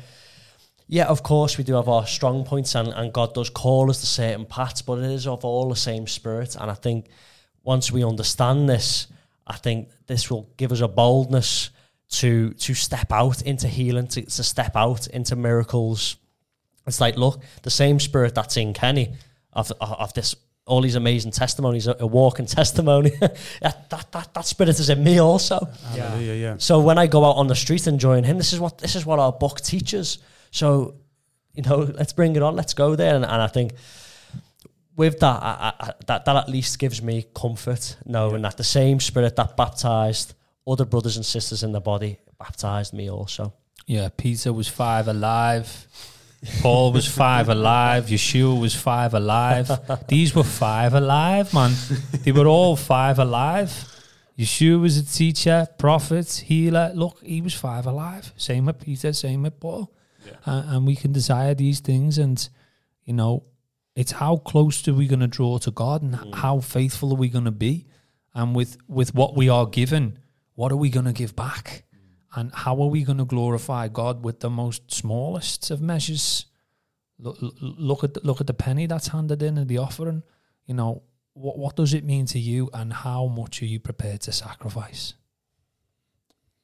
yeah, 0.87 1.07
of 1.07 1.23
course, 1.23 1.57
we 1.57 1.65
do 1.65 1.75
have 1.75 1.89
our 1.89 2.07
strong 2.07 2.45
points, 2.45 2.75
and, 2.75 2.89
and 2.89 3.13
God 3.13 3.33
does 3.33 3.49
call 3.49 3.89
us 3.89 4.01
to 4.01 4.07
certain 4.07 4.45
paths, 4.45 4.83
but 4.83 4.99
it 4.99 5.11
is 5.11 5.27
of 5.27 5.45
all 5.45 5.71
the 5.71 5.77
same 5.77 6.07
spirit. 6.07 6.55
And 6.57 6.71
I 6.71 6.75
think 6.75 7.07
once 7.63 7.91
we 7.91 8.05
understand 8.05 8.69
this, 8.69 9.07
I 9.47 9.57
think 9.57 9.91
this 10.07 10.31
will 10.31 10.51
give 10.57 10.73
us 10.73 10.81
a 10.81 10.89
boldness 10.89 11.71
to 12.09 12.53
to 12.55 12.75
step 12.75 13.13
out 13.13 13.43
into 13.43 13.69
healing, 13.69 14.07
to, 14.09 14.23
to 14.23 14.43
step 14.43 14.77
out 14.77 15.07
into 15.09 15.37
miracles. 15.37 16.17
It's 16.87 17.01
like, 17.01 17.17
look, 17.17 17.43
the 17.63 17.71
same 17.71 17.99
spirit 17.99 18.35
that's 18.35 18.57
in 18.57 18.75
Kenny 18.75 19.15
of, 19.53 19.73
of 19.81 20.13
this 20.13 20.37
all 20.67 20.81
these 20.81 20.95
amazing 20.95 21.31
testimonies, 21.31 21.87
a, 21.87 21.97
a 22.01 22.07
walking 22.07 22.47
testimony. 22.61 23.11
that, 23.11 23.91
that, 23.91 24.13
that, 24.13 24.35
that 24.35 24.47
spirit 24.47 24.81
is 24.81 24.89
in 24.89 25.03
me 25.03 25.19
also. 25.19 25.69
Yeah. 25.95 26.19
yeah. 26.19 26.55
So 26.59 26.81
when 26.81 26.99
I 26.99 27.07
go 27.07 27.25
out 27.25 27.37
on 27.37 27.49
the 27.49 27.55
street 27.55 27.87
and 27.87 28.01
join 28.01 28.25
him, 28.25 28.39
this 28.39 28.53
is 28.53 28.61
what 28.61 28.79
this 28.79 28.97
is 28.97 29.05
what 29.05 29.19
our 29.19 29.33
book 29.33 29.61
teaches. 29.61 30.19
So, 30.51 30.95
you 31.53 31.63
know, 31.63 31.79
let's 31.79 32.13
bring 32.13 32.37
it 32.37 32.43
on. 32.43 32.57
Let's 32.57 32.75
go 32.75 32.97
there. 32.97 33.15
And, 33.15 33.25
and 33.25 33.43
I 33.43 33.47
think 33.47 33.75
with 34.97 35.21
that, 35.21 35.43
I, 35.43 35.73
I, 35.79 35.93
that 36.07 36.25
that 36.25 36.37
at 36.37 36.49
least 36.49 36.79
gives 36.79 37.03
me 37.03 37.27
comfort 37.35 37.97
knowing 38.05 38.43
yeah. 38.43 38.49
that 38.49 38.57
the 38.57 38.65
same 38.65 39.01
spirit 39.01 39.37
that 39.37 39.57
baptized 39.57 40.35
other 40.67 40.85
brothers 40.85 41.17
and 41.17 41.27
sisters 41.27 41.63
in 41.63 41.73
the 41.73 41.81
body 41.81 42.19
baptized 42.39 42.95
me 42.95 43.11
also. 43.11 43.53
Yeah, 43.87 44.09
Peter 44.17 44.53
was 44.53 44.69
five 44.69 45.09
alive. 45.09 45.87
Paul 46.61 46.93
was 46.93 47.07
five 47.07 47.49
alive. 47.49 48.07
Yeshua 48.07 48.61
was 48.61 48.75
five 48.75 49.15
alive. 49.15 49.71
These 50.09 50.35
were 50.35 50.45
five 50.45 50.95
alive, 50.95 51.53
man. 51.55 51.73
They 52.23 52.33
were 52.33 52.47
all 52.47 52.77
five 52.77 53.19
alive. 53.19 53.71
Yeshua 54.39 54.81
was 54.81 54.99
a 54.99 55.05
teacher, 55.05 55.67
prophet, 55.79 56.45
healer. 56.47 56.93
Look, 56.95 57.23
he 57.23 57.41
was 57.41 57.55
five 57.55 57.87
alive. 57.87 58.33
Same 58.37 58.67
with 58.67 58.81
Peter, 58.81 59.13
same 59.13 59.43
with 59.43 59.59
Paul. 59.61 59.93
Yeah. 60.27 60.33
Uh, 60.47 60.63
and 60.69 60.87
we 60.87 60.97
can 60.97 61.13
desire 61.13 61.55
these 61.55 61.81
things. 61.81 62.19
And, 62.19 62.47
you 63.05 63.15
know, 63.15 63.45
it's 63.97 64.13
how 64.13 64.37
close 64.37 64.87
are 64.89 64.95
we 64.95 65.07
going 65.07 65.21
to 65.21 65.27
draw 65.27 65.59
to 65.59 65.71
God 65.71 66.03
and 66.03 66.15
mm. 66.15 66.35
how 66.35 66.61
faithful 66.61 67.13
are 67.13 67.17
we 67.17 67.29
going 67.29 67.45
to 67.45 67.51
be? 67.51 67.87
And 68.35 68.55
with, 68.55 68.77
with 68.89 69.15
what 69.15 69.37
we 69.37 69.49
are 69.49 69.67
given, 69.67 70.19
what 70.55 70.73
are 70.73 70.77
we 70.77 70.91
going 70.91 71.07
to 71.07 71.13
give 71.13 71.37
back? 71.37 71.85
And 72.35 72.53
how 72.53 72.81
are 72.83 72.89
we 72.89 73.05
going 73.05 73.19
to 73.19 73.25
glorify 73.25 73.87
God 73.89 74.25
with 74.25 74.41
the 74.41 74.51
most 74.51 74.93
smallest 74.93 75.71
of 75.71 75.81
measures? 75.81 76.47
Look, 77.19 77.39
look 77.41 78.03
at 78.03 78.15
the, 78.15 78.21
look 78.25 78.41
at 78.41 78.49
the 78.49 78.55
penny 78.55 78.87
that's 78.87 79.09
handed 79.09 79.43
in 79.43 79.57
and 79.57 79.69
the 79.69 79.79
offering. 79.79 80.25
You 80.67 80.75
know 80.75 81.03
what 81.35 81.59
what 81.59 81.77
does 81.77 81.95
it 81.95 82.05
mean 82.05 82.27
to 82.27 82.39
you, 82.39 82.71
and 82.73 82.93
how 82.93 83.27
much 83.27 83.63
are 83.63 83.67
you 83.67 83.79
prepared 83.79 84.23
to 84.23 84.33
sacrifice? 84.33 85.15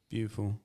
Beautiful. 0.09 0.59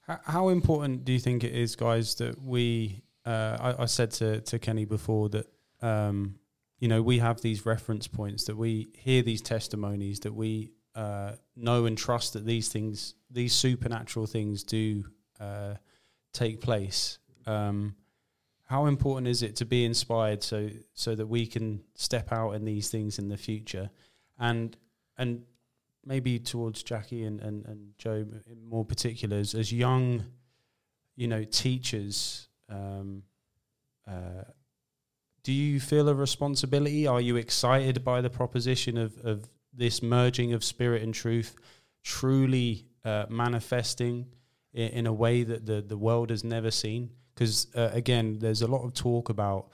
How, 0.00 0.20
how 0.24 0.48
important 0.48 1.04
do 1.04 1.12
you 1.12 1.18
think 1.18 1.44
it 1.44 1.52
is, 1.52 1.76
guys, 1.76 2.14
that 2.16 2.42
we? 2.42 3.02
Uh, 3.24 3.74
I, 3.78 3.82
I, 3.84 3.86
said 3.86 4.10
to 4.12 4.40
to 4.42 4.58
Kenny 4.58 4.84
before 4.84 5.30
that 5.30 5.46
um, 5.82 6.36
you 6.78 6.88
know 6.88 7.02
we 7.02 7.18
have 7.18 7.40
these 7.40 7.64
reference 7.66 8.06
points 8.06 8.44
that 8.44 8.56
we 8.56 8.88
hear 8.94 9.22
these 9.22 9.42
testimonies 9.42 10.20
that 10.20 10.34
we 10.34 10.72
uh, 10.94 11.32
know 11.56 11.86
and 11.86 11.98
trust 11.98 12.34
that 12.34 12.46
these 12.46 12.68
things, 12.68 13.14
these 13.30 13.52
supernatural 13.52 14.26
things, 14.26 14.62
do 14.62 15.04
uh, 15.40 15.74
take 16.32 16.60
place. 16.60 17.18
Um, 17.46 17.96
how 18.66 18.86
important 18.86 19.28
is 19.28 19.42
it 19.42 19.56
to 19.56 19.64
be 19.64 19.84
inspired 19.84 20.42
so 20.42 20.70
so 20.94 21.14
that 21.14 21.26
we 21.26 21.46
can 21.46 21.82
step 21.94 22.32
out 22.32 22.52
in 22.52 22.64
these 22.64 22.90
things 22.90 23.18
in 23.18 23.28
the 23.28 23.36
future, 23.36 23.90
and 24.38 24.76
and 25.18 25.42
maybe 26.06 26.38
towards 26.38 26.82
Jackie 26.82 27.24
and, 27.24 27.40
and, 27.40 27.64
and 27.66 27.92
Joe 27.98 28.26
in 28.46 28.64
more 28.64 28.84
particulars, 28.84 29.54
as 29.54 29.72
young, 29.72 30.24
you 31.16 31.26
know, 31.26 31.44
teachers, 31.44 32.48
um, 32.68 33.22
uh, 34.06 34.44
do 35.44 35.52
you 35.52 35.78
feel 35.78 36.08
a 36.08 36.14
responsibility? 36.14 37.06
Are 37.06 37.20
you 37.20 37.36
excited 37.36 38.02
by 38.02 38.22
the 38.22 38.30
proposition 38.30 38.96
of, 38.96 39.16
of 39.24 39.48
this 39.72 40.02
merging 40.02 40.54
of 40.54 40.64
spirit 40.64 41.02
and 41.02 41.14
truth 41.14 41.54
truly 42.02 42.86
uh, 43.04 43.26
manifesting 43.28 44.26
in, 44.72 44.88
in, 44.88 45.06
a 45.06 45.12
way 45.12 45.42
that 45.42 45.66
the, 45.66 45.82
the 45.82 45.98
world 45.98 46.30
has 46.30 46.44
never 46.44 46.70
seen? 46.70 47.10
Because, 47.34 47.66
uh, 47.74 47.90
again, 47.92 48.38
there's 48.38 48.62
a 48.62 48.66
lot 48.66 48.84
of 48.84 48.94
talk 48.94 49.28
about 49.28 49.68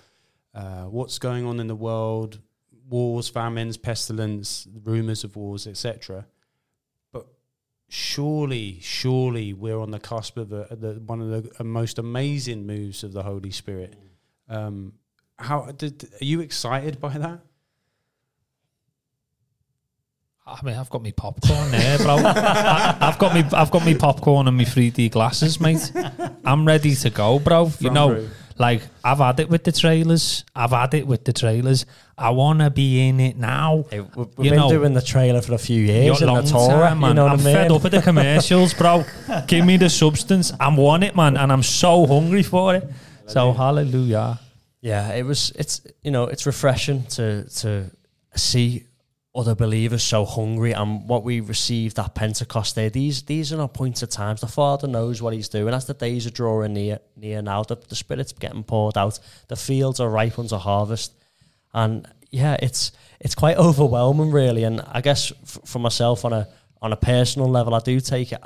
uh, 0.55 0.85
what's 0.85 1.21
going 1.21 1.47
on 1.47 1.61
in 1.61 1.69
the 1.69 1.77
world, 1.77 2.41
wars, 2.89 3.29
famines, 3.29 3.77
pestilence, 3.77 4.67
rumors 4.83 5.23
of 5.23 5.37
wars, 5.37 5.69
etc. 5.69 6.27
But 7.13 7.27
surely, 7.89 8.81
surely 8.81 9.53
we're 9.53 9.79
on 9.79 9.93
the 9.93 10.01
cusp 10.01 10.37
of 10.37 10.53
a, 10.53 10.67
the, 10.75 11.01
one 11.07 11.21
of 11.21 11.57
the 11.57 11.63
most 11.63 12.01
amazing 12.01 12.67
moves 12.67 13.05
of 13.05 13.13
the 13.13 13.23
Holy 13.23 13.53
Spirit. 13.53 13.95
Um, 14.49 14.95
how 15.41 15.71
did, 15.77 16.09
are 16.21 16.25
you 16.25 16.41
excited 16.41 17.01
by 17.01 17.17
that? 17.19 17.41
I 20.47 20.65
mean, 20.65 20.75
I've 20.75 20.91
got 20.91 21.03
me 21.03 21.13
popcorn 21.13 21.71
there, 21.71 21.99
bro. 21.99 22.17
I, 22.17 22.97
have 23.01 23.19
got 23.19 23.35
me, 23.35 23.45
I've 23.53 23.71
got 23.71 23.85
me 23.85 23.95
popcorn 23.95 24.49
and 24.49 24.57
me 24.57 24.65
3D 24.65 25.11
glasses, 25.13 25.61
mate. 25.61 25.93
I'm 26.45 26.67
ready 26.67 26.95
to 26.97 27.11
go, 27.11 27.39
bro. 27.39 27.67
Front 27.67 27.83
you 27.83 27.91
know, 27.91 28.13
row. 28.15 28.29
like 28.59 28.83
I've 29.05 29.19
had 29.19 29.39
it 29.39 29.49
with 29.49 29.63
the 29.63 29.71
trailers. 29.71 30.45
I've 30.55 30.73
had 30.73 30.95
it 30.95 31.07
with 31.07 31.25
the 31.25 31.33
trailers. 31.33 31.87
I 32.19 32.31
want 32.31 32.59
to 32.61 32.71
be 32.71 33.09
in 33.09 33.21
it 33.21 33.37
now. 33.37 33.85
Hey, 33.91 34.01
we've 34.01 34.29
you 34.39 34.51
been 34.51 34.57
know, 34.57 34.69
doing 34.69 34.93
the 34.93 35.03
trailer 35.03 35.41
for 35.41 35.55
a 35.55 35.59
few 35.59 35.83
years 35.83 36.21
in 36.21 36.27
the 36.27 36.43
Torah, 36.43 36.97
man. 36.97 37.11
You 37.11 37.15
know 37.15 37.27
I'm 37.27 37.41
I 37.41 37.45
mean? 37.45 37.55
fed 37.55 37.71
up 37.71 37.83
with 37.85 37.93
the 37.93 38.03
commercials, 38.03 38.75
bro. 38.75 39.05
Give 39.47 39.65
me 39.65 39.77
the 39.77 39.89
substance. 39.89 40.53
I 40.59 40.75
want 40.75 41.05
it, 41.05 41.15
man, 41.15 41.37
and 41.37 41.53
I'm 41.53 41.63
so 41.63 42.07
hungry 42.07 42.43
for 42.43 42.75
it. 42.75 42.91
So 43.27 43.53
hallelujah. 43.53 44.41
Yeah, 44.81 45.13
it 45.13 45.25
was. 45.25 45.53
It's 45.57 45.83
you 46.03 46.11
know, 46.11 46.25
it's 46.25 46.47
refreshing 46.47 47.05
to 47.05 47.45
to 47.61 47.91
see 48.35 48.87
other 49.33 49.55
believers 49.55 50.03
so 50.03 50.25
hungry 50.25 50.73
and 50.73 51.09
what 51.09 51.23
we 51.23 51.39
received 51.41 51.99
at 51.99 52.15
Pentecost 52.15 52.75
Day. 52.75 52.89
These 52.89 53.23
these 53.23 53.53
are 53.53 53.57
not 53.57 53.75
points 53.75 54.03
of 54.03 54.09
times. 54.09 54.41
The 54.41 54.47
Father 54.49 54.89
knows 54.89 55.23
what 55.23 55.35
He's 55.35 55.49
doing. 55.49 55.75
As 55.75 55.87
the 55.87 55.95
days 55.95 56.27
are 56.27 56.31
drawing 56.31 56.73
near 56.73 56.99
near 57.17 57.43
now, 57.43 57.63
the, 57.63 57.77
the 57.89 57.95
Spirit's 57.95 58.33
getting 58.33 58.65
poured 58.65 58.97
out. 58.97 59.19
The 59.49 59.57
fields 59.57 60.01
are 60.01 60.09
ripe 60.09 60.39
unto 60.39 60.57
harvest, 60.57 61.13
and 61.75 62.09
yeah, 62.31 62.57
it's 62.61 62.93
it's 63.21 63.35
quite 63.35 63.57
overwhelming, 63.57 64.31
really. 64.31 64.65
And 64.65 64.81
I 64.81 65.01
guess 65.01 65.31
f- 65.43 65.59
for 65.65 65.79
myself 65.79 66.25
on 66.25 66.33
a 66.33 66.49
on 66.81 66.93
a 66.93 66.97
personal 66.97 67.49
level, 67.49 67.75
I 67.75 67.81
do 67.81 68.01
take 68.01 68.33
it 68.33 68.43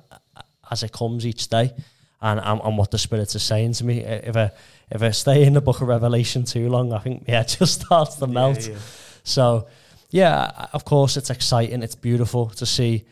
as 0.70 0.82
it 0.82 0.92
comes 0.92 1.24
each 1.26 1.48
day, 1.48 1.72
and 2.24 2.40
and, 2.40 2.60
and 2.64 2.78
what 2.78 2.90
the 2.90 2.98
Spirit 2.98 3.34
is 3.34 3.42
saying 3.42 3.74
to 3.74 3.84
me. 3.84 4.00
If 4.00 4.36
I 4.36 4.50
if 4.90 5.02
I 5.02 5.10
stay 5.10 5.44
in 5.44 5.52
the 5.52 5.60
Book 5.60 5.80
of 5.80 5.88
Revelation 5.88 6.44
too 6.44 6.68
long, 6.68 6.92
I 6.92 6.98
think 6.98 7.24
yeah, 7.28 7.42
it 7.42 7.56
just 7.58 7.82
starts 7.82 8.16
to 8.16 8.26
melt. 8.26 8.66
Yeah, 8.66 8.72
yeah. 8.72 8.78
So 9.22 9.68
yeah, 10.10 10.68
of 10.72 10.84
course, 10.84 11.16
it's 11.16 11.30
exciting. 11.30 11.82
It's 11.82 11.94
beautiful 11.94 12.48
to 12.50 12.66
see 12.66 13.04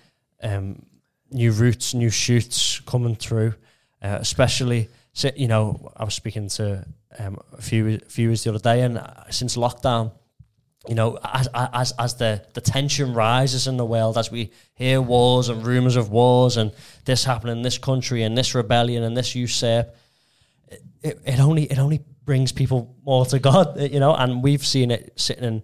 um, 0.43 0.83
new 1.31 1.53
roots, 1.53 1.95
new 1.95 2.11
shoots 2.11 2.81
coming 2.81 3.15
through. 3.15 3.55
Uh, 4.03 4.19
especially, 4.21 4.89
you 5.37 5.47
know, 5.47 5.93
I 5.97 6.05
was 6.05 6.15
speaking 6.15 6.49
to 6.49 6.85
um, 7.19 7.39
a 7.57 7.63
few 7.63 8.01
viewers 8.09 8.43
the 8.43 8.51
other 8.51 8.59
day, 8.59 8.83
and 8.83 8.99
uh, 8.99 9.31
since 9.31 9.57
lockdown, 9.57 10.11
you 10.89 10.95
know, 10.95 11.19
as 11.23 11.49
as 11.55 11.93
as 11.99 12.15
the 12.17 12.45
the 12.55 12.61
tension 12.61 13.15
rises 13.15 13.67
in 13.67 13.77
the 13.77 13.85
world, 13.85 14.19
as 14.19 14.31
we 14.31 14.53
hear 14.75 15.01
wars 15.01 15.49
and 15.49 15.65
rumors 15.65 15.97
of 15.97 16.11
wars 16.11 16.57
and 16.57 16.73
this 17.05 17.25
happening 17.25 17.57
in 17.57 17.63
this 17.63 17.79
country 17.79 18.23
and 18.23 18.37
this 18.37 18.55
rebellion 18.55 19.03
and 19.03 19.17
this 19.17 19.35
usurp, 19.35 19.95
it, 21.03 21.21
it 21.25 21.41
only 21.41 21.65
it 21.65 21.79
only 21.79 22.05
brings 22.25 22.53
people 22.53 22.97
more 23.05 23.25
to 23.27 23.39
God, 23.39 23.81
you 23.93 24.01
know, 24.01 24.15
and 24.15 24.43
we've 24.43 24.67
seen 24.67 24.91
it 24.91 25.13
sitting 25.17 25.45
in 25.45 25.63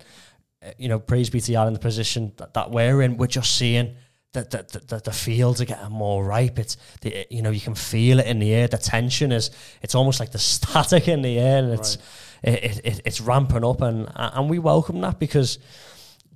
you 0.77 0.89
know, 0.89 0.99
praise 0.99 1.31
be 1.31 1.41
to 1.41 1.53
God 1.53 1.69
in 1.69 1.73
the 1.73 1.79
position 1.79 2.33
that, 2.37 2.55
that 2.55 2.71
we're 2.71 3.03
in. 3.03 3.17
We're 3.17 3.27
just 3.27 3.57
seeing 3.57 3.95
that 4.33 4.51
the, 4.51 4.81
the, 4.87 5.01
the, 5.01 5.13
fields 5.13 5.61
are 5.61 5.65
getting 5.65 5.91
more 5.91 6.25
ripe. 6.25 6.59
It's 6.59 6.77
the, 7.01 7.27
you 7.31 7.43
know 7.43 7.51
you 7.51 7.61
can 7.61 7.75
feel 7.75 8.19
it 8.19 8.27
in 8.27 8.39
the 8.39 8.53
air. 8.53 8.69
The 8.69 8.79
tension 8.79 9.33
is 9.33 9.51
it's 9.83 9.95
almost 9.95 10.21
like 10.21 10.33
the 10.33 10.39
static 10.55 11.09
in 11.09 11.23
the 11.23 11.39
air, 11.39 11.63
and 11.63 11.73
it's 11.73 11.97
right. 11.97 12.05
It, 12.43 12.81
it, 12.85 13.01
it's 13.05 13.21
ramping 13.21 13.65
up, 13.65 13.81
and 13.81 14.09
and 14.15 14.49
we 14.49 14.59
welcome 14.59 15.01
that 15.01 15.19
because 15.19 15.59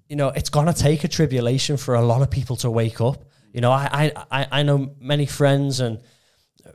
you 0.09 0.16
know 0.16 0.29
it's 0.29 0.51
gonna 0.51 0.74
take 0.74 1.05
a 1.05 1.09
tribulation 1.09 1.77
for 1.77 1.95
a 1.95 2.03
lot 2.03 2.23
of 2.23 2.31
people 2.31 2.57
to 2.57 2.70
wake 2.70 3.01
up. 3.01 3.24
You 3.53 3.61
know, 3.61 3.70
I 3.70 4.12
I 4.31 4.47
I 4.51 4.62
know 4.62 4.95
many 5.01 5.27
friends 5.27 5.81
and 5.81 6.01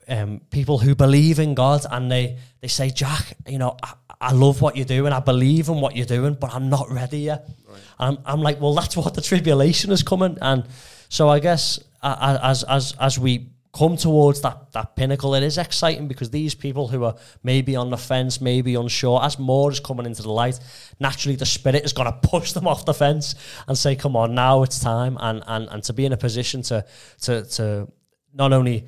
um, 0.08 0.42
people 0.50 0.78
who 0.78 0.96
believe 0.96 1.40
in 1.40 1.56
God, 1.56 1.86
and 1.90 2.12
they 2.12 2.38
they 2.62 2.68
say, 2.68 2.90
Jack, 2.90 3.36
you 3.48 3.58
know, 3.58 3.78
I, 3.84 3.94
I 4.20 4.32
love 4.32 4.62
what 4.62 4.76
you're 4.76 4.86
doing, 4.86 5.14
I 5.14 5.20
believe 5.20 5.70
in 5.70 5.82
what 5.82 5.96
you're 5.96 6.06
doing, 6.06 6.34
but 6.34 6.54
I'm 6.54 6.70
not 6.70 6.90
ready 6.92 7.20
yet. 7.20 7.48
Right. 7.68 7.80
I'm, 8.00 8.18
I'm 8.26 8.42
like, 8.42 8.60
well, 8.60 8.74
that's 8.74 8.98
what 8.98 9.14
the 9.14 9.22
tribulation 9.22 9.92
is 9.92 10.04
coming, 10.04 10.38
and 10.42 10.66
so 11.10 11.30
I 11.30 11.40
guess 11.40 11.80
as 12.02 12.64
as 12.64 12.94
as 13.00 13.20
we 13.20 13.50
come 13.74 13.98
towards 13.98 14.42
that 14.42 14.72
that 14.74 14.96
pinnacle, 14.96 15.36
it 15.36 15.44
is 15.44 15.58
exciting 15.58 16.08
because 16.08 16.30
these 16.30 16.56
people 16.56 16.88
who 16.88 17.04
are 17.04 17.16
maybe 17.44 17.76
on 17.76 17.90
the 17.90 17.98
fence, 17.98 18.42
maybe 18.42 18.76
unsure, 18.76 19.24
as 19.24 19.38
more 19.38 19.72
is 19.72 19.80
coming 19.80 20.06
into 20.06 20.22
the 20.22 20.32
light, 20.32 20.60
naturally 21.00 21.36
the 21.36 21.46
spirit 21.46 21.84
is 21.86 21.94
going 21.94 22.12
to 22.12 22.28
push 22.28 22.54
them 22.54 22.68
off 22.72 22.86
the 22.86 22.94
fence 22.94 23.36
and 23.68 23.78
say, 23.78 23.96
"Come 23.96 24.16
on, 24.16 24.36
now 24.36 24.64
it's 24.64 24.80
time," 24.80 25.18
and 25.20 25.44
and 25.48 25.68
and 25.70 25.84
to 25.84 25.94
be 25.94 26.06
in 26.06 26.14
a 26.14 26.18
position 26.18 26.62
to 26.64 26.86
to 27.22 27.46
to 27.46 27.88
not 28.34 28.54
only 28.54 28.88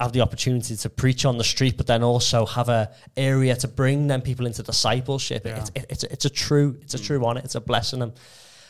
have 0.00 0.12
the 0.12 0.20
opportunity 0.20 0.76
to 0.76 0.90
preach 0.90 1.24
on 1.24 1.38
the 1.38 1.44
street, 1.44 1.76
but 1.76 1.86
then 1.86 2.02
also 2.02 2.44
have 2.46 2.68
a 2.68 2.90
area 3.16 3.54
to 3.56 3.68
bring 3.68 4.08
them 4.08 4.20
people 4.20 4.46
into 4.46 4.62
discipleship. 4.62 5.46
Yeah. 5.46 5.58
It's, 5.58 5.70
it's 5.74 6.04
it's 6.04 6.24
a 6.24 6.30
true 6.30 6.78
it's 6.82 6.94
a 6.94 6.98
mm. 6.98 7.06
true 7.06 7.24
honor. 7.24 7.40
It's 7.44 7.54
a 7.54 7.60
blessing, 7.60 8.02
and 8.02 8.12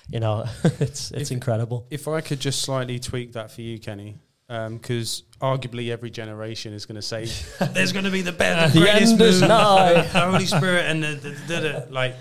you 0.08 0.20
know 0.20 0.44
it's 0.64 1.10
it's 1.10 1.30
if, 1.30 1.32
incredible. 1.32 1.86
If 1.90 2.08
I 2.08 2.20
could 2.20 2.40
just 2.40 2.62
slightly 2.62 2.98
tweak 2.98 3.32
that 3.32 3.50
for 3.50 3.62
you, 3.62 3.78
Kenny, 3.78 4.18
because 4.48 5.24
um, 5.42 5.58
arguably 5.58 5.90
every 5.90 6.10
generation 6.10 6.72
is 6.72 6.86
going 6.86 6.96
to 6.96 7.02
say 7.02 7.26
there's 7.72 7.92
going 7.92 8.06
to 8.06 8.10
be 8.10 8.22
the 8.22 8.32
better, 8.32 8.72
the, 8.72 8.80
the 8.80 8.86
greatest 8.86 9.18
move, 9.18 9.40
the 9.40 10.02
Holy 10.12 10.46
Spirit, 10.46 10.86
and 10.86 11.02
the, 11.02 11.36
the, 11.46 11.86
like. 11.90 12.16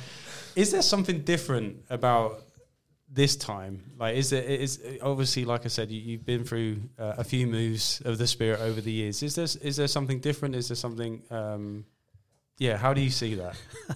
Is 0.55 0.71
there 0.71 0.81
something 0.81 1.21
different 1.21 1.85
about 1.89 2.41
this 3.09 3.35
time? 3.35 3.91
Like, 3.97 4.15
is 4.15 4.33
it 4.33 4.45
is 4.45 4.81
obviously 5.01 5.45
like 5.45 5.65
I 5.65 5.67
said, 5.69 5.91
you, 5.91 6.17
have 6.17 6.25
been 6.25 6.43
through 6.43 6.81
uh, 6.97 7.13
a 7.17 7.23
few 7.23 7.47
moves 7.47 8.01
of 8.03 8.17
the 8.17 8.27
spirit 8.27 8.59
over 8.59 8.81
the 8.81 8.91
years. 8.91 9.23
Is 9.23 9.35
there 9.35 9.45
is 9.45 9.77
there 9.77 9.87
something 9.87 10.19
different? 10.19 10.55
Is 10.55 10.69
there 10.69 10.75
something? 10.75 11.21
Um, 11.29 11.85
yeah, 12.57 12.77
how 12.77 12.93
do 12.93 13.01
you 13.01 13.09
see 13.09 13.35
that? 13.35 13.55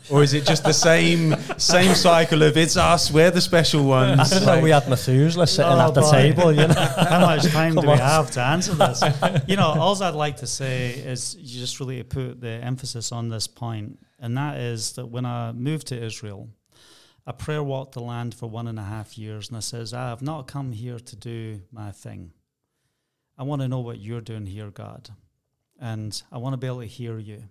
or 0.09 0.23
is 0.23 0.33
it 0.33 0.45
just 0.45 0.63
the 0.63 0.73
same 0.73 1.35
same 1.57 1.95
cycle 1.95 2.43
of 2.43 2.55
it's 2.57 2.77
us, 2.77 3.11
we're 3.11 3.31
the 3.31 3.41
special 3.41 3.85
ones? 3.85 4.19
I 4.19 4.37
don't 4.37 4.45
like, 4.45 4.57
know. 4.57 4.63
We 4.63 4.69
had 4.69 4.87
Methuselah 4.89 5.47
sitting 5.47 5.71
oh 5.71 5.87
at 5.87 5.93
the 5.93 6.01
boy. 6.01 6.11
table. 6.11 6.51
You 6.51 6.67
know, 6.67 6.73
how 7.09 7.19
much 7.21 7.45
time 7.47 7.75
do 7.75 7.81
we 7.81 7.97
have 7.97 8.31
to 8.31 8.41
answer 8.41 8.73
this? 8.73 9.03
You 9.47 9.55
know, 9.55 9.67
all 9.67 10.01
I'd 10.01 10.13
like 10.13 10.37
to 10.37 10.47
say 10.47 10.91
is 10.91 11.35
you 11.35 11.59
just 11.59 11.79
really 11.79 12.03
put 12.03 12.39
the 12.39 12.49
emphasis 12.49 13.11
on 13.11 13.29
this 13.29 13.47
point, 13.47 13.99
and 14.19 14.37
that 14.37 14.57
is 14.57 14.93
that 14.93 15.07
when 15.07 15.25
I 15.25 15.51
moved 15.51 15.87
to 15.87 16.01
Israel 16.01 16.49
a 17.25 17.33
prayer 17.33 17.63
walked 17.63 17.93
the 17.93 18.01
land 18.01 18.33
for 18.33 18.49
one 18.49 18.67
and 18.67 18.79
a 18.79 18.83
half 18.83 19.17
years, 19.17 19.49
and 19.49 19.57
I 19.57 19.59
says, 19.59 19.93
I 19.93 20.09
have 20.09 20.21
not 20.21 20.47
come 20.47 20.71
here 20.71 20.99
to 20.99 21.15
do 21.15 21.61
my 21.71 21.91
thing. 21.91 22.31
I 23.37 23.43
want 23.43 23.61
to 23.61 23.67
know 23.67 23.79
what 23.79 23.99
you're 23.99 24.21
doing 24.21 24.45
here, 24.45 24.71
God, 24.71 25.09
and 25.79 26.19
I 26.31 26.39
want 26.39 26.53
to 26.53 26.57
be 26.57 26.67
able 26.67 26.81
to 26.81 26.87
hear 26.87 27.19
you. 27.19 27.43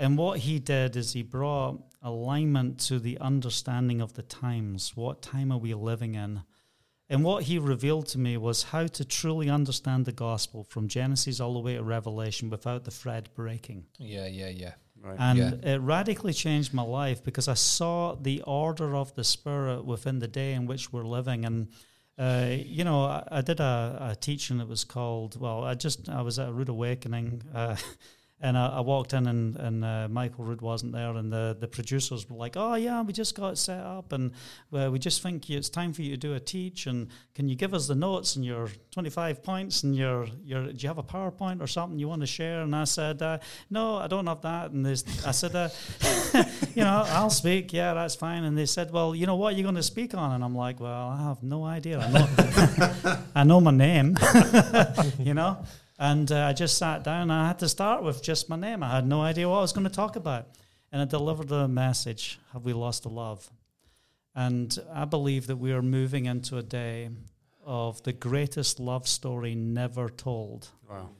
And 0.00 0.16
what 0.16 0.40
he 0.40 0.58
did 0.58 0.96
is 0.96 1.12
he 1.12 1.22
brought 1.22 1.78
alignment 2.02 2.80
to 2.80 2.98
the 2.98 3.18
understanding 3.18 4.00
of 4.00 4.14
the 4.14 4.22
times. 4.22 4.96
What 4.96 5.20
time 5.20 5.52
are 5.52 5.58
we 5.58 5.74
living 5.74 6.14
in? 6.14 6.42
And 7.10 7.22
what 7.22 7.42
he 7.42 7.58
revealed 7.58 8.06
to 8.08 8.18
me 8.18 8.38
was 8.38 8.62
how 8.62 8.86
to 8.86 9.04
truly 9.04 9.50
understand 9.50 10.06
the 10.06 10.12
gospel 10.12 10.64
from 10.64 10.88
Genesis 10.88 11.38
all 11.38 11.52
the 11.52 11.60
way 11.60 11.74
to 11.74 11.82
Revelation 11.82 12.48
without 12.48 12.84
the 12.84 12.90
thread 12.90 13.28
breaking. 13.34 13.84
Yeah, 13.98 14.26
yeah, 14.26 14.48
yeah. 14.48 14.72
Right. 15.02 15.16
And 15.18 15.38
yeah. 15.38 15.74
it 15.74 15.80
radically 15.82 16.32
changed 16.32 16.72
my 16.72 16.82
life 16.82 17.22
because 17.22 17.46
I 17.46 17.54
saw 17.54 18.14
the 18.14 18.40
order 18.46 18.96
of 18.96 19.14
the 19.16 19.24
Spirit 19.24 19.84
within 19.84 20.18
the 20.18 20.28
day 20.28 20.54
in 20.54 20.64
which 20.64 20.94
we're 20.94 21.04
living. 21.04 21.44
And, 21.44 21.68
uh, 22.16 22.48
you 22.56 22.84
know, 22.84 23.04
I, 23.04 23.26
I 23.30 23.40
did 23.42 23.60
a, 23.60 24.12
a, 24.12 24.16
teaching 24.16 24.58
that 24.58 24.68
was 24.68 24.84
called, 24.84 25.38
well, 25.38 25.62
I 25.62 25.74
just, 25.74 26.08
I 26.08 26.22
was 26.22 26.38
at 26.38 26.48
a 26.48 26.52
Rood 26.52 26.70
Awakening. 26.70 27.42
Uh, 27.54 27.76
And 28.42 28.56
I, 28.56 28.68
I 28.68 28.80
walked 28.80 29.12
in, 29.12 29.26
and, 29.26 29.56
and 29.56 29.84
uh, 29.84 30.08
Michael 30.10 30.44
Rood 30.44 30.62
wasn't 30.62 30.92
there, 30.92 31.10
and 31.10 31.32
the, 31.32 31.56
the 31.58 31.68
producers 31.68 32.28
were 32.28 32.36
like, 32.36 32.56
"Oh 32.56 32.74
yeah, 32.74 33.02
we 33.02 33.12
just 33.12 33.34
got 33.34 33.58
set 33.58 33.80
up, 33.80 34.12
and 34.12 34.32
uh, 34.72 34.88
we 34.90 34.98
just 34.98 35.22
think 35.22 35.48
it's 35.50 35.68
time 35.68 35.92
for 35.92 36.02
you 36.02 36.10
to 36.12 36.16
do 36.16 36.34
a 36.34 36.40
teach, 36.40 36.86
and 36.86 37.08
can 37.34 37.48
you 37.48 37.54
give 37.54 37.74
us 37.74 37.86
the 37.86 37.94
notes 37.94 38.36
and 38.36 38.44
your 38.44 38.68
twenty 38.90 39.10
five 39.10 39.42
points 39.42 39.82
and 39.82 39.94
your 39.94 40.26
your 40.44 40.72
do 40.72 40.76
you 40.78 40.88
have 40.88 40.98
a 40.98 41.02
PowerPoint 41.02 41.60
or 41.60 41.66
something 41.66 41.98
you 41.98 42.08
want 42.08 42.22
to 42.22 42.26
share?" 42.26 42.62
And 42.62 42.74
I 42.74 42.84
said, 42.84 43.22
uh, 43.22 43.38
"No, 43.68 43.96
I 43.96 44.06
don't 44.06 44.26
have 44.26 44.40
that." 44.42 44.70
And 44.70 44.84
this, 44.84 45.04
I 45.26 45.32
said, 45.32 45.54
uh, 45.54 45.68
"You 46.74 46.84
know, 46.84 47.04
I'll 47.08 47.30
speak. 47.30 47.72
Yeah, 47.72 47.94
that's 47.94 48.14
fine." 48.14 48.44
And 48.44 48.56
they 48.56 48.66
said, 48.66 48.90
"Well, 48.90 49.14
you 49.14 49.26
know 49.26 49.36
what 49.36 49.50
you're 49.50 49.58
you 49.58 49.64
going 49.64 49.74
to 49.76 49.82
speak 49.82 50.14
on?" 50.14 50.32
And 50.32 50.42
I'm 50.42 50.56
like, 50.56 50.80
"Well, 50.80 51.08
I 51.08 51.22
have 51.22 51.42
no 51.42 51.64
idea. 51.64 52.00
I 52.00 53.18
I 53.40 53.44
know 53.44 53.60
my 53.60 53.70
name, 53.70 54.16
you 55.18 55.34
know." 55.34 55.58
And 56.00 56.32
uh, 56.32 56.46
I 56.46 56.54
just 56.54 56.78
sat 56.78 57.04
down 57.04 57.30
and 57.30 57.32
I 57.32 57.46
had 57.46 57.58
to 57.58 57.68
start 57.68 58.02
with 58.02 58.22
just 58.22 58.48
my 58.48 58.56
name. 58.56 58.82
I 58.82 58.90
had 58.90 59.06
no 59.06 59.20
idea 59.20 59.46
what 59.46 59.58
I 59.58 59.60
was 59.60 59.74
going 59.74 59.86
to 59.86 59.92
talk 59.92 60.16
about. 60.16 60.48
And 60.90 61.02
I 61.02 61.04
delivered 61.04 61.48
the 61.48 61.68
message 61.68 62.40
Have 62.54 62.64
we 62.64 62.72
lost 62.72 63.02
the 63.02 63.10
love? 63.10 63.50
And 64.34 64.76
I 64.92 65.04
believe 65.04 65.46
that 65.48 65.56
we 65.56 65.72
are 65.72 65.82
moving 65.82 66.24
into 66.24 66.56
a 66.56 66.62
day 66.62 67.10
of 67.66 68.02
the 68.04 68.14
greatest 68.14 68.80
love 68.80 69.06
story 69.06 69.54
never 69.54 70.08
told. 70.08 70.70
Wow. 70.88 71.10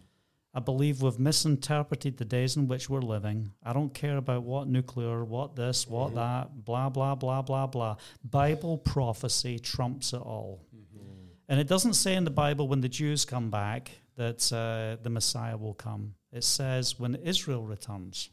I 0.54 0.60
believe 0.60 1.02
we've 1.02 1.18
misinterpreted 1.18 2.16
the 2.16 2.24
days 2.24 2.56
in 2.56 2.66
which 2.66 2.88
we're 2.88 3.02
living. 3.02 3.52
I 3.62 3.74
don't 3.74 3.92
care 3.92 4.16
about 4.16 4.44
what 4.44 4.66
nuclear, 4.66 5.24
what 5.24 5.54
this, 5.56 5.86
what 5.86 6.14
that, 6.14 6.64
blah, 6.64 6.88
blah, 6.88 7.14
blah, 7.14 7.42
blah, 7.42 7.66
blah. 7.66 7.96
Bible 8.24 8.78
prophecy 8.78 9.58
trumps 9.58 10.14
it 10.14 10.22
all. 10.22 10.64
And 11.48 11.60
it 11.60 11.66
doesn't 11.66 11.94
say 11.94 12.14
in 12.14 12.24
the 12.24 12.30
Bible 12.30 12.66
when 12.66 12.80
the 12.80 12.88
Jews 12.88 13.24
come 13.24 13.50
back 13.50 13.90
that 14.20 14.52
uh, 14.52 15.02
the 15.02 15.08
Messiah 15.08 15.56
will 15.56 15.72
come. 15.72 16.14
It 16.30 16.44
says 16.44 17.00
when 17.00 17.14
Israel 17.14 17.64
returns. 17.64 18.28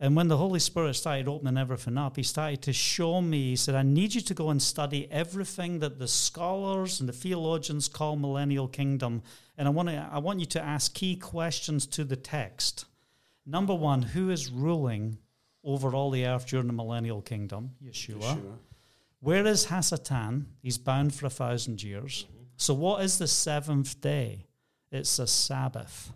And 0.00 0.16
when 0.16 0.28
the 0.28 0.38
Holy 0.38 0.58
Spirit 0.58 0.94
started 0.94 1.28
opening 1.28 1.58
everything 1.58 1.98
up, 1.98 2.16
he 2.16 2.22
started 2.22 2.62
to 2.62 2.72
show 2.72 3.20
me, 3.20 3.50
he 3.50 3.56
said, 3.56 3.74
I 3.74 3.82
need 3.82 4.14
you 4.14 4.22
to 4.22 4.32
go 4.32 4.48
and 4.48 4.60
study 4.60 5.06
everything 5.10 5.80
that 5.80 5.98
the 5.98 6.08
scholars 6.08 6.98
and 7.00 7.08
the 7.08 7.12
theologians 7.12 7.88
call 7.88 8.16
millennial 8.16 8.68
kingdom. 8.68 9.22
And 9.58 9.68
I 9.68 9.70
want, 9.70 9.90
to, 9.90 10.08
I 10.10 10.18
want 10.18 10.40
you 10.40 10.46
to 10.46 10.62
ask 10.62 10.94
key 10.94 11.14
questions 11.16 11.86
to 11.88 12.04
the 12.04 12.16
text. 12.16 12.86
Number 13.44 13.74
one, 13.74 14.00
who 14.00 14.30
is 14.30 14.50
ruling 14.50 15.18
over 15.62 15.94
all 15.94 16.10
the 16.10 16.26
earth 16.26 16.46
during 16.46 16.68
the 16.68 16.72
millennial 16.72 17.20
kingdom? 17.20 17.72
Yeshua. 17.84 18.20
Yeshua. 18.20 18.58
Where 19.20 19.46
is 19.46 19.66
Hasatan? 19.66 20.44
He's 20.62 20.78
bound 20.78 21.14
for 21.14 21.26
a 21.26 21.30
thousand 21.30 21.82
years. 21.82 22.26
So, 22.56 22.72
what 22.72 23.02
is 23.02 23.18
the 23.18 23.28
seventh 23.28 24.00
day? 24.00 24.45
It's 24.96 25.18
a 25.18 25.26
Sabbath. 25.26 26.12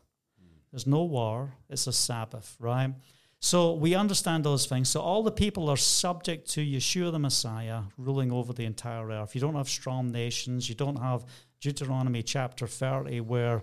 There's 0.73 0.86
no 0.86 1.02
war, 1.02 1.55
it's 1.69 1.86
a 1.86 1.93
Sabbath, 1.93 2.57
right? 2.61 2.94
So 3.40 3.73
we 3.73 3.94
understand 3.94 4.44
those 4.44 4.66
things. 4.66 4.89
So 4.90 5.01
all 5.01 5.23
the 5.23 5.32
people 5.32 5.70
are 5.70 5.77
subject 5.77 6.48
to 6.51 6.61
Yeshua 6.65 7.11
the 7.11 7.19
Messiah 7.19 7.82
ruling 7.97 8.31
over 8.31 8.52
the 8.52 8.66
entire 8.66 9.09
earth. 9.09 9.35
You 9.35 9.40
don't 9.40 9.55
have 9.55 9.69
strong 9.69 10.12
nations. 10.12 10.69
You 10.69 10.74
don't 10.74 11.01
have 11.01 11.24
Deuteronomy 11.60 12.22
chapter 12.22 12.66
30, 12.66 13.20
where 13.20 13.62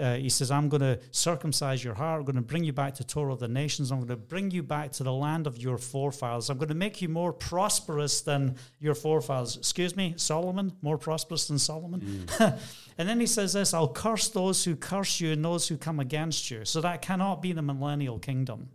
uh, 0.00 0.16
he 0.16 0.28
says, 0.28 0.50
I'm 0.50 0.68
going 0.68 0.80
to 0.80 0.98
circumcise 1.12 1.84
your 1.84 1.94
heart. 1.94 2.18
I'm 2.18 2.24
going 2.24 2.36
to 2.36 2.42
bring 2.42 2.64
you 2.64 2.72
back 2.72 2.94
to 2.96 3.04
Torah 3.04 3.34
of 3.34 3.38
the 3.38 3.48
nations. 3.48 3.92
I'm 3.92 3.98
going 3.98 4.08
to 4.08 4.16
bring 4.16 4.50
you 4.50 4.64
back 4.64 4.90
to 4.92 5.04
the 5.04 5.12
land 5.12 5.46
of 5.46 5.56
your 5.56 5.78
forefathers. 5.78 6.50
I'm 6.50 6.58
going 6.58 6.70
to 6.70 6.74
make 6.74 7.00
you 7.00 7.08
more 7.08 7.32
prosperous 7.32 8.20
than 8.20 8.56
your 8.80 8.94
forefathers. 8.94 9.56
Excuse 9.56 9.94
me, 9.94 10.14
Solomon? 10.16 10.72
More 10.82 10.98
prosperous 10.98 11.46
than 11.46 11.58
Solomon? 11.58 12.26
and 12.40 13.08
then 13.08 13.20
he 13.20 13.26
says 13.26 13.52
this 13.52 13.72
I'll 13.72 13.92
curse 13.92 14.28
those 14.28 14.64
who 14.64 14.74
curse 14.74 15.20
you 15.20 15.32
and 15.32 15.44
those 15.44 15.68
who 15.68 15.76
come 15.76 16.00
against 16.00 16.50
you. 16.50 16.64
So 16.64 16.80
that 16.80 17.00
cannot 17.00 17.42
be 17.42 17.52
the 17.52 17.62
millennial 17.62 18.18
kingdom. 18.18 18.70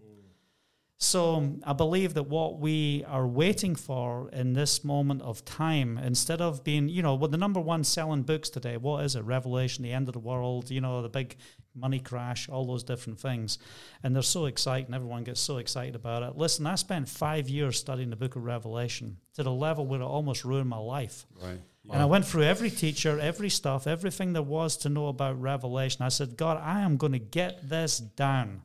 So 1.04 1.38
um, 1.38 1.64
I 1.66 1.74
believe 1.74 2.14
that 2.14 2.28
what 2.28 2.60
we 2.60 3.04
are 3.08 3.26
waiting 3.26 3.74
for 3.74 4.30
in 4.30 4.54
this 4.54 4.84
moment 4.84 5.24
of 5.24 5.44
time, 5.44 5.98
instead 5.98 6.42
of 6.42 6.64
being, 6.64 6.90
you 6.90 7.02
know, 7.02 7.16
well, 7.16 7.28
the 7.28 7.40
number 7.40 7.60
one 7.60 7.84
selling 7.84 8.22
books 8.22 8.52
today, 8.52 8.78
what 8.78 9.04
is 9.04 9.16
it? 9.16 9.24
Revelation, 9.24 9.84
the 9.84 9.94
end 9.94 10.08
of 10.10 10.14
the 10.14 10.20
world, 10.20 10.70
you 10.70 10.80
know, 10.80 11.02
the 11.02 11.10
big 11.10 11.38
money 11.74 11.98
crash, 11.98 12.48
all 12.50 12.66
those 12.66 12.84
different 12.84 13.20
things. 13.20 13.58
And 14.04 14.16
they're 14.16 14.22
so 14.22 14.46
exciting. 14.46 14.94
Everyone 14.94 15.24
gets 15.24 15.42
so 15.42 15.58
excited 15.58 15.96
about 15.96 16.22
it. 16.22 16.38
Listen, 16.38 16.68
I 16.68 16.76
spent 16.76 17.10
five 17.10 17.50
years 17.50 17.80
studying 17.80 18.12
the 18.12 18.16
book 18.16 18.36
of 18.36 18.44
Revelation 18.44 19.18
to 19.34 19.42
the 19.42 19.52
level 19.52 19.88
where 19.88 20.02
it 20.02 20.06
almost 20.06 20.46
ruined 20.46 20.70
my 20.70 20.78
life. 20.78 21.26
Right. 21.42 21.60
And 21.90 22.00
I 22.00 22.06
went 22.06 22.28
through 22.28 22.44
every 22.44 22.70
teacher, 22.70 23.20
every 23.20 23.50
stuff, 23.50 23.88
everything 23.88 24.34
there 24.34 24.44
was 24.44 24.78
to 24.78 24.90
know 24.90 25.08
about 25.08 25.42
Revelation. 25.42 26.06
I 26.06 26.10
said, 26.10 26.38
God, 26.38 26.62
I 26.64 26.82
am 26.82 26.98
going 26.98 27.14
to 27.14 27.20
get 27.20 27.68
this 27.68 27.98
down. 27.98 28.62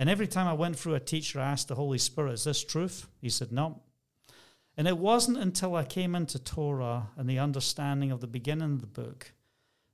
And 0.00 0.08
every 0.08 0.26
time 0.26 0.48
I 0.48 0.54
went 0.54 0.78
through 0.78 0.94
a 0.94 1.00
teacher, 1.00 1.38
I 1.38 1.50
asked 1.50 1.68
the 1.68 1.74
Holy 1.74 1.98
Spirit, 1.98 2.32
Is 2.32 2.44
this 2.44 2.64
truth? 2.64 3.06
He 3.20 3.28
said, 3.28 3.52
No. 3.52 3.82
And 4.74 4.88
it 4.88 4.96
wasn't 4.96 5.36
until 5.36 5.76
I 5.76 5.84
came 5.84 6.14
into 6.14 6.38
Torah 6.38 7.08
and 7.18 7.28
the 7.28 7.38
understanding 7.38 8.10
of 8.10 8.22
the 8.22 8.26
beginning 8.26 8.72
of 8.72 8.80
the 8.80 8.86
book 8.86 9.32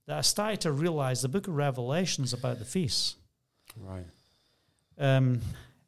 that 0.06 0.16
I 0.16 0.20
started 0.20 0.60
to 0.60 0.70
realize 0.70 1.22
the 1.22 1.28
book 1.28 1.48
of 1.48 1.56
Revelation 1.56 2.22
is 2.22 2.32
about 2.32 2.60
the 2.60 2.64
feasts. 2.64 3.16
Right. 3.76 4.06
Um, 4.96 5.40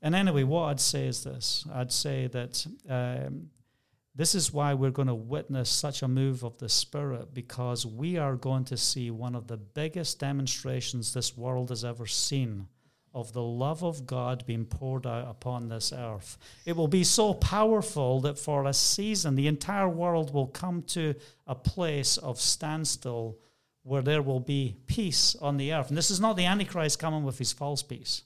and 0.02 0.16
anyway, 0.16 0.42
what 0.42 0.64
I'd 0.64 0.80
say 0.80 1.06
is 1.06 1.22
this 1.22 1.64
I'd 1.72 1.92
say 1.92 2.26
that 2.26 2.66
um, 2.88 3.50
this 4.16 4.34
is 4.34 4.52
why 4.52 4.74
we're 4.74 4.90
going 4.90 5.06
to 5.06 5.14
witness 5.14 5.70
such 5.70 6.02
a 6.02 6.08
move 6.08 6.42
of 6.42 6.58
the 6.58 6.68
Spirit 6.68 7.32
because 7.32 7.86
we 7.86 8.16
are 8.16 8.34
going 8.34 8.64
to 8.64 8.76
see 8.76 9.12
one 9.12 9.36
of 9.36 9.46
the 9.46 9.58
biggest 9.58 10.18
demonstrations 10.18 11.14
this 11.14 11.36
world 11.36 11.68
has 11.68 11.84
ever 11.84 12.06
seen 12.06 12.66
of 13.14 13.32
the 13.32 13.42
love 13.42 13.82
of 13.82 14.06
God 14.06 14.44
being 14.46 14.64
poured 14.64 15.06
out 15.06 15.28
upon 15.28 15.68
this 15.68 15.92
earth. 15.92 16.38
It 16.66 16.76
will 16.76 16.88
be 16.88 17.04
so 17.04 17.34
powerful 17.34 18.20
that 18.20 18.38
for 18.38 18.64
a 18.66 18.72
season, 18.72 19.34
the 19.34 19.46
entire 19.46 19.88
world 19.88 20.32
will 20.32 20.46
come 20.46 20.82
to 20.88 21.14
a 21.46 21.54
place 21.54 22.16
of 22.16 22.40
standstill 22.40 23.38
where 23.82 24.02
there 24.02 24.22
will 24.22 24.40
be 24.40 24.76
peace 24.86 25.34
on 25.36 25.56
the 25.56 25.72
earth. 25.72 25.88
And 25.88 25.96
this 25.96 26.10
is 26.10 26.20
not 26.20 26.36
the 26.36 26.44
Antichrist 26.44 26.98
coming 26.98 27.24
with 27.24 27.38
his 27.38 27.52
false 27.52 27.82
peace. 27.82 28.22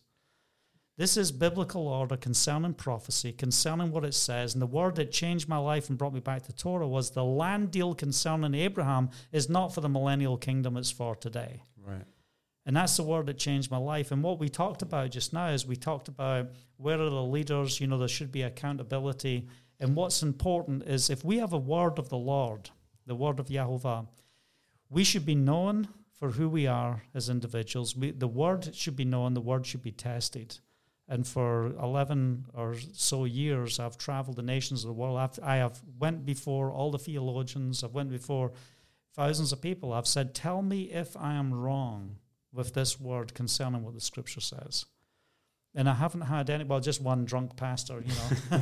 This 0.98 1.16
is 1.16 1.32
biblical 1.32 1.88
order 1.88 2.16
concerning 2.16 2.74
prophecy, 2.74 3.32
concerning 3.32 3.92
what 3.92 4.04
it 4.04 4.14
says. 4.14 4.54
And 4.54 4.60
the 4.60 4.66
word 4.66 4.96
that 4.96 5.10
changed 5.10 5.48
my 5.48 5.56
life 5.56 5.88
and 5.88 5.96
brought 5.96 6.12
me 6.12 6.20
back 6.20 6.42
to 6.42 6.52
Torah 6.52 6.86
was 6.86 7.10
the 7.10 7.24
land 7.24 7.70
deal 7.70 7.94
concerning 7.94 8.54
Abraham 8.54 9.10
is 9.32 9.48
not 9.48 9.74
for 9.74 9.80
the 9.80 9.88
millennial 9.88 10.36
kingdom, 10.36 10.76
it's 10.76 10.90
for 10.90 11.16
today. 11.16 11.62
Right. 11.82 12.04
And 12.64 12.76
that's 12.76 12.96
the 12.96 13.02
word 13.02 13.26
that 13.26 13.38
changed 13.38 13.70
my 13.70 13.76
life. 13.76 14.12
And 14.12 14.22
what 14.22 14.38
we 14.38 14.48
talked 14.48 14.82
about 14.82 15.10
just 15.10 15.32
now 15.32 15.48
is 15.48 15.66
we 15.66 15.76
talked 15.76 16.08
about 16.08 16.50
where 16.76 17.00
are 17.00 17.10
the 17.10 17.22
leaders, 17.22 17.80
you 17.80 17.86
know, 17.86 17.98
there 17.98 18.08
should 18.08 18.30
be 18.30 18.42
accountability. 18.42 19.48
And 19.80 19.96
what's 19.96 20.22
important 20.22 20.84
is 20.84 21.10
if 21.10 21.24
we 21.24 21.38
have 21.38 21.52
a 21.52 21.58
word 21.58 21.98
of 21.98 22.08
the 22.08 22.18
Lord, 22.18 22.70
the 23.06 23.16
word 23.16 23.40
of 23.40 23.48
Yahovah, 23.48 24.06
we 24.88 25.02
should 25.02 25.26
be 25.26 25.34
known 25.34 25.88
for 26.12 26.30
who 26.30 26.48
we 26.48 26.68
are 26.68 27.02
as 27.14 27.28
individuals. 27.28 27.96
We, 27.96 28.12
the 28.12 28.28
word 28.28 28.72
should 28.76 28.94
be 28.94 29.04
known, 29.04 29.34
the 29.34 29.40
word 29.40 29.66
should 29.66 29.82
be 29.82 29.90
tested. 29.90 30.60
And 31.08 31.26
for 31.26 31.74
11 31.82 32.46
or 32.54 32.76
so 32.92 33.24
years, 33.24 33.80
I've 33.80 33.98
traveled 33.98 34.36
the 34.36 34.42
nations 34.42 34.84
of 34.84 34.88
the 34.88 34.94
world. 34.94 35.18
I've, 35.18 35.38
I 35.42 35.56
have 35.56 35.82
went 35.98 36.24
before 36.24 36.70
all 36.70 36.92
the 36.92 36.98
theologians. 36.98 37.82
I've 37.82 37.92
went 37.92 38.10
before 38.10 38.52
thousands 39.14 39.52
of 39.52 39.60
people. 39.60 39.92
I've 39.92 40.06
said, 40.06 40.32
tell 40.32 40.62
me 40.62 40.84
if 40.84 41.16
I 41.16 41.34
am 41.34 41.52
wrong 41.52 42.18
with 42.52 42.74
this 42.74 43.00
word 43.00 43.34
concerning 43.34 43.82
what 43.82 43.94
the 43.94 44.00
scripture 44.00 44.40
says. 44.40 44.84
And 45.74 45.88
I 45.88 45.94
haven't 45.94 46.22
had 46.22 46.50
any, 46.50 46.64
well, 46.64 46.80
just 46.80 47.00
one 47.00 47.24
drunk 47.24 47.56
pastor, 47.56 48.04
you 48.04 48.14
know, 48.14 48.60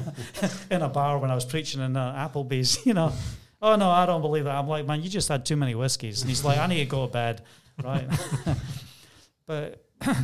in 0.71 0.83
a 0.83 0.89
bar 0.89 1.19
when 1.19 1.31
I 1.31 1.35
was 1.35 1.45
preaching 1.45 1.81
in 1.81 1.97
uh, 1.97 2.29
Applebee's, 2.29 2.87
you 2.87 2.95
know. 2.95 3.13
Oh, 3.63 3.77
no, 3.77 3.91
I 3.91 4.07
don't 4.07 4.23
believe 4.23 4.45
that. 4.45 4.55
I'm 4.55 4.69
like, 4.69 4.87
man, 4.87 5.03
you 5.03 5.11
just 5.11 5.29
had 5.29 5.45
too 5.45 5.57
many 5.57 5.75
whiskeys. 5.75 6.23
And 6.23 6.31
he's 6.31 6.45
like, 6.45 6.59
I 6.59 6.67
need 6.67 6.79
to 6.79 6.87
go 6.87 7.07
to 7.07 7.13
bed, 7.13 7.43
right? 7.83 8.09
but 9.47 9.85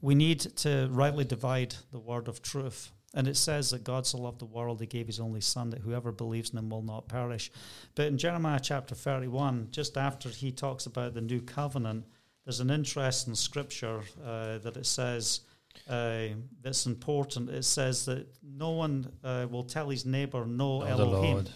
we 0.00 0.14
need 0.14 0.40
to 0.40 0.88
rightly 0.90 1.24
divide 1.24 1.76
the 1.92 2.00
word 2.00 2.28
of 2.28 2.42
truth. 2.42 2.90
And 3.14 3.28
it 3.28 3.36
says 3.36 3.70
that 3.70 3.84
God 3.84 4.06
so 4.06 4.18
loved 4.18 4.40
the 4.40 4.46
world, 4.46 4.80
he 4.80 4.86
gave 4.86 5.06
his 5.06 5.20
only 5.20 5.40
son, 5.40 5.70
that 5.70 5.80
whoever 5.80 6.12
believes 6.12 6.50
in 6.50 6.58
him 6.58 6.70
will 6.70 6.82
not 6.82 7.08
perish. 7.08 7.50
But 7.94 8.06
in 8.06 8.18
Jeremiah 8.18 8.60
chapter 8.60 8.94
31, 8.94 9.68
just 9.70 9.96
after 9.96 10.28
he 10.28 10.50
talks 10.50 10.86
about 10.86 11.14
the 11.14 11.20
new 11.20 11.40
covenant, 11.40 12.06
there's 12.44 12.60
an 12.60 12.70
interesting 12.70 13.34
scripture 13.34 14.00
uh, 14.24 14.58
that 14.58 14.76
it 14.76 14.86
says 14.86 15.40
uh, 15.88 16.28
that's 16.62 16.86
important. 16.86 17.50
It 17.50 17.64
says 17.64 18.04
that 18.06 18.26
no 18.42 18.70
one 18.70 19.12
uh, 19.22 19.46
will 19.50 19.64
tell 19.64 19.88
his 19.88 20.04
neighbor, 20.06 20.44
no, 20.46 20.84
the 20.84 20.90
Elohim. 20.90 21.46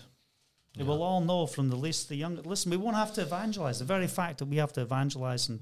They 0.77 0.82
will 0.82 1.02
all 1.02 1.20
know 1.20 1.47
from 1.47 1.69
the 1.70 1.77
least 1.77 2.09
the 2.09 2.16
young. 2.16 2.36
Listen, 2.43 2.70
we 2.70 2.77
won't 2.77 2.97
have 2.97 3.12
to 3.15 3.23
evangelize. 3.23 3.78
The 3.78 3.85
very 3.85 4.09
fact 4.09 4.39
that 4.39 4.47
we 4.47 4.56
have 4.56 4.73
to 4.73 4.82
evangelize 4.82 5.48
and 5.48 5.61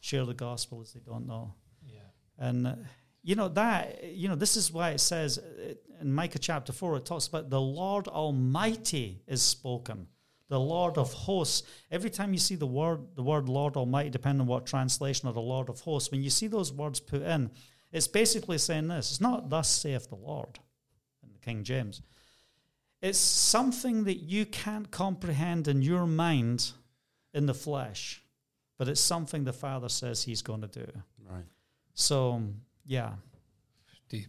share 0.00 0.24
the 0.24 0.34
gospel 0.34 0.80
is 0.82 0.92
they 0.92 1.00
don't 1.00 1.26
know. 1.26 1.54
Yeah. 1.84 1.98
And, 2.38 2.66
uh, 2.66 2.74
you 3.22 3.34
know, 3.34 3.48
that, 3.48 4.04
you 4.04 4.28
know, 4.28 4.36
this 4.36 4.56
is 4.56 4.72
why 4.72 4.90
it 4.90 5.00
says 5.00 5.38
uh, 5.38 5.74
in 6.00 6.12
Micah 6.12 6.38
chapter 6.38 6.72
4, 6.72 6.98
it 6.98 7.06
talks 7.06 7.26
about 7.26 7.50
the 7.50 7.60
Lord 7.60 8.06
Almighty 8.06 9.22
is 9.26 9.42
spoken, 9.42 10.06
the 10.48 10.60
Lord 10.60 10.98
of 10.98 11.12
hosts. 11.12 11.62
Every 11.90 12.10
time 12.10 12.32
you 12.32 12.38
see 12.38 12.54
the 12.54 12.66
word, 12.66 13.00
the 13.16 13.22
word 13.22 13.48
Lord 13.48 13.76
Almighty, 13.76 14.10
depending 14.10 14.42
on 14.42 14.46
what 14.46 14.66
translation, 14.66 15.28
or 15.28 15.32
the 15.32 15.40
Lord 15.40 15.68
of 15.68 15.80
hosts, 15.80 16.10
when 16.10 16.22
you 16.22 16.30
see 16.30 16.46
those 16.46 16.72
words 16.72 17.00
put 17.00 17.22
in, 17.22 17.50
It's 17.94 18.08
basically 18.08 18.58
saying 18.58 18.88
this. 18.88 19.12
It's 19.12 19.20
not 19.20 19.50
thus 19.50 19.70
saith 19.70 20.08
the 20.08 20.16
Lord 20.16 20.58
in 21.22 21.32
the 21.32 21.38
King 21.38 21.62
James. 21.62 22.02
It's 23.00 23.18
something 23.18 24.02
that 24.04 24.16
you 24.16 24.44
can't 24.46 24.90
comprehend 24.90 25.68
in 25.68 25.80
your 25.80 26.04
mind 26.04 26.72
in 27.32 27.46
the 27.46 27.54
flesh, 27.54 28.20
but 28.78 28.88
it's 28.88 29.00
something 29.00 29.44
the 29.44 29.52
Father 29.52 29.88
says 29.88 30.24
He's 30.24 30.42
going 30.42 30.62
to 30.62 30.66
do. 30.66 30.86
Right. 31.24 31.44
So, 31.94 32.42
yeah. 32.84 33.12
Deep. 34.08 34.26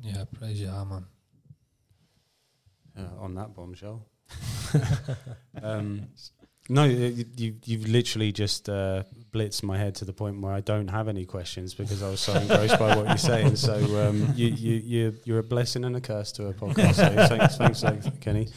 Yeah, 0.00 0.24
praise 0.38 0.60
you, 0.60 0.68
man. 0.68 1.06
Uh, 2.96 3.08
on 3.18 3.34
that 3.34 3.56
bombshell. 3.56 4.06
um, 5.62 6.08
no, 6.68 6.84
you, 6.84 7.26
you, 7.36 7.56
you've 7.64 7.86
literally 7.86 8.32
just 8.32 8.68
uh, 8.70 9.02
blitzed 9.32 9.62
my 9.62 9.76
head 9.76 9.94
to 9.96 10.06
the 10.06 10.14
point 10.14 10.40
where 10.40 10.52
I 10.52 10.60
don't 10.60 10.88
have 10.88 11.08
any 11.08 11.26
questions 11.26 11.74
because 11.74 12.02
I 12.02 12.08
was 12.08 12.20
so 12.20 12.32
engrossed 12.34 12.78
by 12.78 12.96
what 12.96 13.06
you're 13.06 13.16
saying. 13.18 13.56
So 13.56 13.74
um, 14.08 14.32
you, 14.34 14.48
you, 14.48 14.74
you, 14.76 15.14
you're 15.24 15.38
a 15.40 15.44
blessing 15.44 15.84
and 15.84 15.94
a 15.94 16.00
curse 16.00 16.32
to 16.32 16.46
a 16.46 16.54
podcast. 16.54 16.94
So 16.94 17.26
thanks, 17.36 17.56
thanks, 17.56 17.80
thanks, 17.82 18.08
Kenny. 18.20 18.48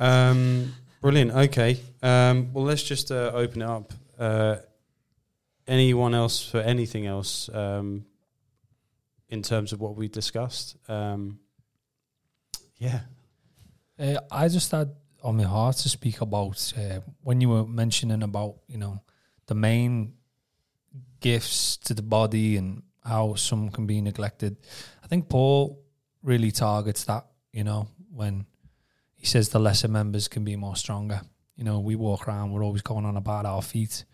Um, 0.00 0.72
brilliant. 1.02 1.32
Okay. 1.32 1.78
Um, 2.02 2.54
well, 2.54 2.64
let's 2.64 2.82
just 2.82 3.12
uh, 3.12 3.32
open 3.34 3.60
it 3.60 3.68
up. 3.68 3.92
Uh, 4.18 4.56
anyone 5.68 6.14
else 6.14 6.42
for 6.42 6.58
anything 6.60 7.06
else 7.06 7.50
um, 7.52 8.06
in 9.28 9.42
terms 9.42 9.74
of 9.74 9.80
what 9.80 9.94
we 9.94 10.08
discussed? 10.08 10.76
Um, 10.88 11.38
yeah. 12.78 13.00
Uh, 13.98 14.20
I 14.30 14.48
just 14.48 14.70
had 14.72 14.90
on 15.22 15.36
my 15.36 15.44
heart 15.44 15.76
to 15.76 15.88
speak 15.88 16.20
about 16.20 16.72
uh, 16.76 17.00
when 17.22 17.40
you 17.40 17.48
were 17.48 17.66
mentioning 17.66 18.22
about 18.22 18.56
you 18.68 18.76
know 18.76 19.00
the 19.46 19.54
main 19.54 20.14
gifts 21.20 21.76
to 21.78 21.94
the 21.94 22.02
body 22.02 22.56
and 22.56 22.82
how 23.02 23.34
some 23.34 23.70
can 23.70 23.86
be 23.86 24.00
neglected. 24.00 24.56
I 25.02 25.06
think 25.06 25.28
Paul 25.28 25.82
really 26.22 26.50
targets 26.50 27.04
that. 27.04 27.26
You 27.52 27.64
know 27.64 27.88
when 28.14 28.44
he 29.14 29.24
says 29.24 29.48
the 29.48 29.58
lesser 29.58 29.88
members 29.88 30.28
can 30.28 30.44
be 30.44 30.56
more 30.56 30.76
stronger. 30.76 31.22
You 31.56 31.64
know 31.64 31.80
we 31.80 31.96
walk 31.96 32.28
around, 32.28 32.52
we're 32.52 32.64
always 32.64 32.82
going 32.82 33.06
on 33.06 33.16
about 33.16 33.46
our 33.46 33.62
feet, 33.62 34.04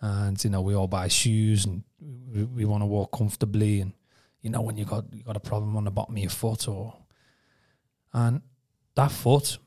and 0.00 0.42
you 0.42 0.48
know 0.48 0.62
we 0.62 0.74
all 0.74 0.88
buy 0.88 1.08
shoes 1.08 1.66
and 1.66 1.82
we, 2.00 2.44
we 2.44 2.64
want 2.64 2.80
to 2.80 2.86
walk 2.86 3.12
comfortably. 3.12 3.82
And 3.82 3.92
you 4.40 4.48
know 4.48 4.62
when 4.62 4.78
you 4.78 4.86
got 4.86 5.12
you 5.12 5.22
got 5.24 5.36
a 5.36 5.40
problem 5.40 5.76
on 5.76 5.84
the 5.84 5.90
bottom 5.90 6.16
of 6.16 6.22
your 6.22 6.30
foot 6.30 6.68
or 6.68 6.96
and 8.14 8.40
that 8.96 9.10
foot 9.12 9.58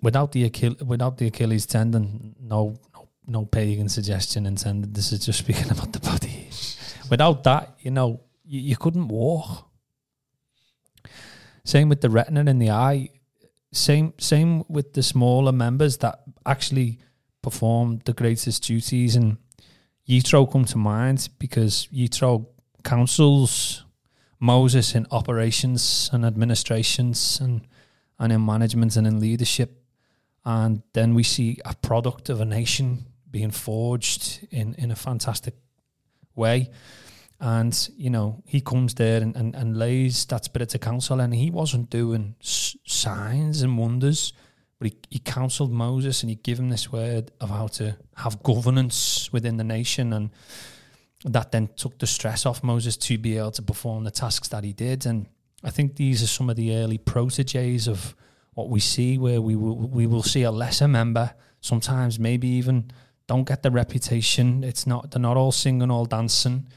without 0.00 0.32
the 0.32 0.44
Achille, 0.44 0.76
without 0.84 1.18
the 1.18 1.26
Achilles 1.26 1.66
tendon, 1.66 2.34
no, 2.40 2.76
no, 2.94 3.08
no 3.26 3.44
pagan 3.44 3.88
suggestion 3.88 4.46
intended. 4.46 4.94
This 4.94 5.12
is 5.12 5.24
just 5.24 5.38
speaking 5.44 5.70
about 5.70 5.92
the 5.92 6.00
body. 6.00 6.48
without 7.10 7.44
that, 7.44 7.76
you 7.80 7.90
know, 7.90 8.20
you, 8.44 8.60
you 8.60 8.76
couldn't 8.76 9.08
walk. 9.08 9.68
Same 11.64 11.88
with 11.88 12.00
the 12.00 12.10
retina 12.10 12.48
in 12.48 12.58
the 12.58 12.70
eye. 12.70 13.10
Same, 13.72 14.14
same 14.18 14.64
with 14.68 14.92
the 14.92 15.02
smaller 15.02 15.52
members 15.52 15.98
that 15.98 16.20
actually 16.46 17.00
perform 17.42 18.00
the 18.04 18.12
greatest 18.12 18.62
duties. 18.62 19.16
And 19.16 19.38
Yitro 20.08 20.50
come 20.50 20.64
to 20.66 20.78
mind 20.78 21.28
because 21.38 21.88
Yitro 21.92 22.46
counsels 22.84 23.84
Moses 24.38 24.94
in 24.94 25.06
operations 25.10 26.08
and 26.12 26.24
administrations 26.24 27.40
and 27.40 27.66
and 28.18 28.32
in 28.32 28.44
management 28.44 28.96
and 28.96 29.06
in 29.06 29.20
leadership. 29.20 29.82
And 30.44 30.82
then 30.92 31.14
we 31.14 31.22
see 31.22 31.58
a 31.64 31.74
product 31.74 32.28
of 32.28 32.40
a 32.40 32.44
nation 32.44 33.06
being 33.30 33.50
forged 33.50 34.46
in, 34.50 34.74
in 34.74 34.90
a 34.90 34.96
fantastic 34.96 35.54
way. 36.34 36.70
And, 37.40 37.90
you 37.98 38.08
know, 38.10 38.42
he 38.46 38.60
comes 38.60 38.94
there 38.94 39.20
and, 39.20 39.36
and, 39.36 39.54
and 39.54 39.76
lays 39.76 40.24
that 40.26 40.44
spirit 40.44 40.70
to 40.70 40.78
counsel. 40.78 41.20
And 41.20 41.34
he 41.34 41.50
wasn't 41.50 41.90
doing 41.90 42.36
s- 42.40 42.76
signs 42.86 43.62
and 43.62 43.76
wonders, 43.76 44.32
but 44.78 44.88
he, 44.88 44.96
he 45.10 45.18
counseled 45.18 45.72
Moses 45.72 46.22
and 46.22 46.30
he 46.30 46.36
gave 46.36 46.58
him 46.58 46.70
this 46.70 46.90
word 46.90 47.32
of 47.40 47.50
how 47.50 47.66
to 47.66 47.96
have 48.16 48.42
governance 48.42 49.30
within 49.32 49.56
the 49.56 49.64
nation. 49.64 50.12
And 50.12 50.30
that 51.24 51.52
then 51.52 51.68
took 51.76 51.98
the 51.98 52.06
stress 52.06 52.46
off 52.46 52.62
Moses 52.62 52.96
to 52.96 53.18
be 53.18 53.36
able 53.36 53.50
to 53.50 53.62
perform 53.62 54.04
the 54.04 54.10
tasks 54.10 54.48
that 54.48 54.64
he 54.64 54.72
did. 54.72 55.04
And 55.04 55.26
I 55.66 55.70
think 55.70 55.96
these 55.96 56.22
are 56.22 56.28
some 56.28 56.48
of 56.48 56.54
the 56.54 56.76
early 56.76 56.96
proteges 56.96 57.88
of 57.88 58.14
what 58.54 58.70
we 58.70 58.78
see, 58.78 59.18
where 59.18 59.40
we 59.40 59.56
will 59.56 59.76
we 59.76 60.06
will 60.06 60.22
see 60.22 60.44
a 60.44 60.50
lesser 60.52 60.86
member 60.86 61.34
sometimes, 61.60 62.20
maybe 62.20 62.46
even 62.46 62.92
don't 63.26 63.48
get 63.48 63.64
the 63.64 63.72
reputation. 63.72 64.62
It's 64.62 64.86
not 64.86 65.10
they're 65.10 65.20
not 65.20 65.36
all 65.36 65.50
singing, 65.50 65.90
all 65.90 66.06
dancing, 66.06 66.68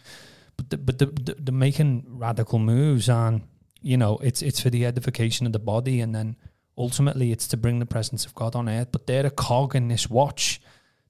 but 0.58 0.72
the, 0.72 0.78
but 0.78 0.98
the, 0.98 1.06
the, 1.06 1.36
they're 1.40 1.54
making 1.54 2.04
radical 2.08 2.58
moves, 2.58 3.10
and 3.10 3.44
you 3.82 3.96
know 3.96 4.18
it's 4.24 4.42
it's 4.42 4.60
for 4.60 4.72
the 4.72 4.88
edification 4.88 5.46
of 5.46 5.54
the 5.54 5.60
body, 5.60 6.02
and 6.02 6.16
then 6.16 6.36
ultimately 6.76 7.32
it's 7.32 7.48
to 7.50 7.58
bring 7.58 7.78
the 7.78 7.86
presence 7.86 8.26
of 8.26 8.34
God 8.34 8.56
on 8.56 8.68
earth. 8.68 8.92
But 8.92 9.06
they're 9.06 9.28
a 9.28 9.32
cog 9.32 9.76
in 9.76 9.88
this 9.88 10.10
watch 10.10 10.60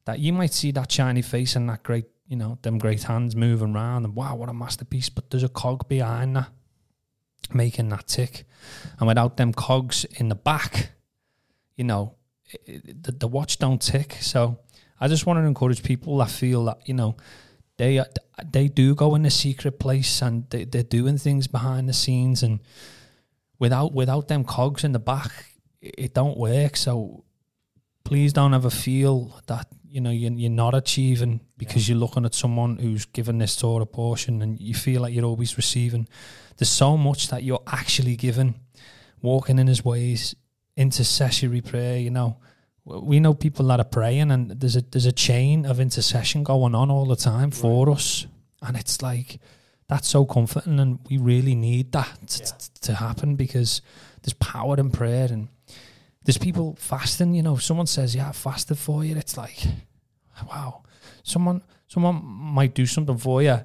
that 0.03 0.19
you 0.19 0.33
might 0.33 0.51
see 0.51 0.71
that 0.71 0.91
shiny 0.91 1.21
face 1.21 1.55
and 1.55 1.69
that 1.69 1.83
great, 1.83 2.05
you 2.27 2.35
know, 2.35 2.57
them 2.61 2.77
great 2.77 3.03
hands 3.03 3.37
moving 3.37 3.73
around, 3.73 4.03
and 4.03 4.15
wow, 4.15 4.35
what 4.35 4.49
a 4.49 4.53
masterpiece! 4.53 5.07
But 5.07 5.29
there's 5.29 5.43
a 5.43 5.49
cog 5.49 5.87
behind 5.87 6.35
that 6.35 6.49
making 7.53 7.89
that 7.89 8.07
tick. 8.07 8.45
And 8.99 9.07
without 9.07 9.37
them 9.37 9.53
cogs 9.53 10.05
in 10.05 10.29
the 10.29 10.35
back, 10.35 10.91
you 11.75 11.83
know, 11.83 12.15
it, 12.65 13.03
the, 13.03 13.11
the 13.11 13.27
watch 13.27 13.57
don't 13.59 13.81
tick. 13.81 14.17
So 14.21 14.59
I 14.99 15.07
just 15.07 15.25
want 15.25 15.39
to 15.39 15.45
encourage 15.45 15.83
people 15.83 16.17
that 16.17 16.29
feel 16.29 16.65
that, 16.65 16.87
you 16.87 16.93
know, 16.93 17.15
they 17.77 18.03
they 18.51 18.67
do 18.67 18.93
go 18.93 19.15
in 19.15 19.25
a 19.25 19.29
secret 19.29 19.79
place 19.79 20.21
and 20.21 20.49
they, 20.49 20.65
they're 20.65 20.83
doing 20.83 21.17
things 21.17 21.47
behind 21.47 21.87
the 21.87 21.93
scenes 21.93 22.43
and 22.43 22.59
without 23.57 23.93
without 23.93 24.27
them 24.27 24.43
cogs 24.43 24.83
in 24.83 24.91
the 24.91 24.99
back, 24.99 25.31
it 25.81 26.13
don't 26.13 26.37
work. 26.37 26.75
So 26.75 27.23
please 28.03 28.33
don't 28.33 28.53
ever 28.53 28.69
feel 28.69 29.41
that 29.47 29.67
you 29.89 30.01
know 30.01 30.11
you're, 30.11 30.31
you're 30.31 30.51
not 30.51 30.75
achieving 30.75 31.39
because 31.57 31.87
yeah. 31.87 31.93
you're 31.93 31.99
looking 31.99 32.25
at 32.25 32.33
someone 32.33 32.77
who's 32.77 33.05
given 33.05 33.37
this 33.37 33.53
sort 33.53 33.81
of 33.81 33.91
portion 33.91 34.41
and 34.41 34.59
you 34.59 34.73
feel 34.73 35.01
like 35.01 35.13
you're 35.13 35.25
always 35.25 35.57
receiving 35.57 36.07
there's 36.57 36.69
so 36.69 36.95
much 36.95 37.29
that 37.29 37.43
you're 37.43 37.63
actually 37.67 38.15
given 38.15 38.55
walking 39.21 39.59
in 39.59 39.67
his 39.67 39.83
ways 39.83 40.35
intercessory 40.77 41.61
prayer 41.61 41.97
you 41.97 42.09
know 42.09 42.37
we 42.85 43.19
know 43.19 43.33
people 43.33 43.67
that 43.67 43.79
are 43.79 43.85
praying 43.85 44.31
and 44.31 44.51
there's 44.51 44.75
a 44.75 44.81
there's 44.81 45.05
a 45.05 45.11
chain 45.11 45.65
of 45.65 45.79
intercession 45.79 46.43
going 46.43 46.73
on 46.73 46.89
all 46.89 47.05
the 47.05 47.15
time 47.15 47.51
for 47.51 47.87
right. 47.87 47.95
us 47.95 48.27
and 48.61 48.77
it's 48.77 49.01
like 49.01 49.39
that's 49.87 50.07
so 50.07 50.25
comforting 50.25 50.79
and 50.79 50.99
we 51.09 51.17
really 51.17 51.55
need 51.55 51.91
that 51.91 52.17
yeah. 52.21 52.45
t- 52.45 52.69
to 52.81 52.93
happen 52.95 53.35
because 53.35 53.81
there's 54.21 54.33
power 54.33 54.77
in 54.77 54.91
prayer 54.91 55.27
and 55.29 55.49
there's 56.29 56.37
people 56.37 56.75
fasting 56.79 57.33
you 57.33 57.41
know 57.41 57.57
someone 57.57 57.87
says 57.87 58.15
yeah 58.15 58.29
I 58.29 58.31
fasted 58.33 58.77
for 58.77 59.03
you 59.03 59.17
it's 59.17 59.35
like 59.35 59.59
wow 60.47 60.83
someone 61.23 61.63
someone 61.87 62.23
might 62.23 62.75
do 62.75 62.85
something 62.85 63.17
for 63.17 63.41
you 63.41 63.59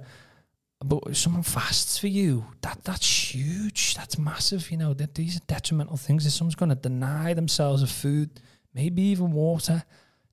but 0.85 1.17
someone 1.17 1.43
fasts 1.43 1.99
for 1.99 2.09
you, 2.09 2.45
that 2.61 2.85
that's 2.85 3.35
huge. 3.35 3.95
That's 3.95 4.19
massive. 4.19 4.71
You 4.71 4.77
know 4.77 4.95
that 4.95 5.15
these 5.15 5.39
are 5.39 5.45
detrimental 5.47 5.97
things. 5.97 6.27
If 6.27 6.33
someone's 6.33 6.55
going 6.55 6.69
to 6.69 6.75
deny 6.75 7.33
themselves 7.33 7.83
of 7.83 7.91
food, 7.91 8.41
maybe 8.75 9.03
even 9.03 9.33
water, 9.33 9.85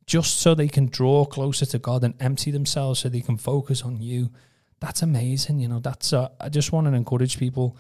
just 0.06 0.40
so 0.40 0.53
they 0.53 0.68
can 0.68 0.88
draw 0.88 1.26
closer 1.26 1.66
to 1.68 1.80
God 1.80 2.03
and 2.03 2.16
empty 2.20 2.52
themselves, 2.52 2.99
so 2.99 3.08
they 3.08 3.22
can 3.22 3.38
focus 3.38 3.82
on 3.82 4.02
you. 4.02 4.30
That's 4.82 5.02
amazing. 5.02 5.60
You 5.60 5.70
know, 5.70 5.80
that's. 5.80 6.12
Uh, 6.12 6.30
I 6.40 6.49
just 6.49 6.74
want 6.74 6.88
to 6.88 6.94
encourage 6.94 7.38
people 7.38 7.78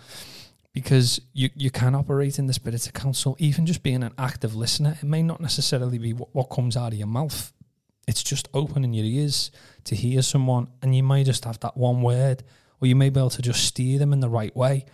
because 0.73 1.19
you 1.33 1.49
you 1.55 1.69
can 1.69 1.95
operate 1.95 2.39
in 2.39 2.47
the 2.47 2.53
spirit 2.53 2.85
of 2.87 2.93
counsel, 2.93 3.35
even 3.39 3.65
just 3.65 3.83
being 3.83 4.03
an 4.03 4.13
active 4.17 4.55
listener. 4.55 4.97
It 5.01 5.05
may 5.05 5.23
not 5.23 5.41
necessarily 5.41 5.97
be 5.97 6.13
what, 6.13 6.33
what 6.33 6.45
comes 6.45 6.77
out 6.77 6.93
of 6.93 6.99
your 6.99 7.07
mouth. 7.07 7.51
It's 8.07 8.23
just 8.23 8.49
opening 8.53 8.93
your 8.93 9.05
ears 9.05 9.51
to 9.85 9.95
hear 9.95 10.21
someone, 10.21 10.67
and 10.81 10.95
you 10.95 11.03
may 11.03 11.23
just 11.23 11.45
have 11.45 11.59
that 11.61 11.77
one 11.77 12.01
word 12.01 12.43
or 12.81 12.87
you 12.87 12.95
may 12.95 13.09
be 13.09 13.19
able 13.19 13.29
to 13.29 13.41
just 13.41 13.63
steer 13.63 13.99
them 13.99 14.11
in 14.11 14.19
the 14.19 14.29
right 14.29 14.55
way. 14.55 14.85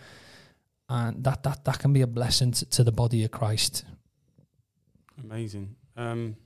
And 0.88 1.24
that 1.24 1.42
that, 1.42 1.64
that 1.64 1.78
can 1.78 1.92
be 1.92 2.02
a 2.02 2.06
blessing 2.06 2.52
to, 2.52 2.66
to 2.66 2.84
the 2.84 2.92
body 2.92 3.24
of 3.24 3.30
Christ. 3.30 3.84
Amazing. 5.22 5.74
Um, 5.96 6.36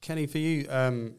Kenny, 0.00 0.26
for 0.26 0.38
you, 0.38 0.66
um, 0.70 1.14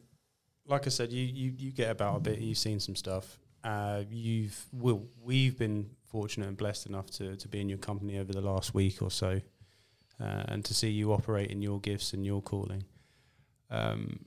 like 0.65 0.87
I 0.87 0.89
said, 0.89 1.11
you, 1.11 1.23
you, 1.23 1.53
you 1.57 1.71
get 1.71 1.91
about 1.91 2.17
a 2.17 2.19
bit, 2.19 2.39
you've 2.39 2.57
seen 2.57 2.79
some 2.79 2.95
stuff. 2.95 3.39
Uh, 3.63 4.03
you've 4.09 4.65
we've 4.71 5.57
been 5.57 5.89
fortunate 6.07 6.47
and 6.47 6.57
blessed 6.57 6.87
enough 6.87 7.09
to, 7.11 7.35
to 7.35 7.47
be 7.47 7.61
in 7.61 7.69
your 7.69 7.77
company 7.77 8.17
over 8.17 8.33
the 8.33 8.41
last 8.41 8.73
week 8.73 9.01
or 9.01 9.11
so, 9.11 9.41
uh, 10.19 10.43
and 10.47 10.65
to 10.65 10.73
see 10.73 10.89
you 10.89 11.13
operate 11.13 11.51
in 11.51 11.61
your 11.61 11.79
gifts 11.79 12.13
and 12.13 12.25
your 12.25 12.41
calling. 12.41 12.83
Um, 13.69 14.25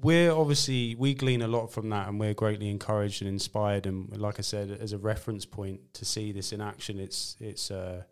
we're 0.00 0.32
obviously 0.32 0.94
we 0.94 1.14
glean 1.14 1.42
a 1.42 1.48
lot 1.48 1.68
from 1.68 1.88
that 1.90 2.08
and 2.08 2.20
we're 2.20 2.34
greatly 2.34 2.68
encouraged 2.70 3.22
and 3.22 3.28
inspired 3.28 3.86
and 3.86 4.16
like 4.16 4.38
i 4.38 4.42
said 4.42 4.70
as 4.80 4.92
a 4.92 4.98
reference 4.98 5.44
point 5.44 5.80
to 5.92 6.04
see 6.04 6.30
this 6.30 6.52
in 6.52 6.60
action 6.60 7.00
it's 7.00 7.36
it's 7.40 7.70
uh, 7.70 8.02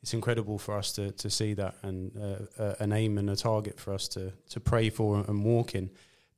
it's 0.00 0.14
incredible 0.14 0.58
for 0.58 0.76
us 0.76 0.92
to 0.92 1.10
to 1.12 1.28
see 1.28 1.54
that 1.54 1.74
and 1.82 2.12
uh, 2.16 2.62
uh, 2.62 2.74
an 2.78 2.92
aim 2.92 3.18
and 3.18 3.28
a 3.30 3.36
target 3.36 3.80
for 3.80 3.92
us 3.92 4.06
to 4.06 4.32
to 4.48 4.60
pray 4.60 4.90
for 4.90 5.24
and 5.26 5.44
walk 5.44 5.74
in 5.74 5.90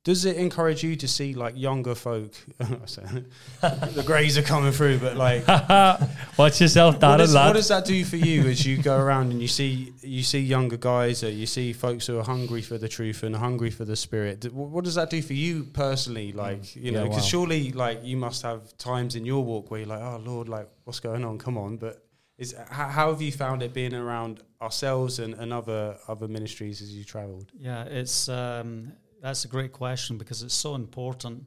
Does 0.03 0.23
it 0.23 0.37
encourage 0.37 0.83
you 0.83 0.95
to 0.95 1.07
see 1.07 1.33
like 1.33 1.57
younger 1.57 1.93
folk? 1.93 2.31
the 2.59 4.03
greys 4.05 4.37
are 4.37 4.41
coming 4.41 4.71
through, 4.71 4.99
but 4.99 5.17
like, 5.17 5.45
Watch 6.37 6.61
yourself, 6.61 6.95
what 6.95 7.01
Darren, 7.01 7.17
does, 7.17 7.33
what 7.33 7.53
does 7.53 7.67
that 7.67 7.83
do 7.83 8.05
for 8.05 8.15
you 8.15 8.43
as 8.47 8.65
you 8.65 8.77
go 8.77 8.97
around 8.97 9.31
and 9.31 9.41
you 9.41 9.49
see 9.49 9.91
you 10.01 10.23
see 10.23 10.39
younger 10.39 10.77
guys 10.77 11.23
or 11.25 11.29
you 11.29 11.45
see 11.45 11.73
folks 11.73 12.07
who 12.07 12.17
are 12.17 12.23
hungry 12.23 12.61
for 12.61 12.77
the 12.77 12.87
truth 12.87 13.23
and 13.23 13.35
hungry 13.35 13.69
for 13.69 13.83
the 13.83 13.97
spirit? 13.97 14.45
What 14.53 14.85
does 14.85 14.95
that 14.95 15.09
do 15.09 15.21
for 15.21 15.33
you 15.33 15.65
personally? 15.65 16.31
Like, 16.31 16.75
you 16.75 16.91
know, 16.91 17.03
Yeah, 17.03 17.09
because 17.09 17.23
wow. 17.23 17.27
surely 17.29 17.71
like 17.73 18.03
you 18.03 18.15
must 18.15 18.43
have 18.43 18.77
times 18.77 19.15
in 19.15 19.25
your 19.25 19.43
walk 19.43 19.69
where 19.71 19.81
you're 19.81 19.89
like, 19.89 20.01
oh 20.01 20.21
Lord, 20.23 20.47
like 20.47 20.69
what's 20.85 21.01
going 21.01 21.25
on? 21.25 21.37
Come 21.37 21.57
on, 21.57 21.77
but. 21.77 22.03
Is, 22.37 22.53
how, 22.69 22.87
how 22.87 23.09
have 23.09 23.19
you 23.19 23.31
found 23.31 23.63
it 23.63 23.73
being 23.73 23.95
around 23.95 24.41
ourselves 24.61 25.17
and, 25.17 25.33
and 25.33 25.51
other 25.51 25.97
other 26.07 26.27
ministries 26.27 26.83
as 26.83 26.95
you 26.95 27.03
travelled? 27.03 27.51
Yeah, 27.57 27.85
it's 27.85 28.29
um, 28.29 28.91
that's 29.21 29.45
a 29.45 29.47
great 29.47 29.71
question 29.71 30.17
because 30.17 30.43
it's 30.43 30.53
so 30.53 30.75
important 30.75 31.45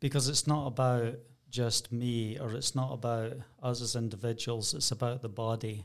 because 0.00 0.28
it's 0.28 0.46
not 0.46 0.66
about 0.66 1.14
just 1.50 1.92
me 1.92 2.38
or 2.38 2.54
it's 2.54 2.74
not 2.74 2.92
about 2.92 3.32
us 3.62 3.80
as 3.80 3.96
individuals. 3.96 4.74
It's 4.74 4.90
about 4.90 5.22
the 5.22 5.28
body, 5.28 5.84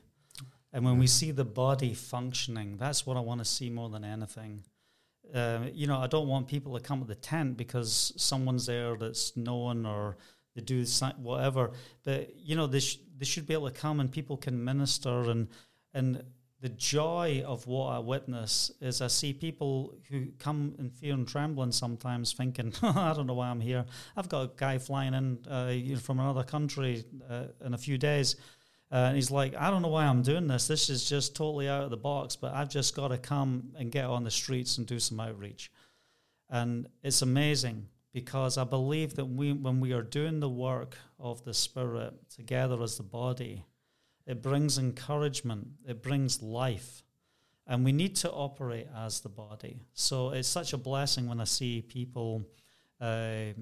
and 0.73 0.83
when 0.83 0.97
we 0.97 1.07
see 1.07 1.31
the 1.31 1.45
body 1.45 1.93
functioning, 1.93 2.77
that's 2.77 3.05
what 3.05 3.15
I 3.15 3.19
want 3.19 3.39
to 3.41 3.45
see 3.45 3.69
more 3.69 3.89
than 3.89 4.03
anything. 4.03 4.63
Um, 5.33 5.69
you 5.73 5.87
know, 5.87 5.99
I 5.99 6.07
don't 6.07 6.27
want 6.27 6.47
people 6.47 6.77
to 6.77 6.83
come 6.83 7.01
at 7.01 7.07
the 7.07 7.15
tent 7.15 7.57
because 7.57 8.11
someone's 8.17 8.65
there 8.65 8.97
that's 8.97 9.37
known 9.37 9.85
or 9.85 10.17
they 10.55 10.61
do 10.61 10.83
whatever. 11.17 11.71
But 12.03 12.35
you 12.35 12.55
know, 12.55 12.67
they 12.67 12.79
sh- 12.79 12.99
they 13.17 13.25
should 13.25 13.47
be 13.47 13.53
able 13.53 13.69
to 13.69 13.79
come 13.79 13.99
and 13.99 14.11
people 14.11 14.35
can 14.35 14.63
minister 14.63 15.29
and 15.29 15.47
and 15.93 16.23
the 16.63 16.69
joy 16.69 17.43
of 17.45 17.67
what 17.67 17.87
I 17.87 17.99
witness 17.99 18.71
is 18.79 19.01
I 19.01 19.07
see 19.07 19.33
people 19.33 19.95
who 20.09 20.27
come 20.39 20.73
in 20.79 20.91
fear 20.91 21.13
and 21.13 21.27
trembling 21.27 21.73
sometimes 21.73 22.31
thinking, 22.31 22.73
I 22.81 23.11
don't 23.13 23.27
know 23.27 23.33
why 23.33 23.49
I'm 23.49 23.59
here. 23.59 23.83
I've 24.15 24.29
got 24.29 24.41
a 24.43 24.51
guy 24.55 24.77
flying 24.77 25.13
in 25.13 25.39
uh, 25.45 25.99
from 25.99 26.21
another 26.21 26.43
country 26.43 27.03
uh, 27.29 27.47
in 27.65 27.73
a 27.73 27.77
few 27.77 27.97
days. 27.97 28.37
Uh, 28.89 29.07
and 29.07 29.15
he's 29.17 29.29
like, 29.29 29.53
I 29.57 29.69
don't 29.69 29.81
know 29.81 29.89
why 29.89 30.05
I'm 30.05 30.21
doing 30.21 30.47
this. 30.47 30.65
This 30.65 30.89
is 30.89 31.03
just 31.03 31.35
totally 31.35 31.67
out 31.67 31.83
of 31.83 31.89
the 31.89 31.97
box, 31.97 32.37
but 32.37 32.53
I've 32.53 32.69
just 32.69 32.95
got 32.95 33.09
to 33.09 33.17
come 33.17 33.73
and 33.77 33.91
get 33.91 34.05
on 34.05 34.23
the 34.23 34.31
streets 34.31 34.77
and 34.77 34.87
do 34.87 34.99
some 34.99 35.19
outreach. 35.19 35.69
And 36.49 36.87
it's 37.03 37.21
amazing 37.21 37.87
because 38.13 38.57
I 38.57 38.63
believe 38.63 39.15
that 39.15 39.25
we, 39.25 39.51
when 39.51 39.81
we 39.81 39.91
are 39.91 40.01
doing 40.01 40.39
the 40.39 40.49
work 40.49 40.97
of 41.19 41.43
the 41.43 41.53
Spirit 41.53 42.13
together 42.33 42.81
as 42.81 42.95
the 42.95 43.03
body, 43.03 43.65
it 44.25 44.41
brings 44.41 44.77
encouragement, 44.77 45.67
it 45.87 46.01
brings 46.01 46.41
life. 46.41 47.03
And 47.65 47.85
we 47.85 47.91
need 47.93 48.15
to 48.17 48.31
operate 48.31 48.87
as 48.95 49.21
the 49.21 49.29
body. 49.29 49.79
So 49.93 50.31
it's 50.31 50.47
such 50.47 50.73
a 50.73 50.77
blessing 50.77 51.27
when 51.29 51.39
I 51.39 51.45
see 51.45 51.81
people, 51.81 52.45
uh, 52.99 53.53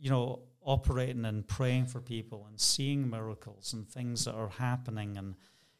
you 0.00 0.10
know, 0.10 0.40
operating 0.62 1.24
and 1.24 1.46
praying 1.46 1.86
for 1.86 2.00
people 2.00 2.46
and 2.48 2.60
seeing 2.60 3.08
miracles 3.08 3.72
and 3.72 3.88
things 3.88 4.24
that 4.24 4.34
are 4.34 4.48
happening. 4.48 5.16
And, 5.16 5.36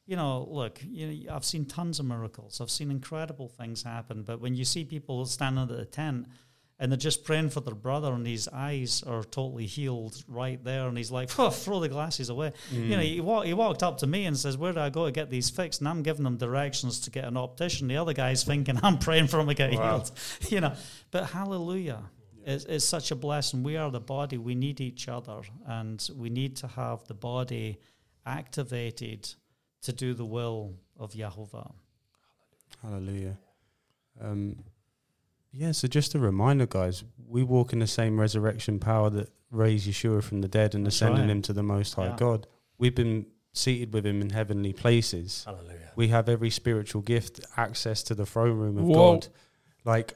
you 0.07 0.15
know, 0.16 0.47
look, 0.51 0.81
you 0.89 1.07
know, 1.07 1.35
I've 1.35 1.45
seen 1.45 1.65
tons 1.65 1.99
of 1.99 2.07
miracles, 2.07 2.61
I've 2.61 2.70
seen 2.70 2.90
incredible 2.90 3.49
things 3.49 3.82
happen. 3.82 4.23
But 4.23 4.40
when 4.40 4.55
you 4.55 4.65
see 4.65 4.85
people 4.85 5.27
standing 5.27 5.62
at 5.62 5.69
the 5.69 5.85
tent, 5.85 6.28
and 6.80 6.92
they're 6.92 6.96
just 6.96 7.24
praying 7.24 7.50
for 7.50 7.60
their 7.60 7.74
brother, 7.74 8.12
and 8.12 8.24
his 8.26 8.48
eyes 8.52 9.02
are 9.05 9.24
totally 9.24 9.66
healed 9.66 10.22
right 10.28 10.62
there. 10.62 10.86
And 10.86 10.96
he's 10.96 11.10
like, 11.10 11.30
oh, 11.38 11.50
throw 11.50 11.80
the 11.80 11.88
glasses 11.88 12.28
away. 12.28 12.52
You 12.70 12.90
know, 12.96 13.00
he, 13.00 13.20
wa- 13.20 13.42
he 13.42 13.52
walked 13.52 13.82
up 13.82 13.98
to 13.98 14.06
me 14.06 14.26
and 14.26 14.36
says, 14.36 14.56
Where 14.56 14.72
do 14.72 14.78
I 14.80 14.88
go 14.90 15.06
to 15.06 15.10
get 15.12 15.28
these 15.28 15.50
fixed? 15.50 15.80
And 15.80 15.88
I'm 15.88 16.02
giving 16.02 16.24
him 16.24 16.36
directions 16.36 17.00
to 17.00 17.10
get 17.10 17.24
an 17.24 17.36
optician. 17.36 17.88
The 17.88 17.96
other 17.96 18.12
guy's 18.12 18.44
thinking, 18.44 18.78
I'm 18.82 18.98
praying 18.98 19.26
for 19.26 19.40
him 19.40 19.48
to 19.48 19.55
get 19.55 19.72
Wow. 19.74 19.90
healed. 19.98 20.10
You 20.50 20.60
know, 20.60 20.72
but 21.10 21.24
hallelujah. 21.30 22.02
It's, 22.46 22.64
it's 22.64 22.84
such 22.84 23.10
a 23.10 23.16
blessing. 23.16 23.62
We 23.62 23.76
are 23.76 23.90
the 23.90 24.00
body. 24.00 24.38
We 24.38 24.55
need 24.55 24.80
each 24.80 25.09
other. 25.09 25.40
And 25.66 26.09
we 26.16 26.30
need 26.30 26.56
to 26.59 26.66
have 26.68 27.05
the 27.09 27.14
body 27.14 27.78
activated 28.24 29.28
to 29.82 29.92
do 29.92 30.14
the 30.14 30.24
will 30.24 30.74
of 30.98 31.12
Jehovah. 31.14 31.70
Hallelujah. 32.82 33.36
Um, 34.20 34.56
yeah, 35.53 35.73
so 35.73 35.89
just 35.89 36.15
a 36.15 36.19
reminder, 36.19 36.66
guys, 36.66 37.05
we 37.27 37.43
walk 37.43 37.73
in 37.73 37.79
the 37.79 37.87
same 37.87 38.19
resurrection 38.20 38.79
power 38.79 39.11
that 39.11 39.31
raised 39.51 39.89
Yeshua 39.89 40.23
from 40.23 40.41
the 40.41 40.49
dead 40.49 40.75
and 40.75 40.85
That's 40.87 40.97
ascended 40.97 41.20
right. 41.23 41.31
him 41.31 41.43
to 41.43 41.53
the 41.53 41.62
Most 41.62 41.95
High 41.95 42.07
Yeah. 42.09 42.16
God. 42.16 42.47
We've 42.79 42.95
been 42.95 43.27
seated 43.53 43.93
with 43.93 44.07
him 44.07 44.20
in 44.20 44.31
heavenly 44.31 44.73
places. 44.73 45.45
Hallelujah. 45.45 45.93
We 45.97 46.09
have 46.09 46.29
every 46.29 46.51
spiritual 46.51 47.03
gift, 47.03 47.41
access 47.57 48.03
to 48.05 48.15
the 48.15 48.25
throne 48.27 48.57
room 48.59 48.79
of 48.79 48.85
Whoa. 48.85 48.95
God. 49.15 49.27
Like, 49.85 50.15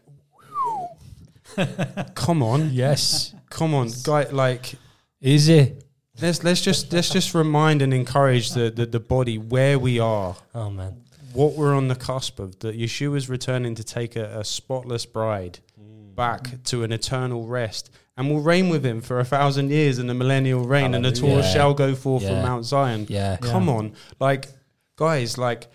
come 2.14 2.42
on, 2.42 2.70
Yes. 2.72 3.34
come 3.50 3.74
on, 3.74 3.88
guy. 4.04 4.24
Like, 4.30 4.74
Is 5.20 5.48
it? 5.48 5.84
let's 6.20 6.44
let's 6.44 6.60
just 6.60 6.92
let's 6.92 7.08
just 7.10 7.34
remind 7.34 7.80
and 7.82 7.92
encourage 7.94 8.50
the, 8.50 8.70
the 8.70 8.84
the 8.86 9.00
body 9.00 9.38
where 9.38 9.78
we 9.78 9.98
are 9.98 10.36
Oh 10.54 10.70
man. 10.70 11.02
What 11.32 11.54
we're 11.54 11.74
on 11.74 11.88
the 11.88 11.94
cusp 11.94 12.38
of 12.38 12.58
that 12.60 12.78
Yeshua 12.78 13.16
is 13.16 13.28
returning 13.28 13.74
to 13.74 13.84
take 13.84 14.16
a, 14.16 14.40
a 14.40 14.44
spotless 14.44 15.06
bride 15.06 15.60
mm. 15.80 16.14
back 16.14 16.62
to 16.64 16.82
an 16.84 16.92
eternal 16.92 17.46
rest 17.46 17.90
and 18.16 18.30
will 18.30 18.40
reign 18.40 18.68
with 18.68 18.84
him 18.84 19.00
for 19.00 19.20
a 19.20 19.24
thousand 19.24 19.70
years 19.70 19.98
in 19.98 20.06
the 20.06 20.14
millennial 20.14 20.64
reign 20.64 20.94
and 20.94 21.04
the 21.04 21.10
Hallelujah. 21.10 21.34
Torah 21.34 21.42
Yeah. 21.42 21.52
shall 21.52 21.74
go 21.74 21.94
forth 21.94 22.24
from 22.24 22.42
Mount 22.42 22.64
Zion. 22.64 23.06
Yeah. 23.08 23.38
Come 23.38 23.68
on. 23.68 23.92
Like, 24.20 24.48
guys, 24.96 25.38
like, 25.38 25.68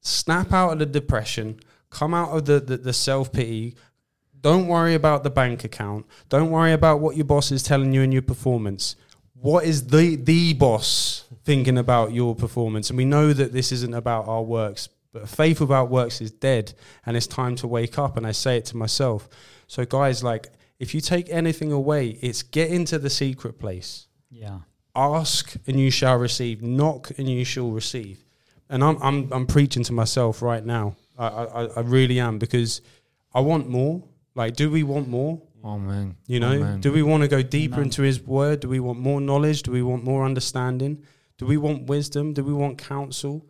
snap 0.00 0.52
out 0.52 0.72
of 0.74 0.78
the 0.78 0.86
depression, 0.86 1.58
come 1.90 2.14
out 2.14 2.30
of 2.30 2.44
the, 2.44 2.60
the, 2.60 2.76
the 2.76 2.92
self 2.92 3.32
pity. 3.32 3.74
Don't 4.40 4.68
worry 4.68 4.94
about 4.94 5.24
the 5.24 5.30
bank 5.30 5.64
account. 5.64 6.06
Don't 6.28 6.50
worry 6.50 6.72
about 6.72 7.00
what 7.00 7.16
your 7.16 7.24
boss 7.24 7.50
is 7.50 7.62
telling 7.62 7.92
you 7.94 8.02
in 8.02 8.12
your 8.12 8.22
performance. 8.22 8.94
What 9.44 9.64
is 9.66 9.88
the 9.88 10.16
the 10.16 10.54
boss 10.54 11.24
thinking 11.44 11.76
about 11.76 12.12
your 12.14 12.34
performance? 12.34 12.88
And 12.88 12.96
we 12.96 13.04
know 13.04 13.34
that 13.34 13.52
this 13.52 13.72
isn't 13.72 13.92
about 13.92 14.26
our 14.26 14.42
works, 14.42 14.88
but 15.12 15.28
faith 15.28 15.60
without 15.60 15.90
works 15.90 16.22
is 16.22 16.30
dead, 16.30 16.72
and 17.04 17.14
it's 17.14 17.26
time 17.26 17.54
to 17.56 17.66
wake 17.66 17.98
up. 17.98 18.16
And 18.16 18.26
I 18.26 18.32
say 18.32 18.56
it 18.56 18.64
to 18.66 18.76
myself. 18.78 19.28
So, 19.66 19.84
guys, 19.84 20.24
like, 20.24 20.48
if 20.78 20.94
you 20.94 21.02
take 21.02 21.28
anything 21.28 21.72
away, 21.72 22.18
it's 22.22 22.42
get 22.42 22.70
into 22.70 22.98
the 22.98 23.10
secret 23.10 23.58
place 23.58 24.06
Yeah. 24.30 24.60
ask 24.96 25.56
and 25.66 25.78
you 25.78 25.90
shall 25.90 26.16
receive 26.16 26.62
knock 26.62 27.12
and 27.18 27.28
you 27.28 27.44
shall 27.44 27.70
receive 27.70 28.24
and 28.70 28.82
i'm 28.82 28.96
i'm, 29.02 29.18
I'm 29.36 29.46
preaching 29.46 29.84
to 29.84 29.92
myself 29.92 30.40
right 30.40 30.64
now 30.64 30.86
I, 31.18 31.26
I 31.26 31.62
I 31.78 31.80
really 31.80 32.18
am 32.28 32.38
because 32.38 32.80
i 33.34 33.40
want 33.40 33.68
more 33.68 34.02
like 34.34 34.56
do 34.56 34.70
we 34.70 34.82
want 34.84 35.06
more 35.08 35.34
Oh 35.66 35.78
man. 35.78 36.16
you 36.26 36.38
know 36.40 36.52
Amen. 36.52 36.80
do 36.80 36.92
we 36.92 37.02
want 37.02 37.22
to 37.22 37.28
go 37.28 37.40
deeper 37.42 37.76
Amen. 37.76 37.86
into 37.86 38.02
his 38.02 38.20
word 38.20 38.60
do 38.60 38.68
we 38.68 38.80
want 38.80 38.98
more 38.98 39.20
knowledge 39.20 39.62
do 39.62 39.70
we 39.72 39.82
want 39.82 40.04
more 40.04 40.24
understanding 40.24 41.02
do 41.38 41.46
we 41.46 41.56
want 41.56 41.86
wisdom 41.86 42.34
do 42.34 42.44
we 42.44 42.52
want 42.52 42.76
counsel 42.76 43.46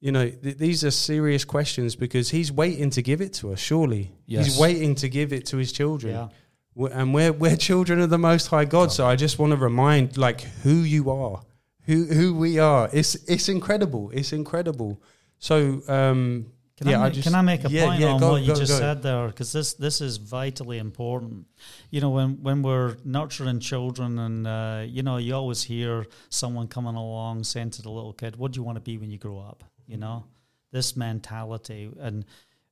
you 0.00 0.12
know 0.12 0.28
th- 0.28 0.58
these 0.58 0.84
are 0.84 0.90
serious 0.92 1.44
questions 1.46 1.96
because 1.96 2.28
he's 2.30 2.52
waiting 2.52 2.90
to 2.90 3.00
give 3.02 3.20
it 3.22 3.32
to 3.40 3.52
us 3.52 3.58
surely 3.60 4.12
Yes. 4.26 4.44
he's 4.46 4.58
waiting 4.58 4.94
to 4.96 5.08
give 5.08 5.32
it 5.32 5.46
to 5.46 5.56
his 5.56 5.72
children 5.72 6.12
Yeah. 6.14 6.28
we're- 6.74 6.92
and 6.94 7.14
we're 7.14 7.32
we're 7.32 7.56
children 7.56 7.98
of 8.00 8.10
the 8.10 8.18
Most 8.30 8.46
High 8.48 8.66
God. 8.66 8.92
So 8.92 9.06
I 9.06 9.16
just 9.16 9.38
want 9.40 9.50
to 9.52 9.56
remind, 9.70 10.16
like, 10.16 10.42
who 10.64 10.76
you 10.94 11.10
are, 11.10 11.40
who 11.88 12.04
who 12.18 12.26
we 12.44 12.60
are. 12.60 12.88
It's 12.92 13.16
it's 13.34 13.48
incredible. 13.48 14.04
It's 14.18 14.32
incredible. 14.32 15.00
So 15.40 15.56
um, 15.88 16.52
Can, 16.78 16.86
yeah, 16.86 16.98
I, 16.98 17.00
I 17.00 17.04
make, 17.06 17.12
just 17.14 17.26
can 17.26 17.34
I 17.34 17.42
make 17.42 17.64
a 17.64 17.70
yeah, 17.70 17.86
point 17.86 18.00
yeah, 18.00 18.06
on 18.12 18.20
go, 18.20 18.30
what 18.30 18.42
you 18.42 18.54
just 18.54 18.70
go. 18.70 18.78
said 18.78 19.02
there? 19.02 19.26
Because 19.26 19.50
this 19.52 19.74
this 19.74 20.00
is 20.00 20.16
vitally 20.16 20.78
important. 20.78 21.46
You 21.90 22.00
know, 22.00 22.10
when 22.10 22.40
when 22.40 22.62
we're 22.62 22.96
nurturing 23.04 23.58
children, 23.58 24.16
and 24.16 24.46
uh, 24.46 24.84
you 24.86 25.02
know, 25.02 25.16
you 25.16 25.34
always 25.34 25.64
hear 25.64 26.06
someone 26.28 26.68
coming 26.68 26.94
along 26.94 27.42
saying 27.42 27.70
to 27.70 27.82
the 27.82 27.90
little 27.90 28.12
kid, 28.12 28.36
"What 28.36 28.52
do 28.52 28.60
you 28.60 28.62
want 28.62 28.76
to 28.76 28.80
be 28.80 28.96
when 28.96 29.10
you 29.10 29.18
grow 29.18 29.40
up?" 29.40 29.64
You 29.88 29.96
know, 29.96 30.26
this 30.70 30.96
mentality, 30.96 31.90
and 31.98 32.24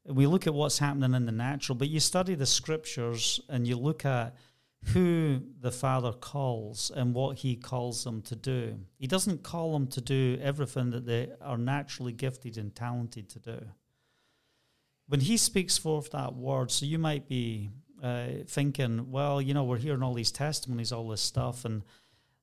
we 0.07 0.29
look 0.29 0.47
at 0.47 0.55
what's 0.55 0.79
happening 0.79 1.15
in 1.15 1.27
the 1.27 1.33
natural, 1.33 1.75
but 1.75 1.89
you 1.89 1.99
study 1.99 2.37
the 2.37 2.47
scriptures 2.47 3.41
and 3.49 3.67
you 3.67 3.77
look 3.77 4.05
at 4.05 4.37
who 4.93 5.41
the 5.61 5.73
Father 5.73 6.13
calls 6.13 6.93
and 6.95 7.13
what 7.13 7.39
He 7.39 7.57
calls 7.57 8.05
them 8.05 8.23
to 8.23 8.37
do. 8.37 8.79
He 8.99 9.09
doesn't 9.09 9.43
call 9.43 9.73
them 9.73 9.89
to 9.89 10.01
do 10.01 10.39
everything 10.41 10.91
that 10.91 11.07
they 11.07 11.31
are 11.41 11.59
naturally 11.59 12.13
gifted 12.13 12.57
and 12.57 12.73
talented 12.73 13.29
to 13.31 13.41
do. 13.41 13.67
When 15.09 15.21
He 15.21 15.37
speaks 15.37 15.79
forth 15.79 16.11
that 16.11 16.35
word, 16.35 16.71
so 16.71 16.87
you 16.87 16.99
might 16.99 17.29
be 17.29 17.71
uh, 18.03 18.27
thinking, 18.47 19.11
well, 19.11 19.41
you 19.41 19.55
know, 19.55 19.65
we're 19.65 19.79
hearing 19.79 20.03
all 20.03 20.15
these 20.15 20.33
testimonies, 20.33 20.93
all 20.93 21.09
this 21.09 21.21
stuff, 21.21 21.65
and 21.65 21.83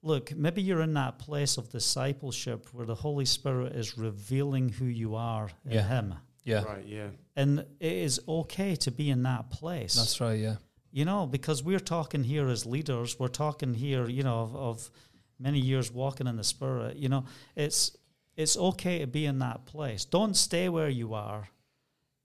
look, 0.01 0.35
maybe 0.35 0.61
you're 0.61 0.81
in 0.81 0.93
that 0.95 1.17
place 1.19 1.57
of 1.57 1.69
discipleship 1.69 2.67
where 2.73 2.85
the 2.85 2.95
Holy 2.95 3.25
Spirit 3.25 3.73
is 3.73 3.97
revealing 3.97 4.69
who 4.69 4.85
you 4.85 5.15
are 5.15 5.49
in 5.65 5.71
Yeah. 5.73 5.87
Him. 5.87 6.15
Yeah. 6.45 6.63
right, 6.63 6.85
yeah, 6.85 7.07
And 7.37 7.59
it 7.79 7.93
is 7.93 8.19
okay 8.27 8.75
to 8.75 8.91
be 8.91 9.09
in 9.09 9.23
that 9.23 9.49
place 9.49 9.95
That's 9.95 10.19
right. 10.19 10.37
Yeah. 10.37 10.57
you 10.91 11.05
know, 11.05 11.25
because 11.25 11.63
we're 11.63 11.79
talking 11.79 12.25
here 12.25 12.49
as 12.49 12.65
leaders, 12.65 13.17
we're 13.17 13.29
talking 13.29 13.73
here, 13.73 14.09
you 14.09 14.23
know, 14.23 14.39
of, 14.39 14.55
of 14.55 14.91
many 15.39 15.59
years 15.59 15.89
walking 15.89 16.27
in 16.27 16.35
the 16.35 16.43
spirit. 16.43 16.97
You 16.97 17.07
know, 17.07 17.23
it's 17.55 17.95
it's 18.35 18.57
okay 18.57 18.99
to 18.99 19.07
be 19.07 19.25
in 19.25 19.39
that 19.39 19.65
place. 19.65 20.03
Don't 20.03 20.35
stay 20.35 20.67
where 20.67 20.89
you 20.89 21.13
are. 21.13 21.47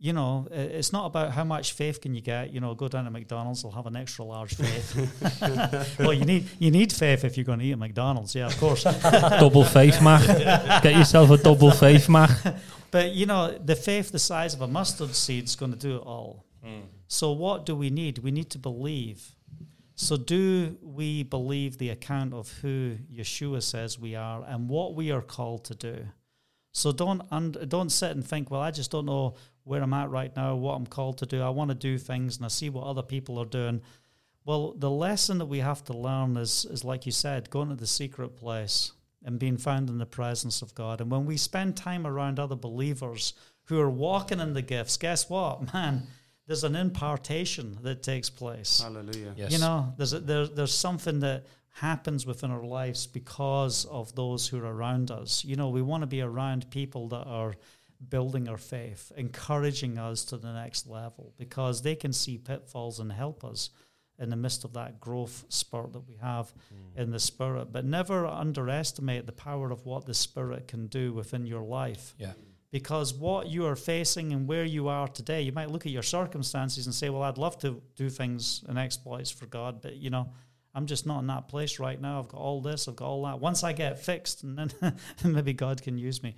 You 0.00 0.12
know, 0.12 0.46
it's 0.50 0.92
not 0.92 1.06
about 1.06 1.32
how 1.32 1.42
much 1.42 1.72
faith 1.72 2.00
can 2.00 2.14
you 2.14 2.20
get. 2.20 2.52
You 2.52 2.60
know, 2.60 2.74
go 2.74 2.86
down 2.86 3.04
to 3.04 3.10
McDonald's, 3.10 3.62
they'll 3.62 3.72
have 3.72 3.86
an 3.86 3.96
extra 3.96 4.24
large 4.24 4.54
faith. 4.54 5.98
well, 5.98 6.12
you 6.12 6.24
need 6.24 6.48
you 6.60 6.70
need 6.70 6.92
faith 6.92 7.24
if 7.24 7.36
you're 7.36 7.44
going 7.44 7.58
to 7.58 7.64
eat 7.64 7.72
at 7.72 7.78
McDonald's. 7.78 8.34
Yeah, 8.34 8.46
of 8.46 8.56
course. 8.58 8.84
double 9.40 9.64
faith, 9.64 10.00
Mac. 10.00 10.24
Get 10.82 10.94
yourself 10.96 11.30
a 11.30 11.36
double 11.36 11.70
faith, 11.70 12.08
Mac. 12.08 12.30
But 12.90 13.12
you 13.12 13.26
know, 13.26 13.52
the 13.58 13.76
faith 13.76 14.12
the 14.12 14.18
size 14.18 14.54
of 14.54 14.62
a 14.62 14.66
mustard 14.66 15.14
seed 15.14 15.44
is 15.44 15.56
going 15.56 15.72
to 15.72 15.78
do 15.78 15.96
it 15.96 16.02
all. 16.02 16.46
Mm. 16.64 16.84
So 17.06 17.32
what 17.32 17.66
do 17.66 17.76
we 17.76 17.90
need? 17.90 18.16
We 18.16 18.30
need 18.30 18.48
to 18.50 18.58
believe. 18.58 19.34
So 19.94 20.16
do 20.16 20.78
we 20.80 21.22
believe 21.22 21.76
the 21.76 21.90
account 21.90 22.32
of 22.32 22.50
who 22.62 22.96
Yeshua 23.12 23.62
says 23.62 23.98
we 23.98 24.14
are 24.14 24.42
and 24.42 24.70
what 24.70 24.94
we 24.94 25.10
are 25.10 25.20
called 25.20 25.64
to 25.66 25.74
do? 25.74 26.06
So 26.72 26.92
don't 26.92 27.22
und- 27.30 27.68
don't 27.68 27.90
sit 27.90 28.12
and 28.12 28.26
think, 28.26 28.50
well, 28.50 28.60
I 28.60 28.70
just 28.70 28.90
don't 28.90 29.06
know 29.06 29.34
where 29.68 29.82
I'm 29.82 29.92
at 29.92 30.10
right 30.10 30.34
now, 30.34 30.56
what 30.56 30.74
I'm 30.74 30.86
called 30.86 31.18
to 31.18 31.26
do. 31.26 31.42
I 31.42 31.50
want 31.50 31.70
to 31.70 31.74
do 31.74 31.98
things 31.98 32.36
and 32.36 32.44
I 32.44 32.48
see 32.48 32.70
what 32.70 32.84
other 32.84 33.02
people 33.02 33.38
are 33.38 33.44
doing. 33.44 33.82
Well, 34.44 34.72
the 34.72 34.90
lesson 34.90 35.38
that 35.38 35.46
we 35.46 35.58
have 35.58 35.84
to 35.84 35.92
learn 35.92 36.36
is, 36.38 36.64
is 36.64 36.84
like 36.84 37.04
you 37.04 37.12
said, 37.12 37.50
going 37.50 37.68
to 37.68 37.74
the 37.74 37.86
secret 37.86 38.36
place 38.36 38.92
and 39.22 39.38
being 39.38 39.58
found 39.58 39.90
in 39.90 39.98
the 39.98 40.06
presence 40.06 40.62
of 40.62 40.74
God. 40.74 41.02
And 41.02 41.10
when 41.10 41.26
we 41.26 41.36
spend 41.36 41.76
time 41.76 42.06
around 42.06 42.38
other 42.38 42.56
believers 42.56 43.34
who 43.64 43.78
are 43.78 43.90
walking 43.90 44.40
in 44.40 44.54
the 44.54 44.62
gifts, 44.62 44.96
guess 44.96 45.28
what, 45.28 45.72
man? 45.74 46.06
There's 46.46 46.64
an 46.64 46.76
impartation 46.76 47.76
that 47.82 48.02
takes 48.02 48.30
place. 48.30 48.80
Hallelujah. 48.80 49.34
Yes. 49.36 49.52
You 49.52 49.58
know, 49.58 49.92
there's 49.98 50.14
a, 50.14 50.20
there, 50.20 50.46
there's 50.46 50.72
something 50.72 51.20
that 51.20 51.44
happens 51.72 52.24
within 52.24 52.50
our 52.50 52.64
lives 52.64 53.06
because 53.06 53.84
of 53.84 54.14
those 54.14 54.48
who 54.48 54.58
are 54.58 54.74
around 54.74 55.10
us. 55.10 55.44
You 55.44 55.56
know, 55.56 55.68
we 55.68 55.82
want 55.82 56.04
to 56.04 56.06
be 56.06 56.22
around 56.22 56.70
people 56.70 57.08
that 57.08 57.24
are 57.24 57.54
building 58.06 58.48
our 58.48 58.56
faith, 58.56 59.12
encouraging 59.16 59.98
us 59.98 60.24
to 60.24 60.36
the 60.36 60.52
next 60.52 60.86
level 60.86 61.34
because 61.36 61.82
they 61.82 61.96
can 61.96 62.12
see 62.12 62.38
pitfalls 62.38 63.00
and 63.00 63.12
help 63.12 63.44
us 63.44 63.70
in 64.18 64.30
the 64.30 64.36
midst 64.36 64.64
of 64.64 64.72
that 64.72 65.00
growth 65.00 65.44
spurt 65.48 65.92
that 65.92 66.06
we 66.06 66.16
have 66.16 66.50
hmm. 66.50 67.00
in 67.00 67.10
the 67.10 67.20
spirit. 67.20 67.72
But 67.72 67.84
never 67.84 68.26
underestimate 68.26 69.26
the 69.26 69.32
power 69.32 69.70
of 69.70 69.86
what 69.86 70.06
the 70.06 70.14
spirit 70.14 70.68
can 70.68 70.86
do 70.86 71.12
within 71.12 71.46
your 71.46 71.62
life 71.62 72.14
Yeah. 72.18 72.32
because 72.70 73.14
what 73.14 73.48
you 73.48 73.66
are 73.66 73.76
facing 73.76 74.32
and 74.32 74.46
where 74.46 74.64
you 74.64 74.88
are 74.88 75.08
today, 75.08 75.42
you 75.42 75.52
might 75.52 75.70
look 75.70 75.86
at 75.86 75.92
your 75.92 76.02
circumstances 76.02 76.86
and 76.86 76.94
say, 76.94 77.10
"Well, 77.10 77.22
I'd 77.22 77.38
love 77.38 77.58
to 77.58 77.80
do 77.96 78.10
things 78.10 78.64
and 78.68 78.78
exploits 78.78 79.30
for 79.30 79.46
God, 79.46 79.80
but 79.80 79.96
you 79.96 80.10
know, 80.10 80.32
I'm 80.74 80.86
just 80.86 81.06
not 81.06 81.20
in 81.20 81.26
that 81.28 81.48
place 81.48 81.78
right 81.78 82.00
now. 82.00 82.20
I've 82.20 82.28
got 82.28 82.40
all 82.40 82.60
this, 82.60 82.88
I've 82.88 82.96
got 82.96 83.06
all 83.06 83.24
that. 83.24 83.40
Once 83.40 83.64
I 83.64 83.72
get 83.72 83.98
fixed, 83.98 84.42
and 84.42 84.58
then 84.58 84.96
maybe 85.24 85.52
God 85.52 85.82
can 85.82 85.96
use 85.98 86.22
me." 86.22 86.34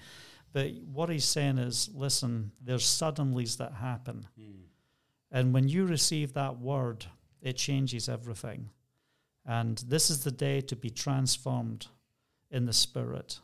But 0.52 0.72
what 0.92 1.10
he's 1.10 1.24
saying 1.24 1.58
is, 1.58 1.90
listen, 1.94 2.52
there's 2.60 2.84
suddenlies 2.84 3.56
that 3.58 3.74
happen, 3.74 4.26
hmm. 4.36 4.62
and 5.30 5.54
when 5.54 5.68
you 5.68 5.86
receive 5.86 6.32
that 6.32 6.58
word, 6.58 7.06
it 7.40 7.56
changes 7.56 8.08
everything. 8.08 8.70
And 9.46 9.78
this 9.86 10.10
is 10.10 10.24
the 10.24 10.30
day 10.30 10.60
to 10.62 10.76
be 10.76 10.90
transformed 10.90 11.86
in 12.50 12.66
the 12.66 12.72
spirit 12.72 13.40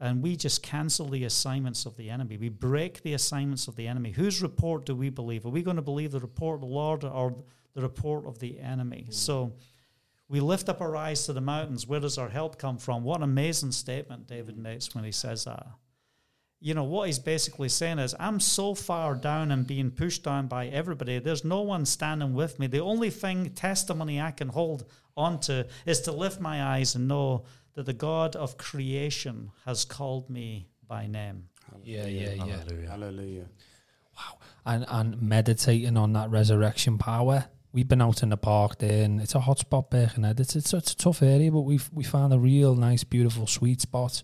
and 0.00 0.22
we 0.22 0.34
just 0.34 0.62
cancel 0.62 1.08
the 1.08 1.24
assignments 1.24 1.84
of 1.84 1.96
the 1.96 2.08
enemy. 2.08 2.38
We 2.38 2.48
break 2.48 3.02
the 3.02 3.12
assignments 3.12 3.68
of 3.68 3.76
the 3.76 3.86
enemy. 3.86 4.12
Whose 4.12 4.40
report 4.40 4.86
do 4.86 4.94
we 4.94 5.10
believe? 5.10 5.44
Are 5.44 5.50
we 5.50 5.62
going 5.62 5.76
to 5.76 5.82
believe 5.82 6.10
the 6.10 6.20
report 6.20 6.56
of 6.56 6.60
the 6.62 6.66
Lord 6.66 7.04
or 7.04 7.36
the 7.74 7.82
report 7.82 8.26
of 8.26 8.38
the 8.38 8.58
enemy? 8.58 9.04
Hmm. 9.06 9.12
So 9.12 9.52
we 10.26 10.40
lift 10.40 10.70
up 10.70 10.80
our 10.80 10.96
eyes 10.96 11.26
to 11.26 11.34
the 11.34 11.42
mountains. 11.42 11.86
Where 11.86 12.00
does 12.00 12.16
our 12.16 12.30
help 12.30 12.58
come 12.58 12.78
from? 12.78 13.04
What 13.04 13.18
an 13.18 13.24
amazing 13.24 13.72
statement 13.72 14.26
David 14.26 14.54
hmm. 14.54 14.62
makes 14.62 14.94
when 14.94 15.04
he 15.04 15.12
says 15.12 15.44
that. 15.44 15.66
You 16.62 16.74
know, 16.74 16.84
what 16.84 17.06
he's 17.06 17.18
basically 17.18 17.70
saying 17.70 17.98
is, 17.98 18.14
I'm 18.20 18.38
so 18.38 18.74
far 18.74 19.14
down 19.14 19.50
and 19.50 19.66
being 19.66 19.90
pushed 19.90 20.24
down 20.24 20.46
by 20.46 20.66
everybody. 20.66 21.18
There's 21.18 21.44
no 21.44 21.62
one 21.62 21.86
standing 21.86 22.34
with 22.34 22.58
me. 22.58 22.66
The 22.66 22.80
only 22.80 23.08
thing, 23.08 23.50
testimony 23.50 24.20
I 24.20 24.30
can 24.30 24.48
hold 24.48 24.84
onto 25.16 25.64
is 25.86 26.00
to 26.02 26.12
lift 26.12 26.38
my 26.38 26.62
eyes 26.62 26.94
and 26.94 27.08
know 27.08 27.44
that 27.74 27.86
the 27.86 27.94
God 27.94 28.36
of 28.36 28.58
creation 28.58 29.50
has 29.64 29.86
called 29.86 30.28
me 30.28 30.68
by 30.86 31.06
name. 31.06 31.44
Yeah, 31.82 32.06
yeah, 32.06 32.32
yeah. 32.32 32.56
Hallelujah. 32.56 32.90
Hallelujah. 32.90 33.46
and 34.66 34.84
and 34.88 35.22
meditating 35.22 35.96
on 35.96 36.12
that 36.12 36.30
resurrection 36.30 36.98
power. 36.98 37.46
We've 37.72 37.86
been 37.86 38.02
out 38.02 38.22
in 38.22 38.30
the 38.30 38.36
park 38.36 38.78
there, 38.78 39.04
and 39.04 39.20
it's 39.20 39.34
a 39.34 39.40
hot 39.40 39.60
spot, 39.60 39.90
Birkenhead. 39.90 40.40
It's, 40.40 40.56
it's 40.56 40.74
it's 40.74 40.92
a 40.92 40.96
tough 40.96 41.22
area, 41.22 41.52
but 41.52 41.60
we've 41.60 41.88
we 41.92 42.04
found 42.04 42.32
a 42.32 42.38
real 42.38 42.74
nice, 42.74 43.04
beautiful, 43.04 43.46
sweet 43.46 43.80
spot. 43.80 44.22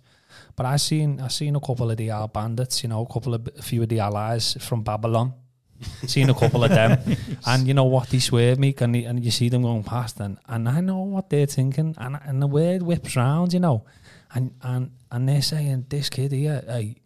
But 0.54 0.66
I 0.66 0.76
seen 0.76 1.20
I 1.20 1.28
seen 1.28 1.56
a 1.56 1.60
couple 1.60 1.90
of 1.90 1.96
the 1.96 2.10
our 2.10 2.28
bandits, 2.28 2.82
you 2.82 2.88
know, 2.88 3.02
a 3.02 3.12
couple 3.12 3.34
of 3.34 3.48
a 3.58 3.62
few 3.62 3.82
of 3.82 3.88
the 3.88 4.00
allies 4.00 4.56
from 4.60 4.82
Babylon. 4.82 5.34
seen 6.06 6.30
a 6.30 6.34
couple 6.34 6.64
of 6.64 6.70
them, 6.70 6.98
and 7.46 7.68
you 7.68 7.74
know 7.74 7.84
what? 7.84 8.08
They 8.08 8.18
swerve 8.18 8.58
me, 8.58 8.74
and, 8.78 8.96
and 8.96 9.22
you 9.22 9.30
see 9.30 9.50
them 9.50 9.62
going 9.62 9.84
past, 9.84 10.18
and, 10.20 10.38
and 10.48 10.66
I 10.66 10.80
know 10.80 11.00
what 11.00 11.28
they're 11.28 11.44
thinking, 11.44 11.94
and 11.98 12.18
and 12.24 12.40
the 12.40 12.46
word 12.46 12.82
whips 12.82 13.14
round, 13.14 13.52
you 13.52 13.60
know, 13.60 13.84
and 14.34 14.54
and 14.62 14.92
and 15.10 15.28
they're 15.28 15.42
saying 15.42 15.86
this 15.90 16.08
kid 16.08 16.32
here, 16.32 16.64
hey, 16.66 16.96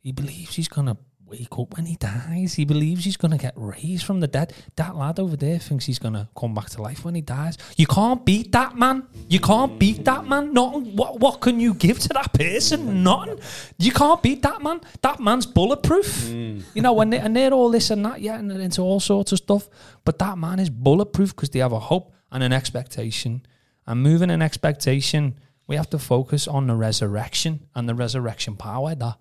he 0.00 0.12
believes 0.12 0.54
he's 0.56 0.68
gonna 0.68 0.96
wake 1.38 1.58
up 1.58 1.76
when 1.76 1.86
he 1.86 1.96
dies. 1.96 2.54
He 2.54 2.64
believes 2.64 3.04
he's 3.04 3.16
gonna 3.16 3.38
get 3.38 3.54
raised 3.56 4.04
from 4.04 4.20
the 4.20 4.26
dead. 4.26 4.52
That 4.76 4.96
lad 4.96 5.18
over 5.18 5.36
there 5.36 5.58
thinks 5.58 5.86
he's 5.86 5.98
gonna 5.98 6.28
come 6.36 6.54
back 6.54 6.70
to 6.70 6.82
life 6.82 7.04
when 7.04 7.14
he 7.14 7.20
dies. 7.20 7.58
You 7.76 7.86
can't 7.86 8.24
beat 8.24 8.52
that 8.52 8.76
man. 8.76 9.06
You 9.28 9.40
can't 9.40 9.78
beat 9.78 10.04
that 10.04 10.26
man. 10.26 10.52
Nothing. 10.52 10.96
What 10.96 11.20
what 11.20 11.40
can 11.40 11.60
you 11.60 11.74
give 11.74 11.98
to 12.00 12.08
that 12.10 12.32
person? 12.32 13.02
Nothing. 13.02 13.38
You 13.78 13.92
can't 13.92 14.22
beat 14.22 14.42
that 14.42 14.62
man. 14.62 14.80
That 15.02 15.20
man's 15.20 15.46
bulletproof. 15.46 16.06
Mm. 16.06 16.62
You 16.74 16.82
know, 16.82 17.00
and 17.00 17.12
they, 17.12 17.18
and 17.18 17.34
they're 17.36 17.52
all 17.52 17.70
this 17.70 17.90
and 17.90 18.04
that, 18.04 18.20
yeah, 18.20 18.38
and 18.38 18.50
into 18.52 18.82
all 18.82 19.00
sorts 19.00 19.32
of 19.32 19.38
stuff. 19.38 19.68
But 20.04 20.18
that 20.18 20.38
man 20.38 20.58
is 20.58 20.70
bulletproof 20.70 21.34
because 21.34 21.50
they 21.50 21.60
have 21.60 21.72
a 21.72 21.80
hope 21.80 22.12
and 22.30 22.42
an 22.42 22.52
expectation. 22.52 23.44
And 23.86 24.02
moving 24.02 24.30
an 24.30 24.42
expectation, 24.42 25.38
we 25.66 25.76
have 25.76 25.90
to 25.90 25.98
focus 25.98 26.46
on 26.48 26.66
the 26.66 26.74
resurrection 26.74 27.66
and 27.74 27.88
the 27.88 27.94
resurrection 27.94 28.56
power. 28.56 28.94
That 28.94 29.18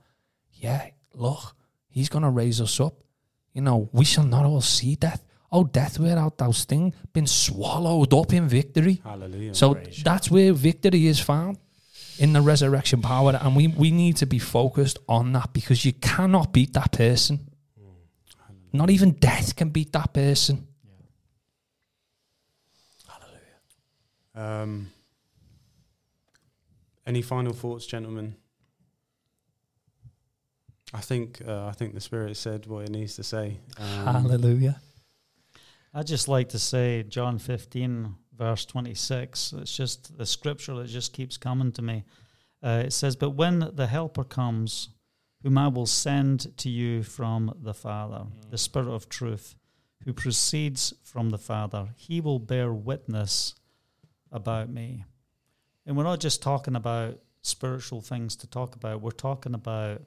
yeah, 0.52 0.90
look, 1.14 1.56
he's 1.94 2.10
going 2.10 2.24
to 2.24 2.30
raise 2.30 2.60
us 2.60 2.80
up. 2.80 2.96
You 3.54 3.62
know, 3.62 3.90
we 3.94 4.04
shall 4.04 4.26
not 4.26 4.46
all 4.46 4.62
see 4.62 4.96
death. 4.96 5.24
Oh, 5.52 5.64
death, 5.64 6.00
where 6.00 6.18
art 6.18 6.40
thou 6.40 6.50
sting? 6.50 6.96
Been 7.14 7.28
swallowed 7.28 8.12
up 8.14 8.34
in 8.34 8.50
victory. 8.50 9.00
Hallelujah. 9.04 9.54
So 9.54 9.78
that's 10.04 10.32
where 10.32 10.52
victory 10.52 11.06
is 11.06 11.20
found 11.20 11.60
in 12.18 12.34
the 12.34 12.42
resurrection 12.42 13.02
power. 13.04 13.40
And 13.40 13.56
we, 13.56 13.68
we 13.68 13.92
need 13.92 14.18
to 14.18 14.26
be 14.26 14.40
focused 14.40 14.98
on 15.08 15.32
that 15.34 15.54
because 15.54 15.86
you 15.86 15.94
cannot 15.94 16.52
beat 16.54 16.74
that 16.74 16.92
person. 16.92 17.52
Not 18.72 18.90
even 18.90 19.12
death 19.12 19.56
can 19.56 19.70
beat 19.70 19.94
that 19.94 20.12
person. 20.12 20.68
Hallelujah. 24.36 24.64
Um, 24.64 24.92
any 27.06 27.22
final 27.22 27.54
thoughts, 27.54 27.86
gentlemen? 27.86 28.36
I 30.94 31.02
think 31.02 31.42
uh, 31.48 31.66
I 31.66 31.72
think 31.72 31.94
the 31.94 32.02
Spirit 32.02 32.38
said 32.38 32.68
what 32.68 32.86
it 32.86 32.92
needs 32.92 33.16
to 33.16 33.24
say. 33.24 33.60
Um, 33.78 34.06
Hallelujah. 34.06 34.80
I'd 35.94 36.08
just 36.08 36.28
like 36.28 36.50
to 36.50 36.60
say 36.60 37.04
John 37.04 37.38
15, 37.38 38.16
verse 38.36 38.66
26. 38.66 39.54
It's 39.60 39.76
just 39.76 40.18
the 40.18 40.26
scripture 40.26 40.76
that 40.76 40.88
just 40.88 41.14
keeps 41.14 41.38
coming 41.38 41.72
to 41.74 41.82
me. 41.82 42.04
Uh, 42.64 42.84
it 42.86 42.94
says, 42.94 43.16
But 43.16 43.32
when 43.32 43.70
the 43.74 43.88
Helper 43.88 44.24
comes, 44.24 44.90
whom 45.44 45.58
I 45.58 45.68
will 45.68 45.86
send 45.86 46.58
to 46.58 46.70
you 46.70 47.04
from 47.04 47.54
the 47.62 47.74
Father, 47.74 48.26
the 48.50 48.58
Spirit 48.58 48.88
of 48.88 49.08
truth, 49.08 49.56
who 50.04 50.14
proceeds 50.14 50.94
from 51.04 51.30
the 51.30 51.38
Father, 51.38 51.90
he 51.96 52.22
will 52.22 52.40
bear 52.40 52.74
witness 52.74 53.54
about 54.32 54.70
me. 54.70 55.06
And 55.86 55.96
we're 55.96 56.04
not 56.04 56.20
just 56.20 56.42
talking 56.42 56.76
about 56.76 57.20
spiritual 57.42 58.02
things 58.02 58.36
to 58.38 58.48
talk 58.48 58.76
about, 58.76 59.02
we're 59.02 59.12
talking 59.12 59.54
about 59.54 60.02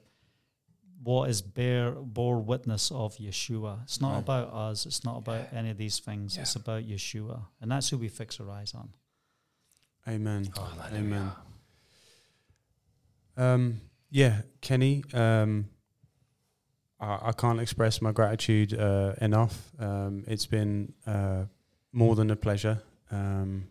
what 1.03 1.29
is 1.29 1.41
bear 1.41 1.91
bore 1.91 2.39
witness 2.39 2.91
of 2.91 3.15
Yeshua. 3.17 3.83
It's 3.83 4.01
not 4.01 4.13
Right. 4.13 4.19
about 4.19 4.53
us. 4.53 4.85
It's 4.85 5.03
not 5.03 5.17
about 5.17 5.53
any 5.53 5.69
of 5.69 5.77
these 5.77 5.99
things. 5.99 6.37
It's 6.37 6.55
about 6.55 6.83
Yeshua, 6.83 7.45
and 7.61 7.71
that's 7.71 7.89
who 7.89 7.97
we 7.97 8.07
fix 8.09 8.39
our 8.39 8.49
eyes 8.49 8.73
on. 8.73 8.89
Amen. 10.07 10.49
Amen. 10.93 11.31
Um, 13.35 13.81
yeah, 14.09 14.41
Kenny. 14.61 15.03
Um, 15.13 15.69
I, 16.99 17.19
I 17.27 17.31
can't 17.33 17.59
express 17.59 18.01
my 18.01 18.11
gratitude 18.11 18.73
uh, 18.73 19.13
enough. 19.21 19.71
Um, 19.79 20.23
it's 20.27 20.45
been 20.45 20.93
uh, 21.05 21.43
more 21.91 22.15
than 22.15 22.31
a 22.31 22.35
pleasure. 22.35 22.81
Um, 23.11 23.67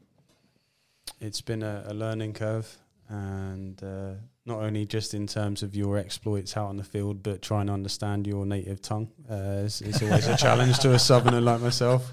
it's 1.20 1.40
been 1.40 1.62
a, 1.62 1.84
a 1.88 1.94
learning 1.94 2.34
curve, 2.34 2.76
and 3.08 3.82
uh, 3.82 4.12
not 4.46 4.60
only 4.60 4.86
just 4.86 5.12
in 5.12 5.26
terms 5.26 5.62
of 5.62 5.74
your 5.74 5.98
exploits 5.98 6.56
out 6.56 6.68
on 6.68 6.76
the 6.76 6.84
field, 6.84 7.22
but 7.22 7.42
trying 7.42 7.66
to 7.66 7.72
understand 7.72 8.26
your 8.26 8.46
native 8.46 8.80
tongue 8.80 9.08
uh, 9.30 9.64
is, 9.64 9.82
is 9.82 10.00
always 10.02 10.26
a 10.28 10.36
challenge 10.36 10.78
to 10.78 10.92
a 10.94 10.98
southerner 10.98 11.40
like 11.40 11.60
myself. 11.60 12.12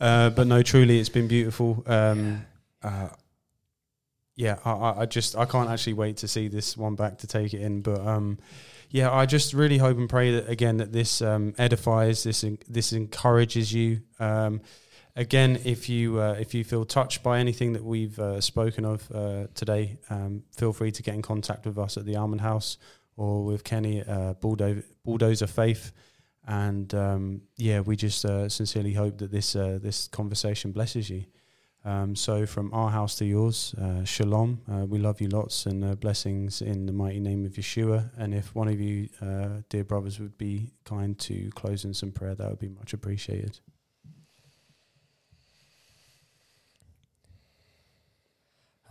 Uh, 0.00 0.30
but 0.30 0.46
no, 0.46 0.62
truly, 0.62 0.98
it's 1.00 1.08
been 1.08 1.28
beautiful. 1.28 1.82
Um, 1.86 2.44
uh, 2.82 3.08
yeah, 4.36 4.58
I- 4.64 5.02
I, 5.02 5.06
just 5.06 5.36
I 5.36 5.44
can't 5.44 5.68
actually 5.68 5.92
wait 5.94 6.18
to 6.18 6.28
see 6.28 6.48
this 6.48 6.76
one 6.76 6.94
back 6.94 7.18
to 7.18 7.26
take 7.26 7.52
it 7.52 7.60
in. 7.60 7.82
But 7.82 8.00
um, 8.06 8.38
yeah, 8.90 9.12
I 9.12 9.26
just 9.26 9.52
really 9.52 9.78
hope 9.78 9.98
and 9.98 10.08
pray 10.08 10.32
that 10.36 10.48
again 10.48 10.78
that 10.78 10.92
this 10.92 11.20
um, 11.20 11.54
edifies, 11.58 12.22
this 12.24 12.44
this 12.68 12.92
encourages 12.92 13.72
you. 13.72 14.00
Um, 14.18 14.60
again, 15.16 15.60
if 15.64 15.88
you 15.88 16.20
uh, 16.20 16.36
if 16.38 16.54
you 16.54 16.64
feel 16.64 16.84
touched 16.84 17.22
by 17.22 17.38
anything 17.38 17.72
that 17.72 17.84
we've 17.84 18.18
uh, 18.18 18.40
spoken 18.40 18.84
of 18.84 19.10
uh, 19.12 19.46
today, 19.54 19.98
um, 20.10 20.42
feel 20.56 20.72
free 20.72 20.90
to 20.92 21.02
get 21.02 21.14
in 21.14 21.22
contact 21.22 21.66
with 21.66 21.78
us 21.78 21.96
at 21.96 22.04
the 22.04 22.16
Almond 22.16 22.40
House 22.40 22.78
or 23.16 23.44
with 23.44 23.64
Kenny 23.64 24.02
uh, 24.02 24.34
Bulldo- 24.34 24.82
Bulldozer 25.04 25.46
Faith. 25.46 25.92
And 26.46 26.92
um, 26.94 27.42
yeah, 27.56 27.80
we 27.80 27.94
just 27.94 28.24
uh, 28.24 28.48
sincerely 28.48 28.94
hope 28.94 29.18
that 29.18 29.30
this 29.30 29.54
uh, 29.54 29.78
this 29.80 30.08
conversation 30.08 30.72
blesses 30.72 31.08
you. 31.08 31.24
Um, 31.84 32.14
so, 32.14 32.46
from 32.46 32.72
our 32.72 32.90
house 32.90 33.16
to 33.16 33.24
yours, 33.24 33.74
uh, 33.74 34.04
shalom. 34.04 34.60
We 34.88 35.00
love 35.00 35.20
you 35.20 35.28
lots 35.28 35.66
and 35.66 35.98
blessings 35.98 36.62
in 36.62 36.86
the 36.86 36.92
mighty 36.92 37.18
name 37.18 37.44
of 37.44 37.52
Yeshua. 37.52 38.10
And 38.16 38.32
if 38.32 38.54
one 38.54 38.68
of 38.68 38.80
you, 38.80 39.08
dear 39.68 39.82
brothers, 39.82 40.20
would 40.20 40.38
be 40.38 40.70
kind 40.84 41.18
to 41.20 41.50
close 41.56 41.84
in 41.84 41.92
some 41.92 42.12
prayer, 42.12 42.36
that 42.36 42.48
would 42.48 42.60
be 42.60 42.68
much 42.68 42.92
appreciated. 42.92 43.58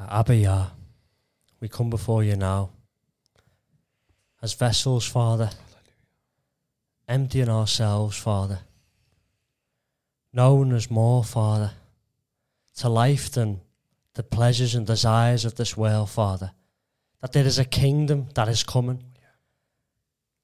Abba 0.10 0.36
Yah, 0.36 0.68
we 1.60 1.68
come 1.68 1.90
before 1.90 2.24
you 2.24 2.36
now 2.36 2.72
as 4.42 4.54
vessels, 4.54 5.06
Father, 5.06 5.52
emptying 7.08 7.50
ourselves, 7.50 8.18
Father, 8.18 8.60
known 10.34 10.74
as 10.74 10.90
more, 10.90 11.24
Father, 11.24 11.72
to 12.78 12.90
life 12.90 13.30
than 13.32 13.62
the 14.16 14.24
pleasures 14.24 14.76
and 14.76 14.88
desires 14.88 15.46
of 15.46 15.56
this 15.56 15.78
world, 15.78 16.10
Father. 16.10 16.52
That 17.22 17.34
there 17.34 17.46
is 17.46 17.60
a 17.60 17.66
kingdom 17.66 18.28
that 18.34 18.48
is 18.48 18.64
coming. 18.64 19.04
Oh, 19.04 19.28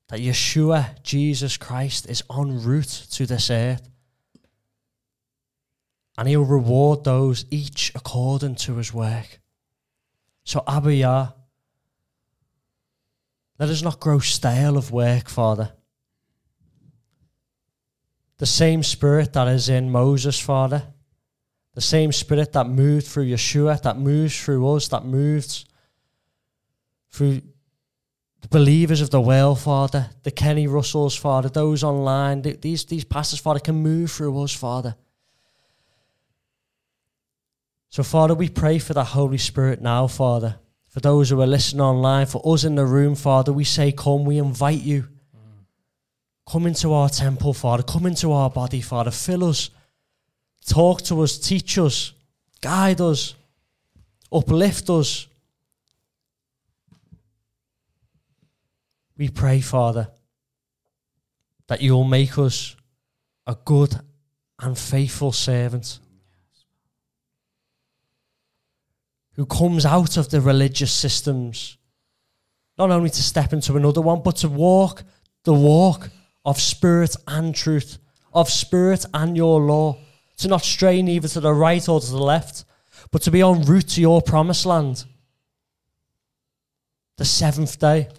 that 0.10 0.20
Yeshua, 0.20 1.02
Jesus 1.02 1.58
Christ, 1.58 2.08
is 2.08 2.22
en 2.32 2.62
route 2.62 3.08
to 3.12 3.26
this 3.26 3.50
earth. 3.50 3.90
And 6.18 6.28
he'll 6.28 6.46
reward 6.46 7.04
those 7.04 7.46
each 7.50 7.92
according 7.96 8.56
to 8.56 8.76
his 8.76 8.94
work. 8.94 9.40
So, 10.48 10.64
Abba 10.66 10.96
Yah, 10.96 11.28
let 13.60 13.68
us 13.68 13.82
not 13.82 14.00
grow 14.00 14.20
stale 14.20 14.78
of 14.78 14.94
work, 14.94 15.28
Father. 15.28 15.74
The 18.38 18.46
same 18.46 18.82
spirit 18.82 19.34
that 19.34 19.50
is 19.50 19.68
in 19.68 19.92
Moses, 19.92 20.40
Father, 20.40 20.84
the 21.74 21.82
same 21.82 22.14
spirit 22.14 22.54
that 22.54 22.70
moved 22.70 23.08
through 23.08 23.26
Yeshua, 23.26 23.82
that 23.82 23.98
moves 23.98 24.42
through 24.42 24.66
us, 24.74 24.88
that 24.88 25.04
moves 25.04 25.66
through 27.12 27.42
the 28.40 28.48
believers 28.48 29.02
of 29.02 29.10
the 29.10 29.20
world, 29.20 29.60
Father, 29.60 30.12
the 30.24 30.32
Kenny 30.32 30.66
Russells, 30.66 31.18
Father, 31.18 31.50
those 31.50 31.84
online, 31.84 32.42
th- 32.42 32.62
these, 32.62 32.86
these 32.86 33.04
pastors, 33.04 33.40
Father, 33.40 33.60
can 33.60 33.76
move 33.76 34.10
through 34.12 34.42
us, 34.42 34.54
Father. 34.54 34.96
So, 37.90 38.04
Father, 38.04 38.36
we 38.36 38.50
pray 38.50 38.80
for 38.80 38.94
the 38.94 39.04
Holy 39.04 39.38
Spirit 39.38 39.82
now, 39.82 40.08
Father. 40.08 40.60
For 40.90 41.00
those 41.00 41.30
who 41.30 41.42
are 41.42 41.48
listening 41.48 41.82
online, 41.82 42.26
for 42.26 42.42
us 42.46 42.64
in 42.64 42.76
the 42.76 42.86
room, 42.86 43.16
Father, 43.16 43.54
we 43.54 43.64
say, 43.64 43.92
Come, 43.92 44.26
we 44.26 44.38
invite 44.38 44.82
you. 44.82 45.08
Come 46.50 46.66
into 46.66 46.94
our 46.94 47.10
temple, 47.10 47.54
Father. 47.54 47.84
Come 47.84 48.06
into 48.06 48.32
our 48.32 48.50
body, 48.50 48.82
Father. 48.82 49.12
Fill 49.12 49.44
us. 49.44 49.70
Talk 50.66 51.02
to 51.04 51.22
us. 51.22 51.38
Teach 51.38 51.78
us. 51.78 52.14
Guide 52.62 53.02
us. 53.02 53.36
Uplift 54.32 54.90
us. 54.90 55.28
We 59.18 59.30
pray, 59.30 59.62
Father, 59.62 60.10
that 61.68 61.82
you'll 61.82 62.04
make 62.04 62.38
us 62.38 62.76
a 63.46 63.56
good 63.66 64.00
and 64.60 64.78
faithful 64.78 65.32
servant. 65.32 66.00
Who 69.38 69.46
comes 69.46 69.86
out 69.86 70.18
of 70.18 70.30
the 70.30 70.42
religious 70.42 70.92
systems, 70.92 71.78
not 72.78 72.92
only 72.92 73.10
to 73.10 73.24
step 73.24 73.54
into 73.54 73.78
another 73.78 74.02
one, 74.02 74.22
but 74.22 74.36
to 74.36 74.50
walk 74.50 75.04
the 75.46 75.54
walk 75.54 76.10
of 76.44 76.60
spirit 76.60 77.16
and 77.28 77.56
truth, 77.56 78.00
of 78.34 78.50
spirit 78.50 79.06
and 79.14 79.38
your 79.38 79.62
law, 79.62 79.98
to 80.38 80.48
not 80.48 80.64
stray 80.64 81.02
neither 81.02 81.28
to 81.28 81.40
the 81.40 81.54
right 81.54 81.88
or 81.88 82.00
to 82.00 82.12
the 82.12 82.18
left, 82.18 82.66
but 83.12 83.22
to 83.22 83.32
be 83.32 83.42
en 83.42 83.62
route 83.62 83.88
to 83.88 84.02
your 84.02 84.22
promised 84.22 84.66
land. 84.66 85.06
The 87.18 87.26
seventh 87.26 87.80
day, 87.80 88.10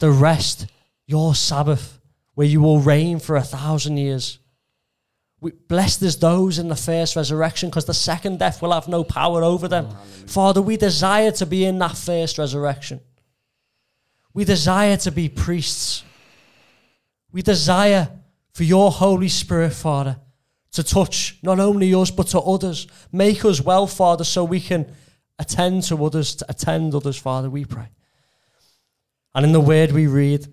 the 0.00 0.10
rest, 0.10 0.66
your 1.06 1.34
Sabbath, 1.34 2.00
where 2.34 2.46
you 2.46 2.60
will 2.60 2.80
reign 2.80 3.18
for 3.18 3.36
a 3.36 3.42
thousand 3.42 3.96
years. 3.96 4.38
We, 5.40 5.52
blessed 5.52 6.02
is 6.02 6.18
those 6.18 6.58
in 6.58 6.68
the 6.68 6.76
first 6.76 7.14
resurrection 7.14 7.68
because 7.68 7.84
the 7.84 7.94
second 7.94 8.40
death 8.40 8.60
will 8.60 8.72
have 8.72 8.88
no 8.88 9.04
power 9.04 9.44
over 9.44 9.68
them. 9.68 9.88
Oh, 9.90 9.96
Father, 10.26 10.60
we 10.60 10.76
desire 10.76 11.30
to 11.32 11.46
be 11.46 11.64
in 11.64 11.78
that 11.78 11.96
first 11.96 12.38
resurrection. 12.38 13.00
We 14.34 14.44
desire 14.44 14.96
to 14.98 15.12
be 15.12 15.28
priests. 15.28 16.02
We 17.30 17.42
desire 17.42 18.08
for 18.52 18.64
your 18.64 18.90
Holy 18.90 19.28
Spirit, 19.28 19.72
Father, 19.72 20.18
to 20.72 20.82
touch 20.82 21.38
not 21.42 21.60
only 21.60 21.94
us 21.94 22.10
but 22.10 22.26
to 22.28 22.40
others. 22.40 22.88
Make 23.12 23.44
us 23.44 23.60
well, 23.60 23.86
Father, 23.86 24.24
so 24.24 24.44
we 24.44 24.60
can 24.60 24.92
attend 25.38 25.84
to 25.84 26.04
others, 26.04 26.34
to 26.36 26.46
attend 26.48 26.94
others, 26.94 27.16
Father, 27.16 27.48
we 27.48 27.64
pray. 27.64 27.90
And 29.34 29.46
in 29.46 29.52
the 29.52 29.60
word 29.60 29.92
we 29.92 30.08
read, 30.08 30.48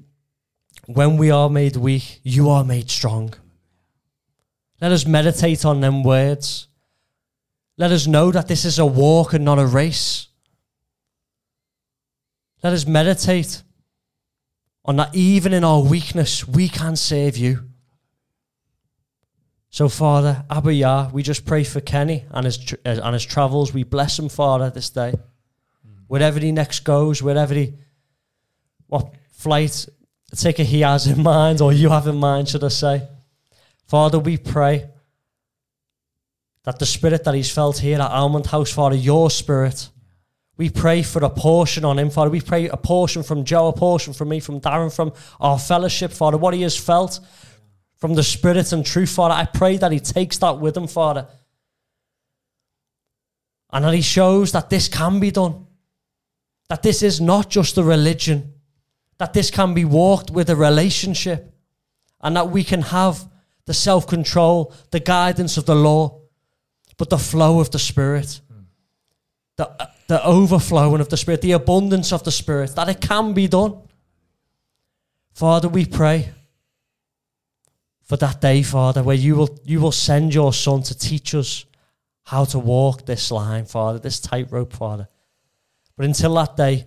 when 0.85 1.17
we 1.17 1.31
are 1.31 1.49
made 1.49 1.75
weak, 1.75 2.19
you 2.21 2.49
are 2.51 2.63
made 2.63 2.91
strong. 2.91 3.33
Let 4.85 4.91
us 4.91 5.07
meditate 5.07 5.65
on 5.65 5.81
them 5.81 6.03
words. 6.03 6.67
Let 7.75 7.91
us 7.91 8.05
know 8.05 8.29
that 8.29 8.47
this 8.47 8.65
is 8.65 8.77
a 8.77 8.85
walk 8.85 9.33
and 9.33 9.43
not 9.43 9.57
a 9.57 9.65
race. 9.65 10.27
Let 12.61 12.71
us 12.71 12.85
meditate 12.85 13.63
on 14.85 14.97
that 14.97 15.15
even 15.15 15.53
in 15.53 15.63
our 15.63 15.81
weakness, 15.81 16.47
we 16.47 16.69
can 16.69 16.95
save 16.95 17.35
you. 17.35 17.63
So, 19.71 19.89
Father, 19.89 20.45
Abba 20.51 20.71
Yah, 20.71 21.09
we 21.11 21.23
just 21.23 21.47
pray 21.47 21.63
for 21.63 21.81
Kenny 21.81 22.25
and 22.29 22.45
his, 22.45 22.75
uh, 22.85 22.99
and 23.03 23.15
his 23.15 23.25
travels. 23.25 23.73
We 23.73 23.81
bless 23.81 24.19
him, 24.19 24.29
Father, 24.29 24.69
this 24.69 24.91
day. 24.91 25.15
Wherever 26.05 26.39
he 26.39 26.51
next 26.51 26.81
goes, 26.81 27.23
wherever 27.23 27.55
he, 27.55 27.73
what 28.85 29.15
flight 29.31 29.87
ticket 30.35 30.67
he 30.67 30.81
has 30.81 31.07
in 31.07 31.23
mind, 31.23 31.59
or 31.59 31.73
you 31.73 31.89
have 31.89 32.05
in 32.05 32.17
mind, 32.17 32.49
should 32.49 32.63
I 32.63 32.67
say. 32.67 33.07
Father, 33.85 34.19
we 34.19 34.37
pray 34.37 34.89
that 36.63 36.79
the 36.79 36.85
spirit 36.85 37.23
that 37.23 37.35
he's 37.35 37.51
felt 37.51 37.77
here 37.77 37.99
at 37.99 38.11
Almond 38.11 38.47
House, 38.47 38.71
Father, 38.71 38.95
your 38.95 39.29
spirit, 39.29 39.89
we 40.57 40.69
pray 40.69 41.03
for 41.03 41.23
a 41.23 41.29
portion 41.29 41.85
on 41.85 41.99
him, 41.99 42.09
Father. 42.09 42.29
We 42.29 42.41
pray 42.41 42.67
a 42.67 42.77
portion 42.77 43.23
from 43.23 43.43
Joe, 43.43 43.67
a 43.67 43.73
portion 43.73 44.13
from 44.13 44.29
me, 44.29 44.39
from 44.39 44.61
Darren, 44.61 44.93
from 44.93 45.13
our 45.39 45.59
fellowship, 45.59 46.11
Father, 46.11 46.37
what 46.37 46.53
he 46.53 46.61
has 46.61 46.77
felt 46.77 47.19
from 47.97 48.15
the 48.15 48.23
spirit 48.23 48.71
and 48.71 48.85
truth, 48.85 49.09
Father. 49.11 49.35
I 49.35 49.45
pray 49.45 49.77
that 49.77 49.91
he 49.91 49.99
takes 49.99 50.37
that 50.39 50.59
with 50.59 50.75
him, 50.75 50.87
Father. 50.87 51.27
And 53.71 53.83
that 53.83 53.93
he 53.93 54.01
shows 54.01 54.53
that 54.53 54.69
this 54.69 54.87
can 54.87 55.19
be 55.19 55.31
done. 55.31 55.67
That 56.69 56.81
this 56.81 57.03
is 57.03 57.19
not 57.19 57.49
just 57.49 57.77
a 57.77 57.83
religion. 57.83 58.53
That 59.17 59.33
this 59.33 59.51
can 59.51 59.73
be 59.73 59.85
walked 59.85 60.31
with 60.31 60.49
a 60.49 60.55
relationship. 60.55 61.53
And 62.21 62.35
that 62.37 62.49
we 62.49 62.63
can 62.63 62.81
have 62.81 63.29
the 63.65 63.73
self 63.73 64.07
control, 64.07 64.73
the 64.91 64.99
guidance 64.99 65.57
of 65.57 65.65
the 65.65 65.75
law, 65.75 66.21
but 66.97 67.09
the 67.09 67.17
flow 67.17 67.59
of 67.59 67.71
the 67.71 67.79
Spirit, 67.79 68.39
the, 69.57 69.67
uh, 69.67 69.87
the 70.07 70.23
overflowing 70.23 71.01
of 71.01 71.09
the 71.09 71.17
Spirit, 71.17 71.41
the 71.41 71.53
abundance 71.53 72.13
of 72.13 72.23
the 72.23 72.31
Spirit, 72.31 72.75
that 72.75 72.89
it 72.89 73.01
can 73.01 73.33
be 73.33 73.47
done. 73.47 73.81
Father, 75.33 75.67
we 75.67 75.85
pray 75.85 76.29
for 78.03 78.17
that 78.17 78.39
day, 78.39 78.61
Father, 78.61 79.03
where 79.03 79.15
you 79.15 79.35
will, 79.35 79.59
you 79.65 79.79
will 79.79 79.91
send 79.91 80.33
your 80.33 80.53
Son 80.53 80.83
to 80.83 80.97
teach 80.97 81.33
us 81.33 81.65
how 82.23 82.45
to 82.45 82.59
walk 82.59 83.05
this 83.05 83.31
line, 83.31 83.65
Father, 83.65 83.99
this 83.99 84.19
tightrope, 84.19 84.73
Father. 84.73 85.07
But 85.97 86.05
until 86.05 86.33
that 86.35 86.55
day, 86.55 86.85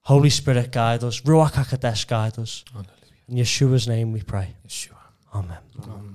Holy 0.00 0.30
Spirit, 0.30 0.72
guide 0.72 1.04
us. 1.04 1.20
Ruach 1.20 1.52
HaKodesh, 1.52 2.06
guide 2.06 2.38
us. 2.38 2.64
In 3.28 3.36
Yeshua's 3.36 3.86
name 3.86 4.12
we 4.12 4.22
pray. 4.22 4.54
Yeshua. 4.66 5.01
Amen. 5.34 5.58
Amen. 5.82 6.11